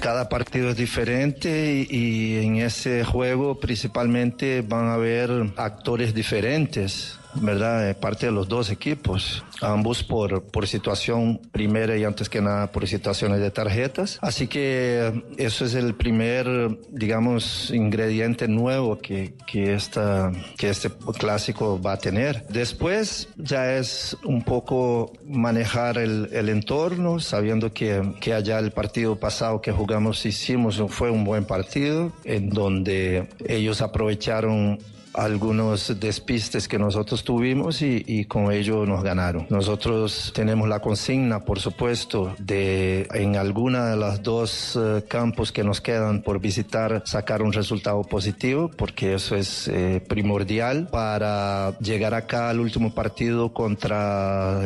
Cada 0.00 0.26
partido 0.30 0.70
es 0.70 0.76
diferente 0.78 1.86
y, 1.90 1.94
y 1.94 2.46
en 2.46 2.56
ese 2.56 3.04
juego 3.04 3.60
principalmente 3.60 4.62
van 4.62 4.86
a 4.88 4.94
haber 4.94 5.52
actores 5.58 6.14
diferentes. 6.14 7.18
¿Verdad? 7.34 7.96
Parte 7.98 8.26
de 8.26 8.32
los 8.32 8.48
dos 8.48 8.70
equipos, 8.70 9.44
ambos 9.60 10.02
por, 10.02 10.44
por 10.44 10.66
situación 10.66 11.40
primera 11.52 11.96
y 11.96 12.04
antes 12.04 12.28
que 12.28 12.40
nada 12.40 12.70
por 12.70 12.86
situaciones 12.86 13.40
de 13.40 13.50
tarjetas. 13.50 14.18
Así 14.20 14.46
que 14.46 15.24
eso 15.36 15.64
es 15.64 15.74
el 15.74 15.94
primer, 15.94 16.46
digamos, 16.90 17.70
ingrediente 17.70 18.48
nuevo 18.48 18.98
que, 18.98 19.34
que, 19.46 19.74
esta, 19.74 20.32
que 20.56 20.70
este 20.70 20.90
clásico 21.18 21.80
va 21.80 21.92
a 21.92 21.98
tener. 21.98 22.46
Después 22.48 23.28
ya 23.36 23.76
es 23.76 24.16
un 24.24 24.42
poco 24.42 25.12
manejar 25.24 25.98
el, 25.98 26.28
el 26.32 26.48
entorno, 26.48 27.20
sabiendo 27.20 27.72
que, 27.72 28.14
que 28.20 28.34
allá 28.34 28.58
el 28.58 28.72
partido 28.72 29.16
pasado 29.16 29.60
que 29.60 29.72
jugamos 29.72 30.24
hicimos 30.26 30.82
fue 30.88 31.10
un 31.10 31.24
buen 31.24 31.44
partido, 31.44 32.12
en 32.24 32.50
donde 32.50 33.28
ellos 33.46 33.82
aprovecharon 33.82 34.78
algunos 35.14 35.98
despistes 36.00 36.68
que 36.68 36.78
nosotros 36.78 37.24
tuvimos 37.24 37.82
y, 37.82 38.24
con 38.26 38.52
ello 38.52 38.86
nos 38.86 39.02
ganaron. 39.02 39.46
Nosotros 39.50 40.32
tenemos 40.34 40.68
la 40.68 40.80
consigna, 40.80 41.40
por 41.40 41.60
supuesto, 41.60 42.34
de 42.38 43.08
en 43.14 43.36
alguna 43.36 43.90
de 43.90 43.96
las 43.96 44.22
dos 44.22 44.78
eh, 44.80 45.04
campos 45.08 45.52
que 45.52 45.64
nos 45.64 45.80
quedan 45.80 46.22
por 46.22 46.40
visitar 46.40 47.02
sacar 47.04 47.42
un 47.42 47.52
resultado 47.52 48.02
positivo, 48.02 48.70
porque 48.76 49.14
eso 49.14 49.36
es 49.36 49.68
eh, 49.68 50.02
primordial 50.06 50.88
para 50.90 51.76
llegar 51.78 52.14
acá 52.14 52.48
al 52.48 52.60
último 52.60 52.94
partido 52.94 53.52
contra, 53.52 54.60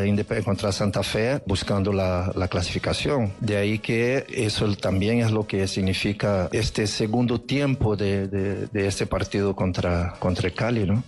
contra 0.44 0.72
Santa 0.72 1.02
Fe 1.02 1.40
buscando 1.46 1.92
la, 1.92 2.32
clasificación. 2.48 3.32
De 3.40 3.56
ahí 3.56 3.78
que 3.80 4.24
eso 4.28 4.72
también 4.76 5.20
es 5.20 5.32
lo 5.32 5.46
que 5.46 5.66
significa 5.66 6.48
este 6.52 6.86
segundo 6.86 7.40
tiempo 7.40 7.96
de, 7.96 8.28
de, 8.28 8.86
este 8.86 9.06
partido 9.06 9.56
contra, 9.56 10.14
contra 10.20 10.35
entre 10.36 10.52
Cali, 10.52 10.84
¿no? 10.84 11.02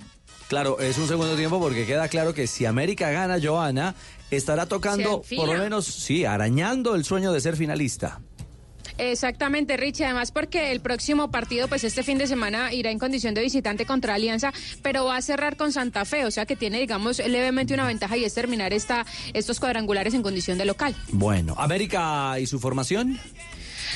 Claro, 0.48 0.80
es 0.80 0.96
un 0.96 1.06
segundo 1.06 1.36
tiempo 1.36 1.60
porque 1.60 1.84
queda 1.84 2.08
claro 2.08 2.32
que 2.32 2.46
si 2.46 2.64
América 2.64 3.10
gana, 3.10 3.38
Joana, 3.42 3.94
estará 4.30 4.64
tocando, 4.64 5.20
por 5.36 5.48
lo 5.48 5.58
menos, 5.58 5.84
sí, 5.84 6.24
arañando 6.24 6.94
el 6.94 7.04
sueño 7.04 7.32
de 7.32 7.40
ser 7.42 7.54
finalista. 7.54 8.20
Exactamente, 8.96 9.76
Richie. 9.76 10.06
Además, 10.06 10.32
porque 10.32 10.72
el 10.72 10.80
próximo 10.80 11.30
partido, 11.30 11.68
pues 11.68 11.84
este 11.84 12.02
fin 12.02 12.16
de 12.16 12.26
semana 12.26 12.72
irá 12.72 12.90
en 12.90 12.98
condición 12.98 13.34
de 13.34 13.42
visitante 13.42 13.84
contra 13.84 14.14
Alianza, 14.14 14.52
pero 14.82 15.04
va 15.04 15.18
a 15.18 15.22
cerrar 15.22 15.56
con 15.56 15.70
Santa 15.70 16.06
Fe, 16.06 16.24
o 16.24 16.30
sea 16.30 16.46
que 16.46 16.56
tiene, 16.56 16.80
digamos, 16.80 17.18
levemente 17.18 17.74
una 17.74 17.86
ventaja 17.86 18.16
y 18.16 18.24
es 18.24 18.32
terminar 18.32 18.72
esta, 18.72 19.04
estos 19.34 19.60
cuadrangulares 19.60 20.14
en 20.14 20.22
condición 20.22 20.56
de 20.56 20.64
local. 20.64 20.96
Bueno, 21.12 21.54
América 21.58 22.40
y 22.40 22.46
su 22.46 22.58
formación. 22.58 23.20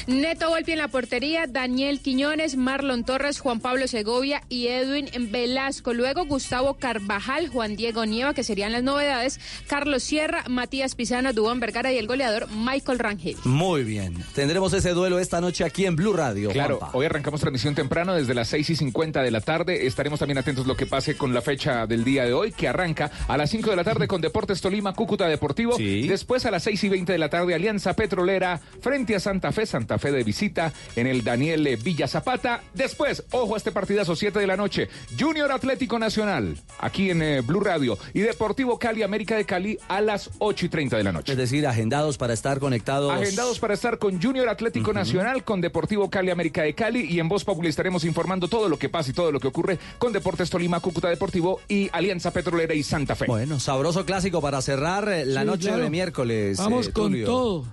Neto 0.06 0.51
Volpi 0.51 0.73
en 0.73 0.78
la 0.78 0.89
portería, 0.89 1.47
Daniel 1.47 2.01
Quiñones, 2.01 2.56
Marlon 2.56 3.05
Torres, 3.05 3.40
Juan 3.40 3.60
Pablo 3.60 3.86
Segovia 3.89 4.43
y 4.48 4.69
Edwin 4.69 5.09
Velasco. 5.31 5.94
Luego 5.94 6.24
Gustavo 6.24 6.74
Carvajal, 6.74 7.48
Juan 7.48 7.77
Diego 7.77 8.06
Nieva, 8.06 8.35
que 8.35 8.43
serían 8.43 8.73
las 8.73 8.82
novedades, 8.82 9.40
Carlos 9.66 10.02
Sierra, 10.02 10.44
Matías 10.48 10.94
Pizano, 10.94 11.32
Dubán 11.32 11.60
Vergara 11.60 11.93
y 11.93 11.98
el 11.98 12.06
goleador 12.06 12.48
Michael 12.51 12.98
Rangel. 12.98 13.36
Muy 13.44 13.85
bien. 13.85 14.16
Tendremos 14.35 14.73
ese 14.73 14.90
duelo 14.90 15.19
esta 15.19 15.40
noche 15.40 15.64
aquí 15.64 15.86
en 15.86 15.97
Blue 15.97 16.12
Radio. 16.12 16.51
Claro, 16.51 16.81
hoy 16.93 17.06
arrancamos 17.06 17.40
transmisión 17.40 17.74
temprano 17.74 18.14
desde 18.14 18.35
las 18.35 18.48
6 18.48 18.70
y 18.70 18.77
50 18.77 19.23
de 19.23 19.31
la 19.31 19.40
tarde. 19.40 19.86
Estaremos 19.86 20.19
también 20.19 20.39
atentos 20.39 20.64
a 20.64 20.69
lo 20.69 20.77
que 20.77 20.86
pase 20.86 21.16
con 21.16 21.35
la 21.35 21.43
fecha 21.43 21.86
del 21.86 22.05
día 22.05 22.24
de 22.24 22.32
hoy, 22.32 22.52
que 22.52 22.69
arranca 22.69 23.10
a 23.28 23.36
las 23.36 23.51
5 23.51 23.70
de 23.70 23.77
la 23.77 23.85
tarde 23.85 24.06
con 24.09 24.20
Deportes 24.20 24.60
Tolima, 24.60 24.93
Cúcuta 24.94 25.27
Deportivo. 25.27 25.77
Después 25.77 26.47
a 26.47 26.51
las 26.51 26.62
6 26.64 26.85
y 26.85 26.89
20 26.89 27.12
de 27.12 27.19
la 27.19 27.28
tarde, 27.28 27.55
Alianza 27.55 27.94
Petrolera 27.94 28.60
frente 28.81 29.14
a 29.14 29.20
Santa 29.20 29.52
Fe. 29.52 29.66
Santa 29.66 29.81
Fe 29.98 30.12
de 30.12 30.24
visita 30.24 30.72
en 30.96 31.06
el 31.06 31.22
Daniel 31.22 31.76
Villa 31.82 32.09
Zapata. 32.09 32.62
Después, 32.74 33.24
ojo 33.30 33.54
a 33.54 33.56
este 33.59 33.72
partidazo, 33.72 34.16
7 34.16 34.38
de 34.38 34.46
la 34.46 34.56
noche. 34.56 34.88
Junior 35.18 35.52
Atlético 35.52 35.98
Nacional, 35.98 36.56
aquí 36.78 37.10
en 37.10 37.22
eh, 37.22 37.40
Blue 37.40 37.60
Radio. 37.60 37.98
Y 38.14 38.20
Deportivo 38.20 38.78
Cali, 38.78 39.02
América 39.02 39.36
de 39.36 39.44
Cali, 39.44 39.78
a 39.88 40.00
las 40.00 40.30
8 40.38 40.66
y 40.66 40.68
30 40.68 40.96
de 40.96 41.04
la 41.04 41.12
noche. 41.12 41.32
Es 41.32 41.38
decir, 41.38 41.66
agendados 41.66 42.18
para 42.18 42.32
estar 42.32 42.59
conectados. 42.59 43.12
Agendados 43.12 43.59
para 43.59 43.74
estar 43.74 43.98
con 43.98 44.20
Junior 44.20 44.48
Atlético 44.48 44.92
Nacional, 44.92 45.44
con 45.44 45.60
Deportivo 45.60 46.10
Cali, 46.10 46.30
América 46.30 46.62
de 46.62 46.74
Cali. 46.74 47.04
Y 47.04 47.20
en 47.20 47.28
Voz 47.28 47.44
Popular 47.44 47.68
estaremos 47.68 48.04
informando 48.04 48.48
todo 48.48 48.68
lo 48.68 48.78
que 48.78 48.88
pasa 48.88 49.10
y 49.10 49.12
todo 49.12 49.32
lo 49.32 49.40
que 49.40 49.48
ocurre 49.48 49.78
con 49.98 50.12
Deportes 50.12 50.50
Tolima, 50.50 50.80
Cúcuta 50.80 51.09
Deportivo 51.09 51.60
y 51.68 51.90
Alianza 51.92 52.30
Petrolera 52.32 52.74
y 52.74 52.82
Santa 52.82 53.14
Fe. 53.14 53.26
Bueno, 53.26 53.60
sabroso 53.60 54.04
clásico 54.04 54.40
para 54.40 54.60
cerrar 54.62 55.09
eh, 55.09 55.24
la 55.26 55.44
noche 55.44 55.70
de 55.70 55.90
miércoles. 55.90 56.59
Vamos 56.59 56.88
eh, 56.88 56.92
con 56.92 57.24
todo. 57.24 57.64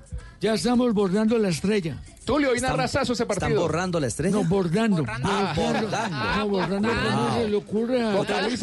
Ya 0.42 0.54
estamos 0.54 0.94
bordando 0.94 1.38
la 1.38 1.50
estrella. 1.50 1.98
Tulio, 2.24 2.56
y 2.56 2.62
narrazazo 2.62 3.14
ese 3.14 3.26
partido. 3.26 3.50
¿Están 3.50 3.62
borrando 3.62 4.00
la 4.00 4.08
estrella? 4.08 4.36
No, 4.36 4.44
bordando. 4.46 5.04
Ah, 5.08 5.54
bordando. 5.56 6.38
No, 6.38 6.48
borrando. 6.48 6.90
Ah, 6.92 7.38
se 7.42 7.50
le 7.50 7.56
ocurre 7.58 8.02
a... 8.04 8.16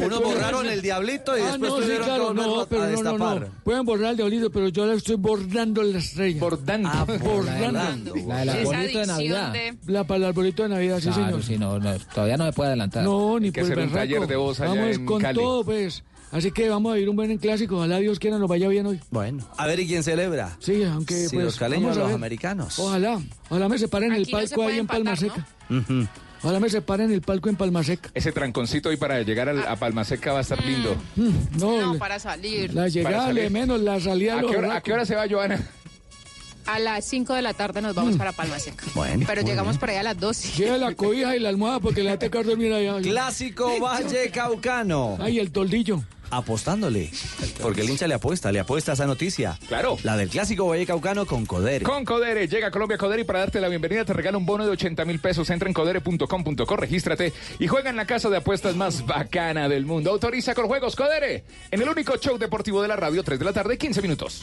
Uno 0.04 0.20
borraron 0.20 0.66
el 0.68 0.80
diablito 0.80 1.36
y 1.36 1.40
ah, 1.42 1.46
después 1.46 1.70
no, 1.70 1.76
tuvieron 1.76 1.98
sí, 1.98 2.04
claro, 2.04 2.32
no, 2.32 2.66
pero 2.66 2.86
no, 2.86 3.18
no, 3.18 3.40
no, 3.40 3.46
Pueden 3.64 3.84
borrar 3.84 4.12
el 4.12 4.16
diablito, 4.16 4.50
pero 4.50 4.68
yo 4.68 4.86
la 4.86 4.94
estoy 4.94 5.16
bordando 5.16 5.82
la 5.82 5.98
estrella. 5.98 6.40
Bordando. 6.40 6.88
Ah, 6.90 7.04
bordando. 7.24 8.14
La 8.26 8.38
del 8.38 8.48
arbolito 8.50 8.98
de 9.00 9.06
Navidad. 9.06 9.54
La 9.86 10.04
para 10.04 10.18
el 10.18 10.24
arbolito 10.24 10.62
de 10.62 10.68
Navidad, 10.70 11.00
sí, 11.00 11.12
señor. 11.12 11.42
Sí, 11.42 11.58
no, 11.58 11.78
todavía 12.14 12.36
no 12.36 12.44
me 12.44 12.52
puede 12.52 12.68
adelantar. 12.68 13.02
No, 13.02 13.38
ni 13.38 13.50
por 13.50 13.64
el 13.64 13.78
un 13.78 13.92
taller 13.92 14.26
de 14.26 14.36
voz 14.36 14.60
allá 14.60 14.80
Vamos 14.80 14.98
con 15.00 15.22
todo, 15.34 15.64
pues. 15.64 16.04
Así 16.36 16.52
que 16.52 16.68
vamos 16.68 16.92
a 16.94 16.98
ir 16.98 17.08
un 17.08 17.16
buen 17.16 17.38
clásico. 17.38 17.78
Ojalá 17.78 17.96
Dios 17.96 18.18
quiera 18.18 18.36
nos 18.38 18.46
vaya 18.46 18.68
bien 18.68 18.84
hoy. 18.84 19.00
Bueno, 19.10 19.42
a 19.56 19.66
ver, 19.66 19.80
¿y 19.80 19.86
quién 19.86 20.02
celebra? 20.02 20.54
Sí, 20.60 20.82
aunque 20.84 21.14
si 21.14 21.36
pues. 21.36 21.46
los 21.46 21.56
caleños 21.56 21.96
los 21.96 22.12
americanos. 22.12 22.78
Ojalá. 22.78 23.18
Ojalá 23.48 23.70
me 23.70 23.78
separen 23.78 24.12
el 24.12 24.26
palco 24.26 24.62
ahí 24.62 24.78
en 24.78 24.86
Palma 24.86 25.16
Seca. 25.16 25.46
Ojalá 26.42 26.60
me 26.60 26.68
separen 26.68 27.10
el 27.10 27.22
palco 27.22 27.48
en 27.48 27.56
Palma 27.56 27.82
Seca. 27.82 28.10
Ese 28.12 28.32
tranconcito 28.32 28.90
ahí 28.90 28.98
para 28.98 29.22
llegar 29.22 29.48
a 29.48 29.76
Palma 29.76 30.04
Seca 30.04 30.32
va 30.34 30.40
a 30.40 30.42
estar 30.42 30.62
lindo. 30.62 30.94
Mm, 31.16 31.58
no, 31.58 31.96
para 31.98 32.18
salir. 32.18 32.74
La 32.74 32.88
llegada, 32.88 33.32
menos 33.48 33.80
la 33.80 33.98
salida. 33.98 34.38
¿A 34.38 34.40
qué, 34.42 34.58
hora, 34.58 34.76
¿A 34.76 34.82
qué 34.82 34.92
hora 34.92 35.06
se 35.06 35.14
va, 35.14 35.26
Joana? 35.26 35.58
A 36.66 36.80
las 36.80 37.06
5 37.06 37.32
de 37.32 37.42
la 37.42 37.54
tarde 37.54 37.80
nos 37.80 37.94
vamos 37.94 38.16
mm. 38.16 38.18
para 38.18 38.32
Palma 38.32 38.58
Seca. 38.58 38.84
Bueno, 38.94 39.24
Pero 39.26 39.40
llegamos 39.40 39.78
por 39.78 39.88
ahí 39.88 39.96
a 39.96 40.02
las 40.02 40.18
12. 40.20 40.62
Lleva 40.62 40.76
la 40.76 40.94
cobija 40.94 41.34
y 41.34 41.40
la 41.40 41.48
almohada 41.48 41.80
porque 41.80 42.02
le 42.02 42.10
va 42.10 42.16
a 42.16 42.18
tocar 42.18 42.44
dormir 42.44 42.74
allá. 42.74 43.00
Clásico 43.00 43.72
Valle 43.80 44.30
Caucano. 44.30 45.16
Ay, 45.18 45.38
el 45.38 45.50
toldillo 45.50 46.02
apostándole. 46.30 47.10
Porque 47.60 47.82
el 47.82 47.90
hincha 47.90 48.06
le 48.06 48.14
apuesta, 48.14 48.52
le 48.52 48.60
apuesta 48.60 48.92
a 48.92 48.94
esa 48.94 49.06
noticia. 49.06 49.58
Claro. 49.68 49.96
La 50.02 50.16
del 50.16 50.28
clásico 50.28 50.66
Vallecaucano 50.68 51.26
con 51.26 51.46
Codere. 51.46 51.84
Con 51.84 52.04
Codere. 52.04 52.48
Llega 52.48 52.68
a 52.68 52.70
Colombia 52.70 52.98
Codere 52.98 53.22
y 53.22 53.24
para 53.24 53.40
darte 53.40 53.60
la 53.60 53.68
bienvenida 53.68 54.04
te 54.04 54.12
regala 54.12 54.38
un 54.38 54.46
bono 54.46 54.64
de 54.64 54.70
80 54.70 55.04
mil 55.04 55.18
pesos. 55.18 55.48
Entra 55.50 55.68
en 55.68 55.74
codere.com.co, 55.74 56.76
regístrate 56.76 57.32
y 57.58 57.66
juega 57.66 57.90
en 57.90 57.96
la 57.96 58.06
casa 58.06 58.28
de 58.28 58.38
apuestas 58.38 58.76
más 58.76 59.06
bacana 59.06 59.68
del 59.68 59.86
mundo. 59.86 60.10
Autoriza 60.10 60.54
con 60.54 60.66
juegos 60.66 60.96
Codere. 60.96 61.44
En 61.70 61.82
el 61.82 61.88
único 61.88 62.16
show 62.16 62.38
deportivo 62.38 62.82
de 62.82 62.88
la 62.88 62.96
radio, 62.96 63.22
3 63.22 63.38
de 63.38 63.44
la 63.44 63.52
tarde, 63.52 63.78
15 63.78 64.02
minutos. 64.02 64.42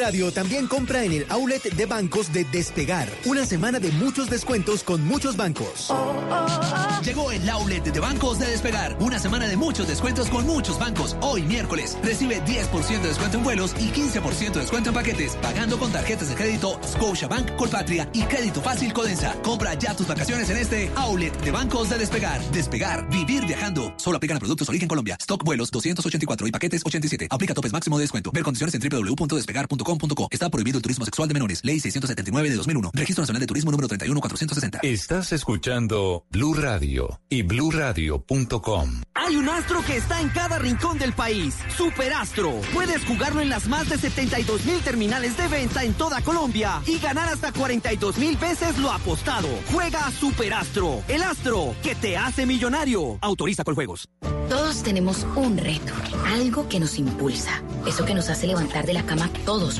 Radio 0.00 0.32
también 0.32 0.66
compra 0.66 1.04
en 1.04 1.12
el 1.12 1.26
outlet 1.28 1.62
de 1.62 1.84
bancos 1.84 2.32
de 2.32 2.44
Despegar. 2.44 3.06
Una 3.26 3.44
semana 3.44 3.78
de 3.78 3.92
muchos 3.92 4.30
descuentos 4.30 4.82
con 4.82 5.04
muchos 5.06 5.36
bancos. 5.36 5.92
Llegó 7.04 7.30
el 7.30 7.46
outlet 7.50 7.84
de 7.84 8.00
bancos 8.00 8.38
de 8.38 8.46
Despegar. 8.46 8.96
Una 9.00 9.18
semana 9.18 9.46
de 9.46 9.58
muchos 9.58 9.88
descuentos 9.88 10.30
con 10.30 10.46
muchos 10.46 10.78
bancos. 10.78 11.18
Hoy 11.20 11.42
miércoles 11.42 11.98
recibe 12.02 12.42
10% 12.46 13.02
de 13.02 13.08
descuento 13.08 13.36
en 13.36 13.44
vuelos 13.44 13.74
y 13.78 13.90
15% 13.90 14.52
de 14.52 14.60
descuento 14.60 14.88
en 14.88 14.94
paquetes. 14.94 15.36
Pagando 15.36 15.78
con 15.78 15.92
tarjetas 15.92 16.30
de 16.30 16.34
crédito 16.34 16.80
Scotiabank, 16.82 17.56
Colpatria 17.56 18.08
y 18.14 18.22
Crédito 18.22 18.62
Fácil 18.62 18.94
Codensa. 18.94 19.34
Compra 19.42 19.74
ya 19.74 19.94
tus 19.94 20.08
vacaciones 20.08 20.48
en 20.48 20.56
este 20.56 20.90
outlet 20.96 21.38
de 21.42 21.50
bancos 21.50 21.90
de 21.90 21.98
Despegar. 21.98 22.40
Despegar, 22.52 23.06
vivir 23.10 23.44
viajando. 23.44 23.92
Solo 23.98 24.16
aplican 24.16 24.38
a 24.38 24.40
productos 24.40 24.66
origen 24.70 24.88
Colombia. 24.88 25.18
Stock 25.20 25.44
vuelos 25.44 25.70
284 25.70 26.46
y 26.46 26.50
paquetes 26.52 26.82
87. 26.86 27.28
Aplica 27.30 27.52
topes 27.52 27.74
máximo 27.74 27.98
de 27.98 28.04
descuento. 28.04 28.30
Ver 28.32 28.44
condiciones 28.44 28.74
en 28.74 28.80
Está 30.30 30.48
prohibido 30.50 30.78
el 30.78 30.82
turismo 30.82 31.04
sexual 31.04 31.28
de 31.28 31.34
menores. 31.34 31.60
Ley 31.64 31.80
679 31.80 32.50
de 32.50 32.56
2001. 32.56 32.90
Registro 32.94 33.22
Nacional 33.22 33.40
de 33.40 33.46
Turismo 33.46 33.70
número 33.70 33.88
31460. 33.88 34.80
Estás 34.82 35.32
escuchando 35.32 36.24
Blue 36.30 36.54
Radio 36.54 37.20
y 37.28 37.42
bluradio.com. 37.42 39.02
Hay 39.14 39.36
un 39.36 39.48
astro 39.48 39.82
que 39.84 39.96
está 39.96 40.20
en 40.20 40.28
cada 40.28 40.58
rincón 40.58 40.98
del 40.98 41.12
país. 41.12 41.56
Superastro. 41.76 42.60
Puedes 42.72 43.04
jugarlo 43.04 43.40
en 43.40 43.48
las 43.48 43.66
más 43.66 43.88
de 43.88 43.98
72 43.98 44.64
mil 44.64 44.80
terminales 44.80 45.36
de 45.36 45.48
venta 45.48 45.84
en 45.84 45.94
toda 45.94 46.20
Colombia 46.22 46.82
y 46.86 46.98
ganar 46.98 47.28
hasta 47.28 47.52
42 47.52 48.18
mil 48.18 48.36
veces 48.36 48.78
lo 48.78 48.90
apostado. 48.90 49.48
Juega 49.72 50.06
a 50.06 50.12
Superastro. 50.12 51.02
El 51.08 51.22
astro 51.22 51.74
que 51.82 51.94
te 51.94 52.16
hace 52.16 52.46
millonario. 52.46 53.18
Autoriza 53.20 53.64
con 53.64 53.74
juegos. 53.74 54.08
Todos 54.48 54.82
tenemos 54.82 55.24
un 55.36 55.56
reto, 55.58 55.92
algo 56.26 56.68
que 56.68 56.80
nos 56.80 56.98
impulsa, 56.98 57.62
eso 57.86 58.04
que 58.04 58.14
nos 58.14 58.28
hace 58.30 58.48
levantar 58.48 58.84
de 58.84 58.94
la 58.94 59.06
cama 59.06 59.30
todos 59.44 59.79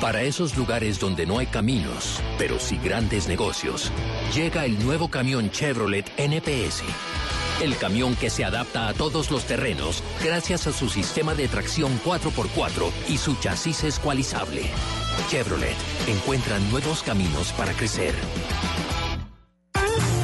Para 0.00 0.22
esos 0.22 0.56
lugares 0.56 0.98
donde 0.98 1.26
no 1.26 1.38
hay 1.38 1.46
caminos, 1.46 2.22
pero 2.38 2.58
sí 2.58 2.80
grandes 2.82 3.28
negocios, 3.28 3.92
llega 4.34 4.64
el 4.64 4.82
nuevo 4.82 5.10
camión 5.10 5.50
Chevrolet 5.50 6.10
NPS. 6.16 6.84
El 7.60 7.76
camión 7.76 8.16
que 8.16 8.30
se 8.30 8.42
adapta 8.42 8.88
a 8.88 8.94
todos 8.94 9.30
los 9.30 9.44
terrenos 9.44 10.02
gracias 10.24 10.66
a 10.66 10.72
su 10.72 10.88
sistema 10.88 11.34
de 11.34 11.48
tracción 11.48 12.00
4x4 12.02 12.90
y 13.10 13.18
su 13.18 13.34
chasis 13.34 13.84
escualizable. 13.84 14.62
Chevrolet 15.28 15.76
encuentra 16.06 16.58
nuevos 16.70 17.02
caminos 17.02 17.52
para 17.52 17.74
crecer. 17.74 18.14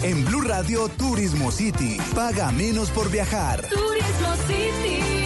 En 0.02 0.24
Blue 0.24 0.40
Radio 0.40 0.88
Turismo 0.88 1.50
City. 1.50 1.98
Paga 2.14 2.50
menos 2.50 2.88
por 2.90 3.10
viajar. 3.10 3.60
Turismo 3.68 4.36
City. 4.46 5.25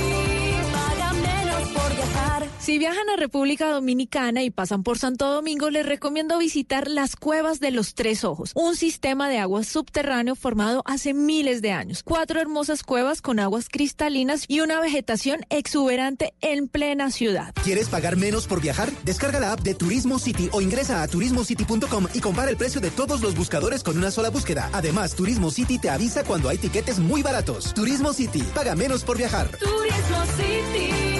Por 1.74 1.94
viajar. 1.94 2.48
Si 2.60 2.78
viajan 2.78 3.08
a 3.08 3.16
República 3.16 3.70
Dominicana 3.70 4.42
y 4.42 4.50
pasan 4.50 4.82
por 4.82 4.98
Santo 4.98 5.30
Domingo, 5.30 5.70
les 5.70 5.86
recomiendo 5.86 6.38
visitar 6.38 6.88
las 6.88 7.16
Cuevas 7.16 7.58
de 7.58 7.70
los 7.70 7.94
Tres 7.94 8.22
Ojos, 8.22 8.52
un 8.54 8.76
sistema 8.76 9.28
de 9.28 9.38
agua 9.38 9.64
subterráneo 9.64 10.34
formado 10.34 10.82
hace 10.84 11.14
miles 11.14 11.62
de 11.62 11.72
años. 11.72 12.02
Cuatro 12.04 12.40
hermosas 12.40 12.82
cuevas 12.82 13.22
con 13.22 13.40
aguas 13.40 13.68
cristalinas 13.68 14.44
y 14.46 14.60
una 14.60 14.80
vegetación 14.80 15.40
exuberante 15.48 16.34
en 16.42 16.68
plena 16.68 17.10
ciudad. 17.10 17.54
¿Quieres 17.64 17.88
pagar 17.88 18.16
menos 18.16 18.46
por 18.46 18.60
viajar? 18.60 18.90
Descarga 19.04 19.40
la 19.40 19.52
app 19.52 19.60
de 19.60 19.74
Turismo 19.74 20.18
City 20.18 20.50
o 20.52 20.60
ingresa 20.60 21.02
a 21.02 21.08
turismocity.com 21.08 22.08
y 22.12 22.20
compara 22.20 22.50
el 22.50 22.56
precio 22.56 22.80
de 22.80 22.90
todos 22.90 23.20
los 23.20 23.34
buscadores 23.34 23.82
con 23.82 23.96
una 23.96 24.10
sola 24.10 24.30
búsqueda. 24.30 24.68
Además, 24.72 25.14
Turismo 25.14 25.50
City 25.50 25.78
te 25.78 25.90
avisa 25.90 26.24
cuando 26.24 26.48
hay 26.48 26.58
tiquetes 26.58 26.98
muy 26.98 27.22
baratos. 27.22 27.72
Turismo 27.74 28.12
City, 28.12 28.42
paga 28.54 28.74
menos 28.74 29.02
por 29.02 29.16
viajar. 29.16 29.48
Turismo 29.58 30.24
City. 30.36 31.19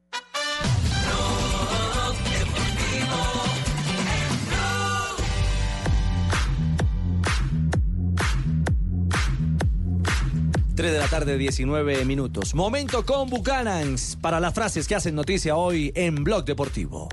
Tres 10.81 10.93
de 10.93 10.97
la 10.97 11.07
tarde, 11.07 11.37
19 11.37 12.05
minutos. 12.05 12.55
Momento 12.55 13.05
con 13.05 13.29
Buchanans 13.29 14.17
para 14.19 14.39
las 14.39 14.51
frases 14.55 14.87
que 14.87 14.95
hacen 14.95 15.13
noticia 15.13 15.55
hoy 15.55 15.91
en 15.93 16.23
Blog 16.23 16.43
Deportivo. 16.43 17.07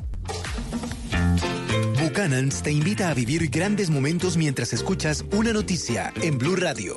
Buchanans 2.02 2.62
te 2.62 2.72
invita 2.72 3.10
a 3.10 3.14
vivir 3.14 3.50
grandes 3.50 3.90
momentos 3.90 4.38
mientras 4.38 4.72
escuchas 4.72 5.22
una 5.32 5.52
noticia 5.52 6.14
en 6.22 6.38
Blue 6.38 6.56
Radio. 6.56 6.96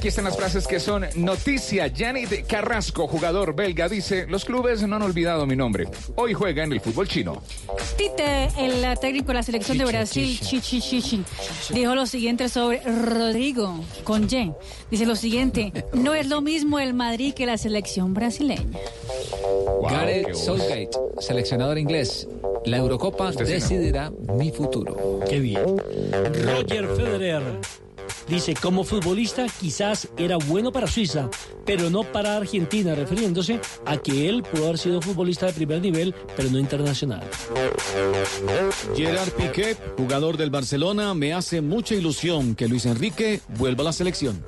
Aquí 0.00 0.08
están 0.08 0.24
las 0.24 0.34
frases 0.34 0.66
que 0.66 0.80
son 0.80 1.04
noticia. 1.16 1.92
Janet 1.94 2.46
Carrasco, 2.46 3.06
jugador 3.06 3.54
belga, 3.54 3.86
dice, 3.86 4.24
los 4.26 4.46
clubes 4.46 4.80
no 4.88 4.96
han 4.96 5.02
olvidado 5.02 5.44
mi 5.44 5.56
nombre. 5.56 5.88
Hoy 6.16 6.32
juega 6.32 6.64
en 6.64 6.72
el 6.72 6.80
fútbol 6.80 7.06
chino. 7.06 7.42
Tite, 7.98 8.48
el 8.56 8.98
técnico 8.98 9.26
de 9.26 9.34
la 9.34 9.42
selección 9.42 9.76
de 9.76 9.84
Brasil, 9.84 10.40
Chichi 10.40 10.80
Chichi, 10.80 11.22
dijo 11.74 11.94
lo 11.94 12.06
siguiente 12.06 12.48
sobre 12.48 12.80
Rodrigo 12.80 13.84
con 14.02 14.26
Jen. 14.26 14.54
Dice 14.90 15.04
lo 15.04 15.16
siguiente, 15.16 15.70
no 15.92 16.14
es 16.14 16.28
lo 16.28 16.40
mismo 16.40 16.78
el 16.78 16.94
Madrid 16.94 17.34
que 17.34 17.44
la 17.44 17.58
selección 17.58 18.14
brasileña. 18.14 18.78
Gareth 19.82 20.34
Southgate, 20.34 20.92
seleccionador 21.18 21.76
inglés. 21.76 22.26
La 22.64 22.78
Eurocopa 22.78 23.32
sí, 23.32 23.38
¿no? 23.40 23.44
decidirá 23.44 24.10
mi 24.34 24.50
futuro. 24.50 25.20
Qué 25.28 25.40
bien. 25.40 25.76
Roger 26.46 26.88
Federer 26.88 27.42
dice, 28.28 28.54
como 28.54 28.84
futbolista 28.84 29.46
quizás 29.60 30.08
era 30.16 30.36
bueno 30.36 30.72
para 30.72 30.86
Suiza, 30.86 31.28
pero 31.64 31.90
no 31.90 32.04
para 32.04 32.36
Argentina, 32.36 32.94
refiriéndose 32.94 33.60
a 33.86 33.96
que 33.96 34.28
él 34.28 34.42
pudo 34.42 34.64
haber 34.64 34.78
sido 34.78 35.00
futbolista 35.00 35.46
de 35.46 35.52
primer 35.52 35.80
nivel, 35.80 36.14
pero 36.36 36.50
no 36.50 36.58
internacional. 36.58 37.22
Gerard 38.96 39.30
Piqué, 39.32 39.76
jugador 39.96 40.36
del 40.36 40.50
Barcelona, 40.50 41.14
me 41.14 41.32
hace 41.32 41.60
mucha 41.60 41.94
ilusión 41.94 42.54
que 42.54 42.68
Luis 42.68 42.86
Enrique 42.86 43.40
vuelva 43.58 43.82
a 43.82 43.86
la 43.86 43.92
selección. 43.92 44.42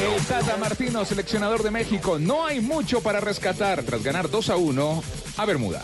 El 0.00 0.24
Tata 0.24 0.56
Martino, 0.56 1.04
seleccionador 1.04 1.62
de 1.62 1.70
México, 1.70 2.18
no 2.18 2.46
hay 2.46 2.60
mucho 2.60 3.00
para 3.02 3.20
rescatar 3.20 3.82
tras 3.82 4.02
ganar 4.02 4.30
2 4.30 4.50
a 4.50 4.56
1 4.56 5.02
a 5.36 5.44
Bermuda. 5.44 5.82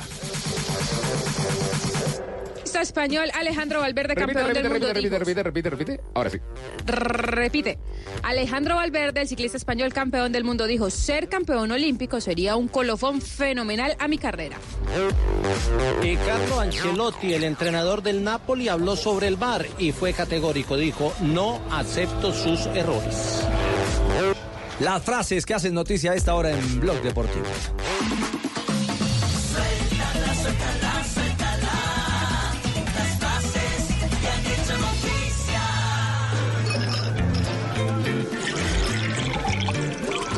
Español 2.81 3.31
Alejandro 3.35 3.81
Valverde, 3.81 4.15
Repite, 4.15 4.27
campeón 4.35 4.47
repite, 4.49 4.63
del 4.63 4.73
mundo. 4.73 4.87
repite, 4.89 5.09
dijo- 5.09 5.19
repite, 5.19 5.43
repite, 5.43 5.71
repite, 5.71 5.95
repite. 5.95 6.11
Ahora 6.15 6.31
sí. 6.31 6.39
Repite. 6.87 7.79
Alejandro 8.23 8.77
Valverde, 8.77 9.21
el 9.23 9.29
ciclista 9.29 9.57
español 9.57 9.93
campeón 9.93 10.33
del 10.33 10.45
mundo, 10.45 10.67
dijo, 10.67 10.91
ser 10.91 11.29
campeón 11.29 11.71
olímpico 11.73 12.21
sería 12.21 12.57
un 12.57 12.69
colofón 12.69 13.21
fenomenal 13.21 13.97
a 13.99 14.09
mi 14.09 14.19
carrera. 14.19 14.57
Y 16.03 16.17
Carlo 16.17 16.61
Ancelotti, 16.61 17.35
el 17.35 17.45
entrenador 17.45 18.03
del 18.03 18.23
Napoli, 18.25 18.69
habló 18.69 18.97
sobre 18.97 19.29
el 19.29 19.37
VAR 19.37 19.67
y 19.79 19.93
fue 19.93 20.13
categórico. 20.13 20.77
Dijo, 20.77 21.13
no 21.21 21.61
acepto 21.71 22.33
sus 22.33 22.67
errores. 22.67 23.43
Las 24.81 25.03
frases 25.03 25.47
que 25.47 25.55
hacen 25.55 25.73
noticia 25.75 26.13
a 26.13 26.15
esta 26.15 26.35
hora 26.35 26.51
en 26.51 26.81
Blog 26.81 27.01
Deportivo. 27.03 27.47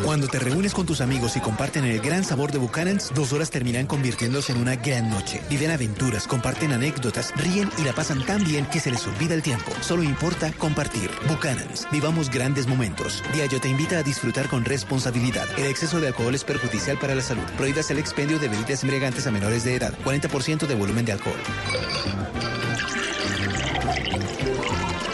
Cuando 0.09 0.26
te 0.26 0.39
reúnes 0.39 0.72
con 0.72 0.86
tus 0.86 1.02
amigos 1.02 1.36
y 1.36 1.40
comparten 1.40 1.85
el 1.85 2.01
gran 2.01 2.24
sabor 2.24 2.51
de 2.51 2.56
Buchanan's, 2.56 3.12
dos 3.14 3.35
horas 3.35 3.51
terminan 3.51 3.86
convirtiéndose 3.86 4.52
en 4.52 4.59
una 4.59 4.74
gran 4.74 5.10
noche. 5.10 5.43
Viven 5.51 5.70
aventuras, 5.70 6.26
comparten 6.26 6.72
anécdotas, 6.72 7.30
ríen 7.36 7.68
y 7.76 7.85
la 7.85 7.93
pasan 7.93 8.24
tan 8.24 8.43
bien 8.43 8.64
que 8.64 8.80
se 8.80 8.90
les 8.90 9.06
olvida 9.06 9.35
el 9.35 9.43
tiempo. 9.43 9.70
Solo 9.82 10.02
importa 10.02 10.51
compartir. 10.52 11.10
Buchanan's. 11.28 11.86
Vivamos 11.93 12.30
grandes 12.30 12.66
momentos. 12.66 13.22
Diallo 13.35 13.60
te 13.60 13.68
invita 13.68 13.98
a 13.98 14.02
disfrutar 14.02 14.48
con 14.48 14.64
responsabilidad. 14.64 15.47
El 15.59 15.66
exceso 15.66 16.01
de 16.01 16.06
alcohol 16.06 16.35
es 16.35 16.43
perjudicial 16.43 16.98
para 16.98 17.14
la 17.14 17.20
salud. 17.20 17.44
Prohíbas 17.59 17.90
el 17.90 17.98
expendio 17.98 18.39
de 18.39 18.48
bebidas 18.48 18.82
embriagantes 18.82 19.26
a 19.26 19.30
menores 19.30 19.64
de 19.64 19.74
edad. 19.74 19.93
40% 20.06 20.66
de 20.66 20.74
volumen 20.74 21.05
de 21.05 21.12
alcohol. 21.12 21.36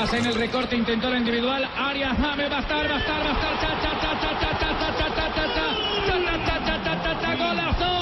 Hacen 0.00 0.24
el 0.24 0.34
recorte, 0.36 0.76
intentó 0.76 1.12
individual. 1.16 1.64
Arias, 1.64 2.16
James, 2.16 2.48
va 2.48 2.58
a 2.58 2.60
estar, 2.60 2.88
va 2.88 2.94
a 2.94 3.00
estar, 3.00 3.26
va 3.26 3.30
a 3.30 3.54
estar. 3.54 3.82
Cha, 3.82 3.93
cha, 5.35 5.47
cha, 5.47 5.66
cha, 6.06 6.16
cha, 6.27 6.59
cha. 6.66 6.78
Cha, 6.85 6.94
cha, 7.02 7.15
cha, 7.15 7.35
cha, 7.36 7.73
cha, 7.81 7.93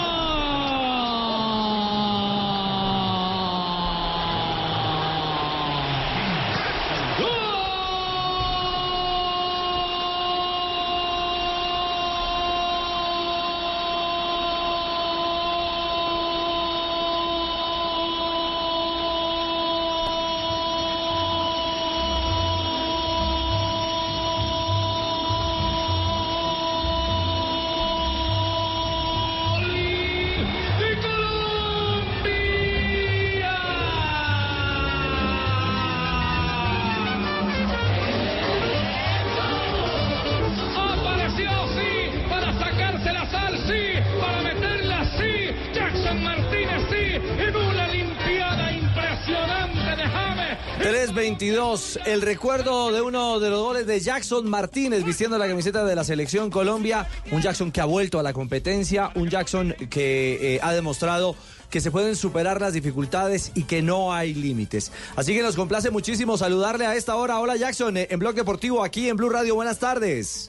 322, 51.52 51.98
el 52.06 52.22
recuerdo 52.22 52.92
de 52.92 53.02
uno 53.02 53.38
de 53.38 53.50
los 53.50 53.60
goles 53.60 53.86
de 53.86 54.00
Jackson 54.00 54.48
Martínez 54.48 55.04
vistiendo 55.04 55.36
la 55.36 55.46
camiseta 55.46 55.84
de 55.84 55.94
la 55.94 56.02
selección 56.02 56.50
Colombia, 56.50 57.06
un 57.30 57.42
Jackson 57.42 57.70
que 57.70 57.82
ha 57.82 57.84
vuelto 57.84 58.18
a 58.18 58.22
la 58.22 58.32
competencia, 58.32 59.10
un 59.16 59.28
Jackson 59.28 59.74
que 59.90 60.54
eh, 60.54 60.60
ha 60.62 60.72
demostrado 60.72 61.36
que 61.68 61.82
se 61.82 61.90
pueden 61.90 62.16
superar 62.16 62.58
las 62.58 62.72
dificultades 62.72 63.52
y 63.54 63.64
que 63.64 63.82
no 63.82 64.14
hay 64.14 64.32
límites. 64.32 64.92
Así 65.14 65.34
que 65.34 65.42
nos 65.42 65.54
complace 65.54 65.90
muchísimo 65.90 66.38
saludarle 66.38 66.86
a 66.86 66.94
esta 66.94 67.16
hora. 67.16 67.38
Hola 67.38 67.56
Jackson, 67.56 67.98
eh, 67.98 68.08
en 68.10 68.18
Blog 68.18 68.34
Deportivo 68.34 68.82
aquí 68.82 69.10
en 69.10 69.18
Blue 69.18 69.28
Radio. 69.28 69.54
Buenas 69.54 69.78
tardes. 69.78 70.48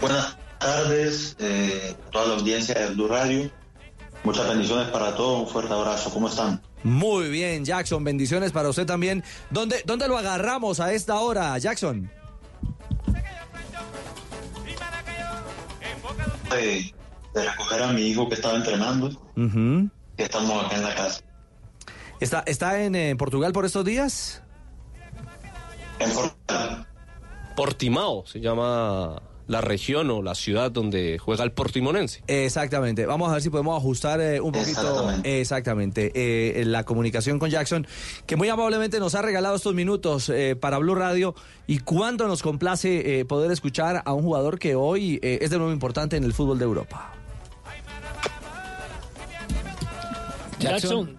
Buenas 0.00 0.38
tardes, 0.58 1.36
eh, 1.38 1.94
toda 2.12 2.28
la 2.28 2.34
audiencia 2.36 2.74
de 2.74 2.94
Blue 2.94 3.08
Radio. 3.08 3.50
Muchas 4.24 4.48
bendiciones 4.48 4.88
para 4.88 5.14
todos, 5.16 5.40
un 5.40 5.48
fuerte 5.48 5.72
abrazo. 5.72 6.10
¿Cómo 6.12 6.28
están? 6.28 6.62
Muy 6.84 7.28
bien, 7.28 7.64
Jackson. 7.64 8.04
Bendiciones 8.04 8.52
para 8.52 8.68
usted 8.68 8.86
también. 8.86 9.24
¿Dónde, 9.50 9.82
dónde 9.84 10.06
lo 10.08 10.16
agarramos 10.16 10.78
a 10.80 10.92
esta 10.92 11.18
hora, 11.20 11.58
Jackson? 11.58 12.08
De, 16.50 16.94
de 17.34 17.50
recoger 17.50 17.82
a 17.82 17.92
mi 17.92 18.02
hijo 18.02 18.28
que 18.28 18.34
estaba 18.34 18.56
entrenando, 18.56 19.08
Ujú. 19.36 19.88
que 20.16 20.22
estamos 20.24 20.66
acá 20.66 20.76
en 20.76 20.82
la 20.82 20.94
casa. 20.94 21.22
¿Está, 22.20 22.42
está 22.46 22.82
en 22.82 22.94
eh, 22.94 23.16
Portugal 23.16 23.52
por 23.52 23.64
estos 23.64 23.84
días? 23.84 24.42
Portimao 27.56 28.24
se 28.26 28.40
llama 28.40 29.20
la 29.52 29.60
región 29.60 30.10
o 30.10 30.22
la 30.22 30.34
ciudad 30.34 30.70
donde 30.70 31.18
juega 31.18 31.44
el 31.44 31.52
Portimonense. 31.52 32.24
Exactamente. 32.26 33.06
Vamos 33.06 33.30
a 33.30 33.34
ver 33.34 33.42
si 33.42 33.50
podemos 33.50 33.78
ajustar 33.78 34.20
eh, 34.20 34.40
un 34.40 34.52
poquito 34.52 35.12
exactamente 35.22 36.10
eh, 36.14 36.64
la 36.64 36.84
comunicación 36.84 37.38
con 37.38 37.50
Jackson, 37.50 37.86
que 38.26 38.36
muy 38.36 38.48
amablemente 38.48 38.98
nos 38.98 39.14
ha 39.14 39.22
regalado 39.22 39.56
estos 39.56 39.74
minutos 39.74 40.28
eh, 40.28 40.56
para 40.56 40.78
Blue 40.78 40.94
Radio 40.94 41.34
y 41.66 41.78
cuánto 41.78 42.26
nos 42.26 42.42
complace 42.42 43.20
eh, 43.20 43.24
poder 43.24 43.50
escuchar 43.50 44.02
a 44.04 44.12
un 44.12 44.22
jugador 44.22 44.58
que 44.58 44.74
hoy 44.74 45.18
eh, 45.22 45.38
es 45.42 45.50
de 45.50 45.58
nuevo 45.58 45.72
importante 45.72 46.16
en 46.16 46.24
el 46.24 46.32
fútbol 46.32 46.58
de 46.58 46.64
Europa. 46.64 47.14
Jackson, 50.58 51.18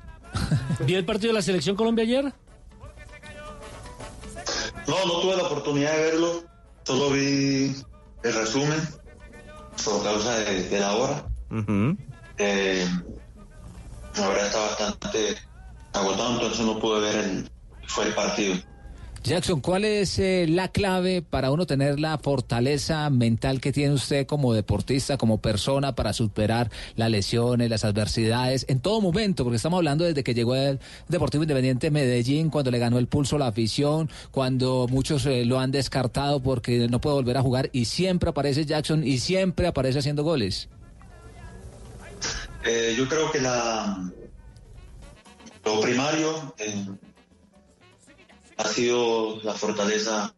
¿vio 0.86 0.98
el 0.98 1.06
partido 1.06 1.30
de 1.30 1.34
la 1.34 1.42
selección 1.42 1.76
Colombia 1.76 2.04
ayer? 2.04 2.34
No, 4.88 5.06
no 5.06 5.22
tuve 5.22 5.36
la 5.36 5.44
oportunidad 5.44 5.96
de 5.96 6.02
verlo, 6.02 6.44
solo 6.84 7.10
vi 7.12 7.76
el 8.24 8.34
resumen 8.34 8.82
por 9.84 10.04
causa 10.04 10.40
de, 10.40 10.70
de 10.70 10.80
la 10.80 10.94
hora. 10.94 11.26
Eh, 12.38 12.88
la 14.16 14.28
verdad 14.28 14.48
está 14.48 14.60
bastante 14.60 15.38
agotado, 15.94 16.34
entonces 16.34 16.66
no 16.66 16.80
pude 16.80 17.02
ver 17.02 17.16
el, 17.16 17.52
fue 17.88 18.06
el 18.06 18.16
partido. 18.16 18.56
Jackson, 19.24 19.62
¿cuál 19.62 19.86
es 19.86 20.20
eh, 20.20 20.48
la 20.50 20.68
clave 20.68 21.22
para 21.22 21.50
uno 21.50 21.66
tener 21.66 21.98
la 21.98 22.18
fortaleza 22.18 23.10
mental 23.10 23.62
que 23.62 23.72
tiene 23.72 23.94
usted 23.94 24.28
como 24.28 24.54
deportista, 24.54 25.16
como 25.16 25.38
persona, 25.38 25.96
para 25.96 26.12
superar 26.12 26.70
las 26.98 27.10
lesiones, 27.10 27.70
las 27.70 27.86
adversidades, 27.86 28.66
en 28.68 28.82
todo 28.82 29.00
momento? 29.00 29.46
Porque 29.46 29.56
estamos 29.56 29.78
hablando 29.78 30.04
desde 30.04 30.26
que 30.26 30.34
llegó 30.34 30.56
el 30.56 30.78
Deportivo 31.08 31.44
Independiente 31.44 31.90
Medellín, 31.90 32.50
cuando 32.50 32.70
le 32.70 32.80
ganó 32.80 33.00
el 33.00 33.08
pulso 33.08 33.38
a 33.38 33.40
la 33.40 33.48
afición, 33.48 34.10
cuando 34.32 34.88
muchos 34.90 35.26
eh, 35.26 35.46
lo 35.46 35.58
han 35.58 35.72
descartado 35.72 36.42
porque 36.42 36.90
no 36.90 37.00
puede 37.00 37.16
volver 37.16 37.38
a 37.38 37.42
jugar, 37.42 37.70
y 37.72 37.86
siempre 37.86 38.30
aparece 38.30 38.66
Jackson 38.66 39.08
y 39.08 39.20
siempre 39.20 39.68
aparece 39.68 40.00
haciendo 40.00 40.26
goles. 40.26 40.68
Eh, 42.66 42.94
yo 42.98 43.08
creo 43.08 43.32
que 43.32 43.40
la 43.40 44.12
lo 45.64 45.80
primario 45.80 46.54
ha 48.58 48.68
sido 48.68 49.42
la 49.44 49.54
fortaleza 49.54 50.34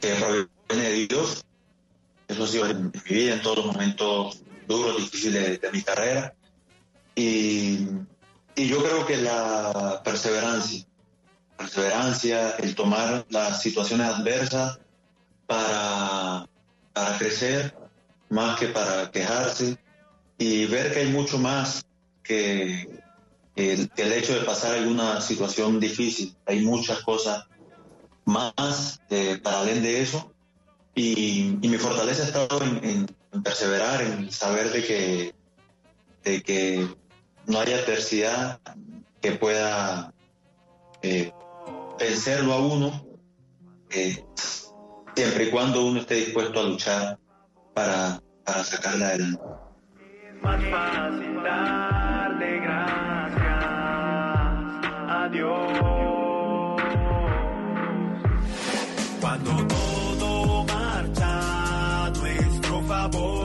que 0.00 0.14
proviene 0.14 0.90
de 0.90 1.06
Dios. 1.06 1.44
Eso 2.28 2.44
ha 2.44 2.46
sido 2.46 2.66
en 2.66 2.84
mi 2.84 3.00
vida, 3.14 3.34
en 3.34 3.42
todos 3.42 3.58
los 3.58 3.66
momentos 3.66 4.42
duros, 4.66 4.96
difíciles 4.96 5.42
de, 5.42 5.58
de 5.58 5.72
mi 5.72 5.82
carrera. 5.82 6.34
Y, 7.14 7.88
y 8.54 8.68
yo 8.68 8.82
creo 8.82 9.06
que 9.06 9.16
la 9.16 10.02
perseverancia, 10.04 10.84
perseverancia, 11.56 12.50
el 12.58 12.74
tomar 12.74 13.26
las 13.30 13.62
situaciones 13.62 14.06
adversas 14.06 14.78
para, 15.46 16.46
para 16.92 17.18
crecer, 17.18 17.74
más 18.28 18.58
que 18.58 18.68
para 18.68 19.10
quejarse, 19.10 19.78
y 20.36 20.66
ver 20.66 20.92
que 20.92 21.00
hay 21.00 21.08
mucho 21.08 21.38
más 21.38 21.84
que, 22.22 22.97
el, 23.58 24.12
hecho 24.12 24.34
de 24.34 24.44
pasar 24.44 24.74
alguna 24.74 25.20
situación 25.20 25.80
difícil. 25.80 26.36
Hay 26.46 26.60
muchas 26.60 27.02
cosas 27.02 27.44
más 28.24 29.00
eh, 29.10 29.38
paralelo 29.42 29.82
de 29.82 30.02
eso. 30.02 30.32
Y, 30.94 31.58
mi 31.60 31.78
fortaleza 31.78 32.22
ha 32.22 32.26
estado 32.26 32.62
en 32.62 33.06
perseverar, 33.42 34.02
en 34.02 34.30
saber 34.32 34.72
de 34.72 34.84
que, 34.84 35.34
de 36.24 36.42
que 36.42 36.88
no 37.46 37.60
hay 37.60 37.72
adversidad 37.72 38.60
que 39.20 39.32
pueda 39.32 40.12
eh, 41.02 41.32
vencerlo 41.98 42.52
a 42.52 42.60
uno, 42.60 43.06
eh, 43.90 44.24
siempre 45.14 45.44
y 45.44 45.50
cuando 45.50 45.84
uno 45.84 46.00
esté 46.00 46.14
dispuesto 46.16 46.60
a 46.60 46.64
luchar 46.64 47.18
para, 47.74 48.22
para 48.44 48.64
sacarla 48.64 49.08
adelante. 49.08 49.42
Más 50.42 50.60
fácil 50.70 51.42
darle 51.42 52.58
gracias 52.60 53.64
a 55.08 55.28
Dios. 55.32 56.82
Cuando 59.20 59.66
todo 59.66 60.64
marcha 60.64 62.06
a 62.06 62.10
nuestro 62.10 62.80
favor, 62.82 63.37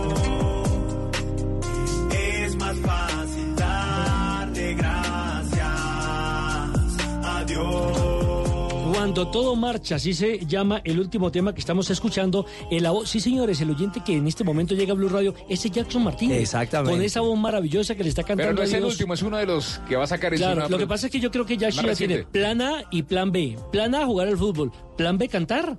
Cuando 9.04 9.28
todo 9.28 9.54
marcha, 9.58 9.96
así 9.96 10.14
se 10.14 10.46
llama 10.46 10.80
el 10.86 10.98
último 10.98 11.30
tema 11.30 11.54
que 11.54 11.60
estamos 11.60 11.90
escuchando. 11.90 12.46
El, 12.72 12.86
avo- 12.86 13.06
sí, 13.06 13.20
señores, 13.20 13.60
el 13.60 13.70
oyente 13.70 14.02
que 14.02 14.16
en 14.16 14.26
este 14.30 14.46
momento 14.46 14.76
llega 14.76 14.94
a 14.94 14.96
Blue 14.96 15.10
Radio 15.10 15.36
es 15.50 15.62
Jackson 15.62 16.06
Martínez. 16.06 16.40
Exactamente. 16.42 16.94
Con 16.94 17.02
esa 17.04 17.20
voz 17.20 17.38
maravillosa 17.38 17.96
que 17.96 18.04
le 18.04 18.08
está 18.08 18.24
cantando 18.24 18.52
Pero 18.52 18.56
no 18.56 18.64
es 18.64 18.72
el 18.72 18.86
último, 18.86 19.14
es 19.14 19.22
uno 19.22 19.36
de 19.36 19.46
los 19.46 19.82
que 19.90 19.98
va 19.98 20.06
a 20.06 20.08
sacar 20.08 20.34
Claro, 20.36 20.62
una 20.62 20.70
lo 20.70 20.78
que 20.78 20.88
pasa 20.88 21.08
es 21.08 21.12
que 21.12 21.20
yo 21.20 21.32
creo 21.32 21.46
que 21.46 21.58
ya 21.58 21.68
más 21.68 21.76
Shia 21.76 21.96
tiene 21.96 22.24
plan 22.24 22.62
A 22.62 22.86
y 22.92 23.04
plan 23.04 23.30
B. 23.34 23.58
Plan 23.74 23.94
A, 23.94 24.06
jugar 24.06 24.30
al 24.30 24.38
fútbol. 24.38 24.72
Plan 24.96 25.18
B, 25.18 25.28
cantar. 25.28 25.78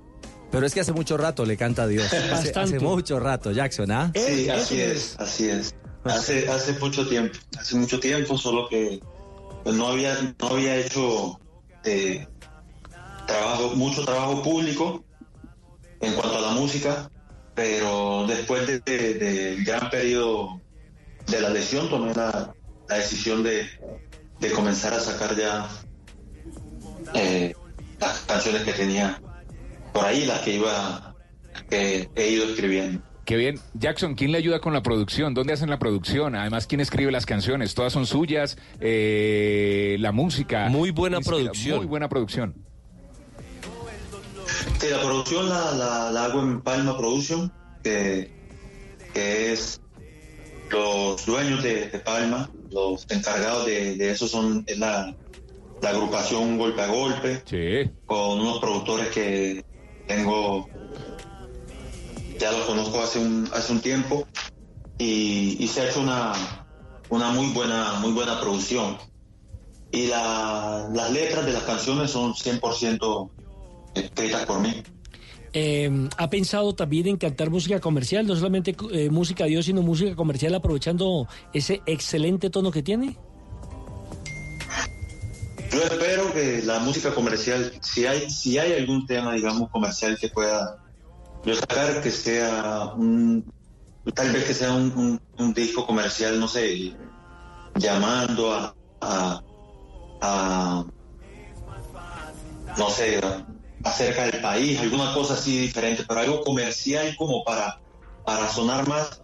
Pero 0.51 0.67
es 0.67 0.75
que 0.75 0.81
hace 0.81 0.93
mucho 0.93 1.17
rato 1.17 1.47
le 1.47 1.57
canta 1.57 1.81
a 1.81 1.87
Dios. 1.87 2.05
Hace, 2.05 2.29
Bastante. 2.29 2.59
hace 2.59 2.79
mucho 2.79 3.19
rato, 3.19 3.51
Jackson, 3.51 3.89
¿ah? 3.89 4.11
Sí, 4.13 4.49
así 4.49 4.79
es, 4.79 5.15
así 5.17 5.49
es. 5.49 5.73
Hace, 6.03 6.47
hace 6.47 6.73
mucho 6.73 7.07
tiempo, 7.07 7.35
hace 7.57 7.75
mucho 7.75 7.99
tiempo, 7.99 8.37
solo 8.37 8.69
que 8.69 8.99
pues, 9.63 9.75
no 9.75 9.87
había, 9.87 10.15
no 10.39 10.47
había 10.47 10.75
hecho 10.77 11.39
eh, 11.85 12.27
trabajo, 13.25 13.71
mucho 13.75 14.03
trabajo 14.05 14.41
público 14.41 15.03
en 16.01 16.13
cuanto 16.13 16.37
a 16.37 16.41
la 16.41 16.51
música, 16.51 17.09
pero 17.53 18.25
después 18.27 18.67
de- 18.67 18.79
de- 18.79 19.13
del 19.15 19.63
gran 19.65 19.89
periodo 19.89 20.61
de 21.27 21.41
la 21.41 21.49
lesión 21.49 21.89
tomé 21.89 22.13
la, 22.13 22.53
la 22.89 22.95
decisión 22.97 23.43
de, 23.43 23.65
de 24.39 24.51
comenzar 24.51 24.93
a 24.93 24.99
sacar 24.99 25.35
ya 25.35 25.67
eh, 27.13 27.53
las 27.99 28.19
canciones 28.21 28.63
que 28.63 28.73
tenía 28.73 29.21
por 29.93 30.05
ahí, 30.05 30.25
las 30.25 30.41
que 30.41 30.55
iba, 30.55 31.15
que 31.69 32.09
he 32.15 32.29
ido 32.29 32.45
escribiendo. 32.45 33.01
Qué 33.23 33.37
bien. 33.37 33.59
Jackson, 33.73 34.13
¿quién 34.13 34.31
le 34.31 34.37
ayuda 34.37 34.59
con 34.59 34.73
la 34.73 34.83
producción? 34.83 35.33
¿Dónde 35.33 35.53
hacen 35.53 35.69
la 35.71 35.79
producción? 35.79 36.35
Además, 36.35 36.67
¿quién 36.67 36.79
escribe 36.79 37.11
las 37.11 37.25
canciones? 37.25 37.73
Todas 37.73 37.91
son 37.91 38.05
suyas. 38.05 38.55
Eh, 38.79 39.95
la 39.99 40.11
música. 40.11 40.67
Muy 40.69 40.91
buena 40.91 41.17
Inspira- 41.17 41.37
producción. 41.37 41.77
Muy 41.77 41.85
buena 41.87 42.07
producción. 42.07 42.53
Sí, 44.79 44.87
la 44.89 45.01
producción 45.01 45.49
la, 45.49 45.71
la- 45.71 46.11
la 46.11 46.25
hago 46.25 46.41
en 46.41 46.61
Palma 46.61 46.97
Production, 46.97 47.51
que, 47.83 48.31
que 49.13 49.53
es 49.53 49.79
los 50.69 51.25
dueños 51.25 51.63
de, 51.63 51.89
de 51.89 51.99
Palma, 51.99 52.49
los 52.71 53.05
encargados 53.09 53.65
de, 53.65 53.95
de 53.95 54.11
eso 54.11 54.27
son 54.27 54.63
es 54.67 54.77
la, 54.77 55.15
la 55.81 55.89
agrupación 55.89 56.57
Golpe 56.57 56.81
a 56.81 56.87
Golpe, 56.87 57.41
con 58.05 58.39
unos 58.41 58.59
productores 58.59 59.09
que 59.09 59.63
tengo, 60.07 60.67
ya 62.39 62.51
los 62.51 62.65
conozco 62.65 63.01
hace 63.01 63.19
un, 63.19 63.49
hace 63.53 63.71
un 63.71 63.81
tiempo, 63.81 64.27
y, 64.97 65.57
y 65.63 65.67
se 65.67 65.81
ha 65.81 65.89
hecho 65.89 66.01
una, 66.01 66.33
una 67.09 67.29
muy 67.29 67.47
buena, 67.53 67.93
muy 67.99 68.11
buena 68.11 68.39
producción. 68.41 68.97
Y 69.91 70.07
la- 70.07 70.89
las 70.93 71.11
letras 71.11 71.45
de 71.45 71.53
las 71.53 71.63
canciones 71.63 72.11
son 72.11 72.33
100% 72.33 73.31
escritas 73.95 74.45
por 74.45 74.59
mí. 74.59 74.83
Eh, 75.53 76.09
¿Ha 76.17 76.29
pensado 76.29 76.75
también 76.75 77.07
en 77.07 77.17
cantar 77.17 77.49
música 77.49 77.79
comercial? 77.79 78.27
No 78.27 78.35
solamente 78.35 78.75
eh, 78.91 79.09
música 79.09 79.45
de 79.45 79.51
Dios, 79.51 79.65
sino 79.65 79.81
música 79.81 80.15
comercial, 80.15 80.53
aprovechando 80.53 81.27
ese 81.53 81.81
excelente 81.85 82.49
tono 82.49 82.71
que 82.71 82.83
tiene. 82.83 83.17
yo 85.71 85.81
espero 85.83 86.31
que 86.33 86.61
la 86.63 86.79
música 86.79 87.13
comercial, 87.13 87.71
si 87.81 88.05
hay, 88.05 88.29
si 88.29 88.57
hay 88.57 88.73
algún 88.73 89.05
tema, 89.05 89.33
digamos, 89.33 89.69
comercial 89.71 90.17
que 90.19 90.29
pueda 90.29 90.77
yo 91.45 91.55
sacar, 91.55 92.01
que 92.01 92.11
sea 92.11 92.91
un, 92.95 93.43
tal 94.13 94.31
vez 94.31 94.45
que 94.45 94.53
sea 94.53 94.73
un, 94.73 94.91
un- 94.97 95.21
un 95.37 95.53
disco 95.53 95.85
comercial, 95.85 96.39
no 96.39 96.47
sé, 96.47 96.93
llamando 97.75 98.53
a, 98.53 98.75
a, 99.01 99.41
a, 100.21 100.85
no 102.77 102.89
sé, 102.89 103.19
acerca 103.85 104.25
del 104.25 104.41
país, 104.41 104.79
alguna 104.79 105.13
cosa 105.13 105.35
así 105.35 105.57
diferente, 105.59 106.03
pero 106.07 106.19
algo 106.19 106.41
comercial 106.41 107.15
como 107.17 107.43
para, 107.43 107.79
para 108.25 108.47
sonar 108.49 108.87
más, 108.87 109.21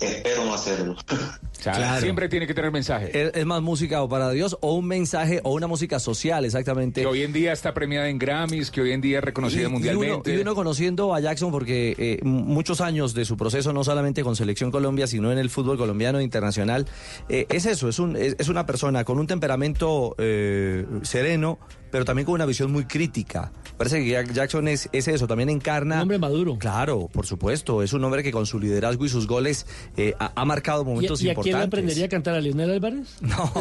espero 0.00 0.44
no 0.44 0.54
hacerlo. 0.54 0.96
Claro. 1.62 2.00
Siempre 2.00 2.28
tiene 2.28 2.48
que 2.48 2.54
tener 2.54 2.72
mensaje. 2.72 3.06
Es, 3.28 3.36
es 3.36 3.46
más 3.46 3.62
música 3.62 4.02
o 4.02 4.08
para 4.08 4.28
Dios 4.32 4.58
o 4.62 4.74
un 4.74 4.88
mensaje 4.88 5.40
o 5.44 5.52
una 5.52 5.68
música 5.68 6.00
social, 6.00 6.44
exactamente. 6.44 7.02
Que 7.02 7.06
hoy 7.06 7.22
en 7.22 7.32
día 7.32 7.52
está 7.52 7.72
premiada 7.72 8.08
en 8.08 8.18
Grammys, 8.18 8.72
que 8.72 8.80
hoy 8.80 8.90
en 8.90 9.00
día 9.00 9.18
es 9.18 9.24
reconocida 9.24 9.60
Y- 9.60 9.62
y 9.62 9.66
uno- 9.66 9.74
mundialmente. 9.74 10.34
Y 10.34 10.38
uno, 10.38 10.56
conociendo 10.56 11.14
a 11.14 11.20
Jackson 11.20 11.52
porque 11.52 11.94
eh, 11.96 12.18
muchos 12.24 12.80
años 12.80 13.14
de 13.14 13.24
su 13.24 13.36
proceso, 13.36 13.72
no 13.72 13.84
solamente 13.84 14.24
con 14.24 14.34
Selección 14.34 14.72
Colombia, 14.72 15.06
sino 15.06 15.30
en 15.30 15.38
el 15.38 15.50
fútbol 15.50 15.78
colombiano 15.78 16.18
e 16.18 16.24
internacional, 16.24 16.88
eh, 17.28 17.46
es 17.48 17.64
eso, 17.66 17.88
es, 17.88 18.00
un, 18.00 18.16
es, 18.16 18.34
es 18.40 18.48
una 18.48 18.66
persona 18.66 19.04
con 19.04 19.20
un 19.20 19.28
temperamento 19.28 20.16
eh, 20.18 20.84
sereno, 21.02 21.60
pero 21.92 22.04
también 22.04 22.26
con 22.26 22.34
una 22.34 22.46
visión 22.46 22.72
muy 22.72 22.86
crítica. 22.86 23.52
Parece 23.82 24.04
que 24.04 24.10
Jack- 24.10 24.32
Jackson 24.32 24.68
es, 24.68 24.88
es 24.92 25.08
eso, 25.08 25.26
también 25.26 25.50
encarna... 25.50 25.96
Un 25.96 26.02
hombre 26.02 26.18
maduro. 26.18 26.56
Claro, 26.58 27.08
por 27.12 27.26
supuesto, 27.26 27.82
es 27.82 27.92
un 27.92 28.04
hombre 28.04 28.22
que 28.22 28.30
con 28.30 28.46
su 28.46 28.60
liderazgo 28.60 29.04
y 29.04 29.08
sus 29.08 29.26
goles 29.26 29.66
eh, 29.96 30.14
ha, 30.20 30.30
ha 30.36 30.44
marcado 30.44 30.82
¿Y, 30.82 30.84
momentos 30.84 31.20
y 31.22 31.30
a 31.30 31.34
quién 31.34 31.44
le 31.44 31.50
importantes. 31.64 31.66
aprendería 31.68 32.04
a 32.06 32.08
cantar 32.08 32.34
a 32.36 32.40
Lionel 32.40 32.70
Álvarez? 32.70 33.08
No, 33.22 33.52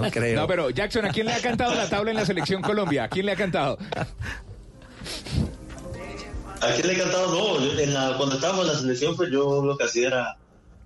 no 0.00 0.02
creo. 0.10 0.40
No, 0.40 0.46
pero 0.46 0.70
Jackson, 0.70 1.04
¿a 1.04 1.10
quién 1.10 1.26
le 1.26 1.34
ha 1.34 1.40
cantado 1.40 1.74
la 1.74 1.86
tabla 1.88 2.10
en 2.12 2.16
la 2.16 2.24
selección 2.24 2.62
Colombia? 2.62 3.04
¿A 3.04 3.08
quién 3.08 3.26
le 3.26 3.32
ha 3.32 3.36
cantado? 3.36 3.76
¿A 6.60 6.72
quién 6.74 6.86
le 6.86 6.92
he 6.94 6.98
cantado? 6.98 7.26
No, 7.28 7.60
yo 7.64 7.78
en 7.78 7.92
la- 7.92 8.16
cuando 8.16 8.36
estábamos 8.36 8.66
en 8.66 8.72
la 8.72 8.78
selección, 8.78 9.16
pues 9.16 9.30
yo 9.30 9.64
lo 9.64 9.76
que 9.76 9.84
hacía 9.84 10.06
era 10.08 10.36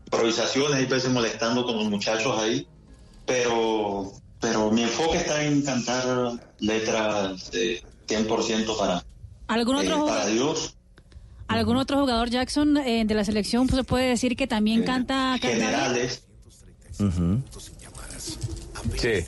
improvisaciones, 0.07 0.83
y 0.83 0.87
veces 0.87 1.11
molestando 1.13 1.65
con 1.65 1.77
los 1.77 1.85
muchachos 1.87 2.37
ahí, 2.41 2.67
pero, 3.27 4.11
pero 4.41 4.71
mi 4.71 4.83
enfoque 4.85 5.19
está 5.19 5.43
en 5.45 5.63
cantar 5.63 6.33
letras 6.61 7.51
de 7.51 7.83
100% 8.07 8.79
para, 8.79 9.05
¿Algún 9.49 9.77
eh, 9.77 9.81
otro, 9.81 10.07
para 10.07 10.27
Dios, 10.27 10.77
¿Algún 11.49 11.77
otro 11.77 12.01
jugador 12.01 12.31
Jackson 12.31 12.77
eh, 12.77 13.05
de 13.05 13.15
la 13.15 13.25
selección 13.25 13.67
pues, 13.67 13.79
se 13.79 13.85
puede 13.85 14.09
decir 14.09 14.37
que 14.37 14.47
también 14.47 14.83
canta, 14.83 15.39
canta 15.41 15.49
generales. 15.49 16.25
Ujú. 16.99 17.43
Sí. 18.97 19.25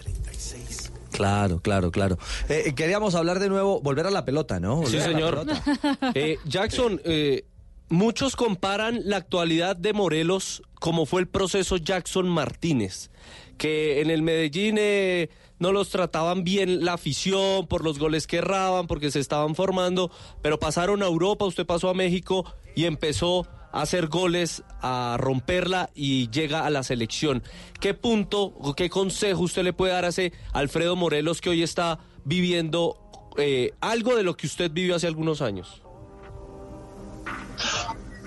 Claro, 1.13 1.61
claro, 1.61 1.91
claro. 1.91 2.19
Eh, 2.49 2.65
eh, 2.67 2.75
queríamos 2.75 3.15
hablar 3.15 3.41
de 3.41 3.49
nuevo, 3.49 3.81
volver 3.81 4.07
a 4.07 4.11
la 4.11 4.25
pelota, 4.25 4.61
¿no? 4.61 4.87
Sí, 4.87 4.99
Volver 4.99 5.03
señor. 5.03 5.47
Eh, 6.15 6.39
Jackson, 6.45 7.01
eh, 7.05 7.45
muchos 7.89 8.37
comparan 8.37 9.01
la 9.05 9.17
actualidad 9.17 9.75
de 9.77 9.93
Morelos 9.93 10.63
como 10.75 11.07
fue 11.07 11.21
el 11.21 11.27
proceso 11.29 11.77
Jackson 11.77 12.29
Martínez, 12.29 13.11
que 13.57 14.01
en 14.01 14.11
el 14.11 14.23
Medellín 14.23 14.77
eh, 14.79 15.29
no 15.59 15.73
los 15.73 15.91
trataban 15.91 16.45
bien 16.45 16.85
la 16.85 16.95
afición 16.95 17.67
por 17.67 17.85
los 17.85 17.99
goles 17.99 18.27
que 18.27 18.39
erraban, 18.39 18.87
porque 18.87 19.11
se 19.11 19.21
estaban 19.21 19.55
formando, 19.55 20.11
pero 20.43 20.59
pasaron 20.59 21.03
a 21.03 21.07
Europa, 21.07 21.45
usted 21.45 21.67
pasó 21.67 21.89
a 21.89 21.95
México 21.95 22.45
y 22.77 22.85
empezó 22.85 23.47
a 23.73 23.83
hacer 23.83 24.07
goles, 24.09 24.63
a 24.81 25.17
romperla 25.19 25.91
y 25.95 26.31
llega 26.31 26.65
a 26.65 26.71
la 26.71 26.83
selección. 26.83 27.43
¿Qué 27.81 27.93
punto 27.95 28.55
o 28.59 28.75
qué 28.75 28.89
consejo 28.89 29.43
usted 29.43 29.63
le 29.63 29.73
puede 29.73 29.93
dar 29.93 30.05
a 30.05 30.09
ese 30.09 30.33
Alfredo 30.53 30.97
Morelos 30.97 31.41
que 31.41 31.51
hoy 31.51 31.63
está 31.63 31.99
viviendo 32.25 32.97
eh, 33.37 33.73
algo 33.81 34.17
de 34.17 34.23
lo 34.23 34.37
que 34.37 34.47
usted 34.47 34.71
vivió 34.71 34.97
hace 34.97 35.07
algunos 35.07 35.43
años? 35.43 35.83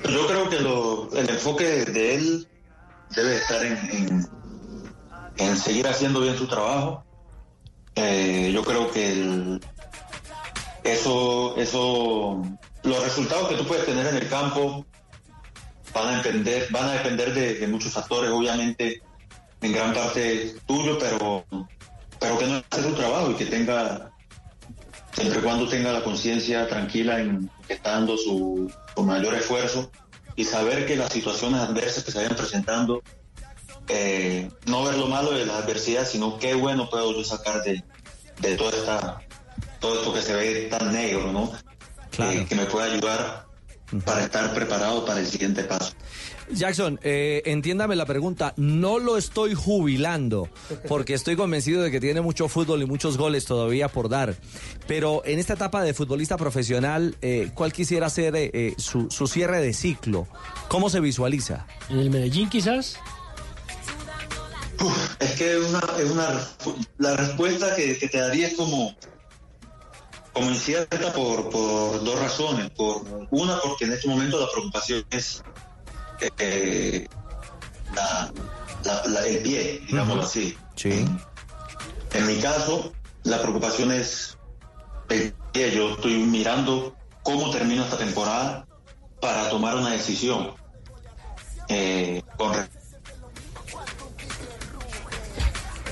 Yo 0.10 0.28
creo 0.28 0.50
que 0.50 0.60
lo- 0.60 1.10
el 1.14 1.30
enfoque 1.30 1.64
de 1.86 2.16
él 2.16 2.48
debe 3.16 3.36
estar 3.38 3.64
en, 3.66 4.28
seguir 5.58 5.88
haciendo 5.88 6.20
bien 6.22 6.38
su 6.38 6.48
trabajo. 6.48 7.04
Eh, 7.96 8.52
yo 8.54 8.64
creo 8.64 8.92
que 8.92 9.12
el- 9.12 9.62
eso, 10.84 11.56
eso, 11.58 12.42
los 12.84 13.04
resultados 13.04 13.50
que 13.50 13.56
tú 13.56 13.66
puedes 13.66 13.86
tener 13.86 14.08
en 14.08 14.18
el 14.18 14.28
campo 14.30 14.86
van 15.94 16.08
a 16.08 16.18
depender, 16.18 16.68
van 16.72 16.88
a 16.88 16.94
depender 16.94 17.34
de, 17.34 17.68
muchos 17.68 17.94
factores, 17.94 18.32
obviamente 18.32 19.02
en 19.62 19.72
gran 19.74 19.94
parte 19.94 20.56
tuyo, 20.66 20.98
pero, 20.98 21.46
pero 22.20 22.38
que 22.40 22.48
no 22.48 22.64
hace 22.70 22.84
su 22.84 22.94
trabajo 22.96 23.32
y 23.32 23.36
que 23.36 23.46
tenga, 23.46 24.12
siempre 25.12 25.40
y 25.40 25.44
cuando 25.44 25.68
tenga 25.68 25.92
la 25.92 26.04
conciencia 26.04 26.68
tranquila 26.68 27.20
en 27.20 27.50
que 27.68 27.74
está 27.74 27.92
dando 27.92 28.18
su, 28.18 28.72
su 28.96 29.04
mayor 29.04 29.36
esfuerzo 29.36 29.92
y 30.36 30.46
saber 30.46 30.88
que 30.88 30.96
las 30.96 31.12
situaciones 31.12 31.60
adversas 31.60 32.04
que 32.04 32.12
se 32.12 32.18
vayan 32.20 32.36
presentando, 32.36 33.04
eh, 33.92 34.50
no 34.66 34.84
ver 34.84 34.98
lo 34.98 35.08
malo 35.08 35.32
de 35.32 35.46
la 35.46 35.58
adversidad, 35.58 36.08
sino 36.08 36.38
qué 36.38 36.54
bueno 36.54 36.90
puedo 36.90 37.14
yo 37.16 37.24
sacar 37.24 37.62
de, 37.64 37.84
de 38.40 38.56
toda 38.56 38.78
esta, 38.78 39.22
todo 39.80 40.00
esto 40.00 40.14
que 40.14 40.22
se 40.22 40.36
ve 40.36 40.68
tan 40.70 40.92
negro, 40.92 41.32
¿no? 41.32 41.52
Eh, 42.20 42.46
que 42.48 42.56
me 42.56 42.66
pueda 42.66 42.86
ayudar 42.86 43.46
para 44.06 44.24
estar 44.24 44.54
preparado 44.54 45.06
para 45.06 45.20
el 45.20 45.28
siguiente 45.28 45.64
paso. 45.64 45.94
Jackson, 46.54 47.00
eh, 47.04 47.42
entiéndame 47.46 47.96
la 47.96 48.06
pregunta. 48.06 48.54
No 48.58 49.00
lo 49.00 49.18
estoy 49.18 49.54
jubilando, 49.54 50.50
porque 50.88 51.14
estoy 51.14 51.36
convencido 51.36 51.82
de 51.82 51.92
que 51.92 52.00
tiene 52.00 52.22
mucho 52.22 52.48
fútbol 52.48 52.82
y 52.82 52.86
muchos 52.86 53.18
goles 53.18 53.46
todavía 53.46 53.88
por 53.88 54.10
dar. 54.10 54.36
Pero 54.88 55.22
en 55.26 55.40
esta 55.40 55.54
etapa 55.54 55.84
de 55.84 55.94
futbolista 55.94 56.38
profesional, 56.38 57.16
eh, 57.22 57.52
¿cuál 57.54 57.72
quisiera 57.72 58.10
ser 58.10 58.36
eh, 58.36 58.52
eh, 58.54 58.74
su, 58.78 59.10
su 59.10 59.28
cierre 59.28 59.62
de 59.62 59.74
ciclo? 59.74 60.28
¿Cómo 60.68 60.90
se 60.90 61.00
visualiza? 61.00 61.66
¿En 61.90 62.00
el 62.00 62.10
Medellín 62.10 62.50
quizás? 62.50 62.98
Es 65.20 65.32
que 65.38 65.58
es 65.58 65.68
una, 65.70 65.82
es 66.00 66.10
una 66.10 66.48
la 66.98 67.16
respuesta 67.16 67.76
que, 67.76 67.98
que 67.98 68.08
te 68.10 68.18
daría 68.20 68.48
es 68.48 68.56
como, 68.56 68.96
como 70.34 70.50
incierta 70.50 71.14
por, 71.14 71.50
por 71.50 72.04
dos 72.04 72.20
razones. 72.20 72.70
Por 72.72 73.02
una, 73.32 73.60
porque 73.60 73.86
en 73.86 73.94
este 73.94 74.08
momento 74.08 74.40
la 74.40 74.48
preocupación 74.52 75.06
es 75.12 75.44
eh, 76.40 77.08
la- 77.96 78.32
la- 78.84 79.04
la- 79.08 79.28
el 79.28 79.40
pie, 79.40 79.84
digámoslo 79.88 80.24
así. 80.24 80.58
Sí. 80.76 81.06
En 82.14 82.28
mi 82.28 82.38
caso, 82.40 82.92
la 83.24 83.42
preocupación 83.42 83.92
es 83.92 84.38
el 85.10 85.34
pie. 85.52 85.72
Yo 85.76 85.92
estoy 85.92 86.16
mirando 86.18 86.96
cómo 87.24 87.52
termino 87.52 87.84
esta 87.84 87.98
temporada 87.98 88.66
para 89.20 89.50
tomar 89.50 89.76
una 89.76 89.92
decisión. 89.92 90.54
Eh, 91.70 92.22
con 92.38 92.54
re- 92.54 92.70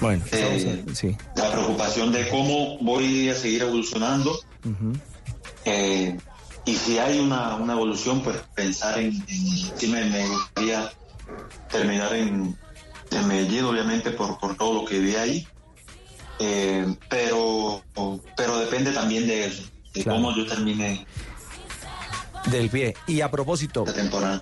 Bueno, 0.01 0.23
Eh, 0.31 0.85
sí. 0.93 1.15
la 1.35 1.51
preocupación 1.51 2.11
de 2.11 2.27
cómo 2.29 2.77
voy 2.79 3.29
a 3.29 3.35
seguir 3.35 3.61
evolucionando. 3.63 4.39
Eh, 5.65 6.17
y 6.65 6.75
si 6.75 6.97
hay 6.99 7.19
una, 7.19 7.55
una 7.55 7.73
evolución, 7.73 8.21
pues 8.21 8.37
pensar 8.55 8.99
en, 8.99 9.13
en 9.27 9.77
si 9.77 9.87
me, 9.87 10.05
me 10.05 10.27
gustaría 10.27 10.91
terminar 11.71 12.13
en, 12.15 12.55
en 13.11 13.27
Medellín, 13.27 13.65
obviamente 13.65 14.11
por, 14.11 14.37
por 14.39 14.55
todo 14.55 14.73
lo 14.73 14.85
que 14.85 14.99
vi 14.99 15.15
ahí, 15.15 15.47
Eh, 16.41 16.85
pero, 17.09 17.83
pero 18.37 18.57
depende 18.59 18.91
también 18.93 19.27
de 19.27 19.47
eso, 19.47 19.63
de 19.93 20.05
cómo 20.05 20.33
yo 20.33 20.45
termine 20.47 21.05
Del 22.45 22.69
pie. 22.69 22.95
Y 23.07 23.21
a 23.21 23.29
propósito, 23.29 23.85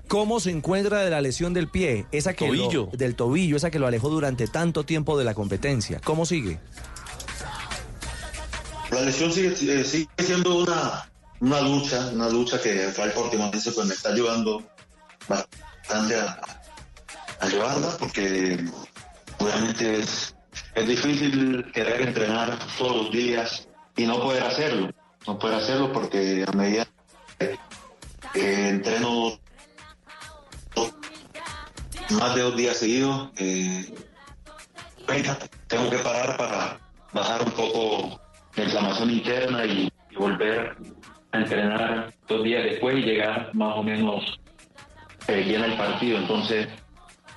¿cómo 0.07 0.39
se 0.39 0.51
encuentra 0.51 1.01
de 1.01 1.09
la 1.09 1.19
lesión 1.21 1.53
del 1.53 1.67
pie? 1.67 2.05
Esa 2.11 2.33
que 2.33 2.47
lo- 2.47 2.53
Tobillo. 2.65 2.89
del 2.93 3.15
tobillo, 3.15 3.57
esa 3.57 3.69
que 3.71 3.79
lo 3.79 3.87
alejó 3.87 4.09
durante 4.09 4.47
tanto 4.47 4.83
tiempo 4.85 5.17
de 5.17 5.25
la 5.25 5.33
competencia. 5.33 5.99
¿Cómo 6.03 6.25
sigue? 6.25 6.59
La 8.91 9.01
lesión 9.01 9.31
sigue, 9.33 9.49
eh, 9.49 9.83
sigue 9.83 10.07
siendo 10.19 10.59
una, 10.59 11.09
una 11.41 11.61
lucha, 11.61 12.09
una 12.13 12.29
lucha 12.29 12.61
que 12.61 12.85
el 12.85 12.95
Real 12.95 13.11
Portimonense 13.11 13.71
pues 13.73 13.85
me 13.87 13.93
está 13.93 14.09
ayudando 14.09 14.63
bastante 15.27 16.15
a, 16.15 16.39
a 17.41 17.47
llevarla 17.49 17.97
porque 17.99 18.63
obviamente 19.39 19.99
es, 19.99 20.33
es 20.75 20.87
difícil 20.87 21.65
querer 21.73 22.01
entrenar 22.01 22.57
todos 22.77 22.95
los 22.95 23.11
días 23.11 23.67
y 23.97 24.05
no 24.05 24.21
poder 24.21 24.43
hacerlo, 24.43 24.89
no 25.27 25.37
poder 25.37 25.57
hacerlo 25.57 25.91
porque 25.91 26.45
a 26.47 26.51
medida 26.53 26.87
que, 27.37 27.57
que 28.37 28.69
entreno 28.69 29.39
más 32.11 32.35
de 32.35 32.41
dos 32.41 32.55
días 32.55 32.77
seguidos, 32.77 33.29
eh, 33.37 33.85
tengo 35.67 35.89
que 35.89 35.97
parar 35.97 36.37
para 36.37 36.79
bajar 37.13 37.41
un 37.43 37.51
poco 37.51 38.21
la 38.55 38.63
inflamación 38.63 39.11
interna 39.11 39.65
y, 39.65 39.91
volver 40.17 40.75
a 41.31 41.37
entrenar 41.37 42.11
dos 42.27 42.43
días 42.43 42.63
después 42.63 42.97
y 42.97 43.01
llegar 43.01 43.53
más 43.53 43.77
o 43.77 43.83
menos 43.83 44.39
eh, 45.27 45.43
bien 45.43 45.61
al 45.61 45.77
partido. 45.77 46.17
Entonces, 46.17 46.67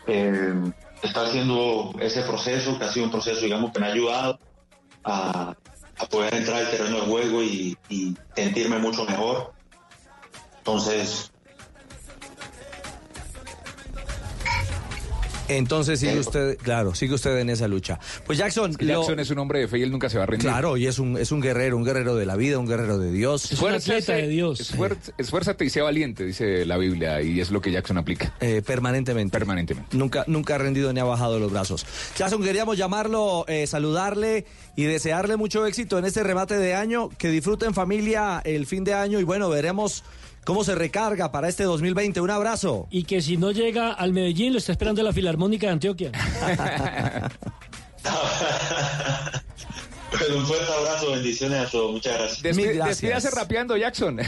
eh, 0.06 0.54
está 1.02 1.26
haciendo 1.26 1.92
ese 2.00 2.22
proceso, 2.22 2.78
que 2.78 2.86
ha 2.86 2.88
sido 2.88 3.04
un 3.04 3.12
proceso, 3.12 3.42
digamos, 3.42 3.70
que 3.70 3.80
me 3.80 3.86
ha 3.86 3.92
ayudado 3.92 4.38
a, 5.04 5.54
a 5.98 6.06
poder 6.06 6.34
entrar 6.34 6.64
al 6.64 6.70
terreno 6.70 7.00
de 7.00 7.02
juego 7.02 7.42
y 7.42 7.76
sentirme 8.34 8.78
mucho 8.78 9.04
mejor. 9.04 9.52
Entonces, 10.60 11.30
Entonces 15.48 15.98
sigue 15.98 16.16
usted, 16.20 16.56
claro, 16.58 16.94
sigue 16.94 17.14
usted 17.14 17.38
en 17.38 17.50
esa 17.50 17.66
lucha. 17.66 17.98
Pues 18.24 18.38
Jackson, 18.38 18.70
lo- 18.78 19.00
Jackson 19.00 19.18
es 19.18 19.30
un 19.30 19.38
hombre 19.40 19.58
de 19.58 19.66
fe 19.66 19.78
y 19.78 19.82
él 19.82 19.90
nunca 19.90 20.08
se 20.08 20.16
va 20.16 20.22
a 20.22 20.26
rendir. 20.26 20.48
claro, 20.48 20.76
y 20.76 20.86
es 20.86 21.00
un, 21.00 21.16
es 21.18 21.32
un 21.32 21.40
guerrero, 21.40 21.76
un 21.76 21.82
guerrero 21.82 22.14
de 22.14 22.24
la 22.24 22.36
vida, 22.36 22.56
un 22.58 22.68
guerrero 22.68 22.98
de 22.98 23.10
Dios. 23.10 23.50
Esfuérzate, 23.50 23.98
esfuer- 24.30 24.96
esfuérzate 25.18 25.64
y 25.64 25.70
sea 25.70 25.82
valiente, 25.82 26.24
dice 26.24 26.64
la 26.66 26.76
Biblia, 26.76 27.20
y 27.20 27.40
es 27.40 27.50
lo 27.50 27.60
que 27.60 27.72
Jackson 27.72 27.98
aplica. 27.98 28.32
Eh, 28.40 28.62
permanentemente. 28.64 29.32
Permanentemente. 29.36 29.96
Nunca, 29.96 30.22
nunca 30.28 30.54
ha 30.54 30.58
rendido 30.58 30.92
ni 30.92 31.00
ha 31.00 31.04
bajado 31.04 31.40
los 31.40 31.50
brazos. 31.50 31.84
Jackson, 32.16 32.44
queríamos 32.44 32.76
llamarlo, 32.78 33.44
eh, 33.48 33.66
saludarle 33.66 34.46
y 34.76 34.84
desearle 34.84 35.36
mucho 35.36 35.66
éxito 35.66 35.98
en 35.98 36.04
este 36.04 36.22
remate 36.22 36.58
de 36.58 36.74
año. 36.74 37.08
Que 37.18 37.28
disfrute 37.28 37.66
en 37.66 37.74
familia 37.74 38.40
el 38.44 38.66
fin 38.66 38.84
de 38.84 38.94
año 38.94 39.18
y 39.18 39.24
bueno, 39.24 39.48
veremos 39.48 40.04
cómo 40.44 40.64
se 40.64 40.74
recarga 40.74 41.32
para 41.32 41.48
este 41.48 41.64
2020. 41.64 42.20
Un 42.20 42.30
abrazo. 42.30 42.86
Y 42.90 43.04
que 43.04 43.22
si 43.22 43.36
no 43.36 43.52
llega 43.52 43.92
al 43.92 44.12
Medellín, 44.12 44.52
lo 44.52 44.58
está 44.58 44.72
esperando 44.72 45.02
la 45.02 45.12
Filarmónica 45.12 45.66
de 45.66 45.72
Antioquia. 45.72 46.12
Bueno, 50.10 50.38
un 50.38 50.46
fuerte 50.46 50.72
abrazo, 50.72 51.12
bendiciones 51.12 51.68
a 51.68 51.70
todos, 51.70 51.92
muchas 51.92 52.18
gracias. 52.18 52.42
Despídase 52.42 53.30
rapeando, 53.30 53.76
Jackson. 53.76 54.18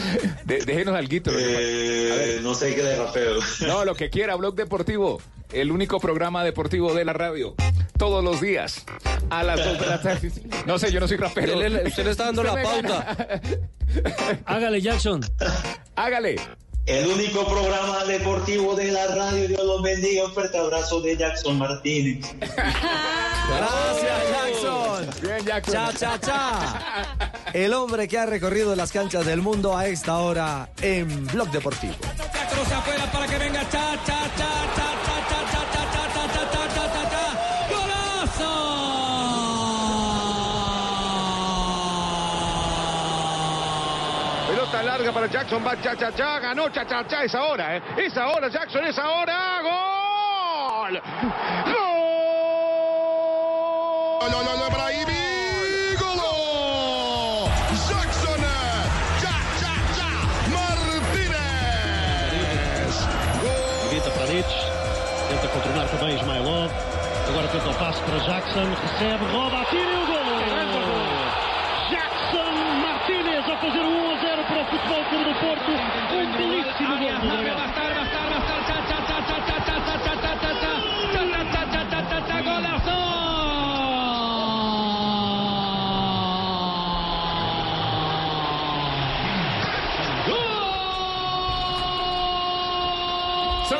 De- 0.44 0.64
déjenos 0.64 0.94
alguito. 0.94 1.30
Eh, 1.34 2.38
no 2.42 2.54
sé 2.54 2.74
qué 2.74 2.82
de 2.82 2.96
rapeo. 2.96 3.34
No, 3.66 3.84
lo 3.84 3.94
que 3.94 4.10
quiera, 4.10 4.34
Blog 4.36 4.54
Deportivo. 4.54 5.20
El 5.52 5.70
único 5.70 6.00
programa 6.00 6.42
deportivo 6.44 6.92
de 6.94 7.04
la 7.04 7.12
radio. 7.12 7.54
Todos 7.98 8.22
los 8.24 8.40
días. 8.40 8.84
A 9.30 9.42
las 9.42 9.64
2 9.64 9.80
de 9.80 9.86
la 9.86 10.02
tarde. 10.02 10.30
No 10.66 10.78
sé, 10.78 10.90
yo 10.92 11.00
no 11.00 11.08
soy 11.08 11.16
rapero. 11.16 11.54
Él- 11.54 11.76
él- 11.76 11.86
usted 11.86 12.04
le 12.04 12.10
está 12.10 12.24
dando 12.26 12.42
la 12.42 12.60
pauta. 12.62 13.16
Hágale, 14.44 14.80
Jackson. 14.80 15.20
Hágale. 15.94 16.36
El 16.86 17.06
único 17.08 17.44
programa 17.48 18.04
deportivo 18.04 18.74
de 18.76 18.92
la 18.92 19.06
radio, 19.08 19.48
Dios 19.48 19.64
los 19.64 19.82
bendiga. 19.82 20.24
Un 20.26 20.32
fuerte 20.34 20.56
abrazo 20.58 21.00
de 21.00 21.16
Jackson 21.16 21.58
Martínez. 21.58 22.24
Gracias, 22.40 24.30
Jackson. 24.30 24.85
Bien, 25.22 25.44
Jackson. 25.44 25.74
Cha, 25.74 25.92
cha, 25.92 26.18
cha. 26.18 27.08
El 27.52 27.72
hombre 27.72 28.08
que 28.08 28.18
ha 28.18 28.26
recorrido 28.26 28.74
las 28.76 28.92
canchas 28.92 29.24
del 29.24 29.40
mundo 29.42 29.76
a 29.76 29.86
esta 29.86 30.18
hora 30.18 30.68
en 30.80 31.26
Blog 31.28 31.50
Deportivo. 31.50 31.94
Afuera 32.76 33.06
para 33.12 33.26
que 33.26 33.38
venga 33.38 33.60
cha 33.70 33.96
cha 34.04 34.18
cha 34.36 34.50
cha 34.76 34.76
cha 34.76 34.88
cha 35.16 35.28
cha 35.40 35.60
cha 35.62 35.72
cha 35.72 36.12
cha 36.12 36.14
cha 36.14 36.44
cha 36.44 36.74
cha 36.74 36.92
cha 36.92 37.10
cha 37.10 38.36
Pelota 44.48 44.82
larga 44.82 45.12
para 45.12 45.26
Jackson, 45.28 45.62
va 45.64 45.76
cha 45.82 45.94
cha 45.96 46.10
cha, 46.12 46.38
ganó 46.40 46.68
cha 46.70 46.84
cha 46.86 47.04
cha, 47.06 47.24
es 47.24 47.34
ahora, 47.34 47.76
¿eh? 47.76 47.82
Es 47.98 48.16
ahora, 48.16 48.48
Jackson, 48.48 48.84
es 48.84 48.98
ahora, 48.98 49.60
gol. 49.62 51.00
Gol. 51.64 51.96
Gol, 54.32 54.55
o 67.64 67.74
passe 67.74 68.02
para 68.02 68.18
Jackson, 68.18 68.64
recebe, 68.82 69.24
rouba, 69.32 69.62
atira 69.62 69.90
e 69.90 70.02
o 70.02 70.06
gol! 70.06 70.15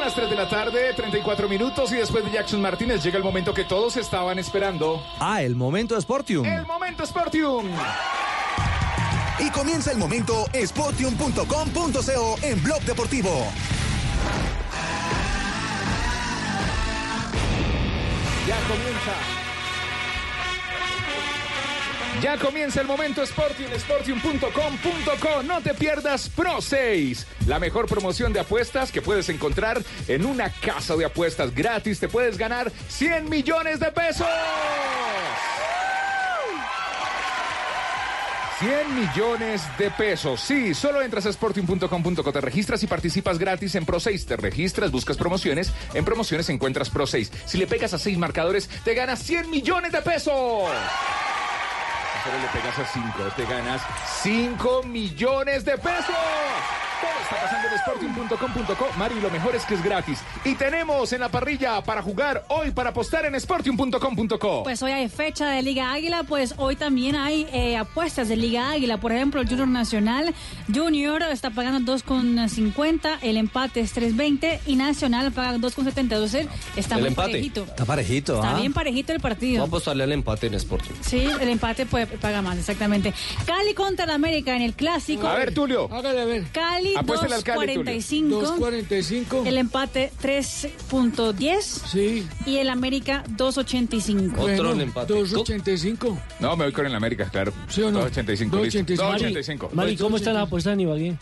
Las 0.07 0.15
3 0.15 0.31
de 0.31 0.37
la 0.37 0.49
tarde, 0.49 0.93
34 0.95 1.49
minutos, 1.49 1.91
y 1.91 1.97
después 1.97 2.25
de 2.25 2.31
Jackson 2.31 2.61
Martínez 2.61 3.03
llega 3.03 3.19
el 3.19 3.25
momento 3.25 3.53
que 3.53 3.65
todos 3.65 3.97
estaban 3.97 4.39
esperando. 4.39 5.03
Ah, 5.19 5.43
el 5.43 5.57
momento 5.57 6.01
Sportium. 6.01 6.47
El 6.47 6.65
momento 6.65 7.05
Sportium. 7.05 7.67
Y 9.41 9.51
comienza 9.51 9.91
el 9.91 9.99
momento 9.99 10.45
sportium.com.co 10.55 12.37
en 12.41 12.63
Blog 12.63 12.83
Deportivo. 12.83 13.49
Ya 18.47 18.57
comienza. 18.69 19.46
Ya 22.23 22.39
comienza 22.39 22.81
el 22.81 22.87
momento 22.87 23.25
Sportium, 23.27 23.71
sportium.com.co. 23.79 25.43
No 25.43 25.61
te 25.61 25.75
pierdas 25.75 26.29
Pro 26.31 26.61
6, 26.61 27.27
la 27.47 27.59
mejor 27.59 27.87
promoción 27.87 28.33
de 28.33 28.41
apuestas 28.41 28.91
que 28.91 29.03
puedes 29.03 29.29
encontrar 29.29 29.83
en 30.09 30.25
una 30.25 30.51
casa 30.51 30.97
de 30.97 31.05
apuestas 31.05 31.55
gratis. 31.55 32.01
Te 32.01 32.09
puedes 32.09 32.39
ganar 32.39 32.73
100 32.89 33.29
millones 33.29 33.81
de 33.81 33.93
pesos. 33.93 34.27
100 38.61 38.99
millones 38.99 39.63
de 39.77 39.91
pesos. 39.91 40.41
Sí, 40.41 40.73
solo 40.73 41.03
entras 41.03 41.27
a 41.27 41.29
sporting.com.co, 41.29 42.33
te 42.33 42.41
registras 42.41 42.83
y 42.83 42.87
participas 42.87 43.39
gratis 43.39 43.75
en 43.75 43.85
Pro 43.85 44.01
6. 44.01 44.25
Te 44.25 44.37
registras, 44.39 44.91
buscas 44.91 45.19
promociones, 45.19 45.71
en 45.93 46.05
promociones 46.07 46.49
encuentras 46.49 46.89
Pro 46.89 47.07
6. 47.07 47.31
Si 47.45 47.59
le 47.59 47.67
pegas 47.67 47.93
a 47.93 47.99
6 47.99 48.17
marcadores, 48.17 48.69
te 48.85 48.95
ganas 48.95 49.23
100 49.23 49.51
millones 49.51 49.93
de 49.93 50.01
pesos. 50.01 50.71
Si 52.27 52.33
solo 52.33 52.43
le 52.43 52.49
pegas 52.49 52.79
a 52.79 52.85
5, 52.85 53.23
te 53.37 53.47
ganas 53.47 53.83
5 54.23 54.83
millones 54.83 55.65
de 55.65 55.79
pesos. 55.79 56.17
Todo 57.01 57.11
está 57.23 57.37
pasando 57.43 57.69
en 57.69 57.75
sporting.com.co. 57.75 58.89
Mari, 58.99 59.21
lo 59.21 59.31
mejor 59.31 59.55
es 59.55 59.65
que 59.65 59.75
es 59.75 59.83
gratis. 59.83 60.21
Y 60.45 60.55
tenemos 60.55 61.13
en 61.13 61.21
la 61.21 61.29
parrilla 61.29 61.83
para 61.83 62.03
jugar 62.03 62.45
hoy, 62.49 62.71
para 62.71 62.91
apostar 62.91 63.25
en 63.27 63.35
sporting.com.co. 63.35 64.63
Pues 64.65 64.83
hoy 64.83 64.93
hay 64.93 65.09
fecha 65.09 65.49
de 65.51 65.63
Liga 65.63 65.93
Águila, 65.93 66.23
pues 66.25 66.55
hoy 66.57 66.77
también 66.77 67.17
hay 67.17 67.47
eh, 67.53 67.77
apuestas 67.77 68.29
de 68.29 68.37
Liga 68.37 68.71
Águila. 68.71 68.99
Por 68.99 69.13
ejemplo, 69.13 69.41
el 69.41 69.49
Junior 69.49 69.69
Nacional 69.69 70.35
Junior 70.73 71.23
está 71.25 71.51
pagando 71.51 71.95
2,50, 71.97 73.19
el 73.23 73.37
empate 73.37 73.81
es 73.81 73.97
3,20 73.97 74.61
y 74.67 74.77
Nacional 74.77 75.33
paga 75.33 75.57
2,72. 75.59 76.49
Está 76.77 76.95
El 76.97 77.01
muy 77.01 77.09
empate. 77.09 77.31
parejito. 77.33 77.63
Está 77.65 77.85
parejito, 77.85 78.35
Está 78.37 78.57
¿ah? 78.57 78.61
bien 78.61 78.73
parejito 78.73 79.13
el 79.13 79.21
partido. 79.21 79.61
Vamos 79.61 79.69
a 79.69 79.77
apostarle 79.77 80.05
al 80.05 80.13
empate 80.13 80.47
en 80.47 80.55
Sporting. 80.55 80.93
Sí, 81.01 81.27
el 81.41 81.49
empate 81.49 81.87
puede, 81.87 82.07
paga 82.07 82.43
más, 82.43 82.59
exactamente. 82.59 83.13
Cali 83.45 83.75
contra 83.75 84.05
el 84.05 84.11
América 84.11 84.55
en 84.57 84.63
el 84.63 84.75
clásico. 84.75 85.27
A 85.27 85.35
ver, 85.35 85.53
Tulio. 85.55 85.89
Hágale 85.93 86.21
a 86.21 86.25
ver. 86.25 86.45
Cali 86.53 86.86
Cali, 87.43 87.75
Tulio. 87.75 87.93
2.45. 87.93 88.59
2.45. 88.59 89.47
El 89.47 89.59
empate 89.59 90.13
3.10. 90.23 91.63
Sí. 91.63 92.27
Y 92.45 92.57
el 92.59 92.71
América 92.71 93.25
2.85. 93.37 94.39
Otro 94.39 94.73
el 94.73 94.81
empate. 94.81 95.15
2.85. 95.15 96.19
No, 96.41 96.57
me 96.57 96.65
voy 96.65 96.73
con 96.73 96.87
el 96.87 96.95
América, 96.95 97.29
claro. 97.31 97.53
¿Sí 97.69 97.83
o 97.83 97.91
no? 97.91 98.01
285. 98.01 98.57
listo. 98.63 98.79
2.85. 98.81 98.97
285. 98.97 99.71
Mari, 99.73 99.97
¿cómo 99.97 100.17
está 100.17 100.33
la 100.33 100.43
apuesta 100.43 100.75
de 100.75 100.83
Ibagué? 100.83 101.17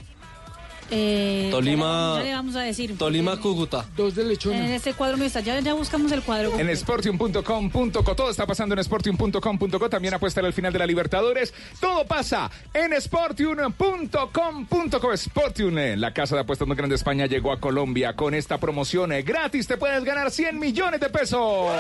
Eh, 0.97 1.49
Tolima- 1.51 2.19
Ya 2.19 2.23
le 2.25 2.35
vamos 2.35 2.55
a 2.57 2.61
decir. 2.61 2.97
Tolima, 2.97 3.39
Cúcuta. 3.41 3.85
Dos 3.97 4.15
de 4.15 4.23
En 4.23 4.29
lechona. 4.29 4.75
este 4.75 4.95
cuadro 4.95 5.17
no 5.17 5.25
está. 5.25 5.41
Ya, 5.41 5.59
ya 5.61 5.75
buscamos 5.75 6.13
el 6.13 6.23
cuadro. 6.23 6.57
En 6.59 6.75
sportium.com.co. 6.77 8.15
Todo 8.15 8.31
está 8.31 8.47
pasando 8.47 8.75
en 8.77 8.85
sportium.com.co. 8.85 9.91
También 9.91 10.15
apuesta 10.15 10.41
al 10.41 10.53
final 10.53 10.73
de 10.73 10.79
la 10.79 10.87
Libertadores. 10.87 11.53
Todo 11.81 12.07
pasa 12.07 12.51
en 12.73 12.93
sportium.com.co. 13.01 15.17
Sportium, 15.17 15.79
eh, 15.79 15.97
la 15.97 16.13
casa 16.13 16.35
de 16.37 16.43
apuestas 16.43 16.69
más 16.69 16.77
grande 16.77 16.95
de 16.95 16.97
España, 16.97 17.27
llegó 17.27 17.53
a 17.53 17.61
Colombia 17.61 18.15
con 18.15 18.35
esta 18.35 18.59
promoción 18.59 19.13
eh, 19.13 19.23
gratis. 19.23 19.67
Te 19.67 19.77
puedes 19.77 20.05
ganar 20.05 20.31
100 20.31 20.59
millones 20.59 21.01
de 21.01 21.11
pesos. 21.11 21.73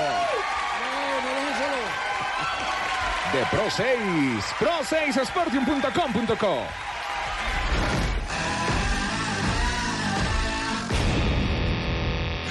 De 3.32 3.40
Pro 3.50 3.64
6. 3.68 3.88
Pro 4.58 4.70
6, 4.88 5.16
sportium.com.co. 5.26 6.93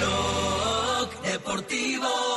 Blog 0.04 1.08
Deportivo. 1.22 2.33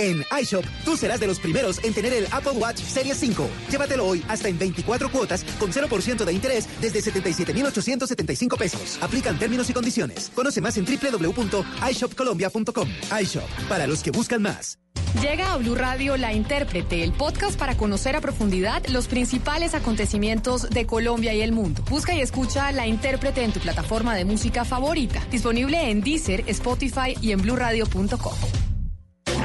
En 0.00 0.24
iShop, 0.40 0.64
tú 0.82 0.96
serás 0.96 1.20
de 1.20 1.26
los 1.26 1.38
primeros 1.38 1.84
en 1.84 1.92
tener 1.92 2.14
el 2.14 2.26
Apple 2.30 2.52
Watch 2.52 2.78
Series 2.78 3.18
5. 3.18 3.46
Llévatelo 3.70 4.06
hoy 4.06 4.24
hasta 4.28 4.48
en 4.48 4.58
24 4.58 5.12
cuotas 5.12 5.44
con 5.58 5.70
0% 5.70 6.24
de 6.24 6.32
interés 6.32 6.66
desde 6.80 7.02
77,875 7.02 8.56
pesos. 8.56 8.98
Aplican 9.02 9.38
términos 9.38 9.68
y 9.68 9.74
condiciones. 9.74 10.32
Conoce 10.34 10.62
más 10.62 10.78
en 10.78 10.86
www.ishopcolombia.com. 10.86 12.88
iShop, 13.20 13.50
para 13.68 13.86
los 13.86 14.02
que 14.02 14.10
buscan 14.10 14.40
más. 14.40 14.78
Llega 15.20 15.52
a 15.52 15.58
Blue 15.58 15.74
Radio 15.74 16.16
La 16.16 16.32
Intérprete, 16.32 17.02
el 17.02 17.12
podcast 17.12 17.58
para 17.58 17.76
conocer 17.76 18.16
a 18.16 18.22
profundidad 18.22 18.86
los 18.86 19.06
principales 19.06 19.74
acontecimientos 19.74 20.70
de 20.70 20.86
Colombia 20.86 21.34
y 21.34 21.42
el 21.42 21.52
mundo. 21.52 21.82
Busca 21.90 22.14
y 22.14 22.20
escucha 22.20 22.72
La 22.72 22.86
Intérprete 22.86 23.44
en 23.44 23.52
tu 23.52 23.60
plataforma 23.60 24.14
de 24.14 24.24
música 24.24 24.64
favorita. 24.64 25.22
Disponible 25.30 25.90
en 25.90 26.00
Deezer, 26.00 26.44
Spotify 26.46 27.18
y 27.20 27.32
en 27.32 27.42
bluradio.com. 27.42 28.69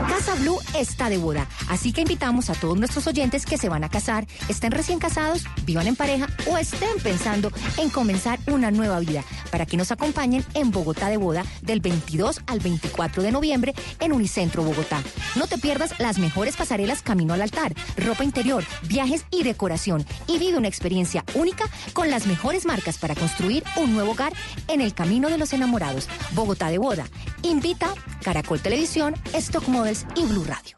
Casa 0.07 0.35
Blue 0.35 0.59
está 0.77 1.09
de 1.09 1.17
boda, 1.17 1.47
así 1.69 1.91
que 1.91 2.01
invitamos 2.01 2.49
a 2.49 2.53
todos 2.53 2.77
nuestros 2.77 3.07
oyentes 3.07 3.45
que 3.45 3.57
se 3.57 3.69
van 3.69 3.83
a 3.83 3.89
casar, 3.89 4.25
estén 4.49 4.71
recién 4.71 4.99
casados, 4.99 5.43
vivan 5.65 5.87
en 5.87 5.95
pareja 5.95 6.27
o 6.47 6.57
estén 6.57 6.97
pensando 7.03 7.51
en 7.77 7.89
comenzar 7.89 8.39
una 8.47 8.71
nueva 8.71 8.99
vida, 8.99 9.23
para 9.51 9.65
que 9.65 9.77
nos 9.77 9.91
acompañen 9.91 10.45
en 10.53 10.71
Bogotá 10.71 11.09
de 11.09 11.17
boda 11.17 11.43
del 11.61 11.79
22 11.79 12.41
al 12.47 12.59
24 12.59 13.23
de 13.23 13.31
noviembre 13.31 13.73
en 13.99 14.13
Unicentro 14.13 14.63
Bogotá. 14.63 15.01
No 15.35 15.47
te 15.47 15.57
pierdas 15.57 15.99
las 15.99 16.17
mejores 16.17 16.55
pasarelas 16.55 17.01
camino 17.01 17.33
al 17.33 17.41
altar, 17.41 17.73
ropa 17.97 18.23
interior, 18.23 18.63
viajes 18.87 19.25
y 19.31 19.43
decoración 19.43 20.05
y 20.27 20.37
vive 20.37 20.57
una 20.57 20.67
experiencia 20.67 21.23
única 21.33 21.65
con 21.93 22.09
las 22.09 22.27
mejores 22.27 22.65
marcas 22.65 22.97
para 22.97 23.15
construir 23.15 23.63
un 23.77 23.93
nuevo 23.93 24.11
hogar 24.11 24.33
en 24.67 24.81
el 24.81 24.93
camino 24.93 25.29
de 25.29 25.37
los 25.37 25.53
enamorados. 25.53 26.07
Bogotá 26.31 26.69
de 26.69 26.77
boda. 26.77 27.05
Invita 27.45 27.93
Caracol 28.23 28.59
Televisión, 28.59 29.13
Stock 29.33 29.67
Models 29.67 30.05
y 30.15 30.25
Blue 30.25 30.45
Radio. 30.45 30.75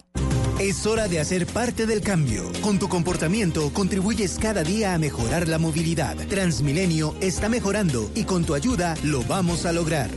Es 0.60 0.86
hora 0.86 1.08
de 1.08 1.20
hacer 1.20 1.46
parte 1.46 1.86
del 1.86 2.02
cambio. 2.02 2.52
Con 2.62 2.78
tu 2.78 2.90
comportamiento 2.90 3.72
contribuyes 3.72 4.38
cada 4.40 4.64
día 4.64 4.94
a 4.94 4.98
mejorar 4.98 5.48
la 5.48 5.60
movilidad. 5.60 6.18
Transmilenio 6.28 7.16
está 7.22 7.48
mejorando 7.48 8.12
y 8.16 8.26
con 8.26 8.44
tu 8.44 8.54
ayuda 8.54 8.96
lo 9.04 9.24
vamos 9.24 9.66
a 9.66 9.72
lograr. 9.72 10.10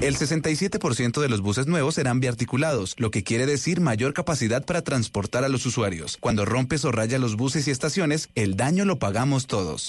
El 0.00 0.16
67% 0.16 1.20
de 1.20 1.28
los 1.28 1.42
buses 1.42 1.66
nuevos 1.66 1.94
serán 1.94 2.20
biarticulados, 2.20 2.94
lo 2.98 3.10
que 3.10 3.22
quiere 3.22 3.46
decir 3.46 3.80
mayor 3.80 4.14
capacidad 4.14 4.64
para 4.64 4.82
transportar 4.82 5.44
a 5.44 5.48
los 5.48 5.64
usuarios. 5.64 6.16
Cuando 6.20 6.44
rompes 6.44 6.84
o 6.84 6.92
rayas 6.92 7.20
los 7.20 7.36
buses 7.36 7.68
y 7.68 7.70
estaciones, 7.70 8.30
el 8.34 8.56
daño 8.56 8.84
lo 8.84 8.98
pagamos 8.98 9.46
todos. 9.46 9.88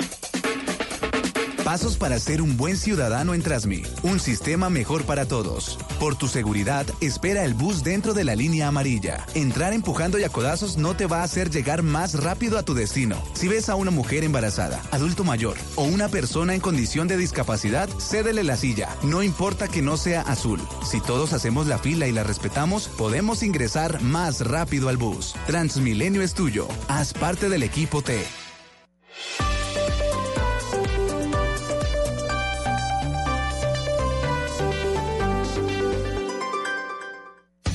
Pasos 1.63 1.95
para 1.95 2.19
ser 2.19 2.41
un 2.41 2.57
buen 2.57 2.75
ciudadano 2.75 3.35
en 3.35 3.43
Trasmi. 3.43 3.83
Un 4.01 4.19
sistema 4.19 4.71
mejor 4.71 5.03
para 5.03 5.27
todos. 5.27 5.77
Por 5.99 6.15
tu 6.15 6.27
seguridad, 6.27 6.87
espera 7.01 7.45
el 7.45 7.53
bus 7.53 7.83
dentro 7.83 8.15
de 8.15 8.23
la 8.23 8.35
línea 8.35 8.67
amarilla. 8.67 9.25
Entrar 9.35 9.71
empujando 9.71 10.17
y 10.17 10.23
a 10.23 10.29
codazos 10.29 10.77
no 10.77 10.95
te 10.95 11.05
va 11.05 11.19
a 11.19 11.23
hacer 11.23 11.51
llegar 11.51 11.83
más 11.83 12.15
rápido 12.15 12.57
a 12.57 12.63
tu 12.63 12.73
destino. 12.73 13.15
Si 13.33 13.47
ves 13.47 13.69
a 13.69 13.75
una 13.75 13.91
mujer 13.91 14.23
embarazada, 14.23 14.81
adulto 14.89 15.23
mayor 15.23 15.55
o 15.75 15.83
una 15.83 16.09
persona 16.09 16.55
en 16.55 16.61
condición 16.61 17.07
de 17.07 17.17
discapacidad, 17.17 17.87
cédele 17.99 18.43
la 18.43 18.57
silla. 18.57 18.89
No 19.03 19.21
importa 19.21 19.67
que 19.67 19.83
no 19.83 19.97
sea 19.97 20.21
azul. 20.21 20.59
Si 20.83 20.99
todos 20.99 21.31
hacemos 21.31 21.67
la 21.67 21.77
fila 21.77 22.07
y 22.07 22.11
la 22.11 22.23
respetamos, 22.23 22.87
podemos 22.87 23.43
ingresar 23.43 24.01
más 24.01 24.41
rápido 24.41 24.89
al 24.89 24.97
bus. 24.97 25.35
Transmilenio 25.45 26.23
es 26.23 26.33
tuyo. 26.33 26.67
Haz 26.87 27.13
parte 27.13 27.49
del 27.49 27.61
equipo 27.61 28.01
T. 28.01 28.19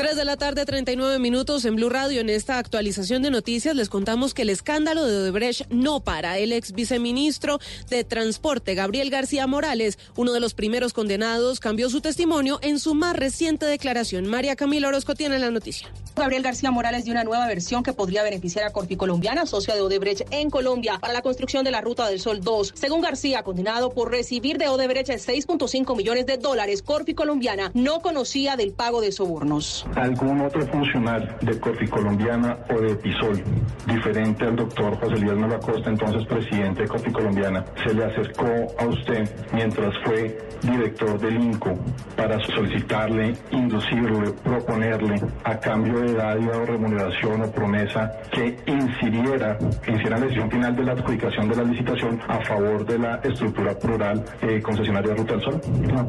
3 0.00 0.16
de 0.16 0.24
la 0.24 0.38
tarde, 0.38 0.64
39 0.64 1.18
minutos 1.18 1.66
en 1.66 1.76
Blue 1.76 1.90
Radio. 1.90 2.22
En 2.22 2.30
esta 2.30 2.56
actualización 2.56 3.20
de 3.20 3.30
noticias 3.30 3.76
les 3.76 3.90
contamos 3.90 4.32
que 4.32 4.40
el 4.40 4.48
escándalo 4.48 5.04
de 5.04 5.18
Odebrecht 5.18 5.68
no 5.68 6.00
para. 6.00 6.38
El 6.38 6.54
ex 6.54 6.72
viceministro 6.72 7.58
de 7.90 8.02
Transporte, 8.02 8.74
Gabriel 8.74 9.10
García 9.10 9.46
Morales, 9.46 9.98
uno 10.16 10.32
de 10.32 10.40
los 10.40 10.54
primeros 10.54 10.94
condenados, 10.94 11.60
cambió 11.60 11.90
su 11.90 12.00
testimonio 12.00 12.60
en 12.62 12.78
su 12.78 12.94
más 12.94 13.14
reciente 13.14 13.66
declaración. 13.66 14.26
María 14.26 14.56
Camila 14.56 14.88
Orozco 14.88 15.14
tiene 15.14 15.38
la 15.38 15.50
noticia. 15.50 15.92
Gabriel 16.16 16.42
García 16.42 16.70
Morales 16.70 17.04
dio 17.04 17.12
una 17.12 17.24
nueva 17.24 17.46
versión 17.46 17.82
que 17.82 17.92
podría 17.92 18.22
beneficiar 18.22 18.64
a 18.64 18.72
Corpi 18.72 18.96
Colombiana, 18.96 19.44
socia 19.44 19.74
de 19.74 19.82
Odebrecht 19.82 20.22
en 20.30 20.48
Colombia, 20.48 20.98
para 20.98 21.12
la 21.12 21.20
construcción 21.20 21.62
de 21.62 21.72
la 21.72 21.82
Ruta 21.82 22.08
del 22.08 22.20
Sol 22.20 22.40
2. 22.40 22.72
Según 22.74 23.02
García, 23.02 23.42
condenado 23.42 23.90
por 23.90 24.10
recibir 24.10 24.56
de 24.56 24.68
Odebrecht 24.68 25.10
6.5 25.10 25.94
millones 25.94 26.24
de 26.24 26.38
dólares, 26.38 26.80
Corpi 26.80 27.12
Colombiana 27.12 27.70
no 27.74 28.00
conocía 28.00 28.56
del 28.56 28.72
pago 28.72 29.02
de 29.02 29.12
sobornos 29.12 29.84
algún 29.96 30.40
otro 30.40 30.62
funcionario 30.66 31.28
de 31.40 31.58
Corfi 31.58 31.86
Colombiana 31.86 32.58
o 32.70 32.80
de 32.80 32.94
Pisol, 32.96 33.42
diferente 33.86 34.44
al 34.44 34.56
doctor 34.56 34.98
José 34.98 35.18
Luis 35.18 35.36
Malacosta, 35.36 35.90
entonces 35.90 36.26
presidente 36.26 36.82
de 36.82 36.88
Corfi 36.88 37.10
Colombiana, 37.10 37.64
se 37.84 37.94
le 37.94 38.04
acercó 38.04 38.46
a 38.78 38.86
usted 38.86 39.28
mientras 39.52 39.94
fue 40.04 40.38
director 40.62 41.18
del 41.18 41.42
INCO 41.42 41.74
para 42.16 42.38
solicitarle, 42.46 43.34
inducirle, 43.50 44.32
proponerle 44.42 45.20
a 45.44 45.58
cambio 45.58 46.00
de 46.00 46.14
dádiva 46.14 46.58
o 46.58 46.66
remuneración 46.66 47.42
o 47.42 47.50
promesa 47.50 48.12
que 48.30 48.58
incidiera, 48.66 49.58
incidiera 49.86 50.16
en 50.16 50.20
la 50.20 50.20
decisión 50.20 50.50
final 50.50 50.76
de 50.76 50.84
la 50.84 50.92
adjudicación 50.92 51.48
de 51.48 51.56
la 51.56 51.62
licitación 51.64 52.20
a 52.28 52.44
favor 52.44 52.84
de 52.84 52.98
la 52.98 53.16
estructura 53.16 53.78
plural 53.78 54.24
eh, 54.42 54.60
concesionaria 54.60 55.14
Ruta 55.14 55.34
del 55.34 55.42
Sol. 55.42 55.60
No. 55.92 56.06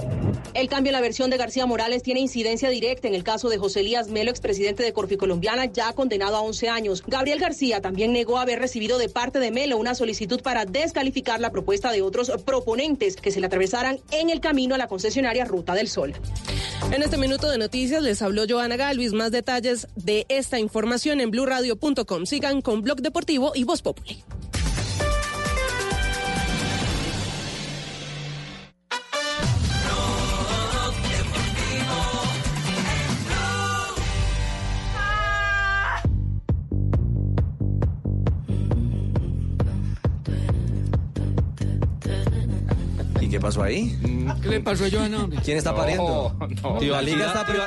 El 0.53 0.67
cambio 0.67 0.89
en 0.89 0.93
la 0.93 1.01
versión 1.01 1.29
de 1.29 1.37
García 1.37 1.65
Morales 1.65 2.03
tiene 2.03 2.19
incidencia 2.19 2.69
directa 2.69 3.07
en 3.07 3.15
el 3.15 3.23
caso 3.23 3.49
de 3.49 3.57
José 3.61 3.79
Elías 3.79 4.09
Melo, 4.09 4.29
expresidente 4.29 4.83
de 4.83 4.91
Corfi 4.91 5.15
Colombiana, 5.15 5.65
ya 5.65 5.93
condenado 5.93 6.35
a 6.35 6.41
11 6.41 6.67
años. 6.67 7.03
Gabriel 7.07 7.39
García 7.39 7.79
también 7.79 8.11
negó 8.11 8.39
haber 8.39 8.59
recibido 8.59 8.97
de 8.97 9.07
parte 9.07 9.39
de 9.39 9.51
Melo 9.51 9.77
una 9.77 9.95
solicitud 9.95 10.41
para 10.41 10.65
descalificar 10.65 11.39
la 11.39 11.51
propuesta 11.51 11.91
de 11.91 12.01
otros 12.01 12.31
proponentes 12.43 13.15
que 13.15 13.31
se 13.31 13.39
le 13.39 13.45
atravesaran 13.45 13.99
en 14.11 14.29
el 14.29 14.41
camino 14.41 14.75
a 14.75 14.77
la 14.77 14.87
concesionaria 14.87 15.45
Ruta 15.45 15.75
del 15.75 15.87
Sol. 15.87 16.13
En 16.91 17.03
este 17.03 17.17
minuto 17.17 17.49
de 17.49 17.57
noticias 17.57 18.01
les 18.01 18.21
habló 18.21 18.43
Joana 18.49 18.75
Galvis. 18.75 19.13
Más 19.13 19.31
detalles 19.31 19.87
de 19.95 20.25
esta 20.27 20.59
información 20.59 21.21
en 21.21 21.31
blurradio.com. 21.31 22.25
Sigan 22.25 22.61
con 22.61 22.81
Blog 22.81 23.01
Deportivo 23.01 23.51
y 23.55 23.63
Voz 23.63 23.81
Populi. 23.81 24.23
Pasó 43.51 43.63
ahí? 43.63 43.97
¿Qué 44.41 44.47
le 44.49 44.59
pasó 44.61 44.85
a 44.85 44.89
Joana? 44.89 45.23
hombre? 45.23 45.39
¿Quién 45.43 45.57
está 45.57 45.75
pariendo? 45.75 46.35
no. 46.63 46.77
Tío 46.77 46.93
La 46.93 47.01
liga 47.01 47.29
Akira 47.31 47.39
está 47.41 47.45
tío- 47.53 47.63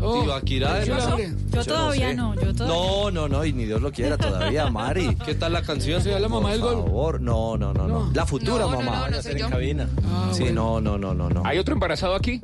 Oh. 0.00 0.22
Tío 0.22 0.34
Akira, 0.34 0.74
¿Qué 0.84 0.90
¿de 0.90 0.96
pasó? 0.96 1.18
Yo 1.18 1.64
todavía 1.64 2.08
sé. 2.10 2.14
no, 2.14 2.34
yo 2.34 2.54
todavía 2.54 2.76
No, 2.76 3.10
no, 3.10 3.28
no, 3.28 3.44
y 3.44 3.52
ni 3.52 3.64
Dios 3.64 3.80
lo 3.80 3.90
quiera 3.92 4.16
todavía, 4.18 4.68
Mari. 4.70 5.16
¿Qué 5.24 5.34
tal 5.34 5.52
la 5.54 5.62
canción? 5.62 6.02
¿Se 6.02 6.18
la 6.20 6.28
mamá 6.28 6.50
del 6.52 6.60
Por 6.60 6.74
gol? 6.74 6.84
favor, 6.84 7.20
no, 7.20 7.56
no, 7.56 7.72
no, 7.72 7.86
no. 7.88 8.10
La 8.12 8.26
futura 8.26 8.64
No, 8.66 8.70
no, 8.72 8.80
mamá. 8.82 9.08
no, 9.08 9.16
no 9.16 9.22
soy 9.22 9.38
yo. 9.38 9.48
cabina. 9.48 9.88
Ah, 10.04 10.28
sí, 10.32 10.44
no, 10.52 10.80
no, 10.80 10.98
no, 10.98 11.14
no, 11.14 11.28
no. 11.30 11.42
¿Hay 11.44 11.58
otro 11.58 11.72
embarazado 11.74 12.14
aquí? 12.14 12.40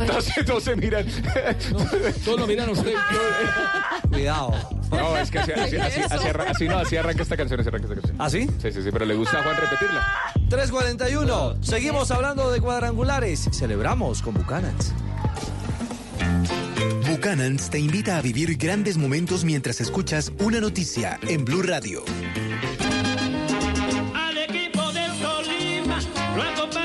Entonces, 0.00 0.46
no 0.48 0.58
se 0.60 0.74
miran. 0.76 1.06
Todos 2.24 2.40
lo 2.40 2.46
miran 2.48 2.68
a 2.68 2.72
usted. 2.72 2.94
Cuidado. 4.10 4.52
No, 4.90 5.16
es 5.16 5.30
que 5.30 5.38
así, 5.38 5.52
así, 5.52 5.76
así, 5.76 6.00
así 6.00 6.28
así 6.48 6.68
no, 6.68 6.78
así 6.78 6.96
arranca 6.96 7.22
esta 7.22 7.36
canción, 7.36 7.60
así 7.60 7.68
arranca 7.68 7.86
esta 7.86 8.00
canción. 8.00 8.16
¿Ah, 8.20 8.28
sí? 8.30 8.48
Sí, 8.60 8.72
sí, 8.72 8.82
sí, 8.82 8.88
pero 8.92 9.04
le 9.04 9.14
gusta 9.14 9.38
a 9.38 9.42
Juan 9.44 9.56
repetirla. 9.56 10.02
341. 10.48 11.56
Seguimos 11.62 12.10
hablando 12.10 12.50
de 12.50 12.60
cuadrangulares. 12.60 13.48
Celebramos 13.52 14.22
con 14.22 14.34
Bucanans. 14.34 14.92
Buchanan's 17.08 17.70
te 17.70 17.78
invita 17.78 18.18
a 18.18 18.22
vivir 18.22 18.56
grandes 18.56 18.98
momentos 18.98 19.44
mientras 19.44 19.80
escuchas 19.80 20.30
una 20.40 20.60
noticia 20.60 21.18
en 21.22 21.44
Blue 21.44 21.62
Radio. 21.62 22.04
Al 24.14 24.36
equipo 24.36 24.92
del 24.92 25.10
Tolima 25.20 26.00
lo. 26.36 26.83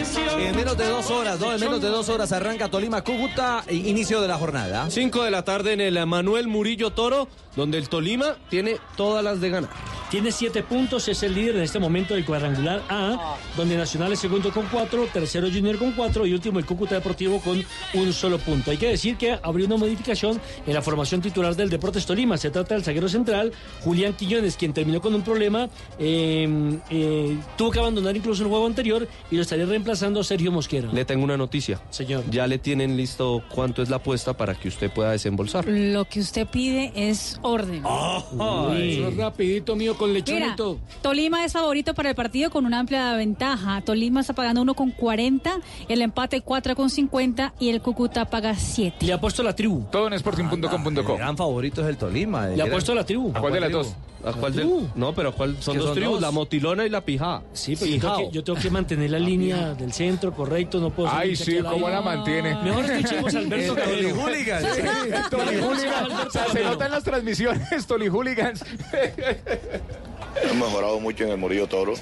En 0.00 0.56
menos 0.56 0.78
de 0.78 0.86
dos 0.86 1.10
horas, 1.10 1.38
¿no? 1.38 1.52
En 1.52 1.60
menos 1.60 1.80
de 1.82 1.88
dos 1.88 2.08
horas 2.08 2.32
arranca 2.32 2.68
Tolima 2.68 3.02
Cúcuta, 3.02 3.62
inicio 3.68 4.22
de 4.22 4.28
la 4.28 4.38
jornada. 4.38 4.90
5 4.90 5.24
de 5.24 5.30
la 5.30 5.44
tarde 5.44 5.74
en 5.74 5.80
el 5.82 6.06
Manuel 6.06 6.48
Murillo 6.48 6.90
Toro, 6.90 7.28
donde 7.54 7.76
el 7.76 7.90
Tolima 7.90 8.36
tiene 8.48 8.78
todas 8.96 9.22
las 9.22 9.42
de 9.42 9.50
ganar. 9.50 9.70
Tiene 10.10 10.32
siete 10.32 10.64
puntos, 10.64 11.06
es 11.06 11.22
el 11.22 11.34
líder 11.34 11.54
en 11.54 11.62
este 11.62 11.78
momento 11.78 12.14
del 12.14 12.24
cuadrangular 12.24 12.82
A, 12.88 13.36
donde 13.56 13.76
Nacional 13.76 14.12
es 14.12 14.18
segundo 14.18 14.50
con 14.50 14.66
cuatro, 14.66 15.06
tercero 15.12 15.48
Junior 15.48 15.78
con 15.78 15.92
cuatro 15.92 16.26
y 16.26 16.32
último 16.32 16.58
el 16.58 16.66
Cúcuta 16.66 16.96
Deportivo 16.96 17.40
con 17.40 17.64
un 17.94 18.12
solo 18.12 18.38
punto. 18.38 18.72
Hay 18.72 18.76
que 18.76 18.88
decir 18.88 19.16
que 19.16 19.38
habría 19.40 19.66
una 19.66 19.76
modificación 19.76 20.40
en 20.66 20.74
la 20.74 20.82
formación 20.82 21.20
titular 21.20 21.54
del 21.54 21.70
Deportes 21.70 22.06
Tolima. 22.06 22.36
Se 22.38 22.50
trata 22.50 22.74
del 22.74 22.82
zaguero 22.82 23.08
central, 23.08 23.52
Julián 23.82 24.14
Quiñones, 24.14 24.56
quien 24.56 24.72
terminó 24.72 25.00
con 25.00 25.14
un 25.14 25.22
problema, 25.22 25.68
eh, 25.98 26.78
eh, 26.90 27.38
tuvo 27.56 27.70
que 27.70 27.78
abandonar 27.78 28.16
incluso 28.16 28.42
el 28.42 28.48
juego 28.48 28.66
anterior 28.66 29.06
y 29.30 29.36
lo 29.36 29.42
estaría 29.42 29.66
reemplazando 29.66 29.89
Sergio 29.96 30.52
Mosquera. 30.52 30.88
Le 30.92 31.04
tengo 31.04 31.24
una 31.24 31.36
noticia. 31.36 31.80
Señor. 31.90 32.24
Ya 32.30 32.46
le 32.46 32.58
tienen 32.58 32.96
listo 32.96 33.42
cuánto 33.54 33.82
es 33.82 33.90
la 33.90 33.96
apuesta 33.96 34.34
para 34.34 34.54
que 34.54 34.68
usted 34.68 34.90
pueda 34.90 35.12
desembolsar. 35.12 35.66
Lo 35.66 36.04
que 36.04 36.20
usted 36.20 36.46
pide 36.46 36.92
es 36.94 37.38
orden. 37.42 37.82
Eso 37.84 39.08
es 39.08 39.16
rapidito 39.16 39.76
mío 39.76 39.96
con 39.96 40.12
Mira, 40.12 40.56
todo. 40.56 40.78
Tolima 41.02 41.44
es 41.44 41.52
favorito 41.52 41.94
para 41.94 42.10
el 42.10 42.14
partido 42.14 42.50
con 42.50 42.66
una 42.66 42.80
amplia 42.80 43.14
ventaja. 43.14 43.80
Tolima 43.82 44.20
está 44.20 44.34
pagando 44.34 44.64
1,40, 44.64 45.60
el 45.88 46.02
empate 46.02 46.44
4,50 46.44 47.52
y 47.58 47.70
el 47.70 47.80
Cúcuta 47.80 48.24
paga 48.24 48.54
7. 48.54 49.06
Le 49.06 49.12
ha 49.12 49.20
puesto 49.20 49.42
la 49.42 49.54
tribu. 49.54 49.84
Todo 49.90 50.08
en 50.08 50.14
sporting.com.co. 50.14 51.12
El 51.12 51.18
gran 51.18 51.36
favorito 51.36 51.82
es 51.82 51.88
el 51.88 51.96
Tolima. 51.96 52.48
Le 52.48 52.62
ha 52.62 52.70
puesto 52.70 52.94
la 52.94 53.04
tribu. 53.04 53.32
¿A 53.34 53.40
cuál 53.40 53.52
de 53.52 53.60
las 53.60 53.72
dos? 53.72 53.94
¿A 54.24 54.32
cuál 54.32 54.54
del-? 54.54 54.90
No, 54.94 55.14
pero 55.14 55.32
¿cuál? 55.34 55.56
Son 55.60 55.76
dos 55.76 55.86
son 55.86 55.94
tribus, 55.94 56.14
dos. 56.14 56.20
la 56.20 56.30
motilona 56.30 56.84
y 56.84 56.90
la 56.90 57.00
pijá. 57.00 57.42
Sí, 57.52 57.74
pero 57.76 57.90
yo 57.90 58.00
tengo, 58.00 58.16
que, 58.16 58.30
yo 58.30 58.44
tengo 58.44 58.58
que 58.58 58.70
mantener 58.70 59.10
la 59.10 59.18
línea 59.18 59.74
del 59.80 59.92
centro 59.92 60.32
correcto, 60.32 60.78
no 60.78 60.90
puedo 60.90 61.08
Ay, 61.10 61.34
sí, 61.34 61.58
¿cómo 61.62 61.88
la 61.88 62.02
mantiene? 62.02 62.54
Mejor 62.62 62.84
escuchemos 62.84 63.34
a 63.34 63.38
Alberto 63.40 63.76
El 63.78 63.88
Toli 63.88 64.10
Hooligans. 64.10 64.66
O 66.26 66.30
sea, 66.30 66.46
se 66.52 66.62
nota 66.62 66.86
en 66.86 66.92
las 66.92 67.02
transmisiones, 67.02 67.86
Toli 67.86 68.08
Hooligans. 68.08 68.62
Hemos 70.42 70.68
mejorado 70.68 71.00
mucho 71.00 71.24
en 71.24 71.30
el 71.30 71.38
Murillo 71.38 71.66
Toro. 71.66 71.94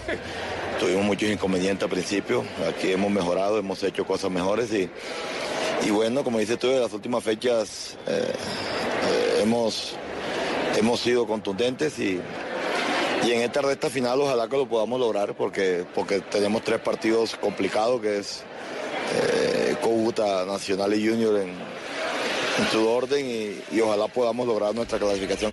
Tuvimos 0.81 1.05
muchos 1.05 1.31
inconvenientes 1.31 1.85
al 1.85 1.91
principio. 1.91 2.45
Aquí 2.69 2.93
hemos 2.93 3.11
mejorado, 3.11 3.59
hemos 3.59 3.83
hecho 3.83 4.05
cosas 4.07 4.31
mejores 4.31 4.73
y, 4.73 4.89
y 5.87 5.91
bueno, 5.91 6.23
como 6.23 6.39
dices 6.39 6.59
tú, 6.59 6.69
en 6.69 6.81
las 6.81 6.93
últimas 6.93 7.25
fechas 7.25 7.97
eh, 8.07 8.33
eh, 8.33 9.41
hemos, 9.43 9.97
hemos 10.77 11.01
sido 11.01 11.27
contundentes 11.27 11.99
y, 11.99 12.21
y 13.25 13.33
en 13.33 13.43
esta 13.43 13.61
recta 13.63 13.91
final 13.91 14.21
ojalá 14.21 14.49
que 14.49 14.57
lo 14.57 14.69
podamos 14.69 15.01
lograr 15.01 15.35
porque, 15.35 15.85
porque 15.95 16.21
tenemos 16.21 16.63
tres 16.63 16.81
partidos 16.81 17.37
complicados 17.37 18.01
que 18.01 18.19
es 18.19 18.43
eh, 19.15 19.77
Nacional 20.47 20.95
y 20.95 21.09
Junior 21.09 21.37
en, 21.41 21.79
su 22.73 22.89
orden 22.89 23.25
y 23.71 23.81
ojalá 23.81 24.09
podamos 24.09 24.45
lograr 24.45 24.75
nuestra 24.75 24.99
clasificación. 24.99 25.53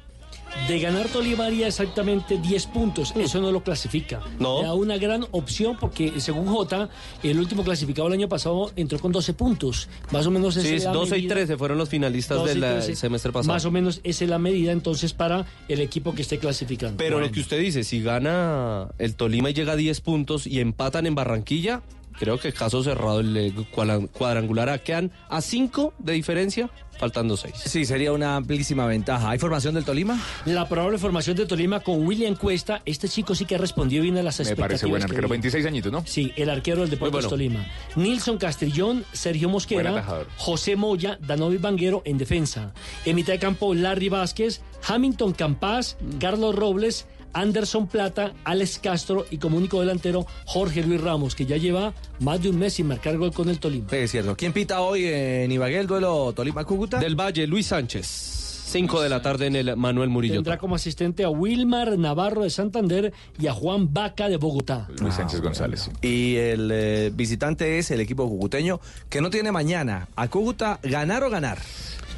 De 0.67 0.79
ganar 0.79 1.07
Tolima 1.09 1.45
haría 1.45 1.67
exactamente 1.67 2.39
10 2.39 2.65
puntos. 2.67 3.13
Eso 3.15 3.39
no 3.39 3.51
lo 3.51 3.61
clasifica. 3.61 4.21
No. 4.39 4.61
Le 4.61 4.67
da 4.67 4.73
una 4.73 4.97
gran 4.97 5.25
opción 5.29 5.77
porque, 5.79 6.19
según 6.19 6.47
Jota, 6.47 6.89
el 7.21 7.37
último 7.39 7.63
clasificado 7.63 8.07
el 8.07 8.13
año 8.15 8.27
pasado 8.27 8.71
entró 8.75 8.97
con 8.97 9.11
12 9.11 9.33
puntos. 9.33 9.87
Más 10.11 10.25
o 10.25 10.31
menos 10.31 10.57
esa 10.57 10.67
Sí, 10.67 10.73
es 10.75 10.83
la 10.85 10.91
12 10.93 11.17
y 11.17 11.21
medida. 11.21 11.35
13 11.35 11.57
fueron 11.57 11.77
los 11.77 11.89
finalistas 11.89 12.37
12 12.39 12.51
y 12.57 12.59
del 12.61 12.71
13. 12.79 12.95
semestre 12.95 13.31
pasado. 13.31 13.53
Más 13.53 13.65
o 13.65 13.69
menos 13.71 14.01
esa 14.03 14.23
es 14.23 14.29
la 14.29 14.39
medida 14.39 14.71
entonces 14.71 15.13
para 15.13 15.45
el 15.67 15.81
equipo 15.81 16.15
que 16.15 16.23
esté 16.23 16.39
clasificando. 16.39 16.97
Pero 16.97 17.17
Bueno. 17.17 17.27
lo 17.27 17.33
que 17.33 17.41
usted 17.41 17.59
dice, 17.59 17.83
si 17.83 18.01
gana 18.01 18.87
el 18.97 19.13
Tolima 19.15 19.51
y 19.51 19.53
llega 19.53 19.73
a 19.73 19.75
10 19.75 20.01
puntos 20.01 20.47
y 20.47 20.61
empatan 20.61 21.05
en 21.05 21.13
Barranquilla, 21.13 21.83
creo 22.19 22.39
que 22.39 22.51
caso 22.53 22.83
cerrado 22.83 23.19
el 23.19 23.35
eh, 23.37 23.53
cuadra- 23.71 24.05
cuadrangular 24.07 24.69
A. 24.69 24.77
quedan 24.79 25.11
a 25.29 25.41
5 25.41 25.93
de 25.99 26.13
diferencia, 26.13 26.69
faltando 26.99 27.35
6. 27.35 27.53
Sí, 27.65 27.83
sería 27.85 28.13
una 28.13 28.37
amplísima 28.37 28.85
ventaja. 28.87 29.29
¿Hay 29.29 29.37
formación 29.39 29.75
del 29.75 29.83
Tolima? 29.83 30.17
La 30.45 30.67
probable 30.69 30.97
formación 30.97 31.35
de 31.35 31.45
Tolima 31.45 31.81
con 31.81 32.05
William 32.07 32.35
Cuesta. 32.35 32.81
Este 32.85 33.09
chico 33.09 33.35
sí 33.35 33.45
que 33.45 33.57
respondió 33.57 34.01
bien 34.01 34.17
a 34.17 34.23
las 34.23 34.39
Me 34.39 34.43
expectativas. 34.43 34.67
parece 34.69 34.85
buen 34.85 34.99
que 35.01 35.03
arquero, 35.05 35.25
había. 35.27 35.31
26 35.31 35.65
añitos, 35.65 35.91
¿no? 35.91 36.03
Sí, 36.05 36.31
el 36.37 36.49
arquero 36.49 36.81
del 36.81 36.89
Deportes 36.89 37.13
bueno. 37.13 37.29
Tolima. 37.29 37.65
Nilson 37.97 38.37
Castrillón, 38.37 39.03
Sergio 39.11 39.49
Mosquera. 39.49 40.25
José 40.37 40.75
Moya, 40.77 41.17
Danovi 41.21 41.57
Banguero 41.57 42.01
en 42.05 42.17
defensa. 42.17 42.73
En 43.05 43.15
mitad 43.17 43.33
de 43.33 43.39
campo, 43.39 43.73
Larry 43.75 44.07
Vázquez, 44.09 44.61
Hamilton 44.87 45.33
Campás, 45.33 45.97
Carlos 46.19 46.55
Robles, 46.55 47.07
Anderson 47.35 47.87
Plata, 47.87 48.33
Alex 48.45 48.79
Castro 48.79 49.25
y 49.29 49.37
como 49.37 49.57
único 49.57 49.79
delantero, 49.79 50.25
Jorge 50.45 50.81
Luis 50.83 51.01
Ramos, 51.01 51.35
que 51.35 51.45
ya 51.45 51.57
lleva 51.57 51.93
más 52.19 52.41
de 52.41 52.49
un 52.49 52.57
mes 52.57 52.73
sin 52.73 52.87
marcar 52.87 53.17
gol 53.17 53.31
con 53.33 53.49
el 53.49 53.59
Tolima. 53.59 53.87
Sí, 53.89 53.97
es 53.97 54.11
cierto. 54.11 54.35
¿Quién 54.35 54.53
pita 54.53 54.81
hoy 54.81 55.05
en 55.05 55.51
Ibagué 55.51 55.79
el 55.79 55.87
duelo 55.87 56.33
Tolima-Cúcuta? 56.33 56.99
Del 56.99 57.15
Valle, 57.19 57.45
Luis 57.45 57.67
Sánchez. 57.67 58.31
5 58.67 59.01
de 59.01 59.09
la 59.09 59.21
tarde 59.21 59.45
en 59.45 59.55
el 59.55 59.77
Manuel 59.77 60.09
Murillo. 60.09 60.33
Tendrá 60.35 60.57
como 60.57 60.75
asistente 60.75 61.23
a 61.23 61.29
Wilmar 61.29 61.97
Navarro 61.97 62.43
de 62.43 62.49
Santander 62.49 63.13
y 63.39 63.47
a 63.47 63.53
Juan 63.53 63.93
Vaca 63.93 64.27
de 64.27 64.35
Bogotá. 64.37 64.87
Luis 64.99 65.13
Sánchez 65.13 65.39
González. 65.39 65.89
Y 66.01 66.35
el 66.35 66.69
eh, 66.73 67.11
visitante 67.13 67.77
es 67.77 67.91
el 67.91 68.01
equipo 68.01 68.27
cucuteño, 68.27 68.81
que 69.09 69.21
no 69.21 69.29
tiene 69.29 69.51
mañana. 69.51 70.07
A 70.15 70.27
Cúcuta, 70.29 70.79
ganar 70.83 71.23
o 71.23 71.29
ganar. 71.29 71.59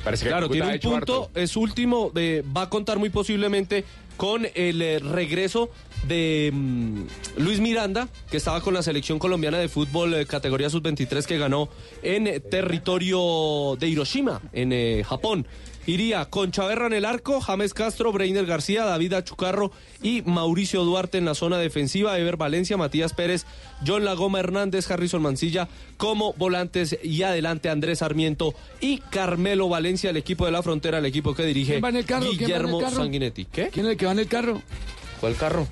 Parece 0.04 0.24
que 0.24 0.30
Claro, 0.30 0.48
Cúcuta 0.48 0.64
tiene 0.72 0.76
un 0.78 1.00
punto, 1.00 1.24
harto. 1.26 1.40
es 1.40 1.56
último, 1.58 2.12
de- 2.16 2.44
va 2.56 2.64
a 2.64 2.70
contar 2.70 2.98
muy 2.98 3.10
posiblemente 3.10 3.84
con 4.18 4.48
el 4.56 4.82
eh, 4.82 5.00
regreso 5.00 5.70
de 6.08 6.52
mm, 6.54 7.02
Luis 7.38 7.60
Miranda, 7.60 8.10
que 8.30 8.38
estaba 8.38 8.62
con 8.62 8.74
la 8.74 8.82
selección 8.82 9.20
colombiana 9.20 9.58
de 9.60 9.70
fútbol 9.70 10.14
eh, 10.14 10.26
categoría 10.26 10.70
sub-23 10.70 11.26
que 11.26 11.38
ganó 11.38 11.70
en 12.02 12.42
territorio 12.50 13.78
de 13.80 13.88
Hiroshima, 13.88 14.42
en 14.52 14.74
eh, 14.74 15.04
Japón. 15.06 15.48
Iría 15.88 16.26
con 16.26 16.52
Chaverra 16.52 16.86
en 16.88 16.94
el 16.94 17.06
arco, 17.06 17.40
James 17.40 17.74
Castro, 17.74 18.12
Breiner 18.12 18.46
García, 18.46 18.84
David 18.84 19.14
Achucarro 19.14 19.72
y 20.04 20.22
Mauricio 20.22 20.84
Duarte 20.84 21.18
en 21.18 21.24
la 21.24 21.34
zona 21.34 21.58
defensiva, 21.58 22.20
Ever 22.20 22.36
Valencia, 22.36 22.76
Matías 22.76 23.14
Pérez, 23.14 23.46
John 23.86 24.04
Lagoma 24.04 24.40
Hernández, 24.40 24.92
Harrison 24.92 25.22
Mancilla 25.22 25.70
como 25.96 26.34
volantes 26.34 27.00
y 27.02 27.24
adelante 27.24 27.70
Andrés 27.70 28.00
Sarmiento 28.00 28.54
y 28.82 28.98
Carmelo 28.98 29.70
Valencia, 29.70 30.10
el 30.10 30.18
equipo 30.18 30.46
de 30.46 30.52
la 30.52 30.62
frontera, 30.62 30.98
el 30.98 31.06
equipo 31.06 31.34
que 31.34 31.44
dirige 31.46 31.72
¿Quién 31.72 31.84
va 31.86 31.90
en 31.90 31.96
el 31.96 32.06
carro? 32.06 32.26
¿Quién 32.26 32.32
va 32.32 32.36
en 32.36 32.42
el 32.42 32.48
Guillermo 32.48 32.80
carro? 32.82 32.96
Sanguinetti. 32.98 33.46
¿Qué? 33.46 33.70
¿Quién 33.70 33.86
es 33.86 33.94
el 33.94 33.98
que 33.98 34.06
va 34.06 34.12
en 34.12 34.20
el 34.20 34.28
carro? 34.28 34.62
¿Cuál 35.22 35.36
carro? 35.36 35.68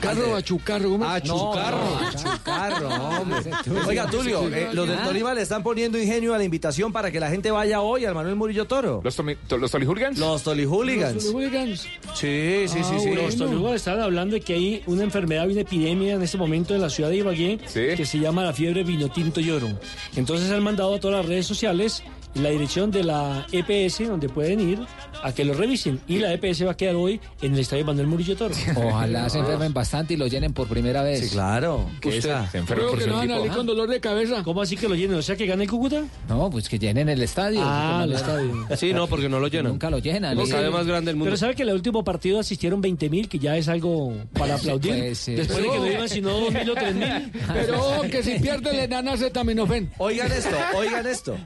¿Carro 0.00 0.32
o 0.32 0.36
achucarro? 0.36 0.90
¿Cómo? 0.90 1.04
Achucarro. 1.04 1.98
Achucarro, 2.08 2.88
hombre. 3.20 3.38
Oiga, 3.86 4.06
Tulio, 4.10 4.48
eh, 4.48 4.68
los 4.72 4.88
del 4.88 4.98
Tolima 5.02 5.34
le 5.34 5.42
están 5.42 5.62
poniendo 5.62 5.98
ingenio 5.98 6.34
a 6.34 6.38
la 6.38 6.44
invitación 6.44 6.92
para 6.92 7.10
que 7.10 7.20
la 7.20 7.28
gente 7.30 7.50
vaya 7.50 7.80
hoy 7.80 8.04
al 8.04 8.14
Manuel 8.14 8.36
Murillo 8.36 8.64
Toro. 8.66 9.00
¿Los, 9.04 9.16
to- 9.16 9.58
los 9.58 9.70
Toli 9.70 9.86
Hooligans? 9.86 10.18
Los 10.18 10.42
Toli 10.42 10.64
Hooligans. 10.64 11.14
Los 11.24 11.32
hooligans. 11.34 11.82
Sí, 12.14 12.64
sí, 12.66 12.78
sí, 12.82 13.00
sí. 13.00 13.10
Los 13.14 13.36
tolugos 13.36 13.74
están 13.74 14.00
hablando 14.00 14.34
de 14.34 14.40
que 14.40 14.54
hay 14.54 14.82
una 14.86 15.02
enfermedad, 15.04 15.48
una 15.48 15.60
epidemia 15.60 16.14
en 16.14 16.22
este 16.22 16.38
momento 16.38 16.74
en 16.74 16.80
la 16.80 16.90
ciudad 16.90 17.10
de 17.10 17.16
Ibagué 17.16 17.58
que 17.72 18.04
se 18.06 18.18
llama 18.18 18.42
la 18.42 18.52
fiebre 18.52 18.82
vino 18.84 19.08
tinto 19.10 19.40
y 19.40 19.50
oro. 19.50 19.68
Entonces 20.16 20.50
han 20.50 20.62
mandado 20.62 20.94
a 20.94 21.00
todas 21.00 21.18
las 21.18 21.26
redes 21.26 21.46
sociales 21.46 22.02
la 22.34 22.50
dirección 22.50 22.90
de 22.90 23.04
la 23.04 23.46
EPS 23.52 24.06
donde 24.08 24.28
pueden 24.28 24.60
ir 24.60 24.78
a 25.22 25.32
que 25.32 25.44
lo 25.44 25.54
revisen. 25.54 26.00
Y 26.06 26.18
la 26.18 26.32
EPS 26.32 26.64
va 26.66 26.72
a 26.72 26.76
quedar 26.76 26.94
hoy 26.96 27.20
en 27.42 27.54
el 27.54 27.60
estadio 27.60 27.84
Manuel 27.84 28.06
Murillo 28.06 28.36
Toro. 28.36 28.54
Ojalá 28.76 29.28
se 29.28 29.38
enfermen 29.38 29.72
bastante 29.74 30.14
y 30.14 30.16
lo 30.16 30.26
llenen 30.26 30.52
por 30.52 30.68
primera 30.68 31.02
vez. 31.02 31.20
Sí, 31.20 31.30
claro. 31.30 31.90
Que 32.00 32.08
Usted 32.08 32.30
esa- 32.30 32.50
se 32.50 32.58
enferma 32.58 32.88
por 32.88 32.98
que 32.98 33.04
su 33.04 33.10
no 33.10 33.16
van 33.16 33.30
a 33.30 33.54
con 33.54 33.66
dolor 33.66 33.88
de 33.88 34.00
cabeza. 34.00 34.42
¿Cómo 34.44 34.62
así 34.62 34.76
que 34.76 34.88
lo 34.88 34.94
llenen? 34.94 35.16
O 35.16 35.22
sea 35.22 35.36
que 35.36 35.46
gane 35.46 35.64
el 35.64 35.70
Cúcuta. 35.70 36.02
No, 36.28 36.50
pues 36.50 36.68
que 36.68 36.78
llenen 36.78 37.08
el 37.08 37.22
estadio. 37.22 37.60
Ah, 37.62 38.02
el 38.04 38.12
estadio. 38.12 38.66
Sí, 38.76 38.92
no, 38.92 39.06
porque 39.06 39.28
no 39.28 39.40
lo 39.40 39.48
llenan. 39.48 39.72
Nunca 39.72 39.90
lo 39.90 39.98
llenan. 39.98 40.32
El 40.38 40.38
Sí. 40.46 40.52
estadio 40.52 40.70
más 40.72 40.86
grande 40.86 41.08
del 41.10 41.16
mundo. 41.16 41.26
Pero 41.26 41.36
sabe 41.36 41.54
que 41.54 41.62
en 41.62 41.68
el 41.70 41.74
último 41.74 42.02
partido 42.04 42.38
asistieron 42.40 42.80
20 42.80 43.10
mil, 43.10 43.28
que 43.28 43.38
ya 43.38 43.56
es 43.56 43.68
algo 43.68 44.14
para 44.34 44.54
aplaudir. 44.54 44.96
pues, 44.98 45.18
sí. 45.18 45.34
Después 45.34 45.58
de 45.58 45.64
que 45.64 45.70
Pero- 45.70 45.84
no 45.84 45.90
iban 45.92 46.08
sino 46.08 46.30
2 46.30 46.52
mil 46.54 46.70
o 46.70 46.74
3 46.74 46.94
mil. 46.94 47.32
Pero 47.52 47.78
ojo 47.80 48.02
que 48.02 48.22
si 48.22 48.38
pierde 48.38 48.72
le 48.72 48.88
dan 48.88 49.08
acetaminofén. 49.08 49.90
Oigan 49.98 50.30
esto, 50.32 50.56
oigan 50.76 51.06
esto. 51.06 51.36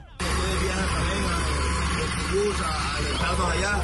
Allá. 2.61 3.81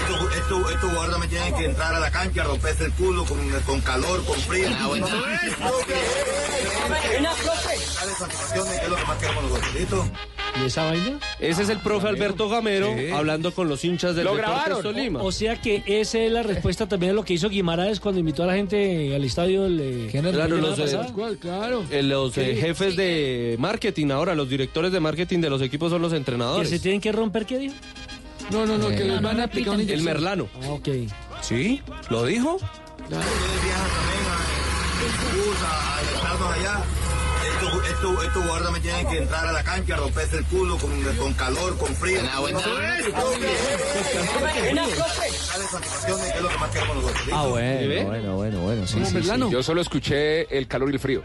Estos, 0.00 0.36
estos, 0.36 0.70
estos 0.72 1.10
también 1.10 1.30
tienen 1.30 1.54
que 1.56 1.64
entrar 1.64 1.94
a 1.94 2.00
la 2.00 2.10
cancha, 2.10 2.44
romperse 2.44 2.84
el 2.84 2.92
culo 2.92 3.24
con, 3.24 3.38
con 3.60 3.80
calor, 3.80 4.24
con 4.24 4.38
frío. 4.40 4.68
Darle 4.70 5.00
satisfacciones, 8.18 8.78
que 8.78 8.84
es 8.84 8.88
lo 8.88 8.96
que 8.96 9.04
más 9.04 9.18
queremos 9.18 9.44
nosotros, 9.44 9.74
¿listo? 9.74 10.10
¿Y 10.62 10.66
esa 10.66 10.84
vaina? 10.84 11.18
Ese 11.40 11.62
es 11.62 11.68
el 11.68 11.78
profe 11.78 12.06
Alberto 12.08 12.48
Gamero 12.48 12.94
hablando 13.14 13.52
con 13.52 13.68
los 13.68 13.84
hinchas 13.84 14.14
del 14.14 14.24
Lo 14.26 14.34
grabaron. 14.34 14.82
Tolima. 14.82 15.22
O 15.22 15.32
sea 15.32 15.60
que 15.60 15.82
esa 15.86 16.18
es 16.20 16.30
la 16.30 16.42
respuesta 16.42 16.86
también 16.88 17.10
a 17.12 17.14
lo 17.14 17.24
que 17.24 17.34
hizo 17.34 17.48
Guimaraes 17.48 17.98
cuando 18.00 18.20
invitó 18.20 18.44
a 18.44 18.46
la 18.46 18.54
gente 18.54 19.14
al 19.14 19.24
estadio. 19.24 19.66
El, 19.66 19.80
eh, 19.80 20.08
Claro, 20.10 20.56
los, 20.58 20.78
eh, 20.78 20.82
pasada. 20.82 21.12
¿Cuál? 21.12 21.36
Claro. 21.38 21.84
Eh, 21.90 22.02
los 22.02 22.36
eh, 22.38 22.54
Sí. 22.54 22.60
jefes 22.60 22.96
de 22.96 23.56
marketing 23.58 24.10
ahora, 24.10 24.34
los 24.34 24.48
directores 24.48 24.92
de 24.92 25.00
marketing 25.00 25.40
de 25.40 25.50
los 25.50 25.60
equipos 25.60 25.90
son 25.90 26.02
los 26.02 26.12
¿Que 26.12 26.18
entrenadores. 26.18 26.68
se 26.70 26.78
tienen 26.78 27.00
que 27.00 27.10
romper 27.12 27.46
qué 27.46 27.58
dijo? 27.58 27.74
No, 28.50 28.64
no, 28.66 28.78
no, 28.78 28.88
que 28.88 29.02
Eh, 29.02 29.04
les 29.08 29.22
van 29.22 29.40
a 29.40 29.44
aplicar 29.44 29.80
El. 29.80 30.02
Merlano. 30.02 30.48
Ah, 30.62 30.68
ok. 30.70 30.88
¿Sí? 31.42 31.80
¿Lo 32.10 32.24
dijo? 32.24 32.58
allá. 36.52 36.82
Estos, 38.04 38.24
estos, 38.26 38.62
también 38.62 38.82
tienen 38.82 39.08
que 39.08 39.16
entrar 39.16 39.46
a 39.46 39.52
la 39.52 39.64
cancha, 39.64 39.96
romperse 39.96 40.36
el 40.36 40.44
culo 40.44 40.76
con, 40.76 40.90
con 41.16 41.32
calor, 41.32 41.78
con 41.78 41.88
frío. 41.96 42.20
Una 42.20 42.34
Ah, 47.32 47.46
¿Sí 47.46 47.48
bueno, 47.48 48.04
bueno, 48.04 48.36
bueno, 48.36 48.60
bueno. 48.60 48.86
Sí, 48.86 48.94
¿Cómo, 48.94 49.06
sí, 49.06 49.22
sí. 49.22 49.50
Yo 49.50 49.62
solo 49.62 49.80
escuché 49.80 50.54
el 50.54 50.66
calor 50.68 50.90
y 50.90 50.92
el 50.92 51.00
frío. 51.00 51.22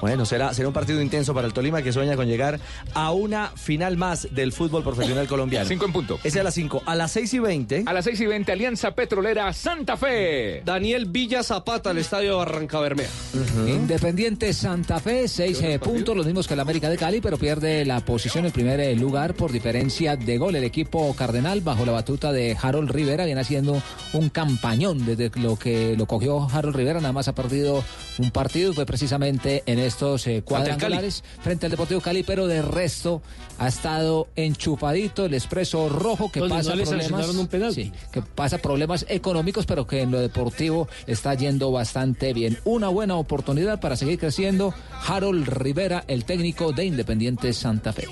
Bueno, 0.00 0.24
será, 0.24 0.52
será 0.54 0.68
un 0.68 0.74
partido 0.74 1.00
intenso 1.00 1.34
para 1.34 1.46
el 1.46 1.52
Tolima 1.52 1.82
que 1.82 1.92
sueña 1.92 2.16
con 2.16 2.26
llegar 2.26 2.60
a 2.94 3.12
una 3.12 3.48
final 3.48 3.96
más 3.96 4.28
del 4.30 4.52
fútbol 4.52 4.82
profesional 4.82 5.26
colombiano. 5.28 5.68
Cinco 5.68 5.86
en 5.86 5.92
punto. 5.92 6.18
Ese 6.22 6.40
a 6.40 6.44
las 6.44 6.54
5. 6.54 6.82
A 6.86 6.94
las 6.94 7.12
6 7.12 7.34
y 7.34 7.38
20. 7.38 7.84
A 7.86 7.92
las 7.92 8.04
6 8.04 8.20
y 8.20 8.26
20, 8.26 8.52
Alianza 8.52 8.94
Petrolera 8.94 9.52
Santa 9.52 9.96
Fe. 9.96 10.62
Daniel 10.64 11.06
Villa 11.06 11.42
Zapata 11.42 11.90
al 11.90 11.98
estadio 11.98 12.38
Barranca 12.38 12.80
Bermeja. 12.80 13.10
Independiente 13.66 14.52
Santa 14.52 15.00
Fe, 15.00 15.28
seis 15.28 15.60
eh, 15.62 15.78
puntos, 15.78 16.16
los 16.16 16.26
mismos 16.26 16.46
que 16.46 16.54
el 16.54 16.60
América 16.60 16.88
de 16.88 16.96
Cali, 16.96 17.20
pero 17.20 17.38
pierde 17.38 17.84
la 17.84 18.00
posición 18.00 18.46
en 18.46 18.52
primer 18.52 18.80
eh, 18.80 18.94
lugar 18.94 19.34
por 19.34 19.52
diferencia 19.52 20.16
de 20.16 20.38
gol. 20.38 20.56
El 20.56 20.64
equipo 20.64 21.14
cardenal, 21.14 21.60
bajo 21.60 21.84
la 21.84 21.92
batuta 21.92 22.32
de 22.32 22.56
Harold 22.60 22.90
Rivera, 22.90 23.24
viene 23.24 23.40
haciendo 23.40 23.82
un 24.12 24.28
campañón 24.28 25.04
desde 25.04 25.30
lo 25.40 25.56
que 25.56 25.96
lo 25.96 26.06
cogió 26.06 26.48
Harold 26.50 26.76
Rivera. 26.76 27.00
Nada 27.00 27.12
más 27.12 27.28
ha 27.28 27.34
perdido 27.34 27.84
un 28.18 28.30
partido, 28.30 28.72
fue 28.72 28.86
precisamente 28.86 29.62
en 29.66 29.78
estos 29.88 30.26
eh, 30.26 30.42
cuadrangulares 30.44 31.24
frente 31.42 31.66
al 31.66 31.70
Deportivo 31.70 32.00
Cali, 32.00 32.22
pero 32.22 32.46
de 32.46 32.62
resto 32.62 33.22
ha 33.58 33.68
estado 33.68 34.28
enchufadito 34.36 35.24
el 35.26 35.34
expreso 35.34 35.88
rojo 35.88 36.30
que 36.30 36.40
Donde 36.40 36.54
pasa 36.56 36.70
no 36.70 36.76
le 36.76 36.82
problemas. 36.84 37.06
sancionaron 37.08 37.38
un 37.38 37.46
penalti. 37.48 37.84
Sí, 37.84 37.92
que 38.12 38.22
pasa 38.22 38.58
problemas 38.58 39.04
económicos, 39.08 39.66
pero 39.66 39.86
que 39.86 40.02
en 40.02 40.10
lo 40.12 40.20
deportivo 40.20 40.88
está 41.06 41.34
yendo 41.34 41.72
bastante 41.72 42.32
bien. 42.32 42.58
Una 42.64 42.88
buena 42.88 43.16
oportunidad 43.16 43.80
para 43.80 43.96
seguir 43.96 44.18
creciendo. 44.18 44.72
Harold 45.06 45.48
Rivera, 45.48 46.04
el 46.08 46.24
técnico 46.24 46.72
de 46.72 46.84
Independiente 46.84 47.52
Santa 47.52 47.92
Fe. 47.92 48.06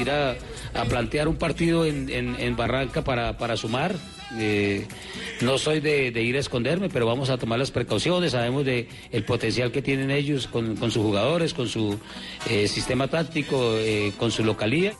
ir 0.00 0.10
a, 0.10 0.32
a 0.74 0.84
plantear 0.88 1.28
un 1.28 1.36
partido 1.36 1.84
en, 1.84 2.08
en- 2.10 2.36
en 2.40 2.56
Barranca 2.56 3.02
para, 3.04 3.36
para 3.38 3.56
sumar. 3.56 3.94
Eh, 4.38 4.86
no 5.40 5.58
soy 5.58 5.80
de, 5.80 6.10
de 6.10 6.22
ir 6.22 6.36
a 6.36 6.40
esconderme, 6.40 6.88
pero 6.88 7.06
vamos 7.06 7.30
a 7.30 7.38
tomar 7.38 7.58
las 7.58 7.70
precauciones. 7.70 8.32
Sabemos 8.32 8.64
de 8.64 8.88
el 9.12 9.24
potencial 9.24 9.70
que 9.70 9.82
tienen 9.82 10.10
ellos 10.10 10.46
con, 10.46 10.76
con 10.76 10.90
sus 10.90 11.02
jugadores, 11.02 11.54
con 11.54 11.68
su 11.68 11.98
eh, 12.50 12.68
sistema 12.68 13.08
táctico, 13.08 13.76
eh, 13.76 14.12
con 14.18 14.30
su 14.30 14.44
localía. 14.44 14.94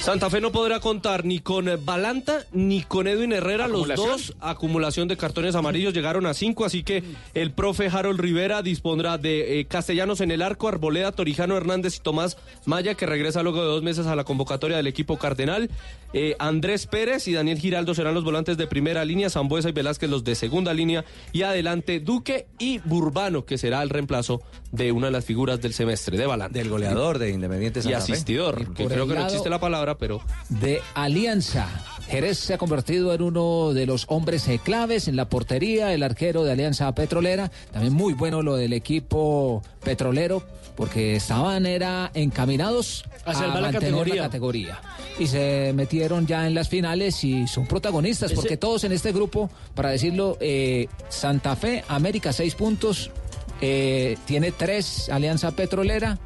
Santa 0.00 0.30
Fe 0.30 0.40
no 0.40 0.50
podrá 0.50 0.80
contar 0.80 1.26
ni 1.26 1.40
con 1.40 1.68
Balanta 1.84 2.46
ni 2.52 2.82
con 2.82 3.06
Edwin 3.06 3.32
Herrera. 3.32 3.68
Los 3.68 3.86
dos, 3.88 4.34
acumulación 4.40 5.08
de 5.08 5.16
cartones 5.18 5.54
amarillos, 5.54 5.92
llegaron 5.92 6.24
a 6.24 6.32
cinco. 6.32 6.64
Así 6.64 6.82
que 6.82 7.02
el 7.34 7.52
profe 7.52 7.88
Harold 7.88 8.18
Rivera 8.18 8.62
dispondrá 8.62 9.18
de 9.18 9.60
eh, 9.60 9.66
Castellanos 9.66 10.22
en 10.22 10.30
el 10.30 10.40
arco, 10.40 10.68
Arboleda, 10.68 11.12
Torijano 11.12 11.56
Hernández 11.56 11.96
y 11.96 12.00
Tomás 12.00 12.38
Maya, 12.64 12.94
que 12.94 13.04
regresa 13.04 13.42
luego 13.42 13.60
de 13.60 13.68
dos 13.68 13.82
meses 13.82 14.06
a 14.06 14.16
la 14.16 14.24
convocatoria 14.24 14.78
del 14.78 14.86
equipo 14.86 15.18
cardenal. 15.18 15.70
Eh, 16.14 16.34
Andrés 16.38 16.86
Pérez 16.86 17.28
y 17.28 17.34
Daniel 17.34 17.58
Giraldo 17.58 17.94
serán 17.94 18.14
los 18.14 18.24
volantes 18.24 18.56
de 18.60 18.68
primera 18.68 19.04
línea, 19.04 19.30
Zambuesa 19.30 19.68
y 19.68 19.72
Velázquez 19.72 20.08
los 20.08 20.22
de 20.22 20.34
segunda 20.34 20.72
línea. 20.72 21.04
Y 21.32 21.42
adelante 21.42 21.98
Duque 21.98 22.46
y 22.58 22.78
Burbano, 22.78 23.44
que 23.44 23.58
será 23.58 23.82
el 23.82 23.90
reemplazo 23.90 24.42
de 24.70 24.92
una 24.92 25.06
de 25.06 25.12
las 25.12 25.24
figuras 25.24 25.60
del 25.60 25.72
semestre, 25.72 26.16
de 26.16 26.26
Balanta. 26.26 26.56
Del 26.56 26.68
goleador 26.68 27.18
de 27.18 27.30
Independiente 27.30 27.80
Y 27.80 27.82
Santa 27.82 27.98
asistidor, 27.98 28.74
que 28.74 28.86
creo 28.86 29.08
que 29.08 29.14
no 29.14 29.24
existe 29.24 29.50
la 29.50 29.58
palabra, 29.58 29.98
pero... 29.98 30.20
de 30.48 30.80
Alianza. 30.94 31.68
Jerez 32.08 32.38
se 32.38 32.54
ha 32.54 32.58
convertido 32.58 33.14
en 33.14 33.22
uno 33.22 33.72
de 33.72 33.86
los 33.86 34.06
hombres 34.08 34.48
claves 34.64 35.06
en 35.06 35.14
la 35.14 35.28
portería, 35.28 35.94
el 35.94 36.02
arquero 36.02 36.42
de 36.42 36.52
Alianza 36.52 36.92
Petrolera. 36.94 37.52
También 37.72 37.94
muy 37.94 38.14
bueno 38.14 38.42
lo 38.42 38.56
del 38.56 38.72
equipo 38.72 39.62
petrolero, 39.84 40.42
porque 40.76 41.16
estaban 41.16 41.66
era 41.66 42.10
encaminados 42.14 43.04
A 43.24 43.34
salvar 43.34 43.62
la 43.62 43.72
categoría. 43.72 44.14
la 44.16 44.22
categoría. 44.22 44.80
Y 45.18 45.26
se 45.26 45.72
metieron 45.74 46.26
ya 46.26 46.46
en 46.46 46.54
las 46.54 46.68
finales 46.68 47.22
y 47.24 47.46
son 47.46 47.66
protagonistas, 47.66 48.30
Ese- 48.30 48.40
porque 48.40 48.56
todos 48.56 48.84
en 48.84 48.92
este 48.92 49.12
grupo, 49.12 49.50
para 49.74 49.90
decirlo, 49.90 50.38
eh, 50.40 50.86
Santa 51.08 51.56
Fe, 51.56 51.84
América, 51.88 52.32
seis 52.32 52.54
puntos, 52.54 53.10
eh, 53.60 54.16
tiene 54.24 54.52
tres 54.52 55.10
Alianza 55.10 55.50
Petrolera 55.50 56.18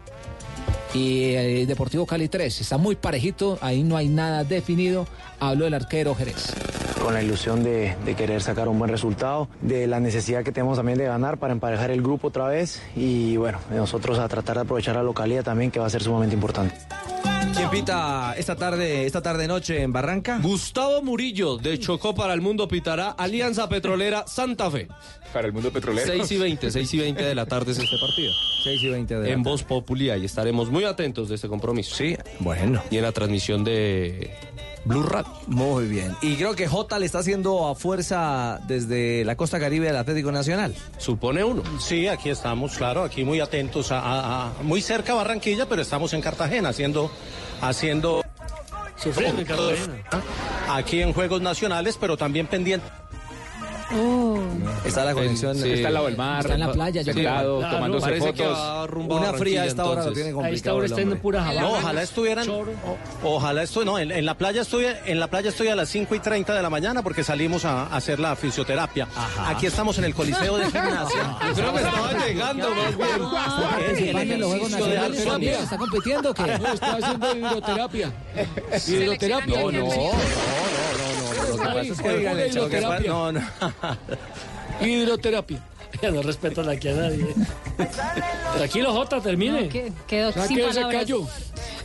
y 0.94 1.34
eh, 1.34 1.66
Deportivo 1.66 2.06
Cali 2.06 2.28
3. 2.28 2.60
Está 2.60 2.78
muy 2.78 2.94
parejito, 2.94 3.58
ahí 3.60 3.82
no 3.82 3.96
hay 3.96 4.08
nada 4.08 4.44
definido. 4.44 5.06
Hablo 5.40 5.64
del 5.64 5.74
arquero 5.74 6.14
Jerez. 6.14 6.54
con 7.02 7.12
la 7.12 7.22
ilusión 7.22 7.62
de, 7.62 7.96
de 8.04 8.14
querer 8.14 8.40
sacar 8.40 8.68
un 8.68 8.78
buen 8.78 8.90
resultado, 8.90 9.48
de 9.60 9.86
la 9.86 10.00
necesidad 10.00 10.42
que 10.42 10.52
tenemos 10.52 10.78
también 10.78 10.96
de 10.96 11.04
ganar 11.04 11.36
para 11.36 11.52
emparejar 11.52 11.90
el 11.90 12.00
grupo 12.00 12.28
otra 12.28 12.48
vez 12.48 12.80
y 12.96 13.36
bueno, 13.36 13.58
nosotros 13.70 14.18
a 14.18 14.28
tratar 14.28 14.56
de 14.56 14.62
aprovechar 14.62 14.96
la 14.96 15.02
localidad 15.02 15.44
también 15.44 15.70
que 15.70 15.80
va 15.80 15.86
a 15.86 15.90
ser 15.90 16.02
sumamente 16.02 16.34
importante. 16.34 16.74
¿Quién 17.70 17.82
pita 17.82 18.34
esta 18.36 18.56
tarde, 18.56 19.06
esta 19.06 19.22
tarde 19.22 19.48
noche 19.48 19.80
en 19.80 19.90
Barranca? 19.90 20.38
Gustavo 20.42 21.00
Murillo, 21.02 21.56
de 21.56 21.78
Chocó 21.78 22.14
para 22.14 22.34
el 22.34 22.42
Mundo, 22.42 22.68
pitará 22.68 23.12
Alianza 23.12 23.70
Petrolera 23.70 24.26
Santa 24.26 24.70
Fe. 24.70 24.86
Para 25.32 25.46
el 25.46 25.54
mundo 25.54 25.72
petrolero. 25.72 26.06
6 26.06 26.30
y 26.32 26.36
20, 26.36 26.70
6 26.70 26.94
y 26.94 26.98
20 26.98 27.24
de 27.24 27.34
la 27.34 27.46
tarde 27.46 27.72
es 27.72 27.78
este 27.78 27.96
partido. 27.98 28.32
6 28.64 28.82
y 28.82 28.88
20 28.90 29.14
de 29.14 29.20
la 29.20 29.28
En 29.28 29.42
tarde. 29.42 29.50
Voz 29.50 29.62
Populi 29.62 30.12
y 30.12 30.24
estaremos 30.26 30.68
muy 30.68 30.84
atentos 30.84 31.30
de 31.30 31.36
este 31.36 31.48
compromiso. 31.48 31.96
Sí, 31.96 32.16
bueno. 32.38 32.82
Y 32.90 32.98
en 32.98 33.02
la 33.02 33.12
transmisión 33.12 33.64
de 33.64 34.30
Blue 34.84 35.02
Radio. 35.02 35.30
Muy 35.46 35.86
bien. 35.86 36.14
Y 36.20 36.36
creo 36.36 36.54
que 36.54 36.66
Jota 36.68 36.98
le 36.98 37.06
está 37.06 37.18
haciendo 37.20 37.66
a 37.68 37.74
fuerza 37.74 38.60
desde 38.66 39.24
la 39.24 39.34
costa 39.36 39.58
caribe 39.58 39.86
del 39.86 39.96
Atlético 39.96 40.30
Nacional. 40.32 40.74
Supone 40.98 41.42
uno. 41.44 41.62
Sí, 41.80 42.06
aquí 42.08 42.28
estamos, 42.30 42.76
claro, 42.76 43.02
aquí 43.02 43.24
muy 43.24 43.40
atentos, 43.40 43.90
a, 43.92 44.00
a- 44.00 44.46
a- 44.48 44.52
muy 44.62 44.82
cerca 44.82 45.12
a 45.12 45.16
Barranquilla, 45.16 45.66
pero 45.68 45.80
estamos 45.82 46.12
en 46.12 46.20
Cartagena 46.20 46.68
haciendo, 46.70 47.10
haciendo 47.60 48.22
Sufriendo 48.96 49.40
en 49.40 49.46
Cartagena. 49.46 49.94
aquí 50.70 51.00
en 51.02 51.12
Juegos 51.12 51.40
Nacionales, 51.42 51.96
pero 52.00 52.16
también 52.16 52.46
pendiente. 52.46 52.86
Está 54.84 55.04
la 55.04 55.14
conexión. 55.14 55.56
Sí. 55.56 55.70
Está 55.72 55.88
al 55.88 55.94
lado 55.94 56.06
del 56.06 56.16
mar. 56.16 56.40
Está 56.40 56.54
en 56.54 56.60
la 56.60 56.72
playa, 56.72 57.02
yo 57.02 57.12
creo. 57.12 57.24
Teclado, 57.24 57.58
Claro. 57.58 57.74
tomándose 57.76 58.06
Parece 58.06 58.32
que 58.34 58.44
fotos. 58.44 58.90
rumbo 58.90 59.16
Una 59.16 59.32
fría 59.34 59.62
a 59.62 59.66
esta 59.66 59.84
hora 59.84 59.94
lo 59.94 60.00
entonces. 60.00 60.14
tiene 60.24 60.30
A 60.30 60.34
complicado. 60.34 60.56
esta 60.56 60.74
hora 60.74 60.86
está 60.86 61.00
en 61.00 61.18
pura 61.20 61.52
No, 61.60 61.72
ojalá 61.72 62.02
estuvieran, 62.02 62.46
ojalá 63.22 63.62
estoy, 63.62 63.84
no, 63.84 63.98
en, 63.98 64.10
en 64.10 64.26
la 64.26 64.34
playa 64.36 64.62
estoy, 64.62 64.86
en 65.06 65.20
la 65.20 65.26
playa 65.28 65.48
estoy 65.50 65.68
a 65.68 65.76
las 65.76 65.88
5 65.88 66.14
y 66.14 66.20
30 66.20 66.54
de 66.54 66.62
la 66.62 66.70
mañana 66.70 67.02
porque 67.02 67.24
salimos 67.24 67.64
a, 67.64 67.84
a 67.86 67.96
hacer 67.96 68.18
la 68.20 68.36
fisioterapia. 68.36 69.08
Aquí 69.46 69.66
estamos 69.66 69.96
en 69.98 70.04
el 70.04 70.14
Coliseo 70.14 70.56
de 70.58 70.66
Gimnasia. 70.66 71.36
Yo 71.48 71.54
creo 71.54 71.72
que 71.72 71.78
estaba 71.82 72.12
llegando 72.26 72.68
más 72.74 72.96
bien. 72.96 73.08
¿Está 75.54 75.76
compitiendo 75.78 76.30
o 76.30 76.34
qué? 76.34 76.58
No, 76.58 76.68
está 76.72 76.96
haciendo 76.96 77.36
hidroterapia. 77.36 78.12
Hidroterapia. 78.88 79.60
No, 79.62 79.70
no, 79.70 79.80
no, 79.80 79.88
pasa 81.66 81.80
es 81.92 82.00
que 82.00 82.08
Oigan, 82.08 82.36
lo 82.36 82.42
que 82.42 82.46
pasa- 82.46 82.58
hidroterapia. 82.58 83.10
No, 83.10 83.32
no. 83.32 83.40
Hidroterapia. 84.80 85.60
Ya 86.02 86.10
no 86.10 86.22
respetan 86.22 86.68
aquí 86.68 86.88
a 86.88 86.92
nadie. 86.94 87.24
Tranquilo, 88.56 88.92
Jota, 88.92 89.20
termine. 89.20 89.62
No, 89.62 89.68
que- 89.68 89.92
quedó 90.08 90.30
Ya 90.32 90.46
sin 90.46 90.56
se 90.58 90.64
palabras. 90.66 91.02
cayó. 91.02 91.20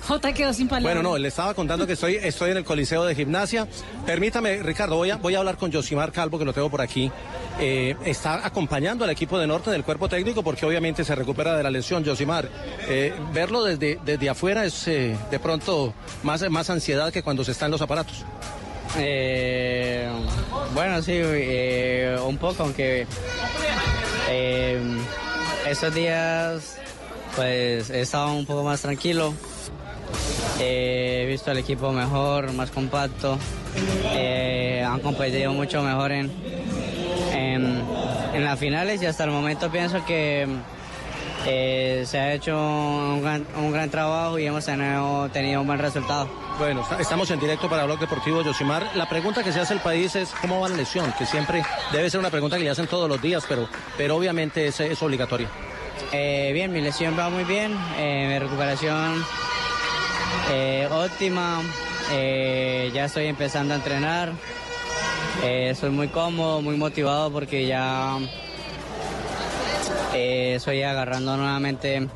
Jota 0.08 0.34
quedó 0.34 0.52
sin 0.54 0.68
palabras. 0.68 0.96
Bueno, 0.96 1.08
no, 1.12 1.18
le 1.20 1.28
estaba 1.28 1.54
contando 1.54 1.86
que 1.86 1.94
estoy, 1.94 2.16
estoy 2.16 2.50
en 2.52 2.58
el 2.58 2.64
Coliseo 2.66 3.06
de 3.06 3.14
Gimnasia. 3.14 3.68
Permítame, 4.08 4.64
Ricardo, 4.64 4.96
voy 4.96 5.12
a, 5.12 5.18
voy 5.18 5.36
a 5.36 5.40
hablar 5.40 5.58
con 5.58 5.72
Josimar 5.72 6.12
Calvo, 6.12 6.40
que 6.40 6.46
lo 6.46 6.54
tengo 6.54 6.72
por 6.72 6.82
aquí. 6.82 7.12
Eh, 7.60 7.96
está 8.06 8.44
acompañando 8.46 9.04
al 9.04 9.12
equipo 9.12 9.38
de 9.38 9.46
Norte 9.46 9.70
del 9.70 9.84
cuerpo 9.84 10.10
técnico 10.10 10.42
porque 10.42 10.66
obviamente 10.66 11.04
se 11.04 11.14
recupera 11.14 11.56
de 11.56 11.62
la 11.62 11.70
lesión. 11.70 12.04
Josimar, 12.04 12.50
eh, 12.88 13.14
verlo 13.32 13.64
desde, 13.64 14.00
desde 14.04 14.28
afuera 14.30 14.66
es 14.66 14.88
eh, 14.88 15.16
de 15.30 15.40
pronto 15.40 15.94
más, 16.24 16.50
más 16.50 16.72
ansiedad 16.72 17.14
que 17.14 17.22
cuando 17.22 17.44
se 17.44 17.52
está 17.52 17.66
en 17.66 17.72
los 17.72 17.82
aparatos. 17.82 18.26
Eh, 18.98 20.10
bueno, 20.74 21.02
sí, 21.02 21.14
eh, 21.16 22.18
un 22.26 22.38
poco, 22.38 22.64
aunque 22.64 23.06
eh, 24.30 24.82
estos 25.68 25.94
días 25.94 26.78
pues 27.36 27.90
he 27.90 28.02
estado 28.02 28.34
un 28.34 28.46
poco 28.46 28.64
más 28.64 28.82
tranquilo. 28.82 29.34
He 30.60 31.26
visto 31.28 31.52
al 31.52 31.58
equipo 31.58 31.92
mejor, 31.92 32.52
más 32.54 32.72
compacto. 32.72 33.38
Han 34.86 35.00
competido 35.02 35.54
mucho 35.54 35.82
mejor 35.84 36.12
en, 36.12 36.32
en, 37.32 37.84
en 38.34 38.44
las 38.44 38.60
finales 38.60 39.02
y 39.02 39.06
hasta 39.06 39.24
el 39.24 39.32
momento 39.32 39.70
pienso 39.70 40.04
que 40.06 40.48
eh, 41.46 42.04
se 42.06 42.20
ha 42.20 42.34
hecho 42.34 42.56
un 42.58 43.22
gran, 43.22 43.46
un 43.58 43.72
gran 43.72 43.90
trabajo 43.90 44.38
y 44.40 44.46
hemos 44.46 44.66
tenido, 44.66 45.30
tenido 45.30 45.62
un 45.62 45.68
buen 45.68 45.80
resultado. 45.80 46.28
Bueno, 46.58 46.82
está- 46.82 47.00
estamos 47.00 47.32
en 47.32 47.40
directo 47.40 47.70
para 47.70 47.86
Blog 47.86 48.00
Deportivo 48.00 48.44
Josimar. 48.44 48.86
La 48.96 49.08
pregunta 49.08 49.44
que 49.44 49.52
se 49.52 49.60
hace 49.62 49.74
el 49.74 49.80
país 49.80 50.16
es 50.16 50.30
cómo 50.42 50.60
va 50.62 50.70
la 50.70 50.76
lesión, 50.76 51.14
que 51.18 51.26
siempre 51.26 51.64
debe 51.92 52.10
ser 52.10 52.20
una 52.20 52.30
pregunta 52.30 52.58
que 52.58 52.64
le 52.64 52.70
hacen 52.70 52.88
todos 52.88 53.08
los 53.08 53.22
días, 53.22 53.46
pero, 53.48 53.68
pero 53.98 54.16
obviamente 54.18 54.68
es, 54.68 54.80
es 54.80 55.02
obligatoria. 55.02 55.48
Eh, 56.12 56.52
bien, 56.54 56.72
mi 56.74 56.82
lesión 56.82 57.18
va 57.18 57.30
muy 57.30 57.44
bien, 57.46 57.78
eh, 57.98 58.26
mi 58.28 58.40
recuperación 58.40 59.24
óptima, 60.92 61.62
ya 62.94 63.06
estoy 63.06 63.28
empezando 63.28 63.74
a 63.74 63.78
entrenar, 63.78 64.32
estoy 65.44 65.92
muy 65.92 66.08
cómodo, 66.08 66.62
muy 66.62 66.76
motivado 66.76 67.32
porque 67.32 67.66
ya 67.68 68.18
eh, 70.14 70.54
estoy 70.56 70.84
agarrando 70.84 71.38
nuevamente 71.38 72.08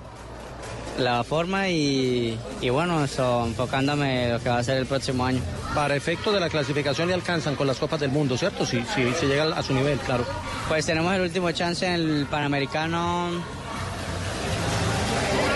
la 0.97 1.23
forma 1.23 1.69
y, 1.69 2.37
y 2.61 2.69
bueno, 2.69 3.03
eso, 3.03 3.45
enfocándome 3.47 4.25
en 4.25 4.33
lo 4.33 4.39
que 4.39 4.49
va 4.49 4.59
a 4.59 4.63
ser 4.63 4.77
el 4.77 4.85
próximo 4.85 5.25
año. 5.25 5.41
para 5.73 5.95
efecto 5.95 6.31
de 6.31 6.39
la 6.39 6.49
clasificación 6.49 7.07
le 7.07 7.15
alcanzan 7.15 7.55
con 7.55 7.65
las 7.65 7.77
Copas 7.77 7.99
del 7.99 8.11
Mundo, 8.11 8.37
¿cierto? 8.37 8.65
Si, 8.65 8.79
si 8.93 9.11
se 9.13 9.25
llega 9.25 9.45
a 9.45 9.63
su 9.63 9.73
nivel, 9.73 9.97
claro. 9.99 10.23
Pues 10.67 10.85
tenemos 10.85 11.13
el 11.15 11.21
último 11.21 11.51
chance 11.51 11.85
en 11.85 11.93
el 11.93 12.25
Panamericano 12.27 13.29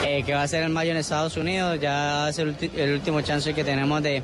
eh, 0.06 0.24
que 0.26 0.34
va 0.34 0.42
a 0.44 0.48
ser 0.48 0.64
en 0.64 0.74
mayo 0.74 0.92
en 0.92 0.98
Estados 0.98 1.38
Unidos. 1.38 1.80
Ya 1.80 2.28
ser 2.34 2.48
el, 2.48 2.72
el 2.76 2.94
último 2.94 3.22
chance 3.22 3.54
que 3.54 3.64
tenemos 3.64 4.02
de, 4.02 4.24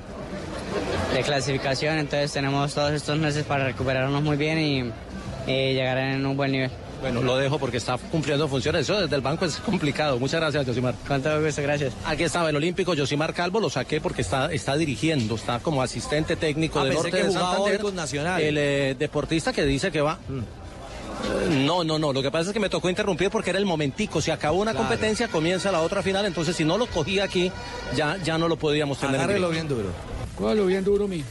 de 1.14 1.22
clasificación. 1.22 2.00
Entonces 2.00 2.32
tenemos 2.34 2.74
todos 2.74 2.92
estos 2.92 3.18
meses 3.20 3.44
para 3.46 3.66
recuperarnos 3.66 4.22
muy 4.24 4.36
bien 4.38 4.60
y, 4.60 5.52
y 5.52 5.74
llegar 5.74 6.00
en 6.00 6.26
un 6.26 6.36
buen 6.36 6.52
nivel. 6.52 6.72
Bueno, 7.04 7.22
lo 7.22 7.36
dejo 7.36 7.60
porque 7.60 7.76
está 7.76 7.98
cumpliendo 7.98 8.48
funciones. 8.48 8.84
Eso 8.84 8.98
desde 9.02 9.14
el 9.18 9.22
banco 9.22 9.44
es 9.44 9.58
complicado. 9.58 10.18
Muchas 10.20 10.40
gracias, 10.40 10.66
Josimar. 10.66 10.96
Todo 11.06 11.44
gusto, 11.44 11.62
gracias. 11.62 11.94
Aquí 12.06 12.24
estaba 12.24 12.50
el 12.50 12.56
olímpico 12.56 12.94
Josimar 12.98 13.34
Calvo, 13.34 13.60
lo 13.60 13.70
saqué 13.70 14.00
porque 14.00 14.22
está, 14.22 14.50
está 14.54 14.78
dirigiendo, 14.78 15.36
está 15.36 15.60
como 15.60 15.82
asistente 15.82 16.38
técnico 16.38 16.80
Ah, 16.80 16.86
de 16.86 16.92
pensé 16.92 17.04
Norte 17.04 17.18
que 17.18 17.24
de 17.28 17.32
Santander. 17.34 17.82
con 17.82 17.96
Nacional. 17.96 18.42
El 18.42 18.58
eh, 18.58 18.96
deportista 18.98 19.52
que 19.52 19.66
dice 19.66 19.92
que 19.92 20.00
va. 20.00 20.18
Eh, 20.30 21.50
No, 21.66 21.84
no, 21.84 22.00
no. 22.00 22.14
Lo 22.14 22.22
que 22.22 22.32
pasa 22.32 22.52
es 22.52 22.54
que 22.54 22.62
me 22.62 22.70
tocó 22.70 22.90
interrumpir 22.90 23.30
porque 23.30 23.50
era 23.50 23.60
el 23.60 23.66
momentico. 23.66 24.22
Si 24.22 24.32
acabó 24.32 24.62
una 24.62 24.72
Claro. 24.72 24.88
competencia, 24.88 25.28
comienza 25.28 25.74
la 25.74 25.82
otra 25.82 26.02
final. 26.04 26.26
Entonces, 26.26 26.56
si 26.56 26.64
no 26.64 26.78
lo 26.78 26.86
cogía 26.88 27.26
aquí, 27.26 27.52
ya, 27.98 28.18
ya 28.24 28.38
no 28.38 28.48
lo 28.48 28.56
podíamos 28.56 28.98
tener. 28.98 29.16
en 29.16 29.22
Agárrelo 29.22 29.50
bien 29.50 29.68
duro. 29.68 29.90
Cógalo 30.38 30.66
bien 30.68 30.86
duro, 30.86 31.06
mi. 31.10 31.22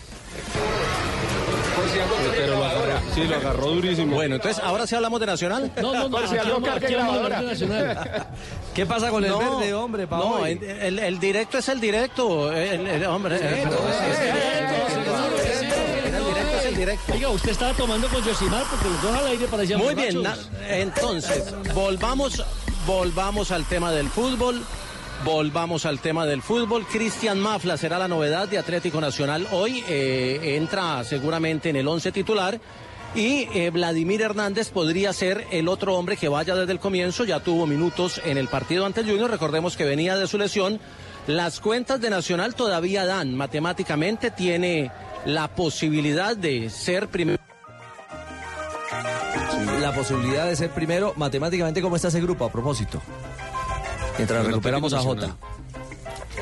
Pero 2.37 2.57
lo 2.59 2.65
sí, 3.15 3.25
lo 3.25 3.37
agarró 3.37 3.67
durísimo. 3.69 4.15
Bueno, 4.15 4.37
entonces, 4.37 4.63
¿ahora 4.65 4.87
sí 4.87 4.95
hablamos 4.95 5.21
de 5.21 5.27
Nacional? 5.27 5.71
No, 5.81 5.93
no, 5.95 6.09
no, 6.09 6.19
aquí 6.19 6.37
vamos, 6.51 6.69
aquí 6.71 6.95
vamos 6.95 7.17
a 7.17 7.23
hablar 7.25 7.41
de 7.41 7.47
Nacional. 7.47 8.27
¿Qué 8.75 8.87
pasa 8.87 9.11
con 9.11 9.25
el 9.25 9.31
No, 9.31 9.39
verde, 9.59 9.75
hombre, 9.75 10.07
pa' 10.07 10.17
No, 10.19 10.47
el, 10.47 10.63
el- 10.63 10.99
el 10.99 11.19
directo 11.21 11.59
es 11.59 11.69
el 11.69 11.81
directo. 11.81 12.53
El, 12.53 12.87
el- 12.87 13.05
hombre, 13.07 13.39
directo 13.39 13.79
es 16.59 16.65
el 16.67 16.77
directo. 16.77 17.13
Oiga, 17.13 17.29
usted 17.31 17.51
estaba 17.51 17.73
tomando 17.75 18.09
con 18.09 18.23
Josimar 18.23 18.65
porque 18.71 18.89
los 18.89 19.03
dos 19.03 19.15
al 19.17 19.27
aire 19.27 19.47
parecían 19.47 19.81
Muy 19.81 19.95
bien, 19.95 20.23
entonces, 20.69 21.45
volvamos, 21.75 22.43
volvamos 22.87 23.51
al 23.51 23.65
tema 23.65 23.93
del 23.93 24.09
fútbol. 24.09 24.63
Volvamos 25.25 25.87
al 25.87 26.01
tema 26.01 26.27
del 26.27 26.43
fútbol. 26.43 26.85
Cristian 26.85 27.39
Mafla 27.39 27.77
será 27.77 27.97
la 27.97 28.09
novedad 28.09 28.49
de 28.49 28.59
Atlético 28.59 29.01
Nacional 29.01 29.47
hoy. 29.53 29.85
eh, 29.87 30.57
entra 30.57 31.05
seguramente 31.05 31.71
en 31.71 31.77
el 31.77 31.87
once 31.87 32.11
titular. 32.11 32.59
Y 33.15 33.49
eh, 33.55 33.71
Vladimir 33.71 34.23
Hernández 34.23 34.71
podría 34.71 35.13
ser 35.13 35.47
el 35.51 35.69
otro 35.69 35.97
hombre 35.97 36.17
que 36.17 36.29
vaya 36.29 36.55
desde 36.55 36.73
el 36.73 36.81
comienzo. 36.81 37.25
Ya 37.25 37.41
tuvo 37.41 37.67
minutos 37.67 38.21
en 38.25 38.39
el 38.39 38.49
partido 38.49 38.87
ante 38.87 39.01
el 39.01 39.11
Junior. 39.11 39.31
Recordemos 39.31 39.77
que 39.77 39.85
venía 39.85 40.17
de 40.17 40.27
su 40.27 40.39
lesión. 40.39 40.81
Las 41.27 41.61
cuentas 41.61 42.01
de 42.01 42.09
Nacional 42.09 42.55
todavía 42.55 43.05
dan. 43.05 43.37
Matemáticamente 43.37 44.31
tiene 44.31 44.91
la 45.27 45.49
posibilidad 45.49 46.37
de 46.37 46.71
ser 46.71 47.09
primero. 47.09 47.39
La 49.81 49.95
posibilidad 49.95 50.47
de 50.47 50.57
ser 50.57 50.71
primero, 50.71 51.13
matemáticamente, 51.17 51.83
¿cómo 51.83 51.97
está 51.97 52.09
ese 52.09 52.21
grupo 52.21 52.45
a 52.45 52.53
propósito? 52.53 53.03
Mientras 54.17 54.47
recuperamos 54.47 54.93
a 54.93 55.01
Jota. 55.01 55.37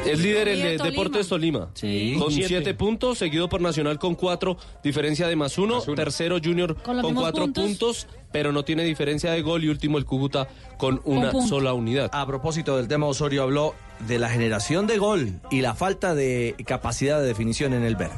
Es 0.06 0.18
líder 0.20 0.48
el 0.48 0.62
de. 0.62 0.78
Deportes 0.78 1.28
Tolima. 1.28 1.70
Sí. 1.74 2.16
Con 2.18 2.30
Siete. 2.30 2.48
siete 2.48 2.74
puntos, 2.74 3.18
seguido 3.18 3.48
por 3.48 3.60
Nacional 3.60 3.98
con 3.98 4.14
cuatro, 4.14 4.56
diferencia 4.82 5.26
de 5.28 5.36
más 5.36 5.58
uno. 5.58 5.80
Tercero 5.82 6.38
Junior 6.42 6.76
Con 6.82 7.14
cuatro 7.14 7.44
puntos. 7.44 7.64
puntos. 7.64 8.06
pero 8.32 8.52
no 8.52 8.64
tiene 8.64 8.84
diferencia 8.84 9.32
de 9.32 9.42
gol. 9.42 9.64
Y 9.64 9.68
último 9.68 9.98
el 9.98 10.04
Cúcuta 10.04 10.48
con 10.78 11.00
una 11.04 11.32
sola 11.42 11.72
unidad. 11.74 12.10
A 12.12 12.26
propósito 12.26 12.76
del 12.76 12.88
tema, 12.88 13.06
Osorio 13.06 13.42
habló 13.42 13.74
de 14.06 14.18
la 14.18 14.28
generación 14.30 14.86
de 14.86 14.98
gol 14.98 15.40
y 15.50 15.60
la 15.60 15.74
falta 15.74 16.14
de 16.14 16.54
capacidad 16.66 17.20
de 17.20 17.26
definición 17.26 17.74
en 17.74 17.82
el 17.82 17.96
verde. 17.96 18.14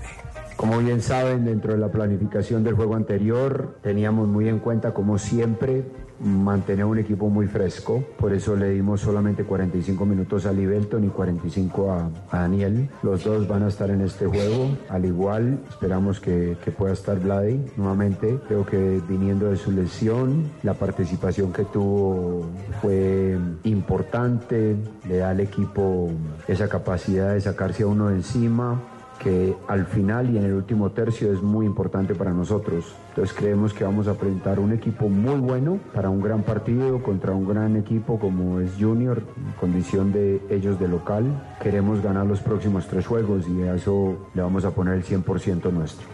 Como 0.56 0.78
bien 0.78 1.00
saben, 1.02 1.44
dentro 1.44 1.72
de 1.72 1.78
la 1.78 1.90
planificación 1.90 2.62
del 2.62 2.74
juego 2.74 2.94
anterior 2.94 3.78
teníamos 3.82 4.28
muy 4.28 4.48
en 4.48 4.60
cuenta, 4.60 4.94
como 4.94 5.18
siempre, 5.18 5.82
mantener 6.22 6.84
un 6.84 6.98
equipo 6.98 7.28
muy 7.28 7.46
fresco. 7.46 8.04
Por 8.18 8.32
eso 8.32 8.56
le 8.56 8.70
dimos 8.70 9.00
solamente 9.00 9.44
45 9.44 10.06
minutos 10.06 10.46
a 10.46 10.52
Libelton 10.52 11.04
y 11.04 11.08
45 11.08 11.90
a, 11.90 12.10
a 12.30 12.40
Daniel. 12.40 12.88
Los 13.02 13.24
dos 13.24 13.46
van 13.48 13.64
a 13.64 13.68
estar 13.68 13.90
en 13.90 14.00
este 14.00 14.26
juego. 14.26 14.76
Al 14.88 15.04
igual, 15.04 15.60
esperamos 15.68 16.20
que, 16.20 16.56
que 16.64 16.70
pueda 16.70 16.92
estar 16.92 17.18
Vladi 17.18 17.60
nuevamente. 17.76 18.38
Creo 18.48 18.64
que 18.64 19.00
viniendo 19.08 19.50
de 19.50 19.56
su 19.56 19.72
lesión, 19.72 20.50
la 20.62 20.74
participación 20.74 21.52
que 21.52 21.64
tuvo 21.64 22.46
fue 22.80 23.38
importante. 23.64 24.76
Le 25.08 25.18
da 25.18 25.30
al 25.30 25.40
equipo 25.40 26.10
esa 26.48 26.68
capacidad 26.68 27.34
de 27.34 27.40
sacarse 27.40 27.82
a 27.82 27.86
uno 27.86 28.08
de 28.08 28.16
encima 28.16 28.80
que 29.22 29.54
al 29.68 29.86
final 29.86 30.30
y 30.34 30.38
en 30.38 30.44
el 30.44 30.54
último 30.54 30.90
tercio 30.90 31.32
es 31.32 31.42
muy 31.42 31.64
importante 31.64 32.14
para 32.14 32.32
nosotros. 32.32 32.92
Entonces 33.10 33.34
creemos 33.36 33.72
que 33.72 33.84
vamos 33.84 34.08
a 34.08 34.14
presentar 34.14 34.58
un 34.58 34.72
equipo 34.72 35.08
muy 35.08 35.36
bueno 35.40 35.78
para 35.94 36.10
un 36.10 36.20
gran 36.20 36.42
partido 36.42 37.02
contra 37.02 37.32
un 37.32 37.46
gran 37.46 37.76
equipo 37.76 38.18
como 38.18 38.58
es 38.60 38.70
Junior, 38.80 39.22
en 39.36 39.52
condición 39.60 40.12
de 40.12 40.40
ellos 40.50 40.80
de 40.80 40.88
local. 40.88 41.56
Queremos 41.62 42.02
ganar 42.02 42.26
los 42.26 42.40
próximos 42.40 42.86
tres 42.88 43.06
juegos 43.06 43.44
y 43.48 43.62
a 43.62 43.74
eso 43.76 44.16
le 44.34 44.42
vamos 44.42 44.64
a 44.64 44.70
poner 44.72 44.94
el 44.94 45.04
100% 45.04 45.70
nuestro. 45.72 46.06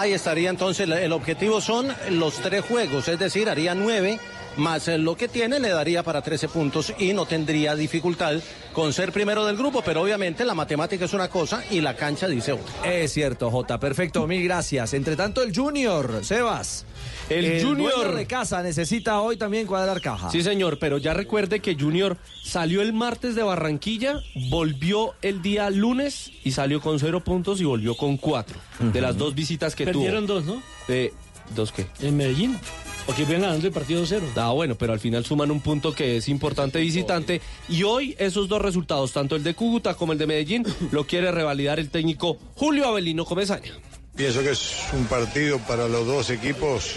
Ahí 0.00 0.12
estaría 0.14 0.50
entonces, 0.50 0.88
el- 0.88 1.12
objetivo 1.12 1.60
son 1.60 1.86
los 2.10 2.34
tres 2.40 2.64
juegos, 2.64 3.06
es 3.06 3.18
decir, 3.20 3.48
haría 3.48 3.76
nueve, 3.76 4.18
más 4.56 4.88
eh, 4.88 4.98
lo 4.98 5.16
que 5.16 5.28
tiene 5.28 5.58
le 5.60 5.70
daría 5.70 6.02
para 6.02 6.22
13 6.22 6.48
puntos 6.48 6.92
y 6.98 7.12
no 7.12 7.26
tendría 7.26 7.74
dificultad 7.74 8.40
con 8.72 8.92
ser 8.92 9.12
primero 9.12 9.44
del 9.44 9.56
grupo, 9.56 9.82
pero 9.84 10.02
obviamente 10.02 10.44
la 10.44 10.54
matemática 10.54 11.04
es 11.04 11.12
una 11.12 11.28
cosa 11.28 11.62
y 11.70 11.80
la 11.80 11.94
cancha 11.96 12.26
dice 12.28 12.52
otra. 12.52 12.90
Es 12.92 13.12
cierto, 13.12 13.50
Jota. 13.50 13.78
Perfecto, 13.78 14.26
mil 14.26 14.42
gracias. 14.44 14.94
Entre 14.94 15.16
tanto, 15.16 15.42
el 15.42 15.54
Junior, 15.54 16.24
Sebas. 16.24 16.84
El 17.28 17.62
Junior. 17.62 17.94
dueño 17.94 18.16
de 18.16 18.26
casa 18.26 18.62
necesita 18.62 19.20
hoy 19.20 19.36
también 19.36 19.66
cuadrar 19.66 20.00
caja. 20.00 20.30
Sí, 20.30 20.42
señor, 20.42 20.78
pero 20.78 20.98
ya 20.98 21.14
recuerde 21.14 21.60
que 21.60 21.74
Junior 21.74 22.16
salió 22.44 22.82
el 22.82 22.92
martes 22.92 23.34
de 23.34 23.42
Barranquilla, 23.42 24.20
volvió 24.50 25.14
el 25.22 25.40
día 25.42 25.70
lunes 25.70 26.30
y 26.44 26.52
salió 26.52 26.80
con 26.80 26.98
cero 26.98 27.22
puntos 27.24 27.60
y 27.60 27.64
volvió 27.64 27.96
con 27.96 28.16
cuatro. 28.16 28.58
De 28.80 29.00
las 29.00 29.16
dos 29.16 29.34
visitas 29.34 29.74
que 29.74 29.84
Perdieron 29.84 30.26
tuvo. 30.26 30.40
dos, 30.40 30.44
¿no? 30.44 30.62
Eh, 30.88 31.12
¿Dos 31.54 31.72
qué? 31.72 31.86
En 32.00 32.16
Medellín. 32.16 32.58
Porque 33.06 33.24
ven 33.24 33.42
ganando 33.42 33.66
el 33.66 33.72
partido 33.72 34.04
cero. 34.06 34.26
Ah, 34.36 34.52
bueno, 34.52 34.76
pero 34.76 34.92
al 34.92 35.00
final 35.00 35.24
suman 35.24 35.50
un 35.50 35.60
punto 35.60 35.92
que 35.92 36.18
es 36.18 36.28
importante 36.28 36.78
visitante. 36.80 37.40
Y 37.68 37.82
hoy 37.82 38.14
esos 38.18 38.48
dos 38.48 38.62
resultados, 38.62 39.12
tanto 39.12 39.34
el 39.36 39.42
de 39.42 39.54
Cúcuta 39.54 39.94
como 39.94 40.12
el 40.12 40.18
de 40.18 40.26
Medellín, 40.26 40.64
lo 40.92 41.06
quiere 41.06 41.32
revalidar 41.32 41.80
el 41.80 41.90
técnico 41.90 42.38
Julio 42.54 42.86
Avelino 42.86 43.24
Comesaña. 43.24 43.72
Pienso 44.14 44.42
que 44.42 44.50
es 44.50 44.74
un 44.92 45.06
partido 45.06 45.58
para 45.60 45.88
los 45.88 46.06
dos 46.06 46.30
equipos 46.30 46.96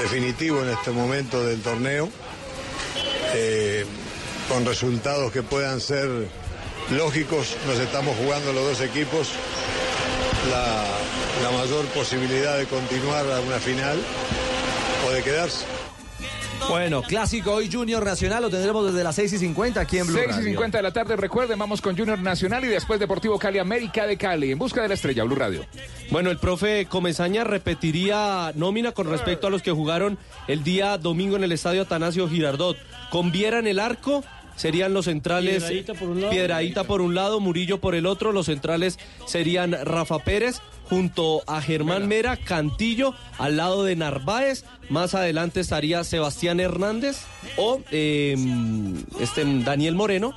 definitivo 0.00 0.62
en 0.62 0.70
este 0.70 0.90
momento 0.90 1.44
del 1.44 1.60
torneo, 1.60 2.08
eh, 3.34 3.84
con 4.48 4.64
resultados 4.64 5.32
que 5.32 5.42
puedan 5.42 5.80
ser 5.80 6.08
lógicos. 6.90 7.56
Nos 7.66 7.78
estamos 7.78 8.16
jugando 8.16 8.52
los 8.52 8.64
dos 8.64 8.80
equipos 8.80 9.30
la, 10.50 10.84
la 11.42 11.50
mayor 11.58 11.84
posibilidad 11.86 12.58
de 12.58 12.66
continuar 12.66 13.24
a 13.30 13.40
una 13.40 13.58
final 13.58 13.98
o 15.06 15.10
de 15.10 15.22
quedarse. 15.22 15.64
Bueno, 16.68 17.02
clásico 17.02 17.52
hoy 17.52 17.70
Junior 17.70 18.02
Nacional 18.04 18.42
lo 18.42 18.48
tendremos 18.48 18.86
desde 18.86 19.04
las 19.04 19.14
6 19.16 19.34
y 19.34 19.38
50 19.38 19.80
aquí 19.80 19.98
en 19.98 20.06
Blue 20.06 20.16
6 20.16 20.26
y 20.26 20.30
Radio. 20.30 20.44
50 20.50 20.78
de 20.78 20.82
la 20.82 20.92
tarde, 20.92 21.16
recuerden, 21.16 21.58
vamos 21.58 21.82
con 21.82 21.96
Junior 21.96 22.18
Nacional 22.18 22.64
y 22.64 22.68
después 22.68 22.98
Deportivo 22.98 23.38
Cali 23.38 23.58
América 23.58 24.06
de 24.06 24.16
Cali, 24.16 24.50
en 24.50 24.58
busca 24.58 24.80
de 24.80 24.88
la 24.88 24.94
estrella, 24.94 25.24
Blue 25.24 25.34
Radio. 25.34 25.66
Bueno, 26.10 26.30
el 26.30 26.38
profe 26.38 26.86
Comesaña 26.86 27.44
repetiría 27.44 28.52
nómina 28.54 28.92
con 28.92 29.10
respecto 29.10 29.46
a 29.46 29.50
los 29.50 29.62
que 29.62 29.72
jugaron 29.72 30.16
el 30.48 30.64
día 30.64 30.96
domingo 30.96 31.36
en 31.36 31.44
el 31.44 31.52
estadio 31.52 31.82
Atanasio 31.82 32.28
Girardot. 32.28 32.78
Con 33.10 33.30
Viera 33.30 33.58
en 33.58 33.66
el 33.66 33.78
arco, 33.78 34.24
serían 34.56 34.94
los 34.94 35.06
centrales 35.06 35.64
Piedradita 35.64 35.94
por 35.94 36.08
un 36.08 36.20
lado. 36.20 36.30
Piedradita 36.30 36.84
por 36.84 37.00
un 37.00 37.14
lado, 37.14 37.40
Murillo 37.40 37.80
por 37.80 37.94
el 37.94 38.06
otro, 38.06 38.32
los 38.32 38.46
centrales 38.46 38.98
serían 39.26 39.76
Rafa 39.84 40.18
Pérez 40.18 40.60
junto 40.88 41.42
a 41.46 41.60
Germán 41.60 42.08
Mera, 42.08 42.36
Cantillo 42.36 43.14
al 43.38 43.56
lado 43.56 43.84
de 43.84 43.96
Narváez, 43.96 44.64
más 44.90 45.14
adelante 45.14 45.60
estaría 45.60 46.04
Sebastián 46.04 46.60
Hernández 46.60 47.22
o 47.56 47.80
eh, 47.90 48.36
este 49.20 49.44
Daniel 49.64 49.94
Moreno, 49.94 50.34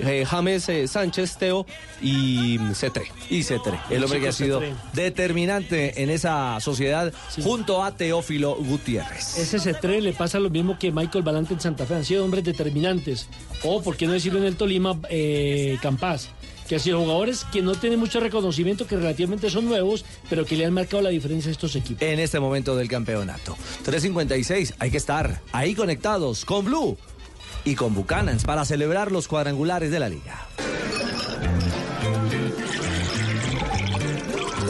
eh, 0.00 0.24
James 0.26 0.68
eh, 0.68 0.86
Sánchez, 0.88 1.36
Teo 1.38 1.66
y 2.02 2.58
Cetre. 2.74 3.10
Y 3.30 3.42
Cetre, 3.42 3.78
el 3.90 4.04
hombre 4.04 4.20
que 4.20 4.28
ha 4.28 4.32
sido 4.32 4.60
determinante 4.92 6.02
en 6.02 6.10
esa 6.10 6.60
sociedad 6.60 7.12
junto 7.42 7.82
a 7.82 7.92
Teófilo 7.92 8.56
Gutiérrez. 8.56 9.38
Ese 9.38 9.58
C3 9.58 10.00
le 10.00 10.12
pasa 10.12 10.38
lo 10.38 10.50
mismo 10.50 10.78
que 10.78 10.92
Michael 10.92 11.24
Balante 11.24 11.54
en 11.54 11.60
Santa 11.60 11.86
Fe. 11.86 11.94
Han 11.94 12.04
sido 12.04 12.24
hombres 12.24 12.44
determinantes. 12.44 13.28
O, 13.64 13.82
por 13.82 13.96
qué 13.96 14.06
no 14.06 14.12
decirlo 14.12 14.38
en 14.38 14.46
el 14.46 14.56
Tolima, 14.56 14.98
eh, 15.10 15.78
Campás. 15.82 16.30
Que 16.68 16.74
han 16.74 16.80
sido 16.80 17.00
jugadores 17.00 17.44
que 17.50 17.62
no 17.62 17.74
tienen 17.74 17.98
mucho 17.98 18.20
reconocimiento, 18.20 18.86
que 18.86 18.96
relativamente 18.96 19.48
son 19.48 19.66
nuevos, 19.66 20.04
pero 20.28 20.44
que 20.44 20.56
le 20.56 20.66
han 20.66 20.74
marcado 20.74 21.02
la 21.02 21.10
diferencia 21.10 21.48
a 21.48 21.52
estos 21.52 21.74
equipos. 21.76 22.02
En 22.02 22.18
este 22.18 22.38
momento 22.40 22.76
del 22.76 22.88
campeonato. 22.88 23.56
3.56, 23.86 24.74
hay 24.78 24.90
que 24.90 24.98
estar 24.98 25.40
ahí 25.52 25.74
conectados 25.74 26.44
con 26.44 26.66
Blue 26.66 26.98
y 27.64 27.74
con 27.74 27.94
Buchanans 27.94 28.44
para 28.44 28.64
celebrar 28.64 29.12
los 29.12 29.28
cuadrangulares 29.28 29.90
de 29.90 30.00
la 30.00 30.08
liga. 30.08 30.46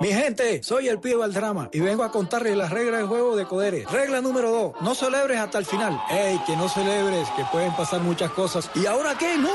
Mi 0.00 0.08
gente, 0.08 0.62
soy 0.62 0.88
el 0.88 0.98
pibe 0.98 1.26
drama 1.28 1.68
y 1.72 1.78
vengo 1.78 2.02
a 2.02 2.10
contarles 2.10 2.56
las 2.56 2.70
reglas 2.70 3.00
del 3.00 3.08
juego 3.08 3.36
de 3.36 3.46
Codere. 3.46 3.86
Regla 3.90 4.20
número 4.20 4.50
2, 4.50 4.82
no 4.82 4.94
celebres 4.94 5.38
hasta 5.38 5.58
el 5.58 5.64
final. 5.64 6.00
¡Ey, 6.10 6.40
que 6.46 6.56
no 6.56 6.68
celebres, 6.68 7.28
que 7.36 7.44
pueden 7.52 7.74
pasar 7.76 8.00
muchas 8.00 8.30
cosas! 8.32 8.70
¿Y 8.74 8.86
ahora 8.86 9.16
qué? 9.16 9.36
¡No! 9.38 9.50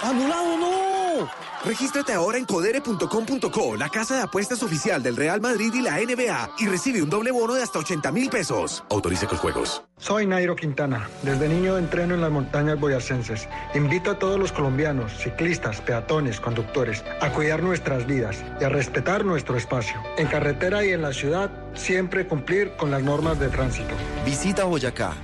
¡Anulado 0.00 0.56
no! 0.56 1.01
Regístrate 1.64 2.12
ahora 2.12 2.38
en 2.38 2.44
codere.com.co, 2.44 3.76
la 3.76 3.88
casa 3.88 4.16
de 4.16 4.22
apuestas 4.22 4.62
oficial 4.62 5.02
del 5.02 5.16
Real 5.16 5.40
Madrid 5.40 5.72
y 5.74 5.82
la 5.82 5.98
NBA, 5.98 6.56
y 6.58 6.66
recibe 6.66 7.02
un 7.02 7.08
doble 7.08 7.30
bono 7.30 7.54
de 7.54 7.62
hasta 7.62 7.78
80 7.78 8.10
mil 8.10 8.30
pesos. 8.30 8.82
Autorice 8.90 9.26
con 9.26 9.38
juegos. 9.38 9.82
Soy 9.98 10.26
Nairo 10.26 10.56
Quintana. 10.56 11.08
Desde 11.22 11.48
niño 11.48 11.78
entreno 11.78 12.14
en 12.14 12.20
las 12.20 12.30
montañas 12.30 12.80
boyacenses. 12.80 13.48
Invito 13.74 14.10
a 14.10 14.18
todos 14.18 14.38
los 14.38 14.50
colombianos, 14.50 15.12
ciclistas, 15.16 15.80
peatones, 15.80 16.40
conductores, 16.40 17.04
a 17.20 17.30
cuidar 17.30 17.62
nuestras 17.62 18.06
vidas 18.06 18.44
y 18.60 18.64
a 18.64 18.68
respetar 18.68 19.24
nuestro 19.24 19.56
espacio. 19.56 20.02
En 20.16 20.26
carretera 20.26 20.84
y 20.84 20.90
en 20.90 21.02
la 21.02 21.12
ciudad, 21.12 21.50
siempre 21.74 22.26
cumplir 22.26 22.72
con 22.76 22.90
las 22.90 23.02
normas 23.02 23.38
de 23.38 23.48
tránsito. 23.48 23.94
Visita 24.24 24.64
Boyacá. 24.64 25.14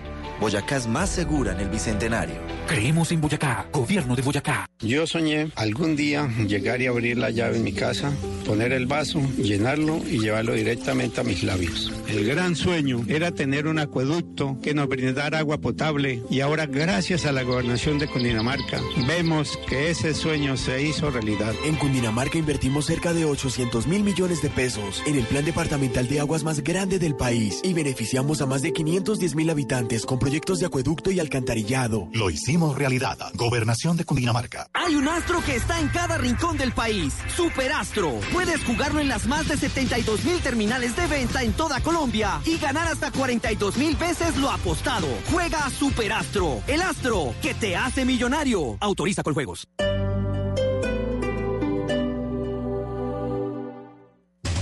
Boyacá 0.41 0.77
es 0.77 0.87
más 0.87 1.11
segura 1.11 1.53
en 1.53 1.61
el 1.61 1.69
Bicentenario. 1.69 2.37
Creemos 2.69 3.11
en 3.11 3.21
Boyacá, 3.21 3.67
gobierno 3.73 4.15
de 4.15 4.23
Boyacá. 4.23 4.67
Yo 4.81 5.07
soñé 5.07 5.51
algún 5.57 5.97
día 5.97 6.29
llegar 6.47 6.81
y 6.81 6.87
abrir 6.87 7.19
la 7.19 7.31
llave 7.31 7.57
en 7.57 7.65
mi 7.65 7.73
casa, 7.73 8.13
poner 8.47 8.73
el 8.73 8.87
vaso, 8.87 9.21
llenarlo 9.37 10.01
y 10.09 10.21
llevarlo 10.21 10.53
directamente 10.53 11.21
a 11.21 11.25
mis 11.25 11.43
labios. 11.43 11.93
El 12.07 12.25
gran 12.25 12.55
sueño 12.55 13.05
era 13.09 13.33
tener 13.33 13.67
un 13.67 13.79
acueducto 13.79 14.59
que 14.63 14.75
nos 14.75 14.89
brindara 14.89 15.41
agua 15.41 15.59
potable 15.59 16.23
y 16.31 16.41
ahora 16.41 16.67
gracias 16.67 17.27
a 17.27 17.33
la 17.33 17.43
gobernación 17.43 17.99
de 17.99 18.07
Cundinamarca 18.07 18.81
vemos 19.07 19.59
que 19.69 19.91
ese 19.91 20.15
sueño 20.15 20.57
se 20.57 20.83
hizo 20.83 21.11
realidad. 21.11 21.55
En 21.65 21.75
Cundinamarca 21.77 22.39
invertimos 22.39 22.87
cerca 22.87 23.13
de 23.13 23.25
800 23.25 23.87
mil 23.87 24.05
millones 24.05 24.41
de 24.41 24.51
pesos 24.51 25.03
en 25.07 25.17
el 25.17 25.25
plan 25.25 25.45
departamental 25.45 26.07
de 26.07 26.21
aguas 26.21 26.45
más 26.45 26.63
grande 26.63 26.99
del 26.99 27.17
país 27.17 27.61
y 27.65 27.75
beneficiamos 27.75 28.41
a 28.41 28.47
más 28.47 28.63
de 28.63 28.73
510 28.73 29.35
mil 29.35 29.51
habitantes 29.51 30.07
con 30.07 30.19
proyectos 30.29 30.59
de 30.59 30.67
acueducto 30.67 31.11
y 31.11 31.21
alcantarillado. 31.21 32.11
Lo 32.13 32.29
hicimos 32.29 32.77
realidad. 32.77 33.17
Gobernación 33.33 33.97
de 33.97 34.05
Cundinamarca. 34.05 34.69
Hay 34.75 34.95
un 34.95 35.09
astro 35.09 35.43
que 35.43 35.57
está 35.57 35.81
en 35.81 35.89
cada 35.89 36.19
rincón 36.19 36.59
del 36.59 36.73
país. 36.73 37.15
Superastro. 37.35 38.21
Puedes 38.31 38.63
jugarlo 38.63 39.01
en 39.01 39.09
las 39.09 39.27
más 39.27 39.49
de 39.49 39.57
72 39.57 40.27
mil 40.27 40.39
terminales 40.41 40.95
de 40.97 41.07
venta 41.07 41.43
en 41.43 41.55
toda 41.55 41.81
Colombia 41.81 42.43
y 42.45 42.59
ganar 42.59 42.89
hasta 42.89 43.11
42 43.11 43.79
mil 43.79 43.97
veces 43.97 44.37
lo 44.37 44.51
apostado. 44.51 45.09
Juega 45.33 45.71
Superastro. 45.71 46.61
El 46.67 46.83
astro 46.83 47.33
que 47.41 47.55
te 47.55 47.75
hace 47.75 48.05
millonario. 48.05 48.77
Autoriza 48.81 49.23
con 49.23 49.33
juegos. 49.33 49.67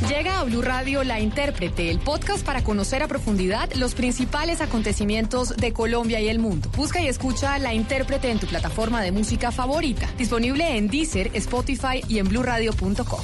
Llega 0.08 0.38
a 0.38 0.44
Blue 0.44 0.62
Radio 0.62 1.02
La 1.02 1.18
Intérprete, 1.18 1.90
el 1.90 1.98
podcast 1.98 2.46
para 2.46 2.62
conocer 2.62 3.02
a 3.02 3.08
profundidad 3.08 3.72
los 3.72 3.94
principales 3.96 4.60
acontecimientos 4.60 5.56
de 5.56 5.72
Colombia 5.72 6.20
y 6.20 6.28
el 6.28 6.38
mundo. 6.38 6.70
Busca 6.76 7.00
y 7.00 7.08
escucha 7.08 7.58
La 7.58 7.74
Intérprete 7.74 8.30
en 8.30 8.38
tu 8.38 8.46
plataforma 8.46 9.02
de 9.02 9.10
música 9.10 9.50
favorita. 9.50 10.08
Disponible 10.16 10.76
en 10.76 10.86
Deezer, 10.86 11.32
Spotify 11.34 12.04
y 12.06 12.20
en 12.20 12.28
bluradio.com. 12.28 13.20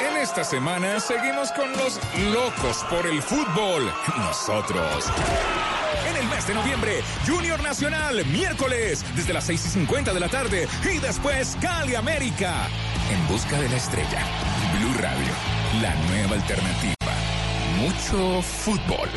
En 0.00 0.16
esta 0.22 0.44
semana 0.44 1.00
seguimos 1.00 1.50
con 1.52 1.70
los 1.72 1.98
locos 2.32 2.84
por 2.88 3.04
el 3.04 3.20
fútbol. 3.20 3.92
Nosotros. 4.16 5.10
Mes 6.28 6.46
de 6.46 6.54
noviembre, 6.54 7.02
Junior 7.26 7.62
Nacional, 7.62 8.24
miércoles, 8.26 9.04
desde 9.14 9.32
las 9.32 9.44
6 9.44 9.66
y 9.66 9.68
50 9.70 10.12
de 10.12 10.20
la 10.20 10.28
tarde. 10.28 10.68
Y 10.84 10.98
después, 10.98 11.56
Cali 11.60 11.94
América. 11.94 12.68
En 13.10 13.26
busca 13.28 13.60
de 13.60 13.68
la 13.68 13.76
estrella. 13.76 14.22
Blue 14.78 14.94
Radio, 15.00 15.32
la 15.82 15.94
nueva 16.06 16.36
alternativa. 16.36 16.94
Mucho 17.78 18.42
fútbol. 18.42 19.08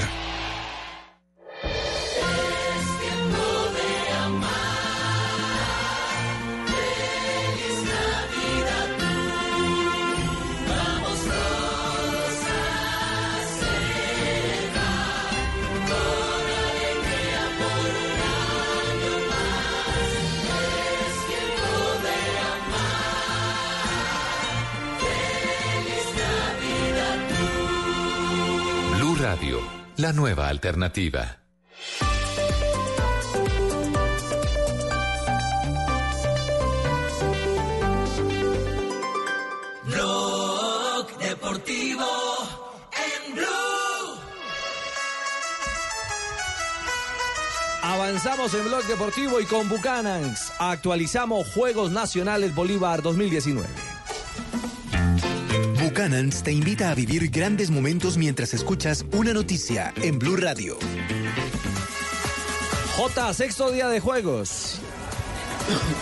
La 29.97 30.13
nueva 30.13 30.47
alternativa. 30.47 31.39
Blog 39.85 41.17
Deportivo 41.17 42.05
en 42.93 43.33
Blue. 43.33 43.45
Avanzamos 47.81 48.53
en 48.53 48.65
Blog 48.65 48.83
Deportivo 48.83 49.41
y 49.41 49.45
con 49.45 49.67
Bucanans 49.67 50.53
actualizamos 50.59 51.51
Juegos 51.53 51.91
Nacionales 51.91 52.53
Bolívar 52.53 53.01
2019. 53.01 53.67
Buchanan's 55.97 56.43
te 56.43 56.51
invita 56.51 56.91
a 56.91 56.93
vivir 56.93 57.27
grandes 57.31 57.71
momentos 57.71 58.17
mientras 58.17 58.53
escuchas 58.53 59.03
una 59.13 59.33
noticia 59.33 59.95
en 60.03 60.19
Blue 60.19 60.35
Radio. 60.35 60.77
J, 62.95 63.33
sexto 63.33 63.71
día 63.71 63.87
de 63.87 63.99
Juegos. 63.99 64.79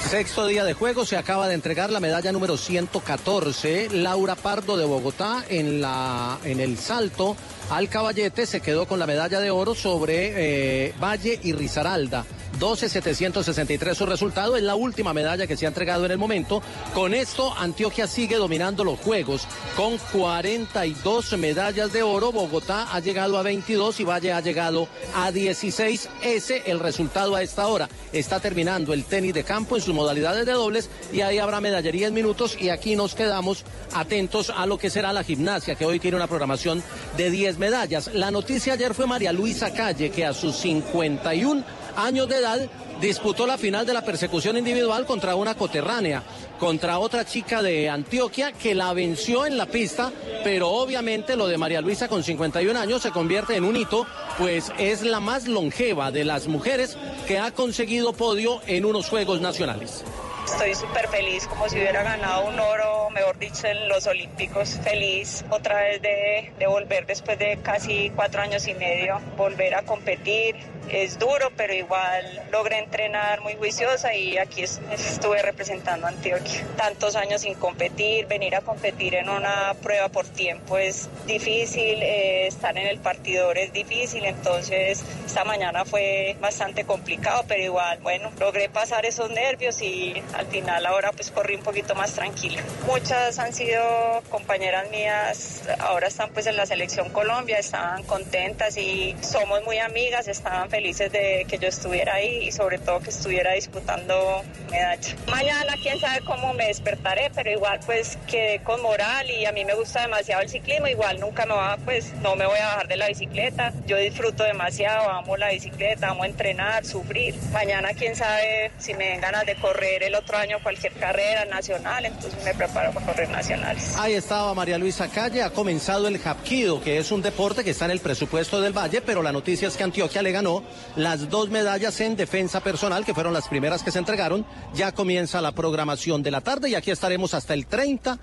Sexto 0.09 0.47
día 0.47 0.65
de 0.65 0.73
juego, 0.73 1.05
se 1.05 1.15
acaba 1.15 1.47
de 1.47 1.55
entregar 1.55 1.91
la 1.91 2.01
medalla 2.01 2.33
número 2.33 2.57
114. 2.57 3.89
Laura 3.91 4.35
Pardo 4.35 4.75
de 4.75 4.83
Bogotá 4.83 5.45
en, 5.47 5.79
la, 5.79 6.39
en 6.43 6.59
el 6.59 6.77
salto 6.77 7.37
al 7.69 7.89
caballete 7.89 8.45
se 8.45 8.61
quedó 8.61 8.87
con 8.87 8.99
la 8.99 9.07
medalla 9.07 9.39
de 9.39 9.51
oro 9.51 9.75
sobre 9.75 10.87
eh, 10.87 10.93
Valle 11.01 11.39
y 11.43 11.53
Risaralda. 11.53 12.25
12.763 12.59 13.95
su 13.95 14.05
resultado, 14.05 14.55
es 14.55 14.63
la 14.63 14.75
última 14.75 15.13
medalla 15.13 15.47
que 15.47 15.57
se 15.57 15.65
ha 15.65 15.69
entregado 15.69 16.05
en 16.05 16.11
el 16.11 16.17
momento. 16.17 16.61
Con 16.93 17.13
esto, 17.13 17.53
Antioquia 17.57 18.07
sigue 18.07 18.37
dominando 18.37 18.83
los 18.83 18.99
Juegos 18.99 19.47
con 19.75 19.97
42 20.13 21.37
medallas 21.37 21.91
de 21.91 22.03
oro. 22.03 22.31
Bogotá 22.31 22.87
ha 22.93 22.99
llegado 22.99 23.37
a 23.37 23.43
22 23.43 23.99
y 23.99 24.03
Valle 24.05 24.31
ha 24.31 24.41
llegado 24.41 24.87
a 25.13 25.31
16. 25.31 26.09
Ese 26.23 26.63
el 26.65 26.79
resultado 26.79 27.35
a 27.35 27.43
esta 27.43 27.67
hora. 27.67 27.89
Está 28.13 28.39
terminando 28.39 28.93
el 28.93 29.03
tenis 29.03 29.33
de 29.33 29.43
campo 29.43 29.75
en 29.75 29.81
sus 29.81 29.93
modalidades 29.93 30.45
de 30.45 30.53
dobles 30.53 30.89
y 31.11 31.21
ahí 31.21 31.39
habrá 31.39 31.59
medallería 31.59 32.07
en 32.07 32.13
minutos 32.13 32.57
y 32.59 32.69
aquí 32.69 32.95
nos 32.95 33.15
quedamos 33.15 33.65
atentos 33.93 34.49
a 34.55 34.65
lo 34.65 34.77
que 34.77 34.89
será 34.89 35.11
la 35.11 35.23
gimnasia, 35.23 35.75
que 35.75 35.85
hoy 35.85 35.99
tiene 35.99 36.17
una 36.17 36.27
programación 36.27 36.81
de 37.17 37.29
10 37.29 37.54
medallas. 37.57 38.11
La 38.13 38.31
noticia 38.31 38.73
ayer 38.73 38.93
fue 38.93 39.07
María 39.07 39.33
Luisa 39.33 39.73
Calle, 39.73 40.09
que 40.09 40.25
a 40.25 40.33
sus 40.33 40.55
51 40.57 41.63
años 41.95 42.27
de 42.27 42.37
edad, 42.37 42.69
disputó 43.01 43.45
la 43.45 43.57
final 43.57 43.85
de 43.85 43.93
la 43.93 44.03
persecución 44.03 44.57
individual 44.57 45.05
contra 45.05 45.35
una 45.35 45.55
coterránea, 45.55 46.23
contra 46.59 46.99
otra 46.99 47.25
chica 47.25 47.61
de 47.61 47.89
Antioquia 47.89 48.51
que 48.53 48.73
la 48.75 48.93
venció 48.93 49.45
en 49.45 49.57
la 49.57 49.65
pista, 49.65 50.11
pero 50.43 50.69
obviamente 50.69 51.35
lo 51.35 51.47
de 51.47 51.57
María 51.57 51.81
Luisa 51.81 52.07
con 52.07 52.23
51 52.23 52.79
años 52.79 53.01
se 53.01 53.11
convierte 53.11 53.55
en 53.55 53.65
un 53.65 53.75
hito, 53.75 54.07
pues 54.37 54.71
es 54.77 55.03
la 55.03 55.19
más 55.19 55.47
longeva 55.47 56.11
de 56.11 56.25
las 56.25 56.47
mujeres 56.47 56.97
que 57.27 57.39
ha 57.39 57.51
conseguido 57.51 58.13
podio 58.13 58.61
en 58.67 58.85
unos 58.85 59.09
Juegos 59.09 59.41
Nacionales. 59.41 60.03
Estoy 60.45 60.75
súper 60.75 61.07
feliz, 61.09 61.47
como 61.47 61.67
si 61.67 61.75
hubiera 61.77 62.03
ganado 62.03 62.45
un 62.45 62.59
oro, 62.59 63.09
mejor 63.09 63.37
dicho, 63.39 63.67
en 63.67 63.89
los 63.89 64.05
Olímpicos. 64.07 64.79
Feliz 64.83 65.43
otra 65.49 65.81
vez 65.81 66.01
de, 66.01 66.51
de 66.57 66.67
volver 66.67 67.05
después 67.05 67.37
de 67.39 67.57
casi 67.63 68.11
cuatro 68.15 68.41
años 68.41 68.65
y 68.67 68.73
medio, 68.75 69.19
volver 69.37 69.75
a 69.75 69.81
competir. 69.81 70.55
Es 70.87 71.17
duro, 71.17 71.51
pero 71.57 71.73
igual 71.73 72.43
logré 72.51 72.77
entrenar 72.77 73.41
muy 73.41 73.55
juiciosa 73.55 74.13
y 74.13 74.37
aquí 74.37 74.61
es- 74.61 74.79
estuve 74.91 75.41
representando 75.41 76.05
a 76.05 76.09
Antioquia. 76.09 76.63
Tantos 76.77 77.15
años 77.15 77.41
sin 77.41 77.55
competir, 77.55 78.27
venir 78.27 78.55
a 78.55 78.61
competir 78.61 79.15
en 79.15 79.27
una 79.27 79.73
prueba 79.81 80.09
por 80.09 80.27
tiempo 80.27 80.77
es 80.77 81.09
difícil, 81.25 82.03
eh, 82.03 82.45
estar 82.45 82.77
en 82.77 82.85
el 82.85 82.99
partidor 82.99 83.57
es 83.57 83.73
difícil, 83.73 84.25
entonces 84.25 85.03
esta 85.25 85.43
mañana 85.43 85.85
fue 85.85 86.37
bastante 86.39 86.83
complicado, 86.85 87.43
pero 87.47 87.63
igual, 87.63 87.97
bueno, 88.03 88.29
logré 88.39 88.69
pasar 88.69 89.07
esos 89.07 89.31
nervios 89.31 89.81
y 89.81 90.21
al 90.35 90.47
final 90.47 90.85
ahora 90.85 91.11
pues 91.11 91.31
corrí 91.31 91.55
un 91.55 91.63
poquito 91.63 91.95
más 91.95 92.13
tranquila. 92.13 92.61
Muchas 92.85 93.39
han 93.39 93.53
sido 93.53 93.81
compañeras 94.29 94.89
mías, 94.91 95.63
ahora 95.79 96.07
están 96.07 96.29
pues 96.31 96.45
en 96.47 96.57
la 96.57 96.65
selección 96.65 97.09
Colombia, 97.09 97.57
estaban 97.57 98.03
contentas 98.03 98.77
y 98.77 99.15
somos 99.21 99.63
muy 99.63 99.79
amigas, 99.79 100.27
estaban 100.27 100.69
felices 100.69 101.11
de 101.11 101.45
que 101.47 101.57
yo 101.57 101.67
estuviera 101.67 102.15
ahí 102.15 102.47
y 102.47 102.51
sobre 102.51 102.77
todo 102.77 102.99
que 102.99 103.09
estuviera 103.09 103.53
disputando 103.53 104.43
medalla. 104.69 105.15
Mañana 105.29 105.73
quién 105.81 105.99
sabe 105.99 106.19
cómo 106.25 106.53
me 106.53 106.67
despertaré, 106.67 107.31
pero 107.33 107.51
igual 107.51 107.79
pues 107.85 108.17
quedé 108.27 108.59
con 108.59 108.81
moral 108.81 109.29
y 109.29 109.45
a 109.45 109.51
mí 109.51 109.63
me 109.63 109.73
gusta 109.73 110.01
demasiado 110.01 110.41
el 110.41 110.49
ciclismo, 110.49 110.87
igual 110.87 111.19
nunca 111.19 111.45
me 111.45 111.53
va, 111.53 111.77
pues 111.77 112.13
no 112.15 112.35
me 112.35 112.45
voy 112.45 112.59
a 112.59 112.65
bajar 112.65 112.87
de 112.87 112.97
la 112.97 113.07
bicicleta, 113.07 113.71
yo 113.85 113.97
disfruto 113.97 114.43
demasiado, 114.43 115.09
amo 115.09 115.37
la 115.37 115.49
bicicleta, 115.49 116.09
amo 116.09 116.25
entrenar, 116.25 116.85
sufrir. 116.85 117.35
Mañana 117.51 117.89
quién 117.93 118.15
sabe 118.15 118.71
si 118.77 118.93
me 118.93 119.09
den 119.09 119.21
ganas 119.21 119.45
de 119.45 119.55
correr 119.55 120.03
el 120.03 120.15
otro 120.15 120.24
año 120.33 120.57
cualquier 120.63 120.93
carrera 120.93 121.45
nacional, 121.45 122.05
entonces 122.05 122.43
me 122.43 122.53
preparo 122.53 122.91
para 122.91 123.05
correr 123.05 123.29
nacionales. 123.29 123.95
Ahí 123.97 124.13
estaba 124.13 124.53
María 124.53 124.77
Luisa 124.77 125.07
Calle, 125.09 125.43
ha 125.43 125.51
comenzado 125.51 126.07
el 126.07 126.19
Hapkido, 126.23 126.81
que 126.81 126.97
es 126.97 127.11
un 127.11 127.21
deporte 127.21 127.63
que 127.63 127.71
está 127.71 127.85
en 127.85 127.91
el 127.91 127.99
presupuesto 127.99 128.61
del 128.61 128.73
Valle, 128.73 129.01
pero 129.01 129.21
la 129.21 129.31
noticia 129.31 129.67
es 129.67 129.77
que 129.77 129.83
Antioquia 129.83 130.21
le 130.21 130.31
ganó 130.31 130.63
las 130.95 131.29
dos 131.29 131.49
medallas 131.49 131.99
en 132.01 132.15
defensa 132.15 132.61
personal, 132.61 133.05
que 133.05 133.13
fueron 133.13 133.33
las 133.33 133.47
primeras 133.47 133.83
que 133.83 133.91
se 133.91 133.99
entregaron. 133.99 134.45
Ya 134.73 134.91
comienza 134.91 135.41
la 135.41 135.51
programación 135.51 136.23
de 136.23 136.31
la 136.31 136.41
tarde 136.41 136.69
y 136.69 136.75
aquí 136.75 136.91
estaremos 136.91 137.33
hasta 137.33 137.53
el 137.53 137.67
30 137.67 138.17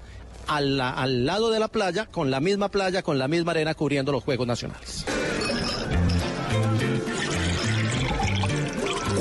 al, 0.48 0.80
al 0.80 1.26
lado 1.26 1.50
de 1.50 1.60
la 1.60 1.68
playa, 1.68 2.06
con 2.06 2.30
la 2.30 2.40
misma 2.40 2.70
playa, 2.70 3.02
con 3.02 3.18
la 3.18 3.28
misma 3.28 3.52
arena, 3.52 3.74
cubriendo 3.74 4.12
los 4.12 4.24
Juegos 4.24 4.46
Nacionales. 4.46 5.04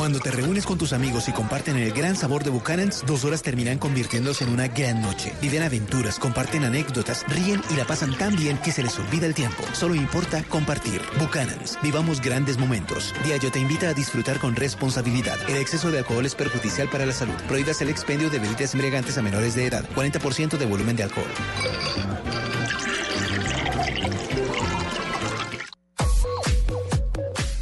Cuando 0.01 0.19
te 0.19 0.31
reúnes 0.31 0.65
con 0.65 0.79
tus 0.79 0.93
amigos 0.93 1.29
y 1.29 1.31
comparten 1.31 1.77
el 1.77 1.93
gran 1.93 2.15
sabor 2.15 2.43
de 2.43 2.49
Buchanan's, 2.49 3.03
dos 3.05 3.23
horas 3.23 3.43
terminan 3.43 3.77
convirtiéndose 3.77 4.43
en 4.43 4.49
una 4.49 4.67
gran 4.67 4.99
noche. 4.99 5.31
Viven 5.39 5.61
aventuras, 5.61 6.17
comparten 6.17 6.63
anécdotas, 6.63 7.23
ríen 7.27 7.61
y 7.69 7.75
la 7.75 7.85
pasan 7.85 8.17
tan 8.17 8.35
bien 8.35 8.57
que 8.57 8.71
se 8.71 8.81
les 8.81 8.97
olvida 8.97 9.27
el 9.27 9.35
tiempo. 9.35 9.61
Solo 9.73 9.93
importa 9.93 10.43
compartir. 10.45 11.03
Buchanan's. 11.19 11.77
Vivamos 11.83 12.19
grandes 12.19 12.57
momentos. 12.57 13.13
Diageo 13.23 13.51
te 13.51 13.59
invita 13.59 13.89
a 13.89 13.93
disfrutar 13.93 14.39
con 14.39 14.55
responsabilidad. 14.55 15.37
El 15.47 15.57
exceso 15.57 15.91
de 15.91 15.99
alcohol 15.99 16.25
es 16.25 16.33
perjudicial 16.33 16.89
para 16.89 17.05
la 17.05 17.13
salud. 17.13 17.35
Prohíbas 17.47 17.79
el 17.83 17.89
expendio 17.89 18.31
de 18.31 18.39
bebidas 18.39 18.73
embriagantes 18.73 19.19
a 19.19 19.21
menores 19.21 19.53
de 19.53 19.67
edad. 19.67 19.87
40% 19.93 20.57
de 20.57 20.65
volumen 20.65 20.95
de 20.95 21.03
alcohol. 21.03 21.29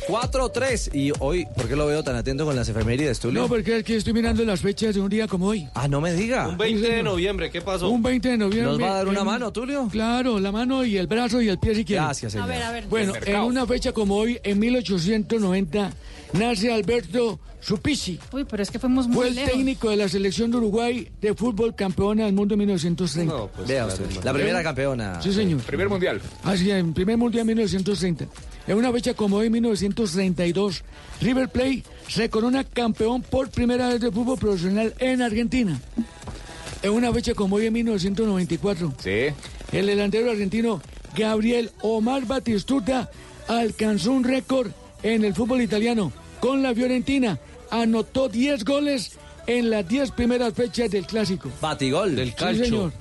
4-3. 0.10 0.94
Y 0.96 1.12
hoy, 1.20 1.46
¿por 1.56 1.68
qué 1.68 1.76
lo 1.76 1.86
veo 1.88 2.04
tan 2.04 2.16
atento 2.16 2.46
con 2.46 2.56
las 2.56 2.68
efemérides, 2.70 3.20
Tulio? 3.20 3.42
No, 3.42 3.48
porque 3.48 3.76
aquí 3.76 3.94
estoy 3.94 4.14
mirando 4.14 4.44
las 4.44 4.62
fechas 4.62 4.96
de 4.96 5.02
un 5.02 5.10
día 5.10 5.28
como 5.28 5.48
hoy. 5.48 5.68
Ah, 5.74 5.88
no 5.88 6.02
me 6.02 6.14
diga. 6.14 6.48
Un 6.48 6.58
20 6.58 6.88
de 6.90 7.04
noviembre, 7.04 7.50
¿qué 7.52 7.62
pasó? 7.62 7.90
Un 7.90 8.02
20 8.02 8.30
de 8.30 8.38
noviembre. 8.38 8.72
¿Nos 8.74 8.82
va 8.82 8.92
a 8.92 8.94
dar 8.96 9.08
una 9.08 9.20
en- 9.22 9.26
mano, 9.26 9.52
Tulio? 9.52 9.88
Claro, 9.92 10.40
la 10.40 10.52
mano 10.52 10.84
y 10.84 10.98
el 10.98 11.08
brazo 11.08 11.42
y 11.42 11.50
el 11.50 11.60
pie 11.60 11.76
si 11.76 11.86
quiere. 11.86 12.04
Gracias, 12.04 12.32
señor. 12.34 12.50
A 12.50 12.54
ver, 12.54 12.64
a 12.64 12.72
ver. 12.72 12.88
Bueno, 12.88 13.14
en 13.26 13.40
una 13.42 13.66
fecha 13.66 13.92
como 13.94 14.16
hoy, 14.16 14.40
en 14.44 14.60
1890, 14.60 15.92
nace 16.34 16.72
Alberto 16.74 17.40
Supici. 17.62 18.18
Uy, 18.32 18.46
pero 18.50 18.64
es 18.64 18.72
que 18.72 18.80
fuimos 18.80 19.08
muy 19.08 19.16
Fue 19.16 19.28
el 19.30 19.36
lejos. 19.36 19.52
técnico 19.52 19.90
de 19.90 19.98
la 19.98 20.08
selección 20.08 20.50
de 20.50 20.58
Uruguay 20.58 21.10
de 21.22 21.34
fútbol 21.34 21.76
campeona 21.76 22.26
del 22.26 22.34
mundo 22.34 22.54
en 22.54 22.60
1930. 22.60 23.34
Vea 23.68 23.86
usted, 23.86 24.06
la 24.24 24.34
primera 24.34 24.64
campeona. 24.64 25.22
Sí, 25.22 25.34
señor. 25.34 25.60
Primer 25.64 25.90
mundial. 25.90 26.22
Así, 26.44 26.72
en 26.72 26.94
primer 26.94 27.18
mundial 27.18 27.46
1930. 27.46 28.26
En 28.70 28.78
una 28.78 28.92
fecha 28.92 29.16
como 29.16 29.38
hoy, 29.38 29.50
1932, 29.50 30.84
River 31.22 31.50
Plate 31.50 31.84
se 32.08 32.30
corona 32.30 32.64
campeón 32.64 33.24
por 33.24 33.50
primera 33.50 33.88
vez 33.88 34.00
de 34.00 34.12
fútbol 34.12 34.38
profesional 34.38 34.94
en 35.00 35.24
Argentina. 35.24 35.82
En 36.84 36.92
una 36.92 37.12
fecha 37.12 37.34
como 37.34 37.56
hoy, 37.56 37.66
en 37.66 37.74
1994, 37.74 38.94
el 39.72 39.86
delantero 39.88 40.30
argentino 40.30 40.84
Gabriel 41.18 41.72
Omar 41.82 42.28
Batistuta 42.28 43.10
alcanzó 43.48 44.12
un 44.12 44.24
récord 44.24 44.70
en 45.02 45.26
el 45.26 45.34
fútbol 45.34 45.64
italiano 45.64 46.14
con 46.40 46.62
la 46.62 46.76
Fiorentina. 46.76 47.40
Anotó 47.72 48.30
10 48.30 48.66
goles 48.66 49.18
en 49.50 49.72
las 49.72 49.88
10 49.88 50.12
primeras 50.12 50.54
fechas 50.54 50.92
del 50.92 51.06
clásico. 51.08 51.50
Batigol. 51.60 52.16
Del 52.16 52.36
calcio. 52.36 52.66
señor. 52.66 52.92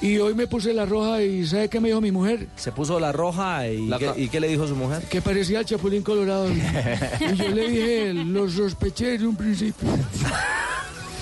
Y 0.00 0.18
hoy 0.18 0.32
me 0.34 0.46
puse 0.46 0.72
la 0.72 0.86
roja 0.86 1.22
y 1.22 1.44
¿sabe 1.44 1.68
qué 1.68 1.80
me 1.80 1.88
dijo 1.88 2.00
mi 2.00 2.12
mujer? 2.12 2.46
Se 2.54 2.70
puso 2.70 3.00
la 3.00 3.10
roja 3.10 3.66
y, 3.68 3.88
La 3.88 3.98
¿qué, 3.98 4.12
y 4.16 4.28
qué 4.28 4.38
le 4.38 4.46
dijo 4.48 4.66
su 4.68 4.76
mujer? 4.76 5.02
Que 5.10 5.20
parecía 5.20 5.58
el 5.60 5.66
Chapulín 5.66 6.02
Colorado. 6.02 6.48
y 7.32 7.36
yo 7.36 7.48
le 7.48 7.68
dije, 7.68 8.14
lo 8.14 8.48
sospeché 8.48 9.06
desde 9.12 9.26
un 9.26 9.34
principio. 9.36 9.88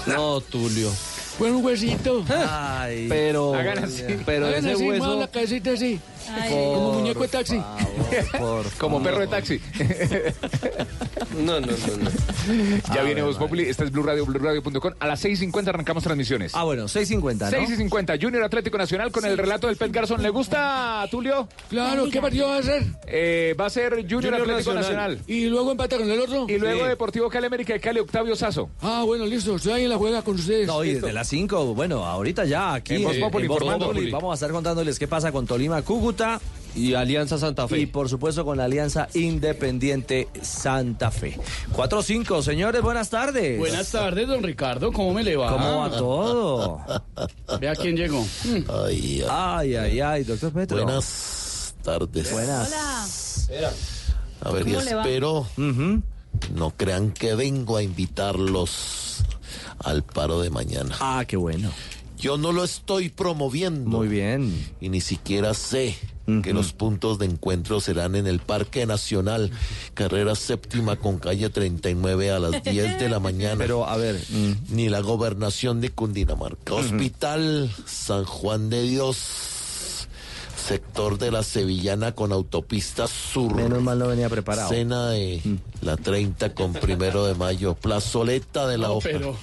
No, 0.07 0.41
Tulio. 0.43 0.91
Fue 1.39 1.51
un 1.51 1.65
huesito. 1.65 2.23
Ay, 2.29 3.07
pero, 3.09 3.55
Hagan 3.55 3.85
así. 3.85 4.03
pero 4.27 4.47
Hagan 4.47 4.59
ese 4.59 4.73
así, 4.73 4.89
hueso. 4.89 5.19
la 5.21 5.27
cabecita 5.29 5.71
así. 5.73 5.99
Ay. 6.29 6.51
Como 6.53 6.93
muñeco 6.93 7.23
de 7.23 7.29
taxi. 7.29 7.63
Como 8.79 9.03
perro 9.03 9.21
de 9.21 9.27
taxi. 9.27 9.61
No, 11.37 11.61
no, 11.61 11.67
no, 11.67 11.97
no. 11.97 12.11
Ya 12.95 13.03
viene 13.03 13.23
Voz 13.23 13.37
Populi, 13.37 13.65
esta 13.65 13.85
es 13.85 13.91
Blue 13.93 14.03
Radio, 14.03 14.27
BlueRadio.com. 14.27 14.95
A 14.99 15.07
las 15.07 15.25
6.50 15.25 15.69
arrancamos 15.69 16.03
transmisiones. 16.03 16.55
Ah, 16.55 16.65
bueno, 16.65 16.85
6.50, 16.85 17.39
¿no? 17.39 17.51
6 17.51 17.71
y 17.71 17.77
50, 17.77 18.15
Junior 18.21 18.43
Atlético 18.43 18.79
Nacional 18.79 19.13
con 19.13 19.25
el 19.25 19.39
relato 19.39 19.67
del 19.69 19.77
Pet 19.77 19.93
Garzón. 19.93 20.23
¿Le 20.23 20.31
gusta, 20.31 21.07
Tulio? 21.11 21.49
Claro, 21.69 22.09
¿qué 22.11 22.21
partido 22.21 22.49
va 22.49 22.57
a 22.59 22.63
ser? 22.63 22.85
Eh, 23.07 23.55
va 23.59 23.67
a 23.67 23.71
ser 23.71 23.93
Junior, 24.03 24.11
Junior 24.25 24.35
Atlético 24.35 24.75
Nacional. 24.75 25.11
Nacional. 25.17 25.25
Y 25.27 25.47
luego 25.47 25.71
empata 25.71 25.99
con 25.99 26.11
el 26.11 26.21
otro. 26.21 26.47
Y 26.49 26.59
luego 26.59 26.81
Sí. 26.83 26.89
Deportivo 26.89 27.29
Cali 27.29 27.47
América 27.47 27.73
de 27.75 27.81
Cali, 27.81 28.01
Octavio 28.01 28.35
Sazo. 28.35 28.71
Ah, 28.81 29.03
bueno, 29.05 29.25
listo. 29.27 29.57
Estoy 29.57 29.73
ahí 29.73 29.83
en 29.85 29.91
la 29.91 29.97
juega 29.99 30.23
con 30.23 30.35
ustedes. 30.37 30.67
No, 30.67 30.83
y 30.85 30.95
desde 30.95 31.13
las 31.13 31.29
5, 31.29 31.75
bueno, 31.75 32.05
ahorita 32.05 32.45
ya 32.45 32.75
aquí 32.75 32.95
En 32.97 33.05
Voz 33.05 33.17
Populi, 33.19 33.47
Voz 33.47 33.57
informando. 33.57 33.87
Populi, 33.89 34.11
vamos 34.11 34.33
a 34.33 34.35
estar 34.35 34.51
contándoles 34.51 34.99
qué 34.99 35.07
pasa 35.07 35.31
con 35.33 35.47
Tolima, 35.47 35.83
Cúcuta 35.83 36.20
y 36.75 36.95
Alianza 36.95 37.39
Santa 37.39 37.67
Fe. 37.67 37.81
Y 37.81 37.87
por 37.87 38.09
supuesto 38.09 38.45
con 38.45 38.59
la 38.59 38.65
Alianza 38.65 39.09
Independiente 39.15 40.29
Santa 40.43 41.11
Fe. 41.11 41.39
4-5, 41.75 42.43
señores, 42.43 42.83
buenas 42.83 43.11
tardes. 43.11 43.59
Buenas 43.59 43.91
tardes, 43.91 44.29
don 44.29 44.43
Ricardo. 44.43 44.93
¿Cómo 44.93 45.13
me 45.13 45.23
le 45.23 45.37
va? 45.37 45.53
¿Cómo 45.53 45.79
va 45.79 45.91
todo? 45.91 46.81
Vea 47.61 47.75
quién 47.75 47.97
llegó. 47.97 48.25
Ay, 48.85 49.25
ay, 49.29 49.75
ay, 49.77 50.01
ay, 50.01 50.25
doctor 50.25 50.53
Petro. 50.53 50.83
Buenas 50.83 51.75
tardes. 51.83 52.31
Buenas. 52.33 53.49
A 54.43 54.51
ver, 54.51 54.65
¿Cómo 54.65 54.81
le 54.81 54.95
va? 54.95 55.03
espero 55.03 55.47
no 56.55 56.71
crean 56.71 57.11
que 57.13 57.35
vengo 57.35 57.77
a 57.77 57.83
invitarlos 57.83 59.25
al 59.79 60.03
paro 60.03 60.41
de 60.41 60.51
mañana. 60.51 60.97
Ah, 61.01 61.25
qué 61.27 61.37
bueno. 61.37 61.71
Yo 62.21 62.37
no 62.37 62.53
lo 62.53 62.65
estoy 62.65 63.09
promoviendo. 63.09 63.91
Muy 63.91 64.09
bien. 64.09 64.55
Y 64.81 64.89
ni 64.89 65.01
siquiera 65.01 65.55
sé 65.55 65.97
que 66.45 66.53
los 66.53 66.73
puntos 66.73 67.19
de 67.19 67.27
encuentro 67.27 67.81
serán 67.81 68.15
en 68.15 68.29
el 68.29 68.39
Parque 68.39 68.87
Nacional, 68.87 69.51
carrera 69.95 70.37
séptima 70.37 70.95
con 70.95 71.19
calle 71.19 71.51
39 71.51 72.31
a 72.31 72.39
las 72.39 72.63
10 72.63 73.01
de 73.01 73.09
la 73.09 73.19
mañana. 73.21 73.57
Pero, 73.59 73.85
a 73.87 73.97
ver. 73.97 74.21
Ni 74.69 74.89
la 74.89 75.01
gobernación 75.01 75.81
de 75.81 75.91
Cundinamarca. 75.91 76.75
Hospital 76.75 77.69
San 77.85 78.25
Juan 78.25 78.71
de 78.71 78.83
Dios. 78.83 79.19
Sector 80.75 81.19
de 81.19 81.33
la 81.33 81.43
Sevillana 81.43 82.13
con 82.13 82.31
autopista 82.31 83.09
sur. 83.09 83.57
Menos 83.57 83.83
mal 83.83 83.99
no 83.99 84.07
venía 84.07 84.29
preparado. 84.29 84.69
Cena 84.69 85.09
de 85.09 85.43
la 85.83 85.97
30 85.97 86.55
con 86.55 86.73
primero 86.75 87.27
de 87.27 87.35
mayo. 87.35 87.75
Plazoleta 87.75 88.69
de 88.69 88.79
la 88.79 88.87
No, 88.87 88.95
Hoja. 88.95 89.09
pero- 89.11 89.37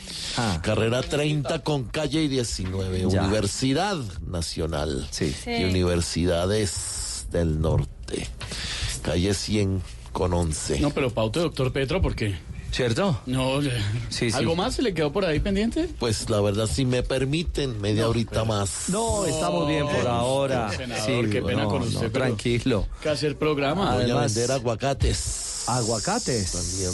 Carrera 0.62 1.02
30 1.02 1.64
con 1.64 1.84
calle 1.84 2.24
y 2.24 2.28
19. 2.30 3.08
Ya. 3.10 3.24
Universidad 3.24 3.98
Nacional. 4.26 5.06
Sí. 5.12 5.36
Y 5.46 5.66
Universidades 5.66 7.28
del 7.30 7.60
Norte. 7.60 8.30
Calle 9.02 9.34
100 9.34 9.82
con 10.14 10.34
11. 10.34 10.80
No, 10.80 10.92
pero 10.92 11.10
paute, 11.10 11.42
doctor 11.42 11.74
Petro, 11.74 12.02
¿por 12.02 12.16
qué? 12.16 12.38
¿Cierto? 12.78 13.20
No, 13.26 13.60
Sí, 14.10 14.30
sí. 14.30 14.38
¿algo 14.38 14.56
más 14.56 14.76
se 14.76 14.84
le 14.84 14.94
quedó 14.94 15.12
por 15.12 15.26
ahí 15.26 15.40
pendiente? 15.40 15.90
Pues 15.98 16.30
la 16.30 16.40
verdad, 16.42 16.68
si 16.68 16.86
me 16.86 17.02
permiten, 17.02 17.82
media 17.82 18.08
horita 18.08 18.44
más. 18.46 18.90
No, 18.90 19.26
estamos 19.26 19.68
bien 19.68 19.88
por 19.88 20.06
ahora. 20.08 20.70
Senador, 20.70 21.28
qué 21.28 21.42
pena 21.42 21.64
no, 21.64 21.70
con 21.70 21.80
no, 21.82 21.88
usted, 21.88 22.12
pero- 22.12 22.26
tranquilo. 22.26 22.88
Que 23.02 23.10
hacer 23.10 23.36
programa. 23.36 23.94
Voy 23.96 24.02
a 24.04 24.06
Además- 24.06 24.36
vender 24.36 24.52
aguacates. 24.52 25.64
Aguacates. 25.68 26.52
También 26.52 26.92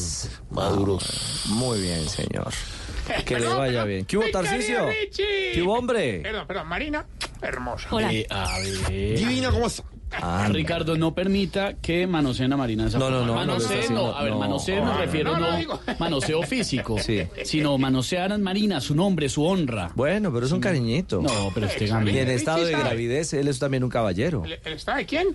maduros. 0.52 1.04
Muy 1.50 1.82
bien, 1.82 2.08
señor. 2.08 2.54
Que 3.26 3.38
le 3.38 3.48
vaya 3.50 3.84
bien. 3.84 4.06
¿Qué 4.06 4.16
hubo, 4.18 4.24
Tarcicio? 4.32 4.86
¿Qué 5.14 5.62
hubo, 5.62 5.74
hombre? 5.78 6.22
Perdón, 6.24 6.48
perdón, 6.48 6.68
Marina, 6.68 7.06
hermosa. 7.42 7.90
Eh, 8.10 8.26
a 8.30 8.58
ver. 8.60 9.18
Divina, 9.18 9.52
¿cómo 9.52 9.68
está? 9.68 9.84
Anda. 10.22 10.50
Ricardo, 10.50 10.98
no 10.98 11.14
permita 11.14 11.74
que 11.76 12.06
manoseen 12.08 12.54
a 12.54 12.58
Marina. 12.58 12.84
de 12.84 12.90
esa 12.90 13.00
No, 13.00 13.10
no, 13.10 13.20
forma. 13.20 13.46
no, 13.46 13.58
no 13.58 13.90
no. 13.90 14.16
A 14.18 14.24
ver, 14.24 14.32
no. 14.34 14.40
manoseen 14.40 14.80
me 14.80 14.92
No, 14.92 14.98
refiero 14.98 15.38
no, 15.38 15.52
no, 15.52 15.62
no 15.62 15.80
manoseo 16.00 16.44
físico, 16.44 16.98
Sí. 17.00 17.24
sino 17.44 17.78
manosear 17.78 18.32
a 18.32 18.38
Marina, 18.38 18.80
su 18.82 18.96
nombre, 18.96 19.30
su 19.30 19.46
honra. 19.46 19.92
Bueno, 19.96 20.32
pero 20.34 20.46
es 20.46 20.52
un 20.52 20.60
cariñito. 20.60 21.22
No, 21.22 21.52
pero 21.54 21.68
este 21.68 21.86
Y 21.86 22.18
en 22.18 22.30
estado 22.30 22.64
de 22.66 22.72
gravidez, 22.72 23.34
él 23.34 23.48
es 23.48 23.60
también 23.60 23.84
un 23.84 23.90
caballero. 23.90 24.44
¿El, 24.46 24.60
el 24.64 24.74
estado 24.74 24.98
de 24.98 25.06
quién? 25.06 25.28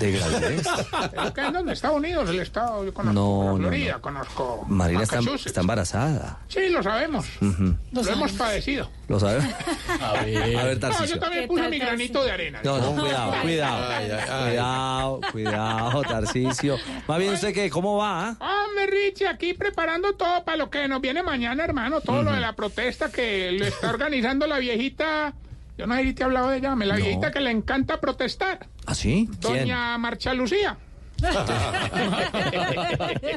¿De 0.00 0.12
gravidez? 0.12 0.66
¿El 1.26 1.32
que 1.32 1.40
en 1.40 1.52
dónde? 1.52 1.72
¿Estados 1.72 1.96
Unidos? 1.96 2.28
El 2.28 2.40
estado, 2.40 2.84
yo 2.84 2.92
conozco 2.94 3.12
No, 3.14 3.44
la 3.44 3.50
no, 3.52 3.56
Florida, 3.58 3.92
no. 3.94 4.00
conozco 4.00 4.64
Marina 4.68 5.02
está, 5.02 5.16
Massachusetts. 5.16 5.46
está 5.46 5.60
embarazada. 5.60 6.38
Sí, 6.48 6.68
lo 6.70 6.82
sabemos. 6.82 7.26
Ujú. 7.40 7.74
Lo 7.92 8.08
hemos 8.08 8.32
padecido. 8.32 8.88
¿Lo 9.08 9.18
sabe? 9.20 9.40
A 10.00 10.12
ver. 10.24 10.56
A 10.56 10.64
ver, 10.64 10.74
No, 10.74 10.80
Tarcicio. 10.80 11.16
yo 11.16 11.20
también 11.20 11.46
puse 11.48 11.68
mi 11.68 11.78
granito 11.78 12.24
de 12.24 12.30
arena. 12.30 12.60
No, 12.64 12.78
no, 12.78 13.00
cuidado, 13.00 13.34
cuidado. 13.42 14.18
Cuidado, 14.26 15.20
cuidado, 15.32 16.02
Tarcicio. 16.02 16.76
Más 17.06 17.18
bien, 17.18 17.34
¿usted 17.34 17.52
qué? 17.52 17.68
¿Cómo 17.70 17.96
va? 17.98 18.36
ah? 18.40 18.64
Hombre, 18.68 18.86
Richie, 18.86 19.26
aquí 19.28 19.54
preparando 19.54 20.12
todo 20.14 20.44
para 20.44 20.56
lo 20.56 20.70
que 20.70 20.86
nos 20.88 21.00
viene 21.00 21.22
mañana, 21.22 21.64
hermano. 21.64 22.00
Todo 22.00 22.22
lo 22.22 22.32
de 22.32 22.40
la 22.40 22.52
protesta 22.54 23.10
que 23.10 23.52
lo 23.52 23.64
está 23.66 23.90
organizando 23.90 24.46
la 24.46 24.58
viejita. 24.58 25.34
Yo 25.78 25.86
no 25.86 25.94
sé 25.96 26.02
si 26.04 26.12
te 26.14 26.22
he 26.22 26.24
hablado 26.24 26.50
de 26.50 26.58
ella, 26.58 26.74
me 26.76 26.86
la 26.86 26.96
No. 26.98 27.04
viejita 27.04 27.30
que 27.30 27.40
le 27.40 27.50
encanta 27.50 28.00
protestar. 28.00 28.66
¿Ah, 28.86 28.94
sí? 28.94 29.28
¿Quién? 29.40 29.58
Doña 29.60 29.96
Marcha 29.98 30.34
Lucía. 30.34 30.76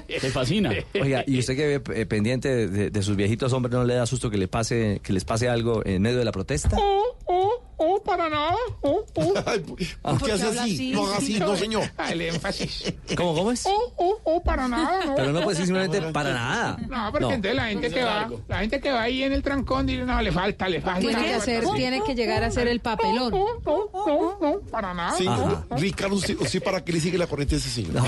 Te 0.08 0.30
fascina. 0.32 0.72
Oiga, 1.00 1.24
¿y 1.28 1.40
usted 1.40 1.56
que 1.56 1.78
ve 1.80 2.02
eh, 2.02 2.06
pendiente 2.06 2.50
de, 2.54 2.68
de- 2.68 2.90
de 2.90 3.02
sus 3.04 3.16
viejitos 3.16 3.54
hombres 3.54 3.74
no 3.76 3.84
le 3.84 3.96
da 3.96 4.06
susto 4.06 4.30
que 4.30 4.38
le 4.38 4.48
pase, 4.48 5.00
que 5.04 5.14
les 5.14 5.24
pase 5.26 5.50
algo 5.50 5.86
en 5.86 6.02
medio 6.02 6.18
de 6.18 6.26
la 6.26 6.32
protesta? 6.32 6.76
Oh, 6.80 7.16
oh, 7.26 7.64
oh, 7.78 8.02
para 8.04 8.30
nada. 8.30 8.56
Oh, 8.82 9.06
oh. 9.16 9.34
Ay, 9.46 9.60
¿Por 9.60 10.22
qué 10.24 10.32
hace 10.32 10.48
así? 10.60 10.92
No 10.92 11.06
haga 11.06 11.18
así, 11.18 11.40
no, 11.40 11.56
señor. 11.56 11.90
El 12.10 12.22
énfasis. 12.22 12.94
¿Cómo, 13.16 13.36
cómo 13.36 13.52
es? 13.52 13.66
Oh, 13.66 13.94
oh, 13.98 14.20
oh, 14.24 14.44
para 14.44 14.68
nada, 14.68 15.06
no. 15.06 15.16
Pero 15.16 15.32
no 15.32 15.42
puede 15.42 15.58
ser 15.58 15.66
simplemente 15.66 16.02
para 16.12 16.34
nada. 16.34 16.78
No, 16.88 17.12
porque 17.12 17.34
entonces 17.34 17.56
la 17.56 17.68
gente 17.68 17.90
que 17.90 18.04
va, 18.04 18.30
la 18.48 18.60
gente 18.60 18.80
que 18.80 18.92
va 18.92 19.02
ahí 19.04 19.24
en 19.24 19.34
el 19.34 19.44
trancón 19.44 19.86
dice, 19.86 20.04
no, 20.04 20.22
le 20.22 20.32
falta, 20.32 20.68
le 20.70 20.82
falta. 20.82 21.00
Tiene 21.00 21.24
que, 21.24 21.34
hacer, 21.34 21.64
tiene 21.76 22.04
que 22.04 22.16
llegar 22.16 22.44
a 22.44 22.52
ser 22.52 22.68
el 22.68 22.80
papelón. 22.80 23.32
No, 23.32 23.46
no, 23.66 23.90
no, 23.94 24.38
no, 24.42 24.60
para 24.72 24.94
nada. 24.94 25.18
Sí. 25.18 25.28
Ricardo, 25.72 26.16
¿usted, 26.16 26.40
usted 26.40 26.64
para 26.64 26.84
qué 26.84 26.94
le 26.94 27.00
sigue 27.00 27.18
la 27.18 27.28
corriente 27.28 27.56
a 27.56 27.58
ese 27.58 27.70
señor? 27.70 27.94
No. 27.94 28.04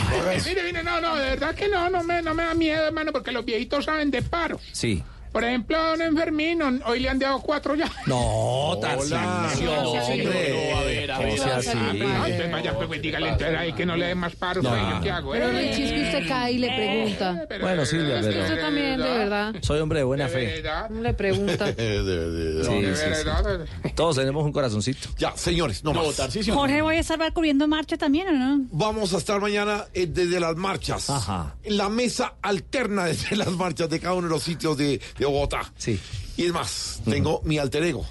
Mire, 0.45 0.64
mire, 0.64 0.84
no, 0.84 1.02
no, 1.02 1.15
de 1.15 1.30
verdad 1.30 1.56
que 1.56 1.68
no, 1.68 1.89
no 1.89 2.03
me, 2.03 2.22
no 2.22 2.34
me 2.34 2.44
da 2.44 2.53
miedo, 2.53 2.85
hermano, 2.85 3.11
porque 3.11 3.31
los 3.31 3.45
viejitos 3.45 3.85
saben 3.85 4.11
de 4.11 4.22
paros. 4.22 4.61
Sí. 4.72 5.03
Por 5.32 5.44
ejemplo, 5.44 5.78
a 5.78 5.90
don 5.90 6.02
Enfermino, 6.02 6.80
hoy 6.86 6.99
le 6.99 7.10
han 7.10 7.20
dado 7.20 7.40
cuatro 7.41 7.76
ya. 7.76 7.91
No, 8.08 8.78
Tarcicio, 8.82 9.18
No, 9.18 9.91
hombre. 9.91 10.70
no, 10.72 10.78
a 10.78 10.82
ver, 10.84 11.12
a 11.12 11.20
ver. 11.20 11.30
No 11.38 11.44
sea 11.44 11.58
así. 11.58 11.70
Pero 11.74 12.08
no, 12.08 12.26
entonces 12.26 12.52
vaya, 12.52 12.74
pues 12.88 13.02
dígale 13.02 13.30
entonces 13.30 13.58
ahí 13.58 13.74
que 13.74 13.86
no 13.86 13.95
le 13.95 14.08
den 14.08 14.18
más 14.18 14.36
paros, 14.36 14.64
No. 14.64 14.70
pues, 14.70 14.82
¿yo 14.82 15.02
¿qué 15.02 15.12
hago? 15.12 15.32
Pero 15.32 15.49
Eh, 15.49 15.52
Richie, 15.62 15.86
es 15.86 15.91
que 15.91 16.04
usted 16.20 16.28
cae 16.28 16.52
y 16.54 16.58
le 16.60 16.68
pregunta. 16.68 17.45
Bueno, 17.62 17.86
Silvia, 17.86 18.20
es 18.20 18.26
que 18.26 18.32
pero- 18.32 18.44
Usted 18.44 18.62
también, 18.62 18.98
de 18.98 19.04
verdad. 19.10 19.56
Soy 19.62 19.80
hombre 19.80 19.99
de 19.99 20.06
buena 20.06 20.24
De 20.26 20.30
fe. 20.30 20.45
verdad, 20.62 20.90
Le 20.90 21.14
pregunta. 21.14 21.66
De- 21.72 22.04
de- 22.04 22.32
de- 22.32 22.64
Sí, 22.66 22.82
de 22.82 22.95
sí, 22.95 23.04
sí. 23.04 23.10
verdad. 23.26 23.66
Todos 23.95 24.16
tenemos 24.16 24.44
un 24.45 24.52
corazoncito. 24.52 25.10
Ya, 25.18 25.36
señores, 25.36 25.84
no 25.84 25.94
No, 25.94 26.06
más. 26.06 26.16
Tarcisio. 26.16 26.54
Jorge, 26.54 26.82
¿voy 26.82 26.95
a 26.95 26.99
estar 26.99 27.18
cubriendo 27.34 27.68
marcha 27.68 27.98
también 27.98 28.28
o 28.30 28.32
no? 28.34 28.66
Vamos 28.72 29.14
a 29.14 29.18
estar 29.18 29.40
mañana 29.41 29.86
eh, 29.94 30.08
desde 30.08 30.40
las 30.40 30.56
marchas. 30.56 31.10
Ajá. 31.10 31.56
En 31.64 31.78
la 31.78 31.90
mesa 31.90 32.36
alterna 32.41 33.06
desde 33.06 33.36
las 33.36 33.52
marchas 33.52 33.90
de 33.90 33.99
cada 33.99 34.14
uno 34.14 34.28
de 34.28 34.34
los 34.34 34.44
sitios 34.44 34.78
de, 34.78 34.99
de 35.18 35.26
Bogotá. 35.26 35.72
Sí. 35.77 35.99
Y 36.35 36.45
es 36.45 36.53
más, 36.53 37.02
tengo 37.06 37.41
mi 37.44 37.57
alter 37.57 37.84
ego. 37.84 38.06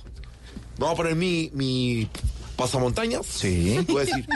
Vamos 0.79 0.95
a 0.95 0.97
poner 0.97 1.15
mi, 1.15 1.51
mi 1.55 2.09
pasamontañas. 2.57 3.27
Sí. 3.27 3.77
A 3.89 4.01
decir, 4.01 4.27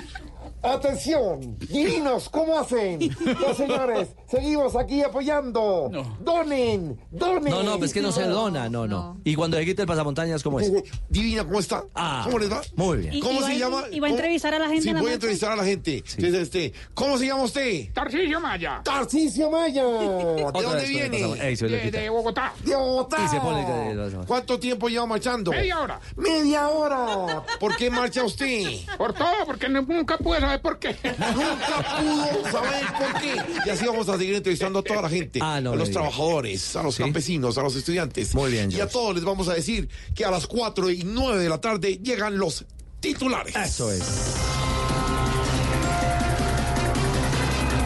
Atención, 0.63 1.57
divinos, 1.59 2.29
¿cómo 2.29 2.59
hacen? 2.59 2.99
Los 3.41 3.57
señores, 3.57 4.09
seguimos 4.29 4.77
aquí 4.77 5.03
apoyando. 5.03 5.91
Donen, 6.21 7.01
donen. 7.11 7.51
No, 7.51 7.63
no, 7.63 7.79
pues 7.79 7.95
que 7.95 8.03
no 8.03 8.13
se 8.13 8.25
dona, 8.25 8.69
no, 8.69 8.87
no. 8.87 9.19
Y 9.25 9.35
cuando 9.37 9.57
se 9.57 9.65
quite 9.65 9.83
el 9.83 9.89
pasamontañas, 9.89 10.43
¿cómo 10.43 10.61
es? 10.61 10.71
Divina, 11.09 11.45
¿cómo 11.45 11.61
está? 11.61 11.85
Ah, 11.95 12.23
¿Cómo 12.25 12.39
les 12.39 12.53
va? 12.53 12.61
Muy 12.77 12.99
bien. 12.99 13.15
Y- 13.15 13.21
¿Cómo 13.21 13.41
se 13.43 13.59
llama? 13.59 13.85
y 13.91 14.01
va 14.01 14.09
a 14.09 14.11
entrevistar 14.11 14.53
a 14.53 14.59
la 14.59 14.67
gente 14.69 14.83
Sí, 14.83 14.89
en 14.91 14.97
la 14.97 15.01
voy 15.01 15.11
a 15.13 15.15
entrevistar 15.15 15.53
a 15.53 15.57
la 15.57 15.65
gente. 15.65 15.97
Entonces, 15.97 16.35
este, 16.35 16.73
¿Cómo 16.93 17.17
se 17.17 17.27
llama 17.27 17.45
usted? 17.45 17.93
Tarcisio 17.95 18.41
Maya, 18.41 18.83
Tarcisio 18.85 19.51
Maya. 19.51 19.85
¿De 19.85 20.63
dónde 20.63 20.87
viene? 20.87 21.19
le 21.37 21.57
de, 21.57 21.83
quita. 21.83 22.01
de 22.01 22.11
Bogotá. 22.11 22.53
De 22.65 22.77
Bogotá. 22.77 23.17
Y 23.25 23.29
se 23.29 23.41
pone 23.41 23.91
el- 23.93 24.27
¿Cuánto 24.27 24.59
tiempo 24.61 24.89
lleva 24.89 25.07
marchando? 25.07 25.51
Media 25.53 25.81
hora. 25.81 26.01
Media 26.17 26.69
hora. 26.69 27.43
¿Por 27.59 27.77
qué 27.77 27.91
marcha 27.91 28.23
usted? 28.25 28.67
Por 28.99 29.15
todo, 29.15 29.47
porque 29.47 29.69
no- 29.69 29.83
nunca 29.83 30.19
pude 30.19 30.39
por 30.59 30.79
qué. 30.79 30.89
Nunca 31.05 31.97
pudo 32.01 32.51
saber 32.51 32.85
por 32.99 33.21
qué. 33.21 33.37
Y 33.67 33.71
así 33.71 33.87
vamos 33.87 34.09
a 34.09 34.19
seguir 34.19 34.35
entrevistando 34.35 34.81
a 34.81 34.83
toda 34.83 35.03
la 35.03 35.09
gente. 35.09 35.39
Ah, 35.43 35.61
no 35.61 35.73
a 35.73 35.77
los 35.77 35.89
diga. 35.89 36.01
trabajadores, 36.01 36.77
a 36.77 36.83
los 36.83 36.95
¿Sí? 36.97 37.03
campesinos, 37.03 37.57
a 37.59 37.63
los 37.63 37.77
estudiantes. 37.77 38.35
Muy 38.35 38.51
bien, 38.53 38.71
Y 38.73 38.81
a 38.81 38.89
todos 38.89 39.15
les 39.15 39.25
vamos 39.25 39.49
a 39.49 39.55
decir 39.55 39.89
que 40.15 40.25
a 40.25 40.31
las 40.31 40.47
4 40.47 40.91
y 40.91 41.03
9 41.05 41.43
de 41.43 41.49
la 41.49 41.61
tarde 41.61 41.99
llegan 42.03 42.39
los 42.39 42.65
titulares. 43.01 43.55
Eso 43.57 43.91
es. 43.93 44.03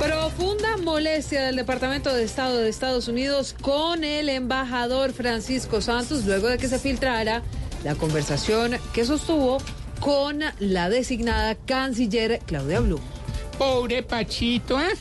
Profunda 0.00 0.76
molestia 0.78 1.42
del 1.46 1.56
Departamento 1.56 2.12
de 2.12 2.24
Estado 2.24 2.58
de 2.58 2.68
Estados 2.68 3.08
Unidos 3.08 3.54
con 3.60 4.04
el 4.04 4.28
embajador 4.28 5.12
Francisco 5.12 5.80
Santos 5.80 6.24
luego 6.24 6.48
de 6.48 6.58
que 6.58 6.68
se 6.68 6.78
filtrara 6.78 7.42
la 7.84 7.94
conversación 7.94 8.76
que 8.92 9.04
sostuvo 9.04 9.58
con 10.00 10.40
la 10.58 10.88
designada 10.88 11.54
canciller 11.54 12.40
Claudia 12.46 12.80
Blum. 12.80 13.00
Pobre 13.58 14.02
Pachito, 14.02 14.80
¿eh? 14.80 14.94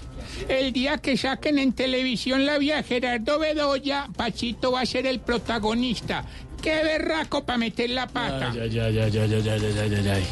El 0.48 0.74
día 0.74 0.98
que 0.98 1.18
saquen 1.18 1.60
en 1.60 1.74
televisión 1.74 2.45
la 2.45 2.57
vía 2.57 2.84
Gerardo 2.84 3.40
Bedoya, 3.40 4.10
Pachito 4.15 4.72
va 4.72 4.82
a 4.82 4.86
ser 4.86 5.06
el 5.06 5.20
protagonista. 5.20 6.26
Qué 6.61 6.84
berraco 6.84 7.45
para 7.45 7.57
meter 7.57 7.90
la 7.90 8.07
pata. 8.07 8.52
Ay, 8.52 8.60
ay, 8.60 8.80
ay, 8.80 8.99
ay, 8.99 9.18
ay, 9.18 9.34
ay, 9.34 9.49
ay, 9.49 9.78
ay, 9.80 9.95
ay, 9.95 10.07
ay. 10.10 10.24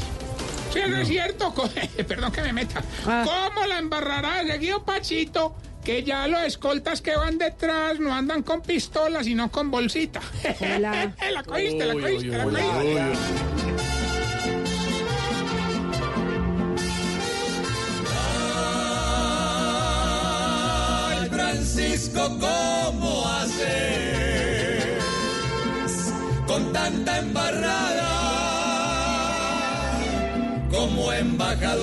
Sí, 0.72 0.80
eso 0.80 0.96
es 0.96 1.08
cierto. 1.08 1.54
Perdón 2.08 2.32
que 2.32 2.42
me 2.42 2.54
meta. 2.54 2.82
¿Cómo 3.04 3.66
la 3.68 3.80
embarrará 3.80 4.46
seguido 4.46 4.84
Pachito? 4.84 5.56
Que 5.84 6.04
ya 6.04 6.28
los 6.28 6.42
escoltas 6.44 7.02
que 7.02 7.16
van 7.16 7.38
detrás 7.38 8.00
no 8.00 8.14
andan 8.14 8.44
con 8.44 8.62
pistolas, 8.62 9.26
sino 9.26 9.52
con 9.52 9.72
bolsita. 9.72 10.22
Hola. 10.62 11.14
la 11.34 11.44
cogiste, 11.44 11.86
la 11.86 11.94
cogiste, 11.94 12.28
la 12.28 12.44
cogiste. 12.44 14.11
Francisco, 21.52 22.22
¿cómo 22.40 23.28
haces 23.28 24.96
con 26.48 26.72
tanta 26.72 27.20
embarrada 27.20 28.08
como 30.72 31.12
embajador? 31.12 31.82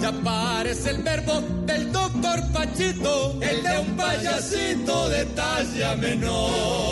Ya 0.00 0.10
parece 0.24 0.88
el 0.88 1.02
verbo 1.02 1.42
del 1.66 1.92
doctor 1.92 2.40
Pachito, 2.50 3.36
el 3.42 3.62
de 3.62 3.78
un 3.78 3.94
payasito 3.94 5.10
de 5.10 5.26
talla 5.26 5.96
menor. 5.96 6.88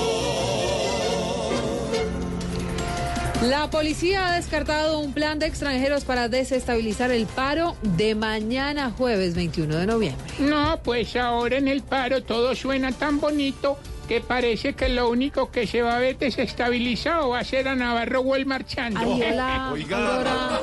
La 3.49 3.71
policía 3.71 4.27
ha 4.27 4.35
descartado 4.35 4.99
un 4.99 5.13
plan 5.13 5.39
de 5.39 5.47
extranjeros 5.47 6.05
para 6.05 6.29
desestabilizar 6.29 7.13
el 7.13 7.27
paro 7.27 7.77
de 7.83 8.17
mañana 8.17 8.91
jueves 8.91 9.37
21 9.37 9.77
de 9.77 9.87
noviembre. 9.87 10.27
No, 10.41 10.81
pues 10.83 11.15
ahora 11.15 11.57
en 11.57 11.69
el 11.69 11.83
paro 11.83 12.25
todo 12.25 12.57
suena 12.57 12.91
tan 12.91 13.21
bonito 13.21 13.79
que 14.09 14.21
parece 14.21 14.75
que 14.75 14.89
lo 14.89 15.09
único 15.09 15.51
que 15.53 15.67
se 15.67 15.83
va 15.83 15.97
a 15.97 16.01
ver 16.01 16.19
desestabilizado 16.19 17.29
va 17.31 17.41
a 17.41 17.45
ser 17.45 17.69
a 17.69 17.77
Navarro 17.77 18.21
Wall 18.23 18.47
marchando. 18.47 18.99
Ay, 19.01 19.23
hola, 19.23 19.69
Aurora. 19.69 20.61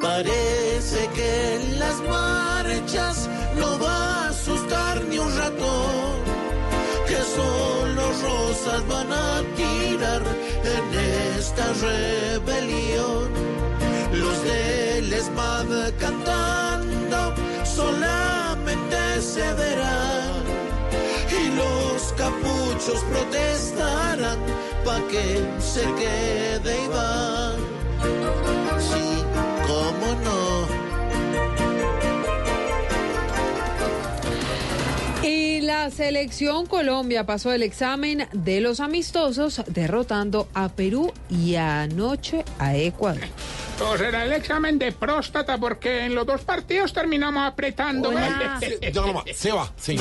Parece 0.00 1.08
que 1.14 1.56
en 1.56 1.78
las 1.78 2.00
marchas 2.02 3.28
no 3.58 3.78
va 3.78 4.26
a 4.26 4.28
asustar 4.28 5.04
ni 5.04 5.18
un 5.18 5.36
ratón, 5.36 5.95
rosas 8.22 8.86
van 8.88 9.12
a 9.12 9.42
tirar 9.56 10.22
en 10.74 11.38
esta 11.38 11.72
rebelión. 11.86 13.46
desmad 15.16 15.66
cantando 15.98 17.34
solamente 17.64 18.96
se 19.20 19.52
verán 19.54 20.44
y 21.40 21.56
los 21.60 22.12
capuchos 22.12 23.00
protestarán 23.10 24.38
pa' 24.84 25.00
que 25.10 25.26
se 25.58 25.84
quede 26.00 26.84
Iván. 26.84 27.56
Sí, 28.88 29.24
cómo 29.66 30.08
no. 30.24 30.45
Y 35.26 35.60
la 35.60 35.90
selección 35.90 36.66
Colombia 36.66 37.26
pasó 37.26 37.52
el 37.52 37.64
examen 37.64 38.28
de 38.32 38.60
los 38.60 38.78
amistosos 38.78 39.60
derrotando 39.66 40.46
a 40.54 40.68
Perú 40.68 41.12
y 41.28 41.56
anoche 41.56 42.44
a 42.60 42.76
Ecuador. 42.76 43.24
O 43.80 43.98
será 43.98 44.24
el 44.24 44.32
examen 44.32 44.78
de 44.78 44.92
próstata 44.92 45.58
porque 45.58 46.04
en 46.04 46.14
los 46.14 46.26
dos 46.26 46.42
partidos 46.42 46.92
terminamos 46.92 47.42
apretando. 47.44 48.12
Se 49.34 49.50
va, 49.50 49.72
sí. 49.76 49.98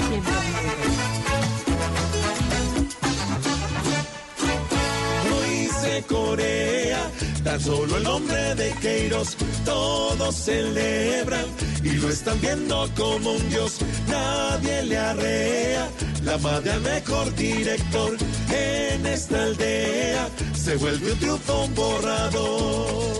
Corea, 6.04 7.10
tan 7.44 7.60
solo 7.62 7.98
el 7.98 8.04
nombre 8.04 8.56
de 8.56 8.72
Queiroz, 8.82 9.36
todos 9.64 10.36
celebran 10.36 11.46
y 11.84 11.90
lo 11.92 12.10
están 12.10 12.40
viendo 12.42 12.90
como 12.96 13.34
un 13.34 13.50
dios, 13.50 13.78
nadie 14.08 14.84
le 14.84 14.98
arrea, 14.98 15.90
la 16.24 16.38
madre 16.40 16.72
al 16.72 16.82
mejor 16.82 17.34
director 17.36 18.18
en 18.52 19.06
esta 19.06 19.44
aldea, 19.44 20.30
se 20.56 20.76
vuelve 20.78 21.12
un 21.12 21.20
triunfo 21.20 21.64
un 21.64 21.76
borrador. 21.76 23.16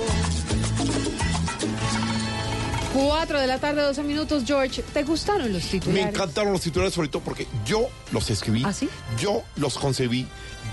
4 2.94 3.42
de 3.42 3.48
la 3.48 3.60
tarde, 3.60 3.82
12 3.82 4.04
minutos. 4.04 4.44
George, 4.46 4.82
¿te 4.82 5.04
gustaron 5.04 5.52
los 5.52 5.64
Me 5.66 5.70
titulares? 5.70 6.08
encantaron 6.16 6.54
los 6.54 6.62
titulares, 6.62 6.94
sobre 6.94 7.10
todo 7.10 7.22
porque 7.24 7.46
yo 7.66 7.90
los 8.14 8.30
escribí, 8.30 8.64
¿Ah, 8.66 8.72
sí? 8.72 8.88
yo 9.20 9.44
los 9.58 9.78
concebí, 9.78 10.26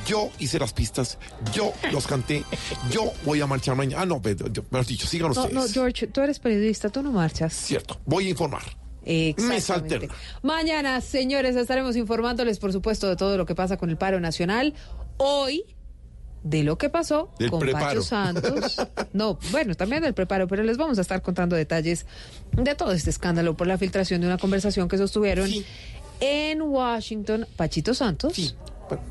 yo 0.07 0.31
hice 0.39 0.59
las 0.59 0.73
pistas, 0.73 1.19
yo 1.55 1.73
los 1.93 2.07
canté, 2.07 2.45
yo 2.91 3.13
voy 3.25 3.41
a 3.41 3.47
marchar 3.47 3.77
mañana. 3.77 4.03
Ah, 4.03 4.07
no, 4.07 4.21
pero, 4.23 4.49
yo- 4.49 4.63
mejor 4.71 4.87
dicho, 4.87 5.07
sigan 5.07 5.33
No, 5.33 5.41
ustedes. 5.43 5.55
no, 5.55 5.67
George, 5.69 6.07
tú 6.09 6.21
eres 6.21 6.39
periodista, 6.39 6.89
tú 6.91 7.03
no 7.03 7.13
marchas. 7.13 7.53
Cierto, 7.53 8.01
voy 8.05 8.27
a 8.27 8.31
informar. 8.31 8.63
Exactamente. 9.05 9.55
Mesa 9.55 9.75
alterna. 9.75 10.15
Mañana, 10.43 11.01
señores, 11.01 11.57
estaremos 11.57 11.97
informándoles, 11.97 12.59
por 12.59 12.73
supuesto, 12.73 13.09
de 13.09 13.17
todo 13.17 13.37
lo 13.37 13.47
que 13.47 13.55
pasa 13.55 13.77
con 13.77 13.91
el 13.91 13.97
paro 13.97 14.21
nacional. 14.21 14.75
Hoy, 15.17 15.65
de 16.45 16.63
lo 16.65 16.79
que 16.79 16.89
pasó 16.89 17.31
Del 17.39 17.51
con 17.51 17.61
preparo. 17.61 17.87
Pacho 17.87 18.03
Santos. 18.03 18.77
No, 19.13 19.39
bueno, 19.51 19.75
también 19.75 20.03
del 20.03 20.15
preparo, 20.15 20.47
pero 20.49 20.63
les 20.63 20.77
vamos 20.77 20.99
a 20.99 21.03
estar 21.03 21.21
contando 21.21 21.55
detalles 21.57 22.07
de 22.53 22.75
todo 22.75 22.93
este 22.93 23.11
escándalo 23.11 23.57
por 23.57 23.67
la 23.67 23.77
filtración 23.77 24.21
de 24.21 24.27
una 24.27 24.39
conversación 24.39 24.89
que 24.89 24.97
sostuvieron 24.99 25.51
en 26.21 26.63
Washington 26.63 27.47
Pachito 27.57 27.95
Santos. 27.95 28.57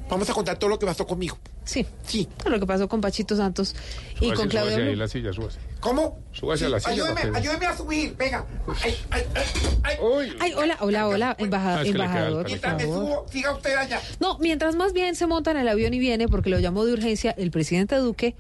Vamos 0.09 0.29
a 0.29 0.33
contar 0.33 0.57
todo 0.57 0.69
lo 0.69 0.79
que 0.79 0.85
pasó 0.85 1.05
conmigo. 1.05 1.37
Sí. 1.63 1.85
Sí. 2.05 2.27
Lo 2.45 2.59
que 2.59 2.65
pasó 2.65 2.87
con 2.89 3.01
Pachito 3.01 3.35
Santos 3.35 3.75
y 4.15 4.25
Súbase, 4.25 4.35
con 4.35 4.49
Claudia 4.49 4.71
súbase 4.73 4.89
ahí 4.89 4.95
la 4.95 5.07
silla, 5.07 5.31
súbase. 5.33 5.59
¿Cómo? 5.79 6.19
Súbase 6.31 6.65
a 6.65 6.69
la 6.69 6.79
silla. 6.79 6.93
Ayúdeme, 6.93 7.15
para 7.21 7.31
que- 7.31 7.37
ayúdeme 7.37 7.65
a 7.67 7.77
subir, 7.77 8.15
venga. 8.17 8.45
Ay, 8.83 8.95
ay, 9.11 9.23
ay, 9.35 9.43
ay. 9.83 9.97
Ay, 10.39 10.53
hola, 10.53 10.77
hola, 10.81 11.07
hola, 11.07 11.35
embaja- 11.39 11.77
Ah, 11.77 11.81
es 11.81 11.87
que 11.87 11.93
le 11.93 11.93
queda 11.93 12.05
embajador, 12.05 12.41
por 12.41 12.47
Mientras 12.47 12.75
me 12.77 12.83
favor. 12.83 13.05
subo, 13.05 13.25
siga 13.31 13.53
usted 13.55 13.75
allá. 13.75 14.01
No, 14.19 14.37
mientras 14.39 14.75
más 14.75 14.93
bien 14.93 15.15
se 15.15 15.27
monta 15.27 15.51
en 15.51 15.57
el 15.57 15.67
avión 15.67 15.93
y 15.93 15.99
viene, 15.99 16.27
porque 16.27 16.49
lo 16.49 16.59
llamó 16.59 16.85
de 16.85 16.93
urgencia 16.93 17.31
el 17.37 17.51
presidente 17.51 17.95
Duque, 17.95 18.35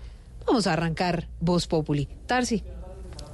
vamos 0.45 0.67
a 0.67 0.73
arrancar 0.73 1.27
Voz 1.39 1.67
Populi. 1.67 2.07
Tarsi, 2.27 2.63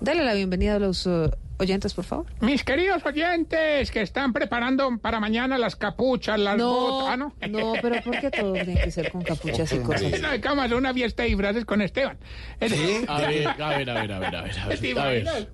dale 0.01 0.23
la 0.23 0.34
bienvenida 0.34 0.75
a 0.75 0.79
los 0.79 1.05
uh, 1.05 1.29
oyentes, 1.59 1.93
por 1.93 2.05
favor. 2.05 2.25
Mis 2.41 2.63
queridos 2.63 3.05
oyentes 3.05 3.91
que 3.91 4.01
están 4.01 4.34
preparando 4.34 4.97
para 4.99 5.19
mañana 5.19 5.57
las 5.57 5.75
capuchas, 5.75 6.39
las 6.39 6.57
botas. 6.57 7.09
Ah, 7.13 7.17
no. 7.17 7.34
no, 7.49 7.73
pero 7.81 8.01
¿por 8.03 8.19
qué 8.19 8.29
todo 8.31 8.53
tiene 8.53 8.75
que 8.81 8.91
ser 8.91 9.11
con 9.11 9.21
capuchas 9.23 9.71
y 9.73 9.79
cosas? 9.79 10.21
No, 10.21 10.27
vamos 10.43 10.71
a 10.71 10.75
una 10.75 10.93
fiesta 10.93 11.23
de 11.23 11.29
disfraces 11.29 11.65
con 11.65 11.81
Esteban. 11.81 12.17
A 12.59 12.65
ver, 12.65 13.07
a 13.07 13.17
ver, 13.19 13.47
a 13.57 13.67
ver, 13.77 13.89
a 13.89 13.93
ver, 14.01 14.11
a 14.13 14.19
ver, 14.19 14.35
a 14.59 14.67
ver. 14.67 14.79
¿Te 14.79 14.99
A 14.99 15.05
ver. 15.05 15.49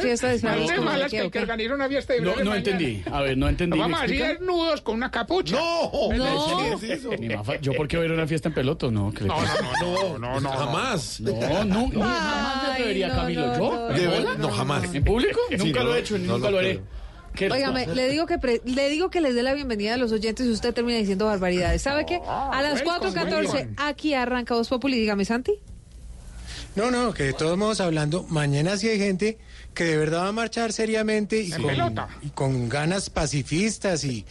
Fiesta 0.00 0.28
de 0.28 0.32
No 0.34 0.54
disfraces 0.56 0.72
como 0.78 0.90
malas 0.90 1.10
que 1.10 1.18
el 1.18 1.30
que 1.30 1.38
organiza 1.40 1.74
una 1.74 1.88
fiesta 1.88 2.12
de 2.12 2.20
No, 2.20 2.26
disfraces 2.26 2.44
no 2.44 2.50
mañana. 2.50 2.70
entendí. 2.70 3.02
A 3.10 3.20
ver, 3.22 3.36
no 3.38 3.48
entendí. 3.48 3.70
Nos 3.70 3.78
¿Me 3.78 3.82
vamos 3.82 4.00
a 4.00 4.04
explican? 4.04 4.26
hacer 4.30 4.38
desnudos 4.38 4.80
con 4.82 4.94
una 4.96 5.10
capucha. 5.10 5.56
No, 5.56 5.90
No. 6.16 6.78
¿qué 6.80 6.92
es 6.92 6.98
eso? 7.00 7.10
¿Yo 7.60 7.72
por 7.74 7.88
qué 7.88 7.96
voy 7.96 8.04
a 8.04 8.06
ir 8.06 8.12
a 8.12 8.14
una 8.14 8.26
fiesta 8.26 8.48
en 8.48 8.54
peloto? 8.54 8.90
No, 8.90 9.12
creo 9.12 9.26
No, 9.28 9.34
que- 9.36 9.84
no, 9.84 10.18
no, 10.18 10.18
no, 10.18 10.40
no, 10.40 10.50
Jamás. 10.50 11.20
No, 11.20 11.32
no, 11.64 11.64
no, 11.64 12.00
jamás 12.00 12.62
me 12.62 12.72
atrevería, 12.72 13.08
no, 13.08 13.14
Camilo. 13.16 13.46
no, 13.56 13.96
¿Yo? 13.96 14.20
no, 14.22 14.34
no, 14.38 14.50
jamás. 14.50 14.94
¿En 14.94 15.04
público? 15.04 15.37
Sí, 15.50 15.56
Nunca 15.56 15.80
no 15.80 15.86
lo 15.86 15.96
he 15.96 16.00
hecho, 16.00 16.18
no 16.18 16.32
nunca 16.34 16.46
lo 16.46 16.52
lo 16.52 16.58
haré. 16.58 16.74
creo. 16.74 16.98
¿Qué 17.34 17.44
les 17.48 17.52
Óigame, 17.58 17.86
le 17.86 18.08
digo 18.10 18.26
que 18.26 18.38
pre- 18.38 18.60
le 18.64 18.88
digo 18.88 19.10
que 19.10 19.20
les 19.20 19.34
dé 19.34 19.42
la 19.42 19.54
bienvenida 19.54 19.94
a 19.94 19.96
los 19.96 20.10
oyentes 20.12 20.46
y 20.46 20.50
usted 20.50 20.74
termina 20.74 20.98
diciendo 20.98 21.26
barbaridades. 21.26 21.82
¿Sabe 21.82 22.04
qué? 22.06 22.20
A 22.26 22.60
las 22.62 22.82
welcome, 22.82 23.10
4.14 23.12 23.30
welcome. 23.36 23.68
aquí 23.76 24.14
arranca 24.14 24.54
Voz 24.54 24.68
Populi. 24.68 24.98
Dígame, 24.98 25.24
Santi. 25.24 25.52
No, 26.74 26.90
no, 26.90 27.12
que 27.12 27.24
de 27.24 27.32
todos 27.32 27.56
modos 27.58 27.80
hablando, 27.80 28.24
mañana 28.28 28.76
sí 28.76 28.88
hay 28.88 28.98
gente 28.98 29.38
que 29.74 29.84
de 29.84 29.96
verdad 29.96 30.22
va 30.24 30.28
a 30.28 30.32
marchar 30.32 30.72
seriamente 30.72 31.40
y 31.40 31.50
con, 31.50 31.66
pelota. 31.66 32.08
y 32.22 32.30
con 32.30 32.68
ganas 32.68 33.10
pacifistas 33.10 34.04
y 34.04 34.24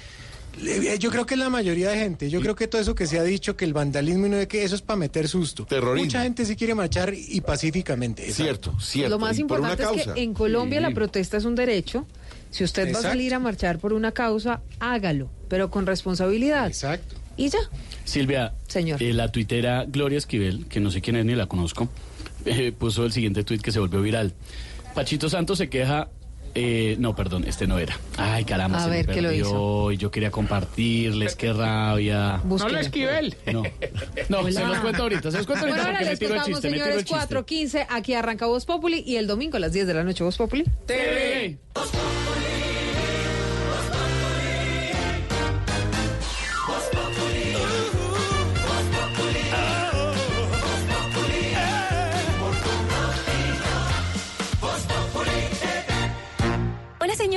yo 0.99 1.09
creo 1.11 1.25
que 1.25 1.35
es 1.35 1.39
la 1.39 1.49
mayoría 1.49 1.89
de 1.89 1.97
gente. 1.99 2.29
Yo 2.29 2.41
creo 2.41 2.55
que 2.55 2.67
todo 2.67 2.81
eso 2.81 2.95
que 2.95 3.05
se 3.07 3.19
ha 3.19 3.23
dicho, 3.23 3.55
que 3.55 3.65
el 3.65 3.73
vandalismo 3.73 4.25
y 4.25 4.29
no 4.29 4.37
de 4.37 4.47
que 4.47 4.63
eso 4.63 4.75
es 4.75 4.81
para 4.81 4.97
meter 4.97 5.27
susto. 5.27 5.65
Terrorismo. 5.65 6.05
Mucha 6.05 6.23
gente 6.23 6.45
sí 6.45 6.55
quiere 6.55 6.73
marchar 6.75 7.13
y 7.15 7.41
pacíficamente. 7.41 8.31
Cierto, 8.31 8.73
cierto. 8.79 9.09
Lo 9.11 9.19
más 9.19 9.37
y 9.37 9.41
importante 9.41 9.83
es 9.83 9.89
causa. 9.89 10.13
que 10.13 10.21
en 10.23 10.33
Colombia 10.33 10.79
Sí. 10.79 10.83
la 10.83 10.91
protesta 10.91 11.37
es 11.37 11.45
un 11.45 11.55
derecho. 11.55 12.05
Si 12.49 12.63
usted 12.63 12.93
va 12.93 12.99
a 12.99 13.01
salir 13.01 13.33
a 13.33 13.39
marchar 13.39 13.77
por 13.79 13.93
una 13.93 14.11
causa, 14.13 14.61
hágalo, 14.79 15.29
pero 15.49 15.69
con 15.69 15.85
responsabilidad. 15.85 16.67
Exacto. 16.67 17.15
Y 17.35 17.49
ya. 17.49 17.59
Silvia, 18.05 18.53
Señor. 18.67 19.03
eh, 19.03 19.13
la 19.13 19.31
tuitera 19.31 19.85
Gloria 19.85 20.17
Esquivel, 20.17 20.65
que 20.67 20.79
no 20.79 20.89
sé 20.89 21.01
quién 21.01 21.17
es 21.17 21.25
ni 21.25 21.35
la 21.35 21.45
conozco, 21.45 21.89
eh, 22.45 22.71
puso 22.71 23.05
el 23.05 23.11
siguiente 23.11 23.43
tuit 23.43 23.61
que 23.61 23.71
se 23.71 23.79
volvió 23.79 24.01
viral. 24.01 24.33
Pachito 24.95 25.29
Santos 25.29 25.59
se 25.59 25.69
queja. 25.69 26.07
Eh, 26.59 26.95
no, 26.97 27.15
perdón, 27.15 27.43
este 27.47 27.67
no 27.67 27.77
era. 27.77 27.95
Ay, 28.17 28.43
caramba, 28.43 28.79
A 28.79 28.83
se 28.85 28.89
me 28.89 28.95
ver, 28.97 29.05
¿qué 29.07 29.21
lo 29.21 29.31
hizo? 29.31 29.91
yo 29.91 30.09
quería 30.09 30.31
compartirles, 30.31 31.35
qué 31.35 31.53
rabia. 31.53 32.41
No 32.43 32.67
le 32.69 32.79
esquivel. 32.81 33.35
No, 33.53 33.61
no, 34.29 34.51
se 34.51 34.65
los 34.65 34.79
cuento 34.79 35.03
ahorita, 35.03 35.29
se 35.31 35.37
los 35.37 35.45
cuento 35.45 35.65
Bueno, 35.67 35.81
ahorita 35.81 35.85
ahora 35.85 35.99
porque 35.99 36.05
me 36.05 36.09
les 36.09 36.19
tiro 36.19 36.33
el 36.33 36.39
me 36.39 36.45
tiro 36.45 36.57
el 36.57 36.61
señores, 36.61 37.05
chiste. 37.05 37.35
4.15, 37.81 37.85
aquí 37.89 38.13
arranca 38.15 38.47
Voz 38.47 38.65
Populi 38.65 39.03
y 39.05 39.17
el 39.17 39.27
domingo 39.27 39.57
a 39.57 39.59
las 39.59 39.71
10 39.73 39.85
de 39.87 39.93
la 39.93 40.03
noche 40.03 40.23
Voz 40.23 40.37
Populi. 40.37 40.65
TV. 40.87 41.57
Hola, 41.75 41.85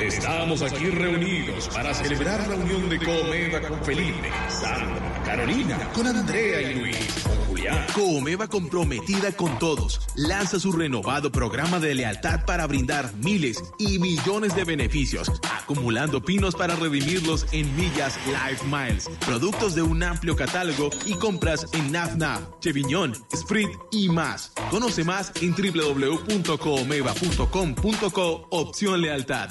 Estamos 0.00 0.62
aquí 0.62 0.86
reunidos 0.86 1.68
para 1.68 1.94
celebrar 1.94 2.48
la 2.48 2.56
unión 2.56 2.88
de 2.88 2.98
Comeda 2.98 3.60
con 3.68 3.80
Felipe, 3.84 4.28
Sandra, 4.48 5.22
Carolina, 5.24 5.78
con 5.94 6.08
Andrea 6.08 6.62
y 6.62 6.74
Luis, 6.74 6.96
con 7.22 7.36
Julián. 7.46 7.86
Comeva 7.94 8.48
comprometida 8.48 9.30
con 9.32 9.56
todos 9.60 10.00
lanza 10.16 10.58
su 10.58 10.72
renovado 10.72 11.30
programa 11.30 11.78
de 11.78 11.94
lealtad 11.94 12.44
para 12.44 12.66
brindar 12.66 13.14
miles 13.22 13.62
y 13.78 14.00
millones 14.00 14.56
de 14.56 14.64
beneficios, 14.64 15.30
acumulando 15.62 16.20
pinos 16.20 16.56
para 16.56 16.74
redimirlos 16.74 17.46
en 17.52 17.76
millas 17.76 18.18
Life 18.26 18.64
Miles, 18.66 19.08
productos 19.24 19.76
de 19.76 19.82
un 19.82 20.02
amplio 20.02 20.34
catálogo 20.34 20.90
y 21.06 21.14
compras 21.14 21.68
en 21.72 21.92
NAFNA, 21.92 22.40
Cheviñón, 22.58 23.14
Sprit 23.34 23.70
y 23.92 24.08
más. 24.08 24.50
Conoce 24.70 25.04
más 25.04 25.32
en 25.40 25.54
www.comeva.com.co 25.54 28.48
opción 28.50 29.00
lealtad. 29.00 29.50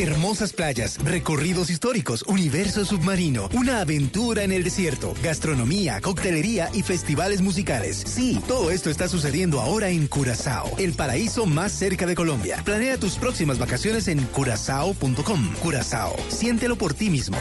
Hermosas 0.00 0.52
playas, 0.52 0.96
recorridos 1.02 1.70
históricos, 1.70 2.22
universo 2.28 2.84
submarino, 2.84 3.48
una 3.52 3.80
aventura 3.80 4.44
en 4.44 4.52
el 4.52 4.62
desierto, 4.62 5.12
gastronomía, 5.24 6.00
coctelería 6.00 6.70
y 6.72 6.82
festivales 6.84 7.40
musicales. 7.40 8.04
Sí, 8.06 8.40
todo 8.46 8.70
esto 8.70 8.90
está 8.90 9.08
sucediendo 9.08 9.60
ahora 9.60 9.88
en 9.88 10.06
Curazao, 10.06 10.70
el 10.78 10.92
paraíso 10.92 11.46
más 11.46 11.72
cerca 11.72 12.06
de 12.06 12.14
Colombia. 12.14 12.62
Planea 12.64 12.96
tus 12.96 13.16
próximas 13.16 13.58
vacaciones 13.58 14.06
en 14.06 14.22
curazao.com. 14.26 15.54
Curazao, 15.60 16.14
siéntelo 16.28 16.76
por 16.76 16.94
ti 16.94 17.10
mismo. 17.10 17.36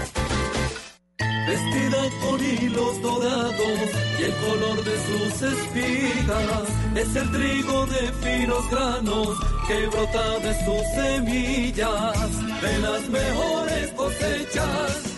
Vestida 1.48 1.98
con 2.20 2.44
hilos 2.44 3.02
dorados 3.02 3.80
y 4.20 4.24
el 4.24 4.34
color 4.36 4.84
de 4.84 4.96
sus 5.08 5.42
espigas 5.42 6.68
es 6.94 7.16
el 7.16 7.32
trigo 7.32 7.86
de 7.86 8.12
finos 8.22 8.70
granos 8.70 9.38
que 9.66 9.88
brota 9.88 10.40
de 10.40 10.54
sus 10.66 10.84
semillas. 10.94 12.62
De 12.62 12.80
las 12.80 13.08
mejores 13.08 13.92
cosechas 13.94 15.18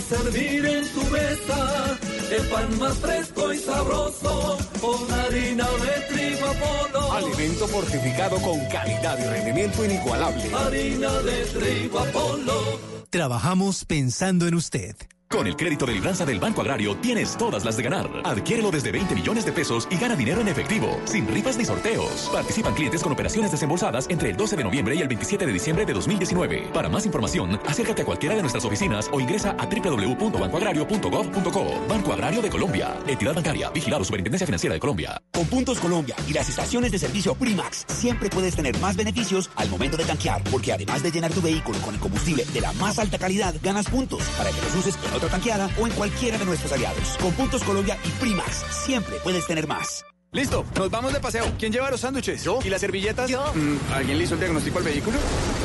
servir 0.00 0.64
en 0.66 0.88
tu 0.88 1.02
mesa 1.10 1.98
el 2.30 2.46
pan 2.48 2.78
más 2.78 2.96
fresco 2.98 3.52
y 3.52 3.58
sabroso 3.58 4.58
con 4.80 5.12
harina 5.12 5.66
de 5.66 6.14
trigo 6.14 6.46
Apolo. 6.46 7.12
Alimento 7.12 7.66
fortificado 7.68 8.36
con 8.40 8.60
calidad 8.66 9.18
y 9.18 9.24
rendimiento 9.24 9.84
inigualable. 9.84 10.54
Harina 10.54 11.12
de 11.22 11.44
trigo 11.46 11.98
Apolo. 11.98 12.80
Trabajamos 13.10 13.84
pensando 13.84 14.46
en 14.46 14.54
usted. 14.54 14.96
Con 15.32 15.46
el 15.46 15.54
crédito 15.54 15.86
de 15.86 15.92
libranza 15.92 16.26
del 16.26 16.40
Banco 16.40 16.60
Agrario 16.60 16.96
tienes 16.96 17.36
todas 17.36 17.64
las 17.64 17.76
de 17.76 17.84
ganar. 17.84 18.10
Adquiérelo 18.24 18.72
desde 18.72 18.90
20 18.90 19.14
millones 19.14 19.44
de 19.44 19.52
pesos 19.52 19.86
y 19.88 19.96
gana 19.96 20.16
dinero 20.16 20.40
en 20.40 20.48
efectivo, 20.48 21.00
sin 21.04 21.28
rifas 21.28 21.56
ni 21.56 21.64
sorteos. 21.64 22.28
Participan 22.32 22.74
clientes 22.74 23.00
con 23.00 23.12
operaciones 23.12 23.52
desembolsadas 23.52 24.06
entre 24.10 24.30
el 24.30 24.36
12 24.36 24.56
de 24.56 24.64
noviembre 24.64 24.96
y 24.96 25.02
el 25.02 25.06
27 25.06 25.46
de 25.46 25.52
diciembre 25.52 25.86
de 25.86 25.92
2019. 25.92 26.70
Para 26.74 26.88
más 26.88 27.06
información, 27.06 27.60
acércate 27.64 28.02
a 28.02 28.04
cualquiera 28.04 28.34
de 28.34 28.40
nuestras 28.40 28.64
oficinas 28.64 29.08
o 29.12 29.20
ingresa 29.20 29.54
a 29.56 29.68
www.bancoagrario.gov.co. 29.90 31.86
Banco 31.88 32.12
Agrario 32.12 32.42
de 32.42 32.50
Colombia. 32.50 32.96
Entidad 33.06 33.34
bancaria. 33.34 33.70
Vigilado 33.70 34.04
Superintendencia 34.04 34.46
Financiera 34.46 34.74
de 34.74 34.80
Colombia. 34.80 35.20
Con 35.32 35.46
Puntos 35.46 35.78
Colombia 35.80 36.14
y 36.28 36.32
las 36.32 36.48
estaciones 36.48 36.92
de 36.92 36.98
servicio 36.98 37.34
Primax, 37.34 37.86
siempre 37.88 38.30
puedes 38.30 38.54
tener 38.56 38.78
más 38.78 38.96
beneficios 38.96 39.50
al 39.56 39.68
momento 39.68 39.96
de 39.96 40.04
tanquear, 40.04 40.42
porque 40.50 40.72
además 40.72 41.02
de 41.02 41.10
llenar 41.10 41.32
tu 41.32 41.40
vehículo 41.40 41.78
con 41.80 41.94
el 41.94 42.00
combustible 42.00 42.44
de 42.44 42.60
la 42.60 42.72
más 42.74 42.98
alta 42.98 43.18
calidad, 43.18 43.54
ganas 43.62 43.88
puntos 43.88 44.22
para 44.36 44.50
que 44.50 44.60
los 44.60 44.74
uses 44.74 44.98
en 45.06 45.14
otra 45.14 45.28
tanqueada 45.28 45.70
o 45.80 45.86
en 45.86 45.92
cualquiera 45.92 46.38
de 46.38 46.44
nuestros 46.44 46.72
aliados. 46.72 47.16
Con 47.20 47.32
Puntos 47.32 47.62
Colombia 47.64 47.98
y 48.04 48.08
Primax, 48.20 48.64
siempre 48.84 49.16
puedes 49.22 49.46
tener 49.46 49.66
más. 49.66 50.04
Listo, 50.32 50.64
nos 50.76 50.88
vamos 50.92 51.12
de 51.12 51.18
paseo. 51.18 51.44
¿Quién 51.58 51.72
lleva 51.72 51.90
los 51.90 52.02
sándwiches? 52.02 52.44
¿Yo? 52.44 52.60
¿Y 52.64 52.68
las 52.68 52.80
servilletas? 52.80 53.28
Yo. 53.28 53.52
Mm, 53.52 53.92
¿Alguien 53.92 54.16
le 54.16 54.22
hizo 54.22 54.34
el 54.34 54.40
diagnóstico 54.40 54.78
al 54.78 54.84
vehículo? 54.84 55.18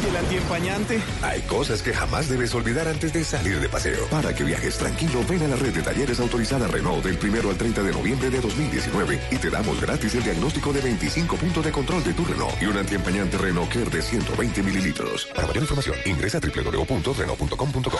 ¿Y 0.03 0.09
el 0.09 0.17
antiempañante? 0.17 0.99
Hay 1.21 1.41
cosas 1.43 1.83
que 1.83 1.93
jamás 1.93 2.29
debes 2.29 2.55
olvidar 2.55 2.87
antes 2.87 3.13
de 3.13 3.23
salir 3.23 3.59
de 3.59 3.69
paseo. 3.69 4.07
Para 4.09 4.33
que 4.33 4.43
viajes 4.43 4.79
tranquilo, 4.79 5.23
ven 5.29 5.43
a 5.43 5.49
la 5.49 5.55
red 5.55 5.71
de 5.71 5.83
talleres 5.83 6.19
autorizada 6.19 6.67
Renault 6.67 7.05
del 7.05 7.19
primero 7.19 7.51
al 7.51 7.57
30 7.57 7.83
de 7.83 7.91
noviembre 7.91 8.31
de 8.31 8.41
2019 8.41 9.19
y 9.29 9.35
te 9.37 9.51
damos 9.51 9.79
gratis 9.79 10.15
el 10.15 10.23
diagnóstico 10.23 10.73
de 10.73 10.81
25 10.81 11.35
puntos 11.35 11.63
de 11.63 11.71
control 11.71 12.03
de 12.03 12.13
tu 12.13 12.25
Renault 12.25 12.59
y 12.59 12.65
un 12.65 12.77
antiempañante 12.77 13.37
Renault 13.37 13.71
Care 13.71 13.91
de 13.91 14.01
120 14.01 14.63
mililitros. 14.63 15.27
Para 15.27 15.45
mayor 15.45 15.61
información, 15.61 15.95
ingresa 16.05 16.39
a 16.39 16.41
www.renault.com.co. 16.41 17.99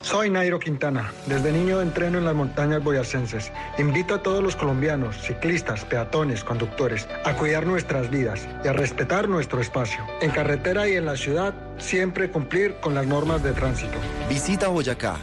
Soy 0.00 0.30
Nairo 0.30 0.60
Quintana. 0.60 1.12
Desde 1.26 1.50
niño 1.50 1.80
entreno 1.80 2.18
en 2.18 2.24
las 2.24 2.34
montañas 2.34 2.82
boyacenses. 2.82 3.50
Invito 3.78 4.14
a 4.14 4.22
todos 4.22 4.42
los 4.42 4.54
colombianos, 4.54 5.16
ciclistas, 5.20 5.84
peatones, 5.84 6.44
conductores, 6.44 7.08
a 7.24 7.34
cuidar 7.34 7.66
nuestras 7.66 8.08
vidas 8.10 8.46
y 8.64 8.68
a 8.68 8.72
respetar 8.72 9.28
nuestro 9.28 9.60
espacio. 9.60 10.06
En 10.20 10.30
carretera 10.30 10.88
y 10.88 10.94
en 10.96 11.06
la 11.06 11.16
ciudad, 11.16 11.54
siempre 11.78 12.30
cumplir 12.30 12.76
con 12.76 12.94
las 12.94 13.06
normas 13.06 13.42
de 13.42 13.52
tránsito. 13.52 13.98
Visita 14.28 14.68
Boyacá. 14.68 15.16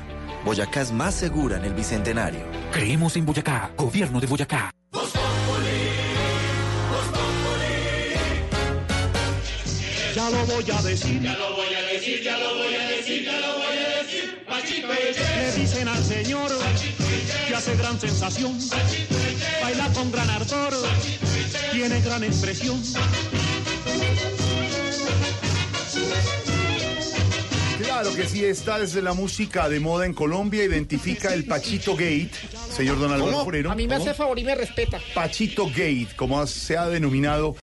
Boyacá 0.44 0.82
es 0.82 0.92
más 0.92 1.14
segura 1.14 1.58
en 1.58 1.66
el 1.66 1.74
Bicentenario. 1.74 2.42
Creemos 2.74 3.16
en 3.16 3.26
Boyacá, 3.26 3.72
gobierno 3.78 4.20
de 4.20 4.28
Boyacá. 4.28 4.72
Ya 10.14 10.30
lo 10.30 10.46
voy 10.46 10.66
a 10.72 10.82
decir. 10.82 11.22
Ya 11.22 11.38
lo 11.38 11.56
voy 11.56 11.74
a 11.74 11.82
decir, 11.94 12.22
ya 12.24 12.38
lo 12.38 12.56
voy 12.56 12.76
a 12.76 12.88
decir, 12.88 13.24
ya 13.24 13.40
lo 13.40 13.54
voy 13.54 13.56
a 13.56 13.56
decir. 13.56 13.63
Pachito 14.48 14.88
Le 14.88 15.52
dicen 15.54 15.88
al 15.88 16.04
señor 16.04 16.52
que 17.48 17.56
hace 17.56 17.76
gran 17.76 18.00
sensación. 18.00 18.58
Baila 19.62 19.88
con 19.94 20.12
gran 20.12 20.30
ardor. 20.30 20.74
Tiene 21.72 22.02
gran 22.02 22.24
expresión. 22.24 22.82
Claro 27.84 28.16
que 28.16 28.28
sí, 28.28 28.44
esta 28.44 28.80
es 28.80 28.96
la 28.96 29.14
música 29.14 29.70
de 29.70 29.80
moda 29.80 30.06
en 30.06 30.14
Colombia, 30.14 30.64
identifica 30.64 31.34
el 31.34 31.46
Pachito 31.46 31.94
Gate, 31.94 32.32
señor 32.76 33.00
Don 33.00 33.12
Álvaro 33.12 33.44
Forero. 33.44 33.72
A 33.72 33.76
mí 33.76 33.88
me 33.88 33.96
hace 33.96 34.14
favor 34.14 34.40
y 34.40 34.44
me 34.44 34.56
respeta. 34.56 35.00
Pachito 35.14 35.68
Gate, 35.68 36.10
como 36.16 36.46
se 36.48 36.76
ha 36.76 36.88
denominado 36.88 37.52